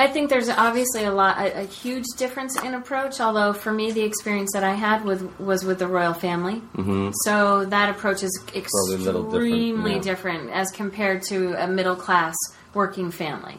I 0.00 0.06
think 0.08 0.30
there's 0.30 0.48
obviously 0.48 1.04
a 1.04 1.12
lot, 1.12 1.38
a, 1.38 1.60
a 1.60 1.64
huge 1.64 2.06
difference 2.16 2.60
in 2.62 2.74
approach. 2.74 3.20
Although 3.20 3.52
for 3.52 3.72
me, 3.72 3.92
the 3.92 4.02
experience 4.02 4.50
that 4.54 4.64
I 4.64 4.74
had 4.74 5.04
with 5.04 5.38
was 5.38 5.64
with 5.64 5.78
the 5.78 5.86
royal 5.86 6.14
family. 6.14 6.56
Mm-hmm. 6.76 7.10
So 7.24 7.64
that 7.66 7.90
approach 7.90 8.22
is 8.22 8.32
Probably 8.46 8.94
a 8.94 8.98
little 8.98 9.22
different, 9.24 9.44
extremely 9.44 9.94
yeah. 9.96 10.00
different 10.00 10.50
as 10.50 10.70
compared 10.70 11.22
to 11.24 11.54
a 11.62 11.66
middle 11.68 11.96
class 11.96 12.34
working 12.74 13.10
family. 13.10 13.56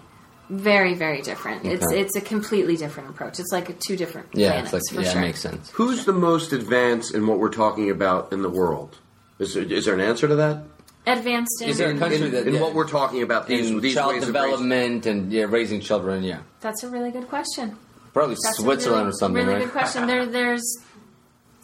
Very, 0.50 0.96
very 0.96 1.22
different. 1.22 1.66
It's 1.66 1.86
Okay. 1.86 2.02
it's 2.02 2.16
a 2.18 2.22
completely 2.22 2.76
different 2.76 3.10
approach. 3.10 3.40
It's 3.40 3.54
like 3.54 3.70
a 3.70 3.74
two 3.74 3.96
different 3.96 4.28
Yeah, 4.34 4.52
planets 4.52 4.74
it's 4.74 4.92
like- 4.92 4.96
for 4.96 5.02
yeah, 5.04 5.10
it 5.10 5.14
sure. 5.14 5.22
makes 5.22 5.40
sense. 5.40 5.70
Who's 5.76 6.04
the 6.06 6.12
most 6.14 6.52
advanced 6.52 7.14
in 7.16 7.26
what 7.28 7.40
we're 7.40 7.50
talking 7.64 7.90
about 7.90 8.34
in 8.34 8.42
the 8.42 8.50
world? 8.50 8.98
Is 9.40 9.54
there, 9.54 9.64
is 9.64 9.86
there 9.86 9.94
an 9.94 10.02
answer 10.02 10.28
to 10.28 10.36
that? 10.36 10.64
Advanced 11.08 11.62
in. 11.62 11.70
Is 11.70 11.78
there 11.80 11.92
a 11.92 11.98
country 11.98 12.22
in, 12.22 12.32
that 12.32 12.48
in 12.48 12.54
yeah, 12.54 12.62
what 12.62 12.74
we're 12.76 12.88
talking 12.88 13.24
about 13.24 13.48
these 13.48 13.72
in 13.72 13.80
these 13.80 13.96
child 13.96 14.14
ways 14.14 14.22
of 14.24 14.28
development 14.28 15.06
and 15.08 15.32
yeah, 15.32 15.46
raising 15.50 15.82
children? 15.82 16.24
Yeah, 16.24 16.42
That's 16.62 16.84
a 16.84 16.90
really 16.90 17.10
good 17.12 17.28
question. 17.28 17.76
probably 18.14 18.36
That's 18.44 18.58
Switzerland 18.58 19.06
really, 19.06 19.10
or 19.10 19.14
something, 19.14 19.44
Really 19.46 19.54
right? 19.60 19.64
good 19.64 19.72
question. 19.72 20.06
There, 20.06 20.26
there's. 20.28 20.78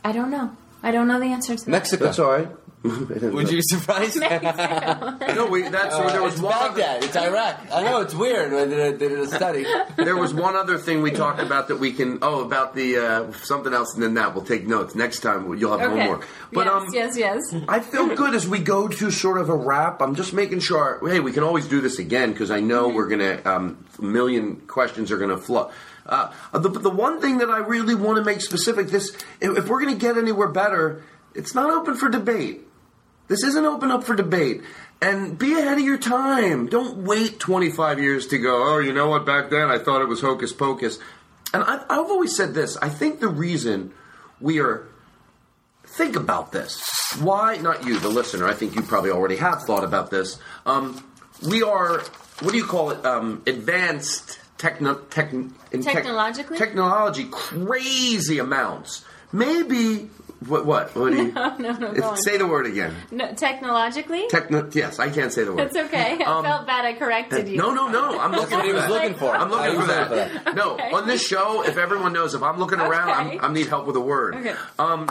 I 0.04 0.12
don't 0.12 0.32
know. 0.32 0.56
I 0.82 0.92
don't 0.92 1.08
know 1.08 1.20
the 1.20 1.28
answer 1.28 1.56
to 1.56 1.66
that. 1.66 1.70
Mexico. 1.70 2.06
That's 2.06 2.20
all 2.20 2.32
right. 2.32 2.48
Would 2.84 3.50
you 3.50 3.58
be 3.58 3.62
surprised? 3.64 4.22
No, 5.38 5.46
we, 5.48 5.64
that's 5.64 5.94
Uh, 5.94 6.08
there 6.12 6.24
was 6.24 6.34
it's 6.34 6.42
one 6.42 6.54
Baghdad. 6.54 7.04
It's 7.04 7.16
Iraq. 7.16 7.60
I 7.72 7.84
know 7.84 8.02
it's 8.02 8.14
weird. 8.16 8.52
They 8.52 8.68
did 8.76 8.80
a, 8.80 8.98
they 8.98 9.08
did 9.10 9.20
a 9.20 9.28
study. 9.28 9.66
there 9.98 10.16
was 10.16 10.34
one 10.34 10.56
other 10.56 10.78
thing 10.78 11.02
we 11.02 11.12
talked 11.12 11.40
about 11.40 11.68
that 11.68 11.78
we 11.78 11.92
can. 11.92 12.20
Oh, 12.22 12.44
about 12.44 12.74
the 12.76 12.98
uh, 12.98 13.32
something 13.34 13.74
else, 13.74 13.94
and 13.94 14.02
then 14.02 14.14
that 14.16 14.34
we'll 14.34 14.44
take 14.46 14.66
notes 14.66 14.96
next 14.96 15.20
time. 15.20 15.56
You'll 15.58 15.78
have 15.78 15.92
Okay. 15.92 16.02
homework. 16.02 16.28
But 16.52 16.66
yes, 16.66 16.74
um, 16.74 16.90
yes, 16.94 17.18
yes. 17.18 17.56
I 17.68 17.80
feel 17.82 18.16
good 18.16 18.34
as 18.34 18.48
we 18.48 18.60
go 18.60 18.88
to 18.88 19.12
sort 19.12 19.38
of 19.40 19.50
a 19.50 19.56
wrap. 19.56 20.02
I'm 20.02 20.16
just 20.16 20.34
making 20.34 20.60
sure. 20.62 21.00
Hey, 21.08 21.20
we 21.20 21.32
can 21.32 21.44
always 21.44 21.68
do 21.68 21.82
this 21.82 22.00
again 22.00 22.32
because 22.32 22.50
I 22.52 22.62
know 22.62 22.90
we're 22.90 23.08
gonna 23.10 23.42
um, 23.46 23.86
a 24.00 24.02
million 24.04 24.56
questions 24.68 25.12
are 25.12 25.18
gonna 25.18 25.38
flow. 25.38 25.72
Uh, 26.06 26.32
the, 26.54 26.70
the 26.70 26.90
one 26.90 27.20
thing 27.22 27.40
that 27.40 27.50
I 27.50 27.58
really 27.60 27.96
want 27.96 28.18
to 28.18 28.24
make 28.24 28.42
specific 28.42 28.88
this 28.88 29.12
if, 29.42 29.58
if 29.58 29.68
we're 29.68 29.82
gonna 29.82 29.96
get 29.96 30.18
anywhere 30.18 30.48
better, 30.48 31.04
it's 31.36 31.54
not 31.54 31.70
open 31.70 31.96
for 31.96 32.10
debate. 32.10 32.64
This 33.28 33.44
isn't 33.44 33.66
open 33.66 33.92
up 33.92 34.04
for 34.04 34.16
debate. 34.16 34.62
And 35.02 35.38
be 35.38 35.54
ahead 35.54 35.78
of 35.78 35.84
your 35.84 35.98
time. 35.98 36.68
Don't 36.68 37.00
wait 37.00 37.40
25 37.40 38.00
years 38.00 38.28
to 38.28 38.40
go, 38.40 38.74
oh, 38.74 38.80
you 38.80 38.94
know 38.94 39.10
what, 39.10 39.26
back 39.26 39.50
then 39.50 39.70
I 39.70 39.78
thought 39.78 40.02
it 40.02 40.08
was 40.08 40.22
hocus 40.22 40.54
pocus. 40.54 40.98
And 41.54 41.64
I've, 41.64 41.82
I've 41.90 42.10
always 42.10 42.36
said 42.36 42.54
this 42.54 42.78
I 42.78 42.90
think 42.90 43.20
the 43.20 43.28
reason 43.28 43.92
we 44.42 44.60
are. 44.60 44.88
Think 45.84 46.16
about 46.16 46.52
this. 46.52 46.82
Why, 47.22 47.58
not 47.58 47.86
you, 47.86 47.98
the 48.00 48.10
listener, 48.10 48.46
I 48.46 48.54
think 48.54 48.76
you 48.76 48.82
probably 48.84 49.10
already 49.10 49.38
have 49.38 49.64
thought 49.64 49.84
about 49.84 50.12
this. 50.12 50.38
Um, 50.66 51.04
we 51.48 51.64
are, 51.64 52.02
what 52.42 52.52
do 52.52 52.58
you 52.58 52.66
call 52.66 52.92
it, 52.92 53.04
um, 53.06 53.42
advanced 53.48 54.38
techno, 54.58 54.96
tech, 54.96 55.32
in 55.34 55.54
tech- 55.72 55.94
Technologically? 55.94 56.58
technology, 56.58 57.26
crazy 57.32 58.38
amounts. 58.38 59.06
Maybe, 59.32 60.10
what, 60.46 60.66
what, 60.66 60.96
what 60.96 61.12
do 61.12 61.18
you. 61.18 61.32
No, 61.34 61.56
no, 61.58 61.72
no. 61.74 61.92
If- 61.92 61.98
Go 61.98 62.10
on. 62.10 62.18
say 62.18 62.38
the 62.38 62.46
word 62.46 62.66
again. 62.68 62.94
No, 63.12 63.34
technologically? 63.34 64.28
Techno. 64.30 64.70
Yes, 64.74 65.00
I 65.00 65.10
can't 65.10 65.34
say 65.34 65.44
the 65.44 65.54
word. 65.54 65.68
It's 65.68 65.76
okay. 65.76 66.20
I 66.24 66.24
Um, 66.38 66.44
felt 66.44 66.68
bad 66.68 66.86
I 66.86 66.94
corrected 66.94 67.48
you. 67.48 67.58
No, 67.58 67.74
no, 67.74 67.88
no. 67.90 68.20
I'm 68.20 68.32
looking 68.32 68.58
what 68.58 68.66
he 68.66 68.72
for 68.72 68.76
was 68.76 68.84
that. 68.86 68.92
looking 68.92 69.14
for. 69.16 69.36
I'm 69.36 69.50
looking 69.50 69.72
for 69.82 69.88
looking 69.88 70.44
that. 70.44 70.56
No, 70.56 70.74
Okay. 70.74 70.92
on 70.92 71.08
this 71.08 71.26
show, 71.26 71.64
if 71.64 71.78
everyone 71.78 72.14
knows, 72.14 72.36
if 72.36 72.44
I'm 72.44 72.60
looking 72.60 72.80
around, 72.80 73.10
Okay. 73.28 73.40
I'm, 73.40 73.52
I 73.52 73.54
need 73.54 73.68
help 73.68 73.88
with 73.88 73.96
a 73.96 74.02
word. 74.02 74.36
Okay. 74.36 74.54
Um, 74.78 75.10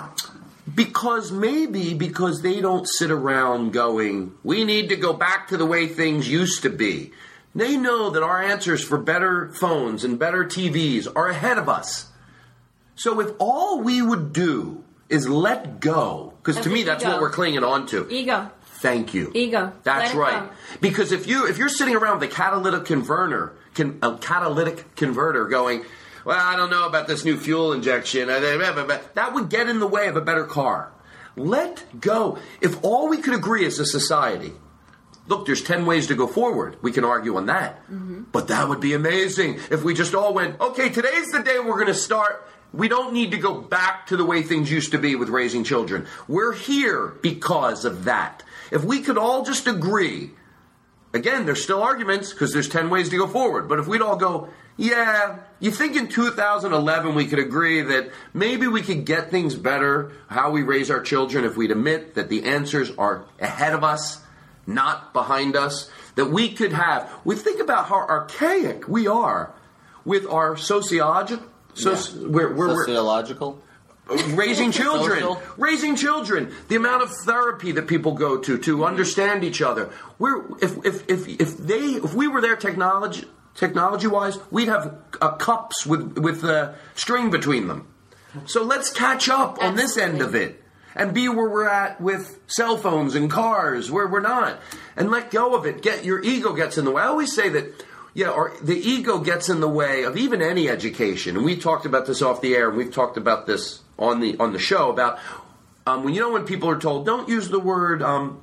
because 0.74 1.30
maybe 1.32 1.94
because 1.94 2.42
they 2.42 2.60
don't 2.60 2.86
sit 2.88 3.10
around 3.10 3.72
going, 3.72 4.32
we 4.44 4.64
need 4.64 4.88
to 4.90 4.96
go 4.96 5.12
back 5.12 5.48
to 5.48 5.56
the 5.56 5.66
way 5.66 5.86
things 5.86 6.28
used 6.28 6.62
to 6.62 6.70
be. 6.70 7.12
They 7.54 7.76
know 7.76 8.10
that 8.10 8.22
our 8.22 8.42
answers 8.42 8.84
for 8.84 8.98
better 8.98 9.50
phones 9.52 10.04
and 10.04 10.18
better 10.18 10.44
TVs 10.44 11.08
are 11.16 11.28
ahead 11.28 11.56
of 11.58 11.68
us. 11.68 12.06
So 12.96 13.20
if 13.20 13.30
all 13.38 13.80
we 13.80 14.02
would 14.02 14.32
do 14.32 14.84
is 15.08 15.28
let 15.28 15.80
go, 15.80 16.34
because 16.42 16.62
to 16.64 16.70
me 16.70 16.82
that's 16.82 17.02
ego. 17.02 17.12
what 17.12 17.20
we're 17.20 17.30
clinging 17.30 17.64
on 17.64 17.86
to. 17.88 18.08
Ego. 18.10 18.50
Thank 18.80 19.14
you. 19.14 19.30
Ego. 19.34 19.72
That's 19.84 20.14
right. 20.14 20.48
go. 20.48 20.54
Because 20.80 21.12
if 21.12 21.26
you 21.26 21.46
if 21.46 21.58
you're 21.58 21.68
sitting 21.68 21.96
around 21.96 22.20
with 22.20 22.30
a 22.30 22.34
catalytic 22.34 22.84
converter, 22.84 23.56
can, 23.74 23.98
a 24.02 24.16
catalytic 24.18 24.94
converter 24.96 25.46
going, 25.46 25.84
well, 26.24 26.38
I 26.38 26.56
don't 26.56 26.70
know 26.70 26.86
about 26.86 27.06
this 27.06 27.24
new 27.24 27.38
fuel 27.38 27.72
injection. 27.72 28.28
uh, 28.28 28.40
That 29.14 29.30
would 29.32 29.48
get 29.48 29.68
in 29.68 29.78
the 29.80 29.86
way 29.86 30.08
of 30.08 30.16
a 30.16 30.20
better 30.20 30.44
car. 30.44 30.92
Let 31.36 32.00
go. 32.00 32.38
If 32.60 32.82
all 32.84 33.08
we 33.08 33.18
could 33.18 33.34
agree 33.34 33.64
as 33.66 33.78
a 33.78 33.84
society, 33.86 34.52
look, 35.28 35.46
there's 35.46 35.62
ten 35.62 35.86
ways 35.86 36.06
to 36.08 36.14
go 36.14 36.26
forward. 36.26 36.76
We 36.82 36.92
can 36.92 37.04
argue 37.04 37.36
on 37.36 37.46
that. 37.46 37.80
But 38.32 38.48
that 38.48 38.68
would 38.68 38.80
be 38.80 38.92
amazing 38.94 39.58
if 39.70 39.84
we 39.84 39.94
just 39.94 40.14
all 40.14 40.34
went, 40.34 40.60
okay, 40.60 40.88
today's 40.88 41.30
the 41.32 41.42
day 41.42 41.58
we're 41.58 41.74
going 41.74 41.86
to 41.86 41.94
start. 41.94 42.46
We 42.76 42.88
don't 42.88 43.14
need 43.14 43.30
to 43.30 43.38
go 43.38 43.54
back 43.58 44.08
to 44.08 44.16
the 44.16 44.24
way 44.24 44.42
things 44.42 44.70
used 44.70 44.92
to 44.92 44.98
be 44.98 45.16
with 45.16 45.30
raising 45.30 45.64
children. 45.64 46.06
We're 46.28 46.52
here 46.52 47.14
because 47.22 47.86
of 47.86 48.04
that. 48.04 48.42
If 48.70 48.84
we 48.84 49.00
could 49.00 49.16
all 49.16 49.44
just 49.44 49.66
agree, 49.66 50.32
again, 51.14 51.46
there's 51.46 51.62
still 51.62 51.82
arguments 51.82 52.32
because 52.32 52.52
there's 52.52 52.68
10 52.68 52.90
ways 52.90 53.08
to 53.08 53.16
go 53.16 53.26
forward. 53.26 53.66
But 53.66 53.78
if 53.78 53.86
we'd 53.86 54.02
all 54.02 54.16
go, 54.16 54.50
yeah, 54.76 55.38
you 55.58 55.70
think 55.70 55.96
in 55.96 56.08
2011 56.08 57.14
we 57.14 57.26
could 57.26 57.38
agree 57.38 57.80
that 57.80 58.10
maybe 58.34 58.66
we 58.66 58.82
could 58.82 59.06
get 59.06 59.30
things 59.30 59.54
better, 59.54 60.12
how 60.28 60.50
we 60.50 60.62
raise 60.62 60.90
our 60.90 61.00
children, 61.00 61.44
if 61.44 61.56
we'd 61.56 61.70
admit 61.70 62.14
that 62.14 62.28
the 62.28 62.44
answers 62.44 62.90
are 62.98 63.24
ahead 63.40 63.72
of 63.72 63.82
us, 63.82 64.20
not 64.66 65.14
behind 65.14 65.56
us, 65.56 65.90
that 66.16 66.26
we 66.26 66.52
could 66.52 66.74
have. 66.74 67.10
We 67.24 67.36
think 67.36 67.60
about 67.60 67.86
how 67.86 68.06
archaic 68.06 68.86
we 68.86 69.06
are 69.06 69.54
with 70.04 70.26
our 70.26 70.58
sociological. 70.58 71.46
So, 71.76 71.94
we're, 72.28 72.54
we're, 72.54 72.68
we're, 72.68 72.86
Sociological. 72.86 73.62
raising 74.28 74.72
children. 74.72 75.20
Social. 75.20 75.42
raising 75.58 75.94
children. 75.94 76.54
The 76.68 76.76
amount 76.76 77.02
of 77.02 77.10
therapy 77.24 77.72
that 77.72 77.86
people 77.86 78.12
go 78.12 78.38
to 78.38 78.58
to 78.58 78.84
understand 78.84 79.44
each 79.44 79.60
other. 79.60 79.90
We're 80.18 80.56
if 80.62 80.84
if 80.86 81.08
if, 81.08 81.28
if 81.28 81.58
they 81.58 81.96
if 81.96 82.14
we 82.14 82.28
were 82.28 82.40
there 82.40 82.56
technology 82.56 83.24
technology 83.54 84.06
wise 84.06 84.38
we'd 84.50 84.68
have 84.68 84.96
uh, 85.20 85.32
cups 85.32 85.86
with 85.86 86.18
with 86.18 86.44
uh, 86.44 86.72
string 86.94 87.30
between 87.30 87.68
them. 87.68 87.88
So 88.46 88.62
let's 88.62 88.92
catch 88.92 89.28
up 89.28 89.62
on 89.62 89.76
this 89.76 89.96
end 89.96 90.20
of 90.20 90.34
it 90.34 90.62
and 90.94 91.12
be 91.12 91.28
where 91.28 91.48
we're 91.48 91.68
at 91.68 92.00
with 92.00 92.38
cell 92.46 92.76
phones 92.76 93.14
and 93.14 93.30
cars 93.30 93.90
where 93.90 94.06
we're 94.06 94.20
not 94.20 94.58
and 94.96 95.10
let 95.10 95.30
go 95.30 95.54
of 95.54 95.66
it. 95.66 95.82
Get 95.82 96.04
your 96.04 96.22
ego 96.22 96.54
gets 96.54 96.78
in 96.78 96.84
the 96.84 96.90
way. 96.90 97.02
I 97.02 97.06
always 97.06 97.34
say 97.34 97.48
that 97.50 97.84
yeah, 98.16 98.30
or 98.30 98.54
the 98.62 98.74
ego 98.74 99.18
gets 99.18 99.50
in 99.50 99.60
the 99.60 99.68
way 99.68 100.04
of 100.04 100.16
even 100.16 100.40
any 100.40 100.70
education. 100.70 101.36
And 101.36 101.44
we 101.44 101.54
talked 101.54 101.84
about 101.84 102.06
this 102.06 102.22
off 102.22 102.40
the 102.40 102.54
air, 102.54 102.70
and 102.70 102.78
we've 102.78 102.90
talked 102.90 103.18
about 103.18 103.46
this 103.46 103.82
on 103.98 104.20
the 104.20 104.38
on 104.38 104.54
the 104.54 104.58
show 104.58 104.90
about 104.90 105.18
um, 105.86 106.02
when 106.02 106.14
you 106.14 106.20
know 106.20 106.32
when 106.32 106.46
people 106.46 106.70
are 106.70 106.78
told 106.78 107.04
don't 107.04 107.28
use 107.28 107.50
the 107.50 107.60
word 107.60 108.02
um, 108.02 108.40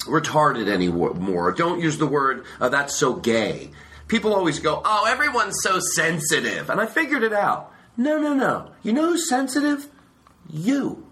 retarded 0.00 0.68
anymore, 0.68 1.50
don't 1.52 1.80
use 1.80 1.96
the 1.96 2.06
word 2.06 2.44
uh, 2.60 2.68
that's 2.68 2.94
so 2.94 3.14
gay. 3.14 3.70
People 4.06 4.34
always 4.34 4.58
go, 4.58 4.82
oh, 4.84 5.06
everyone's 5.08 5.56
so 5.62 5.80
sensitive, 5.80 6.68
and 6.68 6.78
I 6.78 6.84
figured 6.84 7.22
it 7.22 7.32
out. 7.32 7.72
No, 7.96 8.18
no, 8.18 8.34
no. 8.34 8.70
You 8.82 8.92
know 8.92 9.06
who's 9.06 9.30
sensitive? 9.30 9.88
You. 10.50 11.06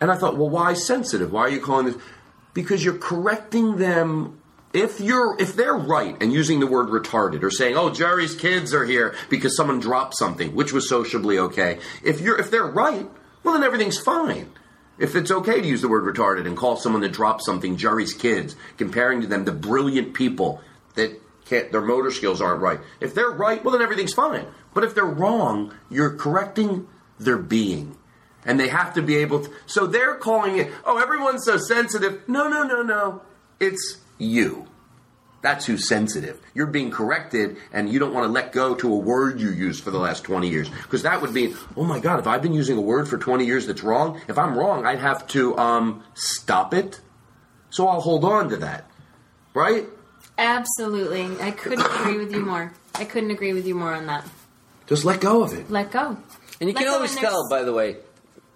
And 0.00 0.10
I 0.10 0.16
thought, 0.16 0.36
well, 0.36 0.50
why 0.50 0.72
sensitive? 0.72 1.30
Why 1.30 1.42
are 1.42 1.50
you 1.50 1.60
calling 1.60 1.86
this? 1.86 1.96
Because 2.52 2.84
you're 2.84 2.98
correcting 2.98 3.76
them. 3.76 4.40
If 4.76 5.00
you're 5.00 5.40
if 5.40 5.56
they're 5.56 5.74
right 5.74 6.14
and 6.20 6.30
using 6.30 6.60
the 6.60 6.66
word 6.66 6.88
retarded 6.88 7.42
or 7.42 7.50
saying, 7.50 7.78
"Oh, 7.78 7.88
Jerry's 7.88 8.34
kids 8.34 8.74
are 8.74 8.84
here 8.84 9.14
because 9.30 9.56
someone 9.56 9.80
dropped 9.80 10.18
something," 10.18 10.54
which 10.54 10.70
was 10.70 10.86
sociably 10.86 11.38
okay. 11.38 11.78
If 12.02 12.20
you're 12.20 12.38
if 12.38 12.50
they're 12.50 12.66
right, 12.66 13.08
well 13.42 13.54
then 13.54 13.62
everything's 13.62 13.98
fine. 13.98 14.50
If 14.98 15.16
it's 15.16 15.30
okay 15.30 15.62
to 15.62 15.66
use 15.66 15.80
the 15.80 15.88
word 15.88 16.04
retarded 16.04 16.46
and 16.46 16.58
call 16.58 16.76
someone 16.76 17.00
that 17.00 17.12
dropped 17.12 17.42
something 17.42 17.78
Jerry's 17.78 18.12
kids, 18.12 18.54
comparing 18.76 19.22
to 19.22 19.26
them 19.26 19.46
the 19.46 19.52
brilliant 19.52 20.12
people 20.12 20.60
that 20.94 21.22
can't 21.46 21.72
their 21.72 21.80
motor 21.80 22.10
skills 22.10 22.42
aren't 22.42 22.60
right. 22.60 22.80
If 23.00 23.14
they're 23.14 23.30
right, 23.30 23.64
well 23.64 23.72
then 23.72 23.80
everything's 23.80 24.12
fine. 24.12 24.44
But 24.74 24.84
if 24.84 24.94
they're 24.94 25.06
wrong, 25.06 25.72
you're 25.88 26.14
correcting 26.16 26.86
their 27.18 27.38
being. 27.38 27.96
And 28.44 28.60
they 28.60 28.68
have 28.68 28.92
to 28.92 29.00
be 29.00 29.16
able 29.16 29.40
to 29.40 29.50
so 29.64 29.86
they're 29.86 30.16
calling 30.16 30.58
it, 30.58 30.70
oh, 30.84 30.98
everyone's 30.98 31.46
so 31.46 31.56
sensitive. 31.56 32.28
No, 32.28 32.46
no, 32.46 32.62
no, 32.62 32.82
no. 32.82 33.22
It's 33.58 34.00
you. 34.18 34.66
That's 35.42 35.66
who's 35.66 35.88
sensitive. 35.88 36.40
You're 36.54 36.66
being 36.66 36.90
corrected, 36.90 37.56
and 37.72 37.88
you 37.88 37.98
don't 37.98 38.12
want 38.12 38.26
to 38.26 38.32
let 38.32 38.52
go 38.52 38.74
to 38.74 38.92
a 38.92 38.96
word 38.96 39.40
you 39.40 39.50
used 39.50 39.84
for 39.84 39.90
the 39.90 39.98
last 39.98 40.24
20 40.24 40.48
years. 40.48 40.68
Because 40.68 41.02
that 41.02 41.22
would 41.22 41.32
be, 41.32 41.54
oh 41.76 41.84
my 41.84 42.00
God, 42.00 42.18
if 42.18 42.26
I've 42.26 42.42
been 42.42 42.52
using 42.54 42.76
a 42.76 42.80
word 42.80 43.08
for 43.08 43.16
20 43.16 43.44
years 43.44 43.66
that's 43.66 43.82
wrong, 43.82 44.20
if 44.26 44.38
I'm 44.38 44.58
wrong, 44.58 44.84
I'd 44.84 44.98
have 44.98 45.26
to 45.28 45.56
um, 45.56 46.02
stop 46.14 46.74
it. 46.74 47.00
So 47.70 47.86
I'll 47.86 48.00
hold 48.00 48.24
on 48.24 48.48
to 48.48 48.56
that. 48.56 48.90
Right? 49.54 49.86
Absolutely. 50.38 51.28
I 51.40 51.52
couldn't 51.52 51.86
agree 52.00 52.18
with 52.18 52.32
you 52.32 52.44
more. 52.44 52.72
I 52.94 53.04
couldn't 53.04 53.30
agree 53.30 53.52
with 53.52 53.66
you 53.66 53.74
more 53.74 53.94
on 53.94 54.06
that. 54.06 54.24
Just 54.86 55.04
let 55.04 55.20
go 55.20 55.42
of 55.42 55.52
it. 55.52 55.70
Let 55.70 55.90
go. 55.90 56.16
And 56.60 56.70
you 56.70 56.74
Let 56.74 56.84
can 56.84 56.88
always 56.88 57.14
tell, 57.14 57.48
by 57.48 57.62
the 57.62 57.72
way. 57.72 57.96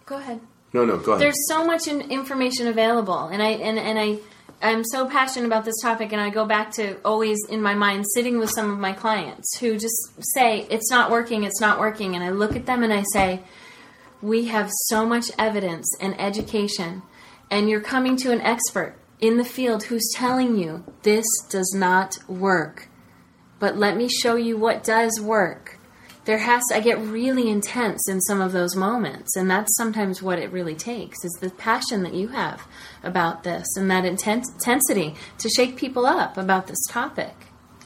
Go 0.07 0.17
ahead. 0.17 0.41
No, 0.73 0.85
no, 0.85 0.99
go 0.99 1.13
ahead. 1.13 1.23
There's 1.23 1.49
so 1.49 1.65
much 1.65 1.89
in, 1.89 2.01
information 2.11 2.69
available, 2.69 3.27
and 3.27 3.43
I 3.43 3.51
and, 3.51 3.79
and 3.79 3.99
I 3.99 4.19
I'm 4.63 4.85
so 4.85 5.09
passionate 5.09 5.47
about 5.47 5.65
this 5.65 5.81
topic, 5.81 6.13
and 6.13 6.21
I 6.21 6.29
go 6.29 6.45
back 6.45 6.71
to 6.73 7.01
always 7.03 7.39
in 7.49 7.63
my 7.63 7.75
mind 7.75 8.05
sitting 8.13 8.39
with 8.39 8.51
some 8.51 8.71
of 8.71 8.79
my 8.79 8.93
clients 8.93 9.57
who 9.59 9.79
just 9.79 9.97
say 10.35 10.67
it's 10.69 10.91
not 10.91 11.11
working, 11.11 11.45
it's 11.45 11.63
not 11.63 11.81
working, 11.81 12.15
and 12.15 12.23
I 12.23 12.29
look 12.29 12.55
at 12.55 12.67
them 12.67 12.83
and 12.83 12.93
I 12.93 13.03
say, 13.15 13.41
we 14.21 14.47
have 14.47 14.71
so 14.89 15.07
much 15.07 15.31
evidence 15.39 15.91
and 15.99 16.21
education, 16.21 17.01
and 17.51 17.71
you're 17.71 17.81
coming 17.81 18.17
to 18.17 18.33
an 18.33 18.43
expert 18.43 18.97
in 19.19 19.39
the 19.39 19.45
field 19.45 19.85
who's 19.85 20.13
telling 20.15 20.59
you 20.59 20.85
this 21.05 21.27
does 21.49 21.73
not 21.75 22.19
work. 22.29 22.89
But 23.59 23.79
let 23.79 23.97
me 23.97 24.09
show 24.09 24.37
you 24.37 24.59
what 24.59 24.85
does 24.85 25.19
work. 25.19 25.79
There 26.31 26.39
has 26.39 26.63
to, 26.69 26.77
I 26.77 26.81
get 26.81 26.99
really 27.01 27.51
intense 27.51 28.09
in 28.09 28.21
some 28.21 28.41
of 28.41 28.53
those 28.53 28.77
moments, 28.77 29.35
and 29.35 29.51
that's 29.51 29.77
sometimes 29.77 30.23
what 30.23 30.39
it 30.39 30.53
really 30.53 30.77
takes 30.77 31.25
is 31.25 31.33
the 31.41 31.51
passion 31.51 32.05
that 32.05 32.15
you 32.15 32.29
have 32.29 32.69
about 33.03 33.43
this 33.43 33.67
and 33.77 33.91
that 33.91 34.05
inten- 34.05 34.45
intensity 34.55 35.17
to 35.39 35.49
shake 35.49 35.75
people 35.75 36.07
up 36.07 36.37
about 36.39 36.69
this 36.69 36.79
topic. 36.89 37.35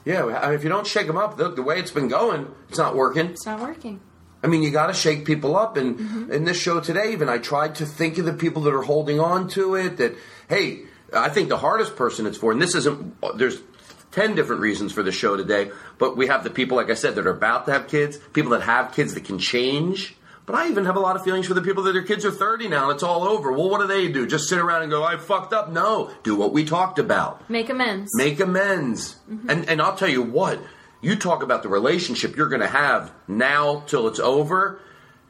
Yeah, 0.05 0.27
I 0.27 0.49
mean, 0.49 0.57
if 0.57 0.63
you 0.63 0.69
don't 0.69 0.87
shake 0.87 1.07
them 1.07 1.17
up, 1.17 1.39
the, 1.39 1.49
the 1.49 1.63
way 1.63 1.79
it's 1.79 1.91
been 1.91 2.09
going, 2.09 2.47
it's 2.69 2.77
not 2.77 2.95
working. 2.95 3.29
It's 3.31 3.47
not 3.47 3.61
working. 3.61 4.01
I 4.43 4.47
mean, 4.47 4.63
you 4.63 4.71
got 4.71 4.89
to 4.89 4.93
shake 4.93 5.25
people 5.25 5.57
up. 5.57 5.79
And 5.79 5.99
Mm-hmm. 5.99 6.33
in 6.33 6.45
this 6.45 6.59
show 6.61 6.81
today, 6.81 7.13
even 7.15 7.31
I 7.31 7.39
tried 7.39 7.77
to 7.77 7.87
think 7.87 8.19
of 8.19 8.27
the 8.27 8.35
people 8.35 8.61
that 8.65 8.75
are 8.75 8.83
holding 8.83 9.19
on 9.21 9.49
to 9.57 9.75
it. 9.75 9.97
That 9.97 10.13
hey, 10.51 10.81
I 11.15 11.31
think 11.31 11.49
the 11.49 11.57
hardest 11.57 11.97
person 11.97 12.27
it's 12.27 12.37
for, 12.37 12.53
and 12.53 12.61
this 12.61 12.75
isn't. 12.75 13.17
There's 13.39 13.63
ten 14.15 14.35
different 14.35 14.63
reasons 14.63 14.93
for 14.93 15.03
the 15.03 15.13
show 15.13 15.37
today, 15.37 15.71
but 15.99 16.17
we 16.17 16.29
have 16.29 16.45
the 16.45 16.51
people, 16.51 16.77
like 16.77 16.91
I 16.91 16.95
said, 16.95 17.17
that 17.17 17.27
are 17.27 17.31
about 17.31 17.67
to 17.67 17.73
have 17.73 17.89
kids, 17.89 18.19
people 18.33 18.53
that 18.53 18.63
have 18.63 18.93
kids 18.93 19.15
that 19.15 19.25
can 19.25 19.39
change. 19.39 20.15
But 20.47 20.57
I 20.57 20.69
even 20.69 20.85
have 20.85 20.97
a 20.97 21.01
lot 21.01 21.17
of 21.17 21.25
feelings 21.25 21.47
for 21.47 21.55
the 21.55 21.63
people 21.63 21.85
that 21.85 21.93
their 21.93 22.03
kids 22.03 22.25
are 22.25 22.31
30 22.31 22.69
now 22.69 22.91
and 22.91 22.95
it's 22.95 23.03
all 23.03 23.27
over. 23.27 23.51
Well, 23.51 23.71
what 23.71 23.81
do 23.81 23.87
they 23.87 24.13
do? 24.13 24.27
Just 24.27 24.49
sit 24.49 24.59
around 24.59 24.83
and 24.83 24.91
go, 24.91 25.03
I 25.03 25.17
fucked 25.17 25.55
up? 25.55 25.71
No. 25.71 26.11
Do 26.23 26.37
what 26.37 26.53
we 26.53 26.67
talked 26.67 26.99
about. 26.99 27.49
Make 27.49 27.71
amends. 27.71 28.11
Make 28.15 28.41
amends. 28.41 29.17
Mm-hmm. 29.31 29.51
And 29.51 29.69
and 29.69 29.83
I'll 29.83 29.97
tell 29.97 30.09
you 30.09 30.23
what, 30.23 30.61
you 31.01 31.17
talk 31.17 31.43
about 31.43 31.63
the 31.63 31.69
relationship 31.69 32.37
you're 32.37 32.49
going 32.49 32.61
to 32.61 32.67
have 32.67 33.13
now 33.27 33.85
till 33.87 34.07
it's 34.07 34.21
over. 34.21 34.81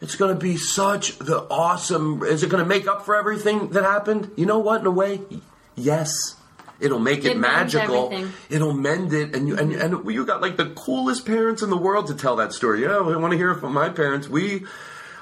It's 0.01 0.17
going 0.17 0.35
to 0.35 0.41
be 0.41 0.57
such 0.57 1.19
the 1.19 1.47
awesome. 1.49 2.23
Is 2.25 2.43
it 2.43 2.51
going 2.51 2.63
to 2.63 2.69
make 2.69 2.87
up 2.87 3.05
for 3.05 3.15
everything 3.17 3.69
that 3.71 3.85
happened? 3.85 4.33
You 4.37 4.47
know 4.47 4.59
what? 4.59 4.81
In 4.81 4.87
a 4.87 4.91
way, 4.91 5.21
yes. 5.77 6.11
It'll 6.85 6.99
make 6.99 7.25
it, 7.25 7.33
It 7.33 7.39
magical. 7.39 8.13
It'll 8.51 8.75
mend 8.75 9.13
it, 9.13 9.35
and 9.35 9.49
you 9.49 9.57
and, 9.57 9.73
and 9.73 10.05
you 10.11 10.25
got 10.27 10.43
like 10.43 10.57
the 10.57 10.67
coolest 10.71 11.25
parents 11.25 11.63
in 11.63 11.71
the 11.71 11.77
world 11.77 12.09
to 12.09 12.15
tell 12.15 12.37
that 12.37 12.53
story. 12.53 12.83
Yeah, 12.83 12.99
I 12.99 13.17
want 13.17 13.33
to 13.33 13.39
hear 13.39 13.51
it 13.53 13.61
from 13.61 13.73
my 13.73 13.89
parents. 13.89 14.29
We 14.29 14.65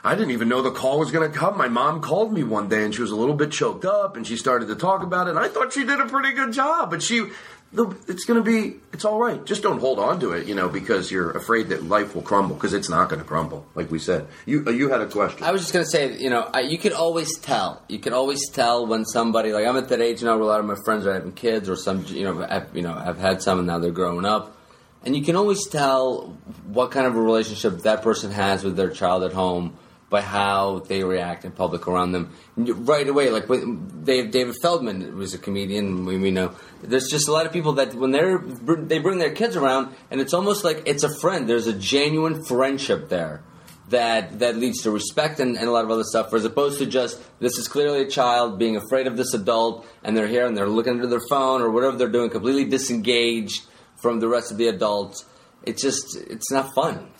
I 0.04 0.16
didn't 0.16 0.32
even 0.32 0.48
know 0.48 0.62
the 0.62 0.72
call 0.72 0.98
was 0.98 1.12
going 1.12 1.30
to 1.30 1.38
come. 1.38 1.56
My 1.56 1.68
mom 1.68 2.00
called 2.00 2.32
me 2.32 2.42
one 2.42 2.68
day 2.68 2.84
and 2.84 2.92
she 2.92 3.02
was 3.02 3.12
a 3.12 3.16
little 3.16 3.36
bit 3.36 3.52
choked 3.52 3.84
up 3.84 4.16
and 4.16 4.26
she 4.26 4.36
started 4.36 4.66
to 4.66 4.74
talk 4.74 5.04
about 5.04 5.28
it. 5.28 5.30
And 5.30 5.38
I 5.38 5.46
thought 5.46 5.72
she 5.72 5.84
did 5.84 6.00
a 6.00 6.06
pretty 6.06 6.32
good 6.32 6.52
job, 6.52 6.90
but 6.90 7.02
she, 7.02 7.28
it's 7.74 8.24
going 8.24 8.42
to 8.42 8.44
be, 8.44 8.76
it's 8.92 9.04
all 9.04 9.18
right. 9.18 9.42
Just 9.46 9.62
don't 9.62 9.78
hold 9.78 9.98
on 9.98 10.20
to 10.20 10.32
it, 10.32 10.46
you 10.46 10.54
know, 10.54 10.68
because 10.68 11.10
you're 11.10 11.30
afraid 11.30 11.70
that 11.70 11.82
life 11.82 12.14
will 12.14 12.22
crumble 12.22 12.54
because 12.54 12.74
it's 12.74 12.90
not 12.90 13.08
going 13.08 13.20
to 13.20 13.26
crumble, 13.26 13.66
like 13.74 13.90
we 13.90 13.98
said. 13.98 14.28
You, 14.44 14.64
uh, 14.66 14.70
you 14.70 14.90
had 14.90 15.00
a 15.00 15.06
question. 15.06 15.42
I 15.42 15.52
was 15.52 15.62
just 15.62 15.72
gonna 15.72 15.86
say, 15.86 16.18
you 16.18 16.28
know, 16.28 16.48
I, 16.52 16.60
you 16.60 16.76
can 16.76 16.92
always 16.92 17.38
tell. 17.38 17.82
You 17.88 17.98
can 17.98 18.12
always 18.12 18.48
tell 18.50 18.86
when 18.86 19.06
somebody, 19.06 19.52
like 19.52 19.66
I'm 19.66 19.76
at 19.76 19.88
that 19.88 20.02
age 20.02 20.22
now, 20.22 20.34
where 20.34 20.42
a 20.42 20.46
lot 20.46 20.60
of 20.60 20.66
my 20.66 20.76
friends 20.84 21.06
are 21.06 21.14
having 21.14 21.32
kids, 21.32 21.68
or 21.68 21.76
some, 21.76 22.04
you 22.06 22.24
know, 22.24 22.46
have, 22.46 22.68
you 22.74 22.82
know, 22.82 22.94
have 22.94 23.18
had 23.18 23.42
some, 23.42 23.58
and 23.58 23.66
now 23.66 23.78
they're 23.78 23.90
growing 23.90 24.26
up, 24.26 24.54
and 25.02 25.16
you 25.16 25.24
can 25.24 25.34
always 25.34 25.66
tell 25.66 26.36
what 26.66 26.90
kind 26.90 27.06
of 27.06 27.16
a 27.16 27.20
relationship 27.20 27.80
that 27.82 28.02
person 28.02 28.30
has 28.32 28.64
with 28.64 28.76
their 28.76 28.90
child 28.90 29.24
at 29.24 29.32
home 29.32 29.78
by 30.12 30.20
how 30.20 30.80
they 30.80 31.02
react 31.02 31.46
in 31.46 31.50
public 31.50 31.88
around 31.88 32.12
them 32.12 32.30
right 32.56 33.08
away. 33.08 33.30
Like 33.30 33.48
with 33.48 34.04
David 34.04 34.54
Feldman 34.60 35.16
was 35.16 35.32
a 35.32 35.38
comedian. 35.38 36.04
We, 36.04 36.30
know 36.30 36.54
there's 36.82 37.08
just 37.10 37.28
a 37.28 37.32
lot 37.32 37.46
of 37.46 37.52
people 37.52 37.72
that 37.72 37.94
when 37.94 38.10
they're 38.10 38.38
they 38.38 38.98
bring 38.98 39.18
their 39.18 39.34
kids 39.34 39.56
around, 39.56 39.96
and 40.10 40.20
it's 40.20 40.34
almost 40.34 40.64
like 40.64 40.82
it's 40.84 41.02
a 41.02 41.12
friend. 41.20 41.48
There's 41.48 41.66
a 41.66 41.72
genuine 41.72 42.44
friendship 42.44 43.08
there 43.08 43.42
that 43.88 44.40
that 44.40 44.56
leads 44.56 44.82
to 44.82 44.90
respect 44.90 45.40
and, 45.40 45.56
and 45.56 45.66
a 45.66 45.72
lot 45.72 45.84
of 45.84 45.90
other 45.90 46.04
stuff, 46.04 46.32
as 46.34 46.44
opposed 46.44 46.78
to 46.80 46.86
just 46.86 47.18
this 47.40 47.56
is 47.56 47.66
clearly 47.66 48.02
a 48.02 48.06
child 48.08 48.58
being 48.58 48.76
afraid 48.76 49.06
of 49.06 49.16
this 49.16 49.32
adult, 49.32 49.86
and 50.04 50.14
they're 50.14 50.28
here 50.28 50.44
and 50.46 50.54
they're 50.54 50.68
looking 50.68 50.96
into 50.96 51.06
their 51.06 51.26
phone 51.30 51.62
or 51.62 51.70
whatever 51.70 51.96
they're 51.96 52.08
doing, 52.08 52.28
completely 52.28 52.66
disengaged 52.66 53.64
from 53.96 54.20
the 54.20 54.28
rest 54.28 54.52
of 54.52 54.58
the 54.58 54.68
adults. 54.68 55.24
It's 55.64 55.80
just 55.80 56.16
it's 56.16 56.52
not 56.52 56.74
fun. 56.74 57.11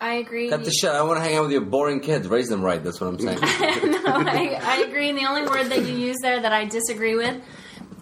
I 0.00 0.14
agree. 0.14 0.48
Cut 0.50 0.64
the 0.64 0.70
shit. 0.70 0.90
I 0.90 1.02
want 1.02 1.18
to 1.18 1.22
hang 1.22 1.36
out 1.36 1.42
with 1.42 1.52
your 1.52 1.62
boring 1.62 2.00
kids. 2.00 2.28
Raise 2.28 2.48
them 2.48 2.62
right. 2.62 2.82
That's 2.82 3.00
what 3.00 3.08
I'm 3.08 3.18
saying. 3.18 3.38
no, 3.40 4.02
I, 4.06 4.58
I 4.62 4.76
agree. 4.86 5.08
And 5.08 5.18
the 5.18 5.24
only 5.26 5.42
word 5.48 5.68
that 5.70 5.80
you 5.86 5.94
use 5.94 6.16
there 6.22 6.40
that 6.40 6.52
I 6.52 6.64
disagree 6.66 7.14
with 7.14 7.42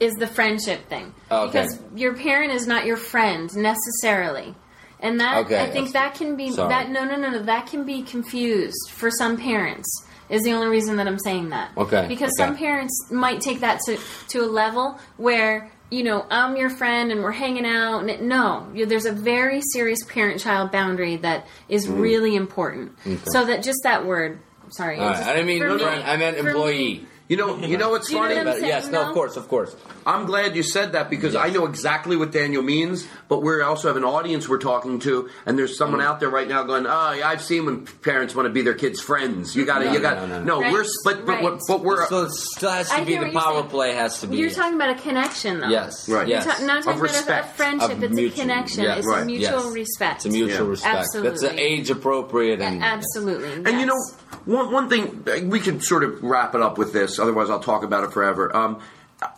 is 0.01 0.13
the 0.15 0.27
friendship 0.27 0.89
thing. 0.89 1.15
Oh, 1.31 1.45
Okay. 1.49 1.63
Because 1.63 1.81
your 1.95 2.15
parent 2.17 2.53
is 2.53 2.67
not 2.67 2.85
your 2.85 2.97
friend 2.97 3.49
necessarily. 3.57 4.55
And 5.01 5.21
that 5.21 5.45
Okay, 5.45 5.61
I 5.63 5.71
think 5.71 5.93
that 5.93 6.15
can 6.15 6.35
be 6.37 6.51
Sorry. 6.51 6.69
that 6.69 6.91
no 6.91 7.05
no 7.05 7.17
no 7.17 7.29
no 7.31 7.43
that 7.43 7.67
can 7.67 7.85
be 7.85 8.03
confused 8.03 8.91
for 8.91 9.11
some 9.11 9.37
parents 9.37 9.87
is 10.31 10.43
the 10.43 10.53
only 10.53 10.69
reason 10.69 10.97
that 10.97 11.07
I'm 11.07 11.19
saying 11.19 11.51
that. 11.51 11.73
Okay, 11.77 12.07
Because 12.09 12.33
okay. 12.39 12.47
some 12.49 12.57
parents 12.57 13.11
might 13.11 13.41
take 13.41 13.61
that 13.61 13.81
to 13.87 13.99
to 14.29 14.41
a 14.41 14.47
level 14.47 14.99
where 15.19 15.71
you 15.95 16.03
know 16.03 16.27
I'm 16.31 16.57
your 16.57 16.71
friend 16.71 17.13
and 17.13 17.23
we're 17.23 17.31
hanging 17.33 17.65
out 17.67 18.05
no 18.21 18.67
there's 18.87 19.07
a 19.07 19.13
very 19.13 19.61
serious 19.73 20.01
parent 20.05 20.41
child 20.41 20.71
boundary 20.73 21.17
that 21.19 21.47
is 21.69 21.87
Mm. 21.87 22.01
really 22.01 22.35
important. 22.37 22.93
Okay. 23.07 23.19
So 23.27 23.45
that 23.47 23.63
just 23.63 23.81
that 23.85 24.05
word 24.07 24.41
sorry. 24.71 24.99
Right. 24.99 25.17
just- 25.17 25.29
I 25.29 25.33
didn't 25.35 25.47
mean 25.47 25.61
for 25.63 25.69
me- 25.75 25.83
friend. 25.85 26.03
I 26.05 26.17
meant 26.17 26.37
for 26.39 26.43
me- 26.45 26.51
employee. 26.51 27.07
You 27.27 27.39
know, 27.39 27.57
you 27.57 27.79
know 27.79 27.89
what's 27.89 28.09
Do 28.09 28.17
you 28.17 28.21
know 28.21 28.27
funny? 28.29 28.37
what 28.39 28.47
I'm 28.49 28.55
saying, 28.57 28.67
yes, 28.67 28.85
no, 28.89 29.03
though? 29.03 29.09
of 29.09 29.15
course, 29.15 29.37
of 29.39 29.49
course. 29.49 29.75
I'm 30.07 30.27
glad 30.27 30.55
you 30.55 30.63
said 30.63 30.93
that 30.93 31.09
because 31.09 31.35
I 31.35 31.49
know 31.49 31.65
exactly 31.65 32.17
what 32.19 32.33
Daniel 32.33 32.63
means, 32.63 33.07
but 33.29 33.43
we 33.43 33.63
also 33.63 33.89
have 33.89 33.97
an 33.97 34.05
audience 34.05 34.47
we're 34.47 34.59
talking 34.59 34.99
to, 35.01 35.31
and 35.47 35.59
there's 35.59 35.79
someone 35.79 36.01
Mm. 36.01 36.05
out 36.05 36.21
there 36.21 36.29
right 36.29 36.47
now 36.47 36.65
going, 36.65 36.85
"Oh, 36.87 37.13
yeah, 37.13 37.27
I've 37.27 37.41
seen 37.41 37.65
when 37.65 37.87
parents 38.03 38.35
want 38.35 38.45
to 38.45 38.53
be 38.53 38.61
their 38.61 38.75
kids' 38.75 39.01
friends. 39.01 39.57
You 39.57 39.65
got 39.65 39.79
to, 39.79 39.87
No, 39.87 39.93
you 39.93 39.99
no, 40.01 40.03
got 40.03 40.29
no, 40.29 40.39
no, 40.41 40.43
no. 40.61 40.71
we're 40.71 40.81
Right, 40.83 40.89
but 41.03 41.25
but, 41.25 41.33
right. 41.33 41.43
what 41.43 41.61
but 41.67 41.81
we're 41.83 42.07
So 42.09 42.25
it 42.25 42.33
still 42.33 42.69
has 42.71 42.91
I 42.91 42.99
to 43.01 43.07
be 43.07 43.13
hear 43.13 43.21
the 43.21 43.27
what 43.29 43.33
you're 43.33 43.43
power 43.43 43.55
saying. 43.61 43.69
play 43.71 43.93
has 43.95 44.21
to 44.21 44.27
be. 44.27 44.37
You're 44.37 44.51
talking 44.51 44.75
about 44.75 44.91
a 44.91 45.01
connection, 45.01 45.61
though. 45.61 45.69
Yes, 45.69 46.07
Right. 46.07 46.29
Yes. 46.29 46.45
You're 46.45 46.55
ta- 46.57 46.65
not 46.67 46.79
Of 46.81 46.85
talking 46.85 47.01
about 47.01 47.11
a- 47.11 47.15
a 47.15 47.17
respect. 47.21 47.57
friendship. 47.57 47.91
Of 47.91 48.03
It's 48.03 48.15
mutual- 48.15 48.39
a 48.39 48.43
connection. 48.43 48.83
yes. 48.85 48.99
It's 48.99 49.07
Right. 49.07 49.23
a 49.23 49.25
mutual 49.25 49.65
Yes. 49.65 49.73
respect. 49.73 50.17
It's 50.17 50.25
a 50.27 50.29
mutual 50.29 50.65
Yeah. 50.67 50.71
respect. 50.73 50.95
Absolutely. 50.99 51.31
That's 51.31 51.43
an 51.45 51.59
age 51.59 51.89
appropriate 51.91 52.61
and 52.61 52.85
Absolutely. 52.85 53.63
And 53.65 53.81
you 53.81 53.87
know, 53.87 53.97
one 54.45 54.71
one 54.71 54.89
thing 54.91 55.25
we 55.49 55.59
could 55.61 55.83
sort 55.83 56.05
of 56.05 56.23
wrap 56.23 56.55
it 56.55 56.61
up 56.61 56.77
with 56.77 56.93
this. 56.93 57.14
Otherwise, 57.19 57.51
I'll 57.51 57.61
talk 57.61 57.83
about 57.83 58.05
it 58.05 58.13
forever. 58.13 58.55
Um, 58.55 58.81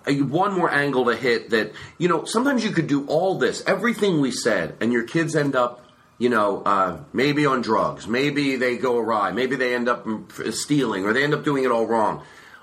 one 0.07 0.55
more 0.55 0.71
angle 0.71 1.05
to 1.07 1.17
hit 1.17 1.51
that 1.51 1.73
you 1.99 2.09
know 2.09 2.25
sometimes 2.25 2.65
you 2.65 2.71
could 2.71 2.87
do 2.87 3.07
all 3.07 3.39
this, 3.39 3.63
everything 3.67 4.21
we 4.21 4.31
said, 4.31 4.77
and 4.81 4.93
your 4.93 5.05
kids 5.05 5.37
end 5.37 5.57
up. 5.57 5.83
You 6.19 6.31
know, 6.31 6.63
uh, 6.63 7.01
maybe 7.13 7.45
on 7.45 7.61
drugs, 7.61 8.09
maybe 8.09 8.57
they 8.57 8.79
go 8.79 8.97
awry, 8.97 9.33
maybe 9.33 9.55
they 9.55 9.75
end 9.75 9.87
up 9.87 10.07
mm, 10.07 10.53
stealing, 10.55 11.05
or 11.05 11.13
they 11.13 11.23
end 11.23 11.35
up 11.35 11.45
doing 11.45 11.65
it 11.65 11.71
all 11.71 11.87
wrong. 11.87 12.23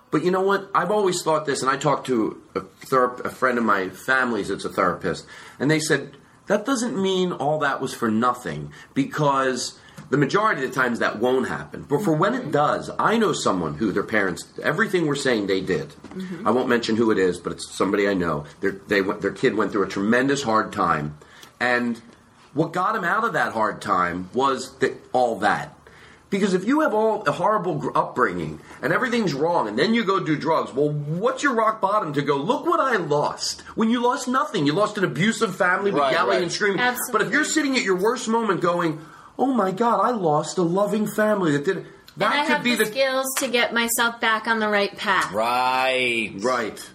But 0.10 0.24
you 0.24 0.32
know 0.32 0.42
what? 0.42 0.72
I've 0.74 0.90
always 0.90 1.22
thought 1.22 1.46
this, 1.46 1.62
and 1.62 1.70
I 1.70 1.78
talked 1.78 2.08
to 2.08 2.42
a, 2.56 2.62
therap- 2.62 3.24
a 3.24 3.30
friend 3.30 3.60
of 3.60 3.64
my 3.64 3.90
family's 3.90 4.48
that's 4.48 4.66
a 4.66 4.70
therapist, 4.70 5.28
and 5.60 5.70
they 5.70 5.80
said 5.80 6.18
that 6.48 6.66
doesn't 6.66 7.02
mean 7.02 7.32
all 7.32 7.60
that 7.60 7.80
was 7.80 7.94
for 7.94 8.10
nothing 8.10 8.72
because 8.94 9.80
the 10.10 10.18
majority 10.18 10.64
of 10.64 10.70
the 10.70 10.76
times 10.76 11.00
that 11.00 11.20
won't 11.20 11.48
happen. 11.48 11.86
But 11.88 12.04
for 12.04 12.14
when 12.14 12.34
it 12.34 12.52
does, 12.52 12.90
I 13.00 13.18
know 13.18 13.34
someone 13.34 13.76
who 13.76 13.92
their 13.92 14.04
parents, 14.04 14.46
everything 14.62 15.08
we're 15.08 15.16
saying 15.16 15.48
they 15.48 15.62
did. 15.62 15.90
Mm-hmm. 15.90 16.48
I 16.48 16.52
won't 16.52 16.70
mention 16.70 16.96
who 16.96 17.12
it 17.12 17.18
is, 17.18 17.40
but 17.40 17.54
it's 17.54 17.70
somebody 17.72 18.08
I 18.08 18.14
know. 18.14 18.46
Their, 18.62 18.72
they 18.72 19.02
their 19.02 19.32
kid 19.32 19.56
went 19.56 19.72
through 19.72 19.84
a 19.84 19.90
tremendous 19.90 20.44
hard 20.44 20.72
time, 20.74 21.18
and 21.60 22.02
what 22.54 22.74
got 22.74 22.96
him 22.96 23.04
out 23.04 23.24
of 23.24 23.34
that 23.34 23.54
hard 23.54 23.82
time 23.82 24.30
was 24.34 24.78
that 24.80 24.94
all 25.14 25.40
that. 25.40 25.76
Because 26.30 26.56
if 26.56 26.66
you 26.66 26.80
have 26.80 26.96
all 26.96 27.22
a 27.28 27.32
horrible 27.32 27.92
upbringing 27.94 28.60
and 28.82 28.92
everything's 28.92 29.36
wrong, 29.36 29.68
and 29.68 29.78
then 29.78 29.94
you 29.94 30.04
go 30.04 30.20
do 30.20 30.36
drugs, 30.36 30.74
well, 30.74 30.90
what's 30.90 31.44
your 31.44 31.54
rock 31.54 31.80
bottom 31.80 32.12
to 32.14 32.24
go? 32.24 32.38
Look 32.38 32.66
what 32.66 32.80
I 32.80 32.96
lost. 32.96 33.62
When 33.76 33.92
you 33.92 34.02
lost 34.02 34.28
nothing, 34.28 34.66
you 34.66 34.74
lost 34.74 34.98
an 34.98 35.04
abusive 35.04 35.56
family 35.56 35.92
with 35.92 36.02
Right, 36.02 36.12
yelling 36.14 36.30
right. 36.30 36.42
and 36.42 36.52
screaming. 36.52 36.80
Absolutely. 36.80 37.12
But 37.12 37.28
if 37.28 37.32
you're 37.34 37.44
sitting 37.46 37.76
at 37.78 37.84
your 37.84 37.98
worst 37.98 38.28
moment, 38.28 38.62
going, 38.62 39.00
"Oh 39.38 39.54
my 39.54 39.72
God, 39.72 40.00
I 40.02 40.12
lost 40.12 40.58
a 40.58 40.62
loving 40.64 41.08
family 41.08 41.52
that 41.54 41.66
did," 41.66 41.86
that 42.18 42.32
and 42.32 42.42
I 42.42 42.44
could 42.46 42.54
have 42.54 42.64
be 42.64 42.76
the, 42.76 42.86
the 42.86 42.92
skills 42.92 43.26
to 43.40 43.48
get 43.48 43.74
myself 43.74 44.20
back 44.22 44.48
on 44.48 44.60
the 44.60 44.70
right 44.70 44.96
path. 44.98 45.32
Right. 45.34 46.32
right. 46.40 46.90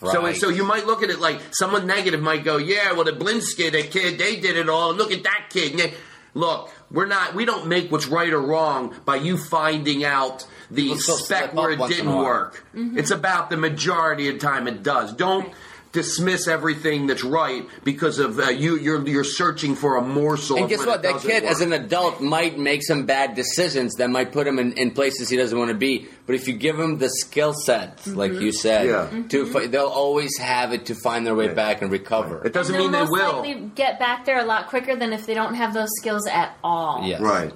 So, 0.00 0.22
Right. 0.22 0.36
so 0.36 0.48
you 0.48 0.64
might 0.64 0.84
look 0.86 1.04
at 1.04 1.10
it 1.10 1.20
like 1.20 1.40
someone 1.52 1.86
negative 1.86 2.20
might 2.20 2.42
go, 2.42 2.56
yeah, 2.56 2.90
well, 2.92 3.04
the 3.04 3.12
Blinsky, 3.12 3.70
the 3.70 3.84
kid, 3.84 4.18
they 4.18 4.34
did 4.40 4.56
it 4.56 4.68
all. 4.68 4.92
Look 4.92 5.12
at 5.12 5.22
that 5.22 5.46
kid. 5.50 5.78
They- 5.78 5.94
Look, 6.34 6.70
we're 6.90 7.04
not. 7.06 7.34
We 7.34 7.44
don't 7.44 7.66
make 7.66 7.92
what's 7.92 8.06
right 8.06 8.32
or 8.32 8.40
wrong 8.40 8.94
by 9.04 9.16
you 9.16 9.36
finding 9.36 10.02
out 10.02 10.46
the 10.70 10.88
Let's 10.88 11.02
still 11.02 11.18
speck 11.18 11.52
where 11.52 11.72
it 11.72 11.78
didn't 11.88 12.16
work. 12.16 12.64
Mm-hmm. 12.74 12.98
It's 12.98 13.10
about 13.10 13.50
the 13.50 13.58
majority 13.58 14.28
of 14.30 14.38
time 14.38 14.66
it 14.66 14.82
does. 14.82 15.12
Don't 15.12 15.52
dismiss 15.92 16.48
everything 16.48 17.06
that's 17.06 17.22
right 17.22 17.66
because 17.84 18.18
of 18.18 18.38
uh, 18.38 18.48
you. 18.48 18.78
You're 18.78 19.06
you're 19.06 19.24
searching 19.24 19.74
for 19.74 19.96
a 19.96 20.02
morsel. 20.02 20.56
And 20.56 20.68
guess 20.68 20.80
when 20.80 20.88
what? 20.88 21.02
That 21.02 21.20
kid, 21.20 21.42
work. 21.42 21.52
as 21.52 21.60
an 21.60 21.72
adult, 21.72 22.20
might 22.20 22.58
make 22.58 22.82
some 22.82 23.06
bad 23.06 23.34
decisions 23.34 23.94
that 23.96 24.08
might 24.10 24.32
put 24.32 24.46
him 24.46 24.58
in, 24.58 24.72
in 24.72 24.90
places 24.92 25.28
he 25.28 25.36
doesn't 25.36 25.56
want 25.56 25.70
to 25.70 25.76
be. 25.76 26.08
But 26.26 26.34
if 26.34 26.48
you 26.48 26.54
give 26.54 26.78
him 26.78 26.98
the 26.98 27.10
skill 27.10 27.52
set, 27.52 28.06
like 28.06 28.32
you 28.32 28.52
said, 28.52 28.86
Yeah. 28.86 29.22
to 29.28 29.46
fi- 29.46 29.66
they'll 29.66 29.86
always 29.86 30.38
have 30.38 30.72
it 30.72 30.86
to 30.86 30.94
find 30.94 31.26
their 31.26 31.34
way 31.34 31.48
back 31.48 31.82
and 31.82 31.90
recover. 31.90 32.44
It 32.44 32.52
doesn't 32.52 32.76
mean 32.76 32.92
they 32.92 33.02
will. 33.02 33.42
likely 33.42 33.70
get 33.74 33.98
back 33.98 34.24
there 34.24 34.38
a 34.40 34.44
lot 34.44 34.68
quicker 34.68 34.96
than 34.96 35.12
if 35.12 35.26
they 35.26 35.34
don't 35.34 35.54
have 35.54 35.74
those 35.74 35.90
skills 36.00 36.26
at 36.26 36.56
all. 36.64 37.04
Yes. 37.04 37.20
Right. 37.20 37.52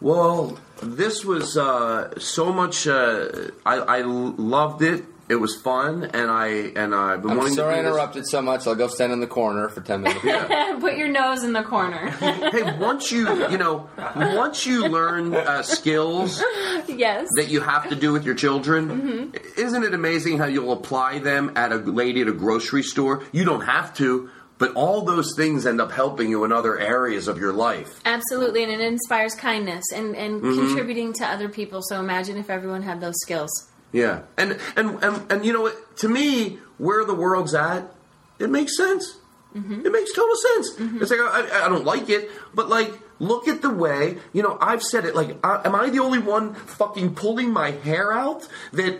Well, 0.00 0.58
this 0.82 1.24
was 1.24 1.56
uh, 1.56 2.18
so 2.18 2.52
much. 2.52 2.86
Uh, 2.86 3.50
I, 3.64 3.76
I 3.76 4.00
loved 4.02 4.82
it. 4.82 5.04
It 5.26 5.36
was 5.36 5.56
fun, 5.56 6.04
and 6.12 6.30
I 6.30 6.46
and 6.76 6.94
I've 6.94 7.22
been 7.22 7.30
I'm 7.30 7.36
wanting 7.38 7.54
sorry 7.54 7.74
I 7.74 7.76
to 7.76 7.82
do 7.82 7.84
this. 7.84 7.92
interrupted 7.94 8.26
so 8.26 8.42
much. 8.42 8.66
I'll 8.66 8.74
go 8.74 8.88
stand 8.88 9.10
in 9.12 9.20
the 9.20 9.26
corner 9.26 9.68
for 9.70 9.80
ten 9.80 10.02
minutes. 10.02 10.22
Yeah. 10.22 10.76
Put 10.80 10.98
your 10.98 11.08
nose 11.08 11.42
in 11.44 11.54
the 11.54 11.62
corner. 11.62 12.10
hey, 12.10 12.76
once 12.78 13.10
you 13.10 13.26
you 13.50 13.56
know, 13.56 13.88
once 14.14 14.66
you 14.66 14.86
learn 14.88 15.34
uh, 15.34 15.62
skills 15.62 16.42
yes. 16.88 17.26
that 17.36 17.48
you 17.48 17.60
have 17.62 17.88
to 17.88 17.96
do 17.96 18.12
with 18.12 18.24
your 18.24 18.34
children, 18.34 19.32
Mhm. 19.34 19.58
isn't 19.58 19.82
it 19.82 19.94
amazing 19.94 20.36
how 20.38 20.44
you'll 20.46 20.72
apply 20.72 21.20
them 21.20 21.52
at 21.56 21.72
a 21.72 21.76
lady 21.76 22.20
at 22.20 22.28
a 22.28 22.32
grocery 22.32 22.82
store? 22.82 23.22
You 23.32 23.44
don't 23.46 23.62
have 23.64 23.94
to, 23.94 24.28
but 24.58 24.74
all 24.74 25.02
those 25.06 25.32
things 25.36 25.64
end 25.64 25.80
up 25.80 25.90
helping 25.90 26.28
you 26.28 26.44
in 26.44 26.52
other 26.52 26.78
areas 26.78 27.28
of 27.28 27.38
your 27.38 27.52
life. 27.54 27.98
Absolutely, 28.04 28.62
and 28.62 28.70
it 28.72 28.80
inspires 28.80 29.34
kindness 29.34 29.84
and, 29.94 30.14
and 30.16 30.42
Mhm. 30.42 30.54
contributing 30.66 31.12
to 31.14 31.24
other 31.26 31.48
people. 31.48 31.80
So 31.82 31.98
imagine 31.98 32.36
if 32.36 32.50
everyone 32.50 32.82
had 32.82 33.00
those 33.00 33.16
skills. 33.22 33.50
Yeah, 33.94 34.22
and 34.36 34.58
and 34.76 34.98
and, 35.04 35.30
and 35.30 35.46
you 35.46 35.52
know 35.52 35.62
what? 35.62 35.96
To 35.98 36.08
me, 36.08 36.58
where 36.78 37.04
the 37.04 37.14
world's 37.14 37.54
at, 37.54 37.94
it 38.40 38.50
makes 38.50 38.76
sense. 38.76 39.18
It 39.54 39.92
makes 39.92 40.12
total 40.12 40.34
sense. 40.34 41.00
It's 41.00 41.12
like 41.12 41.20
I, 41.20 41.66
I 41.66 41.68
don't 41.68 41.84
like 41.84 42.10
it, 42.10 42.28
but 42.52 42.68
like 42.68 42.92
look 43.20 43.46
at 43.46 43.62
the 43.62 43.70
way 43.70 44.18
you 44.32 44.42
know. 44.42 44.58
I've 44.60 44.82
said 44.82 45.04
it. 45.04 45.14
Like, 45.14 45.36
I, 45.44 45.60
am 45.64 45.76
I 45.76 45.90
the 45.90 46.00
only 46.00 46.18
one 46.18 46.54
fucking 46.54 47.14
pulling 47.14 47.52
my 47.52 47.70
hair 47.70 48.12
out? 48.12 48.48
That 48.72 48.98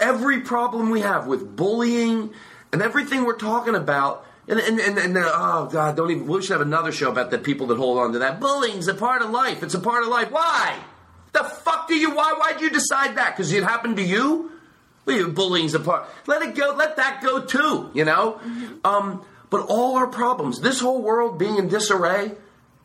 every 0.00 0.42
problem 0.42 0.90
we 0.90 1.00
have 1.00 1.26
with 1.26 1.56
bullying 1.56 2.30
and 2.72 2.80
everything 2.80 3.24
we're 3.24 3.36
talking 3.36 3.74
about. 3.74 4.24
And, 4.46 4.60
and, 4.60 4.78
and, 4.78 4.98
and 4.98 5.18
uh, 5.18 5.32
oh 5.34 5.68
god, 5.70 5.96
don't 5.96 6.12
even. 6.12 6.28
We 6.28 6.40
should 6.42 6.52
have 6.52 6.60
another 6.60 6.92
show 6.92 7.10
about 7.10 7.32
the 7.32 7.38
people 7.38 7.66
that 7.66 7.76
hold 7.76 7.98
on 7.98 8.12
to 8.12 8.20
that. 8.20 8.38
Bullying's 8.38 8.86
a 8.86 8.94
part 8.94 9.20
of 9.20 9.30
life. 9.30 9.64
It's 9.64 9.74
a 9.74 9.80
part 9.80 10.04
of 10.04 10.10
life. 10.10 10.30
Why? 10.30 10.78
The 11.38 11.44
fuck 11.44 11.88
do 11.88 11.94
you? 11.94 12.14
Why? 12.14 12.34
Why'd 12.38 12.60
you 12.60 12.70
decide 12.70 13.16
that? 13.16 13.36
Because 13.36 13.52
it 13.52 13.62
happened 13.62 13.96
to 13.96 14.02
you? 14.02 14.52
Well, 15.04 15.30
bullying's 15.30 15.74
a 15.74 15.80
part. 15.80 16.08
Let 16.26 16.42
it 16.42 16.54
go. 16.54 16.74
Let 16.76 16.96
that 16.96 17.22
go 17.22 17.44
too. 17.44 17.90
You 17.94 18.04
know. 18.04 18.40
Um, 18.84 19.22
but 19.50 19.66
all 19.68 19.96
our 19.96 20.06
problems, 20.08 20.60
this 20.60 20.80
whole 20.80 21.00
world 21.00 21.38
being 21.38 21.56
in 21.56 21.68
disarray, 21.68 22.32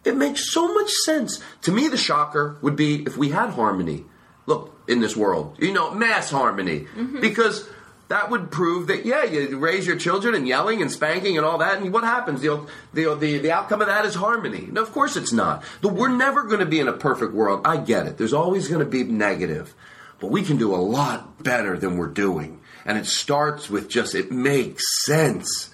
it 0.06 0.16
makes 0.16 0.52
so 0.52 0.74
much 0.74 0.90
sense. 0.90 1.42
To 1.64 1.72
me, 1.72 1.88
the 1.88 1.98
shocker 1.98 2.58
would 2.62 2.76
be 2.76 3.04
if 3.04 3.18
we 3.18 3.30
had 3.30 3.50
harmony. 3.50 4.06
Look 4.46 4.78
in 4.88 5.00
this 5.00 5.16
world, 5.16 5.56
you 5.60 5.72
know, 5.72 5.94
mass 5.96 6.30
harmony, 6.30 6.88
because 7.22 7.68
that 8.10 8.30
would 8.30 8.52
prove 8.52 8.88
that 8.88 9.06
yeah, 9.06 9.24
you 9.24 9.58
raise 9.58 9.88
your 9.88 9.96
children 9.96 10.36
and 10.36 10.48
yelling 10.48 10.82
and 10.82 10.92
spanking 10.92 11.38
and 11.38 11.46
all 11.46 11.58
that, 11.60 11.82
and 11.82 11.94
what 11.94 12.04
happens? 12.04 12.42
The 12.42 12.68
the 12.94 13.16
the, 13.16 13.38
the 13.40 13.52
outcome 13.52 13.82
of 13.82 13.88
that 13.88 14.06
is 14.06 14.16
harmony. 14.16 14.68
No, 14.72 14.82
of 14.82 14.92
course 14.92 15.16
it's 15.16 15.32
not. 15.32 15.64
The, 15.82 15.88
we're 15.88 16.10
never 16.10 16.44
going 16.44 16.60
to 16.60 16.66
be 16.66 16.80
in 16.80 16.88
a 16.88 16.94
perfect 16.94 17.34
world. 17.34 17.62
I 17.66 17.78
get 17.78 18.06
it. 18.06 18.18
There's 18.18 18.34
always 18.34 18.68
going 18.68 18.82
to 18.84 18.90
be 18.90 19.04
negative, 19.04 19.74
but 20.20 20.32
we 20.32 20.44
can 20.44 20.58
do 20.58 20.76
a 20.76 20.78
lot 20.78 21.44
better 21.44 21.78
than 21.78 21.98
we're 21.98 22.08
doing, 22.08 22.60
and 22.86 22.98
it 22.98 23.06
starts 23.06 23.70
with 23.70 23.90
just 23.90 24.16
it 24.16 24.32
makes 24.32 24.84
sense. 25.06 25.70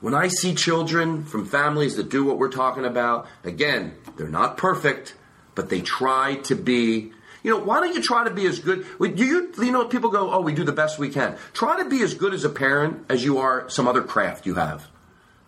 When 0.00 0.14
I 0.14 0.28
see 0.28 0.54
children 0.54 1.24
from 1.24 1.44
families 1.44 1.96
that 1.96 2.08
do 2.08 2.24
what 2.24 2.38
we're 2.38 2.50
talking 2.50 2.84
about, 2.84 3.26
again, 3.44 3.94
they're 4.16 4.28
not 4.28 4.56
perfect, 4.56 5.14
but 5.54 5.68
they 5.68 5.80
try 5.80 6.36
to 6.44 6.54
be. 6.54 7.12
You 7.42 7.52
know, 7.52 7.64
why 7.64 7.80
don't 7.80 7.94
you 7.94 8.02
try 8.02 8.24
to 8.24 8.30
be 8.30 8.46
as 8.46 8.58
good? 8.58 8.86
You, 9.00 9.52
you 9.58 9.72
know, 9.72 9.84
people 9.86 10.10
go, 10.10 10.32
oh, 10.32 10.40
we 10.40 10.54
do 10.54 10.64
the 10.64 10.72
best 10.72 10.98
we 10.98 11.08
can. 11.08 11.36
Try 11.52 11.82
to 11.82 11.88
be 11.88 12.02
as 12.02 12.14
good 12.14 12.34
as 12.34 12.44
a 12.44 12.48
parent 12.48 13.06
as 13.08 13.24
you 13.24 13.38
are 13.38 13.68
some 13.68 13.86
other 13.86 14.02
craft 14.02 14.46
you 14.46 14.54
have. 14.54 14.86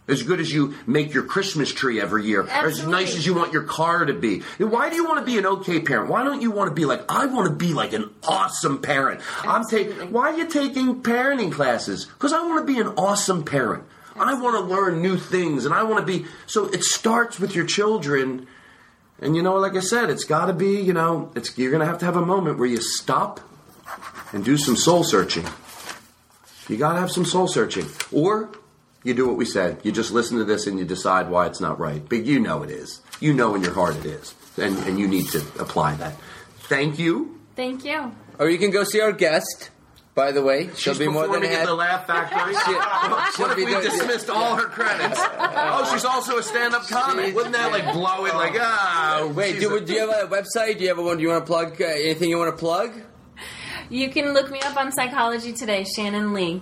As 0.09 0.25
good 0.25 0.41
as 0.41 0.53
you 0.53 0.75
make 0.89 1.15
your 1.15 1.23
Christmas 1.23 1.73
tree 1.73 2.01
every 2.01 2.25
year, 2.25 2.45
as 2.49 2.85
nice 2.85 3.17
as 3.17 3.25
you 3.25 3.33
want 3.33 3.53
your 3.53 3.63
car 3.63 4.05
to 4.05 4.13
be. 4.13 4.41
Why 4.59 4.91
do 4.91 4.97
you 4.97 5.05
want 5.05 5.21
to 5.21 5.25
be 5.25 5.39
an 5.39 5.47
okay 5.47 5.81
parent? 5.81 6.11
Why 6.11 6.25
don't 6.25 6.43
you 6.43 6.51
want 6.51 6.69
to 6.69 6.75
be 6.75 6.85
like 6.85 7.05
I 7.09 7.27
want 7.27 7.49
to 7.49 7.55
be 7.55 7.75
like 7.75 7.93
an 7.93 8.11
awesome 8.25 8.83
parent? 8.83 9.21
I'm 9.43 9.65
taking. 9.67 10.11
Why 10.11 10.33
are 10.33 10.37
you 10.37 10.49
taking 10.49 11.01
parenting 11.03 11.53
classes? 11.53 12.07
Because 12.07 12.33
I 12.33 12.41
want 12.43 12.67
to 12.67 12.73
be 12.73 12.81
an 12.81 12.89
awesome 12.97 13.45
parent. 13.45 13.85
I 14.17 14.35
want 14.35 14.57
to 14.57 14.75
learn 14.75 15.01
new 15.01 15.17
things, 15.17 15.65
and 15.65 15.73
I 15.73 15.85
want 15.85 16.05
to 16.05 16.13
be. 16.13 16.27
So 16.47 16.67
it 16.67 16.83
starts 16.83 17.39
with 17.39 17.55
your 17.55 17.67
children, 17.67 18.49
and 19.21 19.37
you 19.37 19.43
know, 19.43 19.57
like 19.57 19.77
I 19.77 19.81
said, 19.81 20.11
it's 20.11 20.25
got 20.25 20.47
to 20.47 20.53
be. 20.53 20.81
You 20.81 20.93
know, 20.93 21.31
it's 21.35 21.57
you're 21.59 21.71
going 21.71 21.81
to 21.81 21.87
have 21.87 21.99
to 21.99 22.05
have 22.05 22.17
a 22.17 22.25
moment 22.25 22.59
where 22.59 22.69
you 22.69 22.81
stop 22.81 23.41
and 24.33 24.45
do 24.45 24.57
some 24.57 24.77
soul 24.77 25.05
searching. 25.05 25.47
You 26.69 26.77
got 26.77 26.95
to 26.95 27.01
have 27.01 27.11
some 27.11 27.25
soul 27.25 27.49
searching, 27.49 27.87
or 28.13 28.51
you 29.03 29.15
do 29.15 29.27
what 29.27 29.37
we 29.37 29.45
said. 29.45 29.81
You 29.83 29.93
just 29.93 30.13
listen 30.13 30.39
to 30.39 30.45
this 30.45 30.67
and 30.67 30.79
you 30.79 30.85
decide 30.85 31.29
why 31.29 31.47
it's 31.47 31.61
not 31.61 31.79
right. 31.79 32.07
But 32.09 32.25
you 32.25 32.41
know 32.41 32.63
it 32.63 32.71
is. 32.71 33.01
You 33.21 33.35
know 33.35 33.55
in 33.55 33.63
your 33.63 33.75
heart 33.75 33.97
it 33.97 34.07
is, 34.07 34.35
and 34.57 34.79
and 34.81 34.99
you 34.99 35.09
need 35.09 35.29
to 35.29 35.39
apply 35.59 35.95
that. 35.97 36.15
Thank 36.69 36.99
you. 36.99 37.41
Thank 37.57 37.85
you. 37.85 38.13
Or 38.39 38.49
you 38.49 38.59
can 38.59 38.71
go 38.71 38.85
see 38.85 39.01
our 39.01 39.13
guest. 39.13 39.71
By 40.21 40.33
the 40.33 40.43
way, 40.43 40.67
she'll 40.77 40.93
She's 40.93 40.99
be 40.99 41.09
more 41.09 41.23
than 41.23 41.41
performing 41.41 41.51
at 41.51 41.55
happy. 41.61 41.67
the 41.67 41.75
Laugh 41.75 42.07
Factory. 42.07 42.53
she'll 43.35 43.47
what 43.47 43.51
if 43.53 43.57
be 43.57 43.65
we 43.65 43.71
doing- 43.71 43.85
dismissed 43.85 44.29
all 44.29 44.55
her 44.57 44.67
credits? 44.67 45.19
Oh, 45.73 45.89
she's 45.93 46.05
also 46.05 46.37
a 46.37 46.43
stand-up 46.43 46.87
comic. 46.89 47.35
Wouldn't 47.35 47.55
that 47.55 47.73
like 47.73 47.91
blow 47.95 48.27
it? 48.27 48.35
Like 48.35 48.53
ah, 48.61 49.31
Wait, 49.35 49.59
do, 49.61 49.75
a- 49.77 49.81
do 49.81 49.95
you 49.95 50.01
have 50.11 50.31
a 50.31 50.35
website? 50.37 50.77
Do 50.77 50.83
you 50.83 50.89
have 50.89 50.99
a 50.99 51.03
one? 51.03 51.17
Do 51.17 51.23
you 51.23 51.31
want 51.31 51.47
to 51.47 51.47
plug 51.47 51.81
uh, 51.81 51.85
anything 51.87 52.29
you 52.29 52.37
want 52.39 52.55
to 52.55 52.59
plug? 52.61 52.93
You 53.89 54.11
can 54.11 54.35
look 54.35 54.51
me 54.51 54.61
up 54.61 54.77
on 54.77 54.93
Psychology 54.93 55.53
Today, 55.55 55.85
Shannon 55.85 56.35
Lee. 56.35 56.61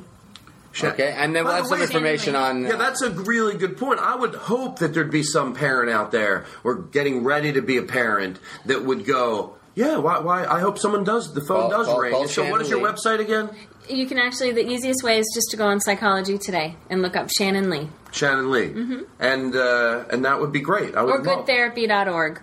Okay, 0.82 1.12
and 1.16 1.34
then 1.34 1.42
we'll 1.44 1.52
By 1.54 1.56
have 1.56 1.64
the 1.64 1.68
some 1.70 1.78
way- 1.78 1.84
information 1.84 2.36
on. 2.36 2.62
Yeah, 2.62 2.76
that's 2.76 3.02
a 3.02 3.10
really 3.10 3.56
good 3.56 3.76
point. 3.76 3.98
I 3.98 4.14
would 4.14 4.34
hope 4.36 4.78
that 4.78 4.94
there'd 4.94 5.10
be 5.10 5.24
some 5.24 5.52
parent 5.52 5.90
out 5.90 6.12
there 6.12 6.46
or 6.62 6.76
getting 6.76 7.24
ready 7.24 7.52
to 7.54 7.60
be 7.62 7.76
a 7.76 7.82
parent 7.82 8.38
that 8.66 8.84
would 8.84 9.04
go, 9.04 9.56
yeah, 9.82 9.96
why? 9.98 10.18
why 10.18 10.44
I 10.44 10.60
hope 10.60 10.76
someone 10.78 11.04
does. 11.04 11.32
The 11.32 11.40
phone 11.40 11.70
Call- 11.70 11.70
does 11.70 11.86
call- 11.86 12.00
ring. 12.00 12.12
call 12.12 12.28
so, 12.28 12.50
what 12.50 12.60
is 12.60 12.68
your 12.68 12.80
Shannon 12.80 12.94
Lee. 12.94 12.98
website 13.16 13.20
again? 13.20 13.50
You 13.88 14.06
can 14.06 14.18
actually, 14.18 14.52
the 14.52 14.66
easiest 14.74 15.02
way 15.02 15.18
is 15.18 15.26
just 15.34 15.50
to 15.52 15.56
go 15.56 15.66
on 15.66 15.80
Psychology 15.80 16.36
Today 16.36 16.76
and 16.90 17.00
look 17.00 17.16
up 17.16 17.28
Shannon 17.30 17.70
Lee. 17.70 17.88
Shannon 18.12 18.50
Lee, 18.50 18.68
Mhm. 18.70 19.06
and 19.18 19.54
uh, 19.56 20.04
and 20.10 20.24
that 20.24 20.40
would 20.40 20.52
be 20.52 20.60
great. 20.60 20.94
I 20.96 21.02
would 21.02 21.14
Or 21.14 21.22
love- 21.22 21.46
goodtherapy.org. 21.46 22.40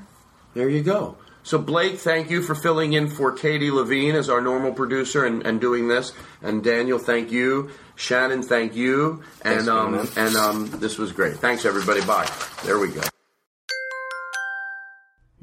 There 0.56 0.70
you 0.70 0.82
go. 0.82 1.18
So 1.44 1.60
Blake, 1.60 2.00
thank 2.00 2.32
you 2.32 2.42
for 2.42 2.56
filling 2.56 2.94
in 2.94 3.08
for 3.08 3.32
Katie 3.32 3.70
Levine 3.70 4.16
as 4.16 4.30
our 4.32 4.42
normal 4.42 4.72
producer 4.74 5.26
and, 5.26 5.46
and 5.46 5.62
doing 5.62 5.88
this. 5.88 6.12
And 6.42 6.64
Daniel, 6.64 6.98
thank 6.98 7.32
you. 7.32 7.70
Shannon, 7.96 8.42
thank 8.42 8.74
you. 8.76 9.22
And 9.44 9.70
um, 9.70 10.08
and 10.18 10.36
um, 10.36 10.72
this 10.80 10.98
was 10.98 11.12
great. 11.12 11.36
Thanks 11.38 11.64
everybody. 11.66 12.02
Bye. 12.02 12.28
There 12.66 12.80
we 12.80 12.88
go. 12.88 13.02